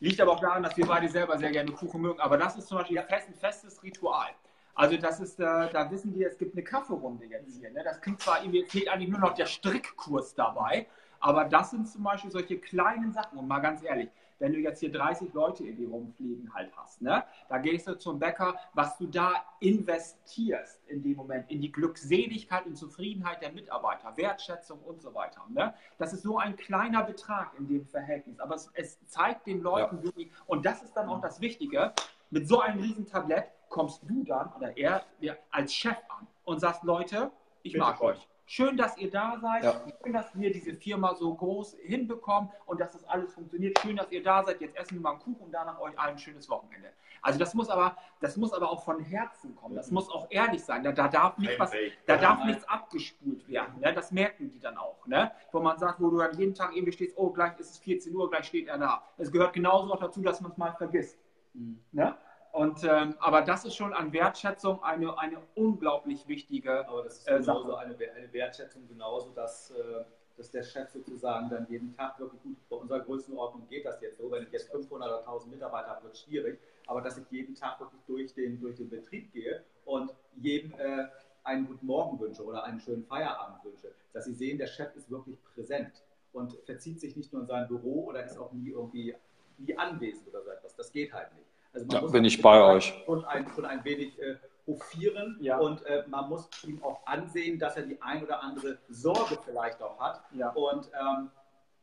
Liegt 0.00 0.20
aber 0.20 0.32
auch 0.32 0.40
daran, 0.40 0.62
dass 0.62 0.76
wir 0.76 0.86
beide 0.86 1.08
selber 1.08 1.38
sehr 1.38 1.50
gerne 1.50 1.72
Kuchen 1.72 2.00
mögen. 2.00 2.20
Aber 2.20 2.38
das 2.38 2.56
ist 2.56 2.68
zum 2.68 2.78
Beispiel 2.78 3.02
fest, 3.02 3.28
ein 3.28 3.34
festes 3.34 3.82
Ritual. 3.82 4.30
Also 4.74 4.96
das 4.96 5.20
ist, 5.20 5.38
äh, 5.38 5.70
da 5.70 5.90
wissen 5.90 6.14
wir, 6.14 6.26
es 6.26 6.38
gibt 6.38 6.54
eine 6.54 6.64
Kaffeerunde 6.64 7.26
jetzt 7.26 7.54
hier. 7.58 7.70
Ne? 7.70 7.82
Das 7.84 8.00
klingt 8.00 8.20
zwar, 8.20 8.40
irgendwie, 8.42 8.64
fehlt 8.64 8.88
eigentlich 8.88 9.10
nur 9.10 9.20
noch 9.20 9.34
der 9.34 9.44
Strickkurs 9.44 10.34
dabei, 10.34 10.86
aber 11.18 11.44
das 11.44 11.70
sind 11.70 11.86
zum 11.86 12.02
Beispiel 12.02 12.30
solche 12.30 12.58
kleinen 12.58 13.12
Sachen. 13.12 13.38
Und 13.38 13.46
mal 13.46 13.60
ganz 13.60 13.82
ehrlich, 13.82 14.08
wenn 14.40 14.52
du 14.52 14.58
jetzt 14.58 14.80
hier 14.80 14.90
30 14.90 15.32
Leute 15.32 15.64
in 15.64 15.76
die 15.76 15.84
rumfliegen 15.84 16.52
halt 16.52 16.72
hast, 16.76 17.00
ne? 17.00 17.24
da 17.48 17.58
gehst 17.58 17.86
du 17.86 17.96
zum 17.96 18.18
Bäcker, 18.18 18.58
was 18.74 18.98
du 18.98 19.06
da 19.06 19.34
investierst 19.60 20.82
in 20.88 21.02
dem 21.02 21.16
Moment, 21.16 21.48
in 21.50 21.60
die 21.60 21.70
Glückseligkeit 21.70 22.66
und 22.66 22.76
Zufriedenheit 22.76 23.40
der 23.42 23.52
Mitarbeiter, 23.52 24.16
Wertschätzung 24.16 24.80
und 24.80 25.00
so 25.00 25.14
weiter. 25.14 25.46
Ne? 25.50 25.72
Das 25.98 26.12
ist 26.12 26.22
so 26.22 26.38
ein 26.38 26.56
kleiner 26.56 27.04
Betrag 27.04 27.52
in 27.58 27.68
dem 27.68 27.86
Verhältnis, 27.86 28.40
aber 28.40 28.56
es, 28.56 28.70
es 28.74 28.98
zeigt 29.06 29.46
den 29.46 29.60
Leuten 29.60 29.98
ja. 29.98 30.02
wirklich, 30.02 30.30
und 30.46 30.66
das 30.66 30.82
ist 30.82 30.94
dann 30.94 31.08
auch 31.08 31.20
das 31.20 31.40
Wichtige, 31.40 31.92
mit 32.30 32.48
so 32.48 32.60
einem 32.60 32.80
riesen 32.80 33.06
Tablett 33.06 33.50
kommst 33.68 34.02
du 34.08 34.24
dann, 34.24 34.52
oder 34.54 34.76
er, 34.76 35.04
als 35.50 35.74
Chef 35.74 35.96
an 36.08 36.26
und 36.44 36.60
sagst, 36.60 36.82
Leute, 36.82 37.30
ich 37.62 37.72
Bitte 37.72 37.84
mag 37.84 38.00
euch. 38.00 38.28
Schön, 38.52 38.76
dass 38.76 38.98
ihr 38.98 39.12
da 39.12 39.38
seid. 39.40 39.62
Ja. 39.62 39.80
Schön, 40.02 40.12
dass 40.12 40.36
wir 40.36 40.52
diese 40.52 40.74
Firma 40.74 41.14
so 41.14 41.32
groß 41.32 41.76
hinbekommen 41.84 42.50
und 42.66 42.80
dass 42.80 42.90
das 42.90 43.04
alles 43.04 43.32
funktioniert. 43.32 43.78
Schön, 43.78 43.94
dass 43.94 44.10
ihr 44.10 44.24
da 44.24 44.42
seid. 44.42 44.60
Jetzt 44.60 44.76
essen 44.76 44.94
wir 44.94 45.02
mal 45.02 45.12
einen 45.12 45.20
Kuchen 45.20 45.44
und 45.44 45.52
danach 45.52 45.78
euch 45.78 45.96
allen 45.96 46.14
ein 46.14 46.18
schönes 46.18 46.50
Wochenende. 46.50 46.88
Also 47.22 47.38
das 47.38 47.54
muss 47.54 47.70
aber, 47.70 47.96
das 48.18 48.36
muss 48.36 48.52
aber 48.52 48.68
auch 48.68 48.84
von 48.84 48.98
Herzen 48.98 49.54
kommen. 49.54 49.76
Das 49.76 49.92
muss 49.92 50.10
auch 50.10 50.26
ehrlich 50.30 50.64
sein. 50.64 50.82
Da, 50.82 50.90
da 50.90 51.06
darf, 51.06 51.38
nicht 51.38 51.60
was, 51.60 51.70
da 52.06 52.16
darf 52.16 52.44
nichts 52.44 52.68
abgespult 52.68 53.46
werden. 53.46 53.78
Ne? 53.78 53.94
Das 53.94 54.10
merken 54.10 54.50
die 54.50 54.58
dann 54.58 54.76
auch. 54.76 55.06
Ne? 55.06 55.30
Wo 55.52 55.60
man 55.60 55.78
sagt, 55.78 56.00
wo 56.00 56.10
du 56.10 56.18
dann 56.18 56.36
jeden 56.36 56.56
Tag 56.56 56.74
irgendwie 56.74 56.90
stehst, 56.90 57.16
oh, 57.16 57.30
gleich 57.30 57.56
ist 57.60 57.70
es 57.70 57.78
14 57.78 58.12
Uhr, 58.12 58.28
gleich 58.28 58.46
steht 58.46 58.66
er 58.66 58.78
da. 58.78 59.04
Es 59.16 59.30
gehört 59.30 59.52
genauso 59.52 59.94
auch 59.94 60.00
dazu, 60.00 60.22
dass 60.22 60.40
man 60.40 60.50
es 60.50 60.58
mal 60.58 60.72
vergisst. 60.72 61.20
Mhm. 61.54 61.78
Ne? 61.92 62.16
Und, 62.52 62.82
ähm, 62.84 63.14
aber 63.20 63.42
das 63.42 63.64
ist 63.64 63.76
schon 63.76 63.92
an 63.92 64.12
Wertschätzung 64.12 64.82
eine, 64.82 65.16
eine 65.18 65.38
unglaublich 65.54 66.26
wichtige 66.26 66.86
Aber 66.88 67.04
das 67.04 67.18
ist 67.18 67.28
äh, 67.28 67.38
genauso 67.38 67.74
eine, 67.76 67.94
eine, 67.94 68.32
Wertschätzung, 68.32 68.88
genauso, 68.88 69.30
dass, 69.30 69.70
äh, 69.70 70.04
dass 70.36 70.50
der 70.50 70.64
Chef 70.64 70.90
sozusagen 70.90 71.48
dann 71.48 71.66
jeden 71.68 71.94
Tag 71.96 72.18
wirklich 72.18 72.42
gut, 72.42 72.56
bei 72.68 72.76
unserer 72.76 73.00
Größenordnung 73.00 73.68
geht 73.68 73.84
das 73.84 74.00
jetzt 74.00 74.18
so, 74.18 74.30
wenn 74.30 74.42
ich 74.42 74.50
jetzt 74.50 74.70
500 74.72 75.08
oder 75.08 75.18
1000 75.20 75.52
Mitarbeiter 75.52 75.90
habe, 75.90 76.04
wird 76.04 76.14
es 76.14 76.22
schwierig, 76.22 76.58
aber 76.86 77.00
dass 77.00 77.18
ich 77.18 77.24
jeden 77.30 77.54
Tag 77.54 77.78
wirklich 77.78 78.00
durch 78.06 78.34
den, 78.34 78.60
durch 78.60 78.76
den 78.76 78.90
Betrieb 78.90 79.32
gehe 79.32 79.62
und 79.84 80.12
jedem 80.36 80.72
äh, 80.72 81.06
einen 81.44 81.66
guten 81.66 81.86
Morgen 81.86 82.18
wünsche 82.18 82.44
oder 82.44 82.64
einen 82.64 82.80
schönen 82.80 83.04
Feierabend 83.04 83.64
wünsche, 83.64 83.92
dass 84.12 84.24
sie 84.24 84.34
sehen, 84.34 84.58
der 84.58 84.66
Chef 84.66 84.94
ist 84.96 85.08
wirklich 85.08 85.38
präsent 85.54 86.02
und 86.32 86.54
verzieht 86.64 87.00
sich 87.00 87.16
nicht 87.16 87.32
nur 87.32 87.42
in 87.42 87.48
sein 87.48 87.68
Büro 87.68 88.06
oder 88.06 88.24
ist 88.24 88.38
auch 88.38 88.52
nie 88.52 88.70
irgendwie 88.70 89.14
nie 89.58 89.76
anwesend 89.76 90.26
oder 90.28 90.42
so 90.42 90.50
etwas. 90.50 90.74
Das 90.74 90.92
geht 90.92 91.12
halt 91.12 91.32
nicht. 91.34 91.49
Also 91.72 91.86
man 91.86 91.96
ja, 91.96 92.02
muss 92.02 92.12
bin 92.12 92.24
ich 92.24 92.42
bei 92.42 92.62
euch. 92.62 92.94
Schon 93.04 93.24
ein, 93.24 93.46
schon 93.54 93.64
ein 93.64 93.84
wenig 93.84 94.20
äh, 94.20 94.36
hofieren 94.66 95.36
ja. 95.40 95.58
und 95.58 95.84
äh, 95.86 96.04
man 96.08 96.28
muss 96.28 96.48
ihm 96.64 96.82
auch 96.82 97.06
ansehen, 97.06 97.58
dass 97.58 97.76
er 97.76 97.82
die 97.82 98.00
ein 98.00 98.22
oder 98.22 98.42
andere 98.42 98.78
Sorge 98.88 99.38
vielleicht 99.44 99.82
auch 99.82 99.98
hat. 99.98 100.22
Ja. 100.32 100.50
Und 100.50 100.90
ähm, 100.94 101.30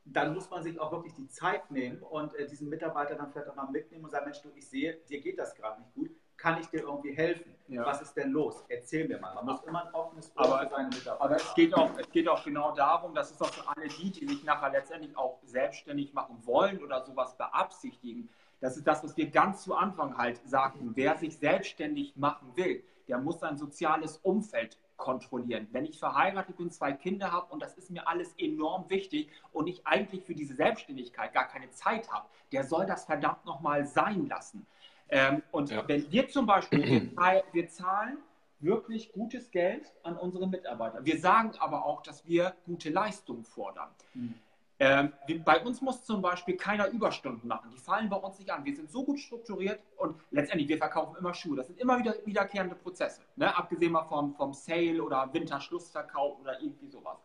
dann 0.05 0.33
muss 0.33 0.49
man 0.49 0.63
sich 0.63 0.79
auch 0.79 0.91
wirklich 0.91 1.13
die 1.15 1.27
Zeit 1.27 1.69
nehmen 1.69 2.01
und 2.01 2.33
äh, 2.35 2.47
diesen 2.47 2.69
Mitarbeiter 2.69 3.15
dann 3.15 3.31
vielleicht 3.31 3.49
auch 3.49 3.55
mal 3.55 3.69
mitnehmen 3.69 4.05
und 4.05 4.11
sagen, 4.11 4.25
Mensch, 4.25 4.41
du, 4.41 4.49
ich 4.55 4.67
sehe, 4.67 4.97
dir 5.09 5.19
geht 5.21 5.37
das 5.37 5.53
gerade 5.55 5.81
nicht 5.81 5.93
gut. 5.93 6.09
Kann 6.37 6.61
ich 6.61 6.67
dir 6.67 6.81
irgendwie 6.81 7.13
helfen? 7.13 7.55
Ja. 7.67 7.83
Was 7.83 8.01
ist 8.01 8.15
denn 8.15 8.29
los? 8.29 8.63
Erzähl 8.69 9.07
mir 9.07 9.19
mal. 9.19 9.33
Man 9.33 9.45
muss 9.45 9.63
immer 9.63 9.87
ein 9.87 9.93
offenes 9.93 10.31
Ohr 10.37 10.45
aber, 10.45 10.59
für 10.59 10.69
seine 10.69 10.89
Mitarbeiter 10.89 11.21
Aber 11.21 11.35
es 11.35 11.53
geht, 11.55 11.73
auch, 11.73 11.89
es 11.97 12.09
geht 12.11 12.27
auch 12.27 12.43
genau 12.43 12.75
darum, 12.75 13.15
dass 13.15 13.31
es 13.31 13.41
auch 13.41 13.51
für 13.51 13.67
alle 13.67 13.87
die, 13.87 14.11
die 14.11 14.27
sich 14.27 14.43
nachher 14.43 14.69
letztendlich 14.69 15.17
auch 15.17 15.39
selbstständig 15.43 16.13
machen 16.13 16.37
wollen 16.45 16.83
oder 16.83 17.03
sowas 17.03 17.35
beabsichtigen, 17.37 18.29
das 18.59 18.77
ist 18.77 18.87
das, 18.87 19.03
was 19.03 19.15
wir 19.17 19.29
ganz 19.29 19.63
zu 19.63 19.75
Anfang 19.75 20.17
halt 20.17 20.41
sagten. 20.45 20.91
Wer 20.95 21.17
sich 21.17 21.37
selbstständig 21.37 22.15
machen 22.15 22.51
will, 22.55 22.83
der 23.07 23.19
muss 23.19 23.39
sein 23.39 23.57
soziales 23.57 24.17
Umfeld 24.17 24.77
kontrollieren. 24.97 25.67
Wenn 25.71 25.85
ich 25.85 25.99
verheiratet 25.99 26.57
bin, 26.57 26.71
zwei 26.71 26.91
Kinder 26.91 27.31
habe 27.31 27.53
und 27.53 27.61
das 27.61 27.77
ist 27.77 27.91
mir 27.91 28.07
alles 28.07 28.33
enorm 28.37 28.89
wichtig 28.89 29.29
und 29.53 29.67
ich 29.67 29.85
eigentlich 29.85 30.23
für 30.23 30.33
diese 30.33 30.55
Selbstständigkeit 30.55 31.33
gar 31.33 31.47
keine 31.47 31.69
Zeit 31.69 32.11
habe, 32.11 32.27
der 32.51 32.63
soll 32.63 32.85
das 32.85 33.05
verdammt 33.05 33.45
nochmal 33.45 33.85
sein 33.85 34.27
lassen. 34.27 34.65
Ähm, 35.09 35.43
und 35.51 35.69
ja. 35.69 35.87
wenn 35.87 36.11
wir 36.11 36.27
zum 36.27 36.47
Beispiel, 36.47 37.11
wir, 37.15 37.43
wir 37.53 37.69
zahlen 37.69 38.17
wirklich 38.59 39.13
gutes 39.13 39.51
Geld 39.51 39.93
an 40.03 40.17
unsere 40.17 40.47
Mitarbeiter. 40.47 41.05
Wir 41.05 41.19
sagen 41.19 41.51
aber 41.59 41.85
auch, 41.85 42.01
dass 42.01 42.25
wir 42.25 42.55
gute 42.65 42.89
Leistungen 42.89 43.45
fordern. 43.45 43.89
Mhm. 44.13 44.33
Ähm, 44.79 45.11
bei 45.43 45.59
uns 45.63 45.81
muss 45.81 46.03
zum 46.05 46.21
Beispiel 46.21 46.55
keiner 46.55 46.87
Überstunden 46.89 47.47
machen. 47.47 47.71
Die 47.71 47.79
fallen 47.79 48.09
bei 48.09 48.17
uns 48.17 48.37
nicht 48.37 48.51
an. 48.51 48.63
Wir 48.63 48.75
sind 48.75 48.91
so 48.91 49.03
gut 49.03 49.19
strukturiert 49.19 49.79
und 49.97 50.15
letztendlich, 50.29 50.67
wir 50.67 50.77
verkaufen 50.77 51.15
immer 51.17 51.33
Schuhe. 51.33 51.57
Das 51.57 51.67
sind 51.67 51.79
immer 51.79 51.97
wieder 51.97 52.13
wiederkehrende 52.25 52.75
Prozesse. 52.75 53.21
Ne? 53.35 53.55
Abgesehen 53.55 53.91
mal 53.91 54.03
vom, 54.03 54.35
vom 54.35 54.53
Sale 54.53 55.01
oder 55.01 55.33
Winterschlussverkauf 55.33 56.39
oder 56.39 56.61
irgendwie 56.61 56.87
sowas. 56.87 57.17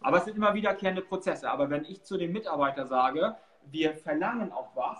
Aber 0.00 0.18
es 0.18 0.24
sind 0.24 0.36
immer 0.36 0.54
wiederkehrende 0.54 1.02
Prozesse. 1.02 1.50
Aber 1.50 1.68
wenn 1.68 1.84
ich 1.84 2.02
zu 2.02 2.16
dem 2.16 2.32
Mitarbeiter 2.32 2.86
sage, 2.86 3.36
wir 3.70 3.94
verlangen 3.94 4.50
auch 4.52 4.74
was, 4.74 4.98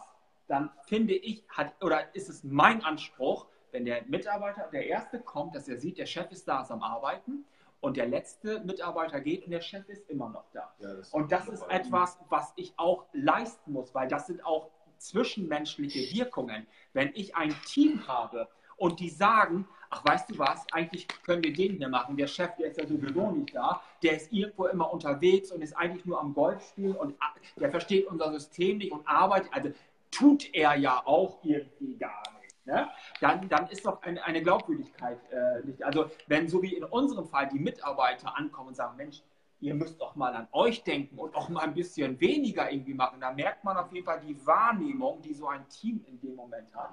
dann 0.49 0.71
finde 0.83 1.15
ich, 1.15 1.45
hat, 1.49 1.73
oder 1.83 2.15
ist 2.15 2.29
es 2.29 2.45
mein 2.45 2.85
Anspruch, 2.85 3.47
wenn 3.73 3.87
der 3.87 4.03
Mitarbeiter, 4.07 4.69
der 4.71 4.87
Erste 4.87 5.19
kommt, 5.19 5.55
dass 5.55 5.67
er 5.67 5.79
sieht, 5.79 5.99
der 5.99 6.07
Chef 6.07 6.31
ist 6.31 6.47
da, 6.47 6.63
ist 6.63 6.71
am 6.71 6.83
Arbeiten 6.83 7.45
und 7.81 7.97
der 7.97 8.07
letzte 8.07 8.61
Mitarbeiter 8.61 9.21
geht 9.21 9.45
und 9.45 9.51
der 9.51 9.61
Chef 9.61 9.89
ist 9.89 10.09
immer 10.09 10.29
noch 10.29 10.45
da. 10.53 10.75
Ja, 10.79 10.95
das 10.95 11.13
und 11.13 11.31
das 11.33 11.49
ist 11.49 11.63
etwas, 11.69 12.19
was 12.29 12.53
ich 12.57 12.73
auch 12.77 13.07
leisten 13.13 13.73
muss, 13.73 13.95
weil 13.95 14.09
das 14.09 14.27
sind 14.27 14.45
auch 14.45 14.71
zwischenmenschliche 14.99 16.17
Wirkungen. 16.17 16.67
Wenn 16.93 17.11
ich 17.15 17.37
ein 17.37 17.55
Team 17.67 18.07
habe 18.09 18.49
und 18.77 19.01
die 19.01 19.11
sagen, 19.11 19.69
ach 19.91 20.05
weißt 20.05 20.31
du 20.31 20.39
was, 20.39 20.65
eigentlich 20.73 21.07
können 21.25 21.43
wir 21.43 21.53
den 21.53 21.77
hier 21.77 21.89
machen, 21.89 22.17
der 22.17 22.27
Chef, 22.27 22.55
der 22.57 22.69
ist 22.69 22.79
ja 22.79 22.87
sowieso 22.87 23.31
nicht 23.31 23.55
da, 23.55 23.83
der 24.03 24.17
ist 24.17 24.33
irgendwo 24.33 24.67
immer 24.67 24.93
unterwegs 24.93 25.51
und 25.53 25.63
ist 25.63 25.77
eigentlich 25.77 26.05
nur 26.05 26.21
am 26.21 26.35
Golf 26.35 26.67
spielen 26.69 26.97
und 26.97 27.15
der 27.57 27.71
versteht 27.71 28.07
unser 28.07 28.33
System 28.33 28.79
nicht 28.79 28.93
und 28.93 29.07
arbeitet, 29.07 29.53
also 29.53 29.71
tut 30.11 30.53
er 30.55 30.77
ja 30.77 31.03
auch 31.05 31.39
irgendwie 31.43 31.97
gar 31.97 32.23
nicht 32.33 32.36
ne? 32.67 32.89
dann, 33.21 33.49
dann 33.49 33.69
ist 33.69 33.87
doch 33.87 34.03
eine, 34.03 34.23
eine 34.25 34.43
Glaubwürdigkeit 34.43 35.19
äh, 35.31 35.67
nicht. 35.67 35.83
Also 35.83 36.11
wenn 36.27 36.49
so 36.49 36.63
wie 36.63 36.75
in 36.75 36.85
unserem 36.85 37.27
Fall 37.27 37.49
die 37.49 37.59
Mitarbeiter 37.59 38.37
ankommen 38.37 38.69
und 38.69 38.75
sagen, 38.75 38.97
Mensch, 38.97 39.23
ihr 39.61 39.75
müsst 39.75 40.01
doch 40.01 40.15
mal 40.17 40.35
an 40.35 40.49
euch 40.53 40.85
denken 40.85 41.19
und 41.19 41.35
auch 41.35 41.49
mal 41.49 41.63
ein 41.63 41.75
bisschen 41.75 42.21
weniger 42.21 42.71
irgendwie 42.71 42.95
machen, 42.95 43.21
da 43.21 43.33
merkt 43.33 43.65
man 43.65 43.77
auf 43.77 43.91
jeden 43.93 44.05
Fall 44.05 44.21
die 44.21 44.47
Wahrnehmung, 44.47 45.23
die 45.23 45.33
so 45.33 45.49
ein 45.49 45.67
Team 45.69 46.05
in 46.07 46.21
dem 46.21 46.35
Moment 46.35 46.75
hat. 46.75 46.91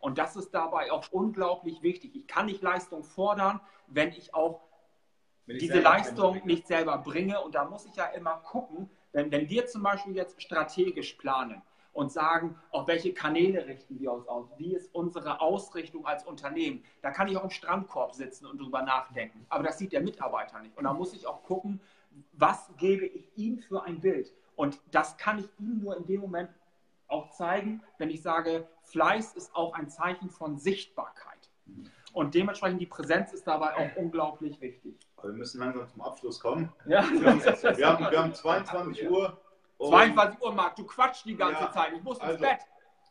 Und 0.00 0.18
das 0.18 0.34
ist 0.34 0.52
dabei 0.52 0.90
auch 0.90 1.06
unglaublich 1.12 1.82
wichtig. 1.82 2.16
Ich 2.16 2.26
kann 2.26 2.46
nicht 2.46 2.62
Leistung 2.62 3.04
fordern, 3.04 3.60
wenn 3.86 4.08
ich 4.10 4.34
auch 4.34 4.62
wenn 5.46 5.56
ich 5.56 5.62
diese 5.62 5.80
Leistung 5.80 6.40
nicht 6.44 6.66
selber 6.66 6.98
bringe. 6.98 7.40
Und 7.40 7.54
da 7.54 7.64
muss 7.64 7.84
ich 7.84 7.94
ja 7.96 8.06
immer 8.06 8.36
gucken, 8.38 8.88
wenn, 9.12 9.30
wenn 9.30 9.48
wir 9.48 9.66
zum 9.66 9.82
Beispiel 9.82 10.16
jetzt 10.16 10.40
strategisch 10.40 11.14
planen, 11.14 11.62
und 11.92 12.12
sagen, 12.12 12.56
auf 12.70 12.86
welche 12.86 13.12
Kanäle 13.12 13.66
richten 13.66 13.98
wir 13.98 14.12
uns 14.12 14.28
aus, 14.28 14.46
wie 14.56 14.74
ist 14.74 14.94
unsere 14.94 15.40
Ausrichtung 15.40 16.06
als 16.06 16.24
Unternehmen. 16.24 16.84
Da 17.02 17.10
kann 17.10 17.28
ich 17.28 17.36
auch 17.36 17.44
im 17.44 17.50
Strandkorb 17.50 18.14
sitzen 18.14 18.46
und 18.46 18.60
drüber 18.60 18.82
nachdenken, 18.82 19.44
aber 19.48 19.64
das 19.64 19.78
sieht 19.78 19.92
der 19.92 20.00
Mitarbeiter 20.00 20.60
nicht. 20.60 20.76
Und 20.76 20.84
da 20.84 20.92
muss 20.92 21.12
ich 21.12 21.26
auch 21.26 21.42
gucken, 21.42 21.80
was 22.32 22.70
gebe 22.76 23.06
ich 23.06 23.36
ihm 23.36 23.58
für 23.58 23.82
ein 23.82 24.00
Bild. 24.00 24.32
Und 24.56 24.80
das 24.90 25.16
kann 25.16 25.38
ich 25.38 25.48
ihm 25.58 25.80
nur 25.80 25.96
in 25.96 26.06
dem 26.06 26.20
Moment 26.20 26.50
auch 27.08 27.30
zeigen, 27.30 27.82
wenn 27.98 28.10
ich 28.10 28.22
sage, 28.22 28.68
Fleiß 28.82 29.34
ist 29.34 29.54
auch 29.54 29.74
ein 29.74 29.88
Zeichen 29.88 30.30
von 30.30 30.58
Sichtbarkeit. 30.58 31.50
Und 32.12 32.34
dementsprechend 32.34 32.80
die 32.80 32.86
Präsenz 32.86 33.32
ist 33.32 33.46
dabei 33.46 33.76
auch 33.76 33.96
unglaublich 33.96 34.60
wichtig. 34.60 34.96
Aber 35.16 35.28
wir 35.28 35.34
müssen 35.34 35.60
langsam 35.60 35.88
zum 35.88 36.02
Abschluss 36.02 36.40
kommen. 36.40 36.72
Ja. 36.86 37.02
Wir 37.10 37.30
haben, 37.30 37.42
wir 37.44 37.86
haben, 37.86 38.10
wir 38.10 38.22
haben 38.22 38.34
22 38.34 39.08
Uhr. 39.08 39.40
Und, 39.80 39.90
22 39.90 40.42
Uhr, 40.42 40.52
Marc, 40.52 40.76
du 40.76 40.84
quatschst 40.84 41.24
die 41.26 41.36
ganze 41.36 41.62
Ja, 41.62 41.72
Zeit. 41.72 41.92
Ich 41.96 42.02
muss 42.02 42.18
ins 42.18 42.26
also- 42.26 42.40
Bett. 42.40 42.58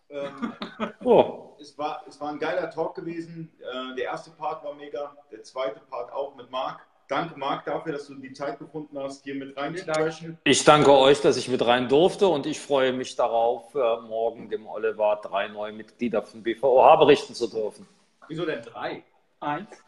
Ähm, 0.10 0.54
Oh, 1.04 1.56
es, 1.60 1.78
war, 1.78 2.04
es 2.08 2.20
war 2.20 2.30
ein 2.30 2.40
geiler 2.40 2.70
Talk 2.70 2.96
gewesen. 2.96 3.52
Äh, 3.60 3.96
der 3.96 4.06
erste 4.06 4.32
Part 4.32 4.64
war 4.64 4.74
mega, 4.74 5.16
der 5.32 5.44
zweite 5.44 5.80
Part 5.82 6.12
auch 6.12 6.36
mit 6.36 6.50
Marc. 6.50 6.82
Danke, 7.08 7.38
Marc, 7.40 7.66
dafür, 7.66 7.94
dass 7.94 8.06
du 8.08 8.16
die 8.16 8.34
Zeit 8.34 8.60
gefunden 8.60 8.98
hast, 9.00 9.24
hier 9.24 9.34
mit 9.34 9.58
reinzusprechen. 9.58 10.38
ich 10.44 10.64
danke 10.64 10.92
euch, 10.96 11.22
dass 11.22 11.38
ich 11.38 11.48
mit 11.50 11.66
rein 11.66 11.90
durfte 11.90 12.28
und 12.28 12.46
ich 12.46 12.60
freue 12.60 12.94
mich 12.94 13.16
darauf, 13.16 13.74
äh, 13.74 13.80
morgen 14.02 14.48
dem 14.50 14.68
Oliver 14.68 15.20
drei 15.24 15.48
neue 15.48 15.74
Mitglieder 15.74 16.22
von 16.22 16.44
BVOH 16.44 16.98
berichten 16.98 17.34
zu 17.34 17.48
dürfen. 17.48 17.88
Wieso 18.28 18.46
denn 18.46 18.62
drei? 18.62 19.04
Eins, 19.40 19.84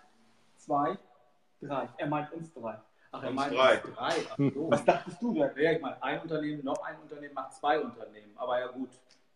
zwei, 0.57 0.97
drei. 1.61 1.89
Er 1.97 2.07
meint 2.07 2.31
uns 2.33 2.51
drei. 2.53 2.79
Ach, 3.11 3.23
er 3.23 3.31
meint 3.31 3.53
drei. 3.53 3.77
drei. 3.77 4.13
Ach 4.29 4.37
so. 4.37 4.67
Was 4.71 4.85
dachtest 4.85 5.21
du 5.21 5.33
denn? 5.33 5.51
Ja, 5.57 5.71
ich 5.71 5.81
meine, 5.81 6.01
ein 6.01 6.21
Unternehmen, 6.21 6.63
noch 6.63 6.81
ein 6.83 6.95
Unternehmen 7.01 7.33
macht 7.33 7.53
zwei 7.53 7.79
Unternehmen. 7.79 8.31
Aber 8.35 8.59
ja 8.59 8.67
gut. 8.67 8.89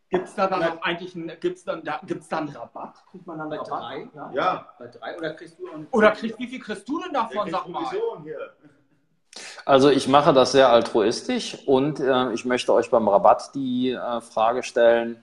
Gibt 0.10 0.28
es 0.28 0.36
da 0.36 0.48
dann 0.48 0.64
auch 0.64 0.82
eigentlich 0.82 1.16
einen, 1.16 1.32
gibt's 1.40 1.64
dann, 1.64 1.84
da, 1.84 2.00
gibt's 2.06 2.30
dann 2.30 2.48
Rabatt? 2.48 2.94
Kriegt 3.12 3.26
man 3.28 3.40
dann 3.40 3.50
Bei 3.50 3.58
Rabatt? 3.58 3.82
drei? 3.82 4.08
Ja. 4.16 4.32
Ja, 4.34 4.68
Bei 4.80 4.88
drei 4.88 5.18
oder 5.18 5.34
kriegst 5.34 5.60
du 5.60 5.68
auch 5.68 5.74
eine 5.74 5.88
Oder 5.92 6.12
kriegst, 6.12 6.40
wie 6.40 6.48
viel 6.48 6.60
kriegst 6.60 6.88
du 6.88 7.02
denn 7.02 7.12
davon, 7.12 7.50
sag 7.50 7.68
mal? 7.68 7.90
Hier. 8.24 8.54
Also 9.66 9.90
ich 9.90 10.08
mache 10.08 10.32
das 10.32 10.52
sehr 10.52 10.70
altruistisch 10.70 11.58
und 11.68 12.00
äh, 12.00 12.32
ich 12.34 12.46
möchte 12.46 12.72
euch 12.72 12.92
beim 12.92 13.08
Rabatt 13.08 13.56
die 13.56 13.92
äh, 13.92 14.22
Frage 14.22 14.64
stellen, 14.64 15.22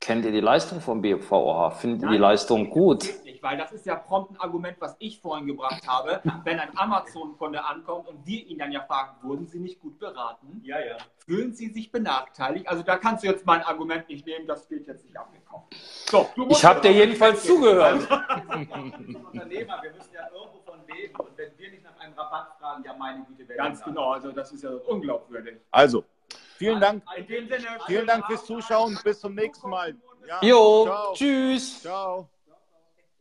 kennt 0.00 0.24
ihr 0.24 0.32
die 0.32 0.40
Leistung 0.40 0.80
vom 0.80 1.00
BVOH? 1.00 1.70
Findet 1.70 2.02
ihr 2.02 2.10
die. 2.10 2.18
Leistung 2.18 2.68
gut? 2.68 3.08
Nicht, 3.36 3.42
weil 3.42 3.58
das 3.58 3.70
ist 3.70 3.84
ja 3.84 3.96
prompt 3.96 4.30
ein 4.30 4.40
Argument, 4.40 4.78
was 4.80 4.96
ich 4.98 5.20
vorhin 5.20 5.46
gebracht 5.46 5.86
habe. 5.86 6.22
Wenn 6.44 6.58
ein 6.58 6.70
Amazon-Kunde 6.74 7.62
ankommt 7.62 8.08
und 8.08 8.26
wir 8.26 8.46
ihn 8.46 8.58
dann 8.58 8.72
ja 8.72 8.80
fragen, 8.80 9.16
wurden 9.20 9.46
Sie 9.46 9.58
nicht 9.58 9.78
gut 9.78 9.98
beraten? 9.98 10.62
Ja, 10.64 10.80
ja. 10.80 10.96
Fühlen 11.26 11.52
Sie 11.52 11.68
sich 11.68 11.92
benachteiligt? 11.92 12.66
Also 12.66 12.82
da 12.82 12.96
kannst 12.96 13.24
du 13.24 13.28
jetzt 13.28 13.44
mein 13.44 13.60
Argument 13.62 14.08
nicht 14.08 14.24
nehmen, 14.24 14.46
das 14.46 14.70
wird 14.70 14.86
jetzt 14.86 15.04
nicht 15.04 15.18
abgekauft. 15.18 15.74
So, 16.08 16.30
du 16.34 16.46
musst 16.46 16.60
Ich 16.60 16.64
habe 16.64 16.80
dir 16.80 16.92
jedenfalls 16.92 17.44
zugehört. 17.44 18.08
Unternehmer, 18.10 19.82
wir 19.82 19.92
müssen 19.92 20.14
ja 20.14 20.28
irgendwo 20.32 20.60
von 20.64 20.80
leben. 20.86 21.14
Und 21.16 21.36
wenn 21.36 21.58
wir 21.58 21.70
nicht 21.70 21.84
nach 21.84 22.00
einem 22.00 22.14
Rabatt 22.14 22.56
fragen, 22.58 22.84
ja 22.84 22.94
meine 22.94 23.22
Güte, 23.26 23.44
wer 23.46 23.56
Ganz 23.58 23.84
genau, 23.84 24.12
also 24.12 24.32
das 24.32 24.50
ist 24.50 24.62
ja 24.62 24.70
unglaubwürdig. 24.70 25.58
Also, 25.72 26.04
vielen 26.56 26.80
Dank. 26.80 27.02
In 27.14 27.26
dem 27.26 27.48
Sinne, 27.48 27.66
Vielen 27.86 28.06
Dank 28.06 28.24
fürs 28.24 28.46
Zuschauen. 28.46 28.98
Bis 29.04 29.20
zum 29.20 29.34
nächsten 29.34 29.68
Mal. 29.68 29.94
Ja, 30.26 30.38
Jo, 30.42 30.84
Ciao. 30.86 31.12
tschüss. 31.12 31.82
Ciao. 31.82 32.30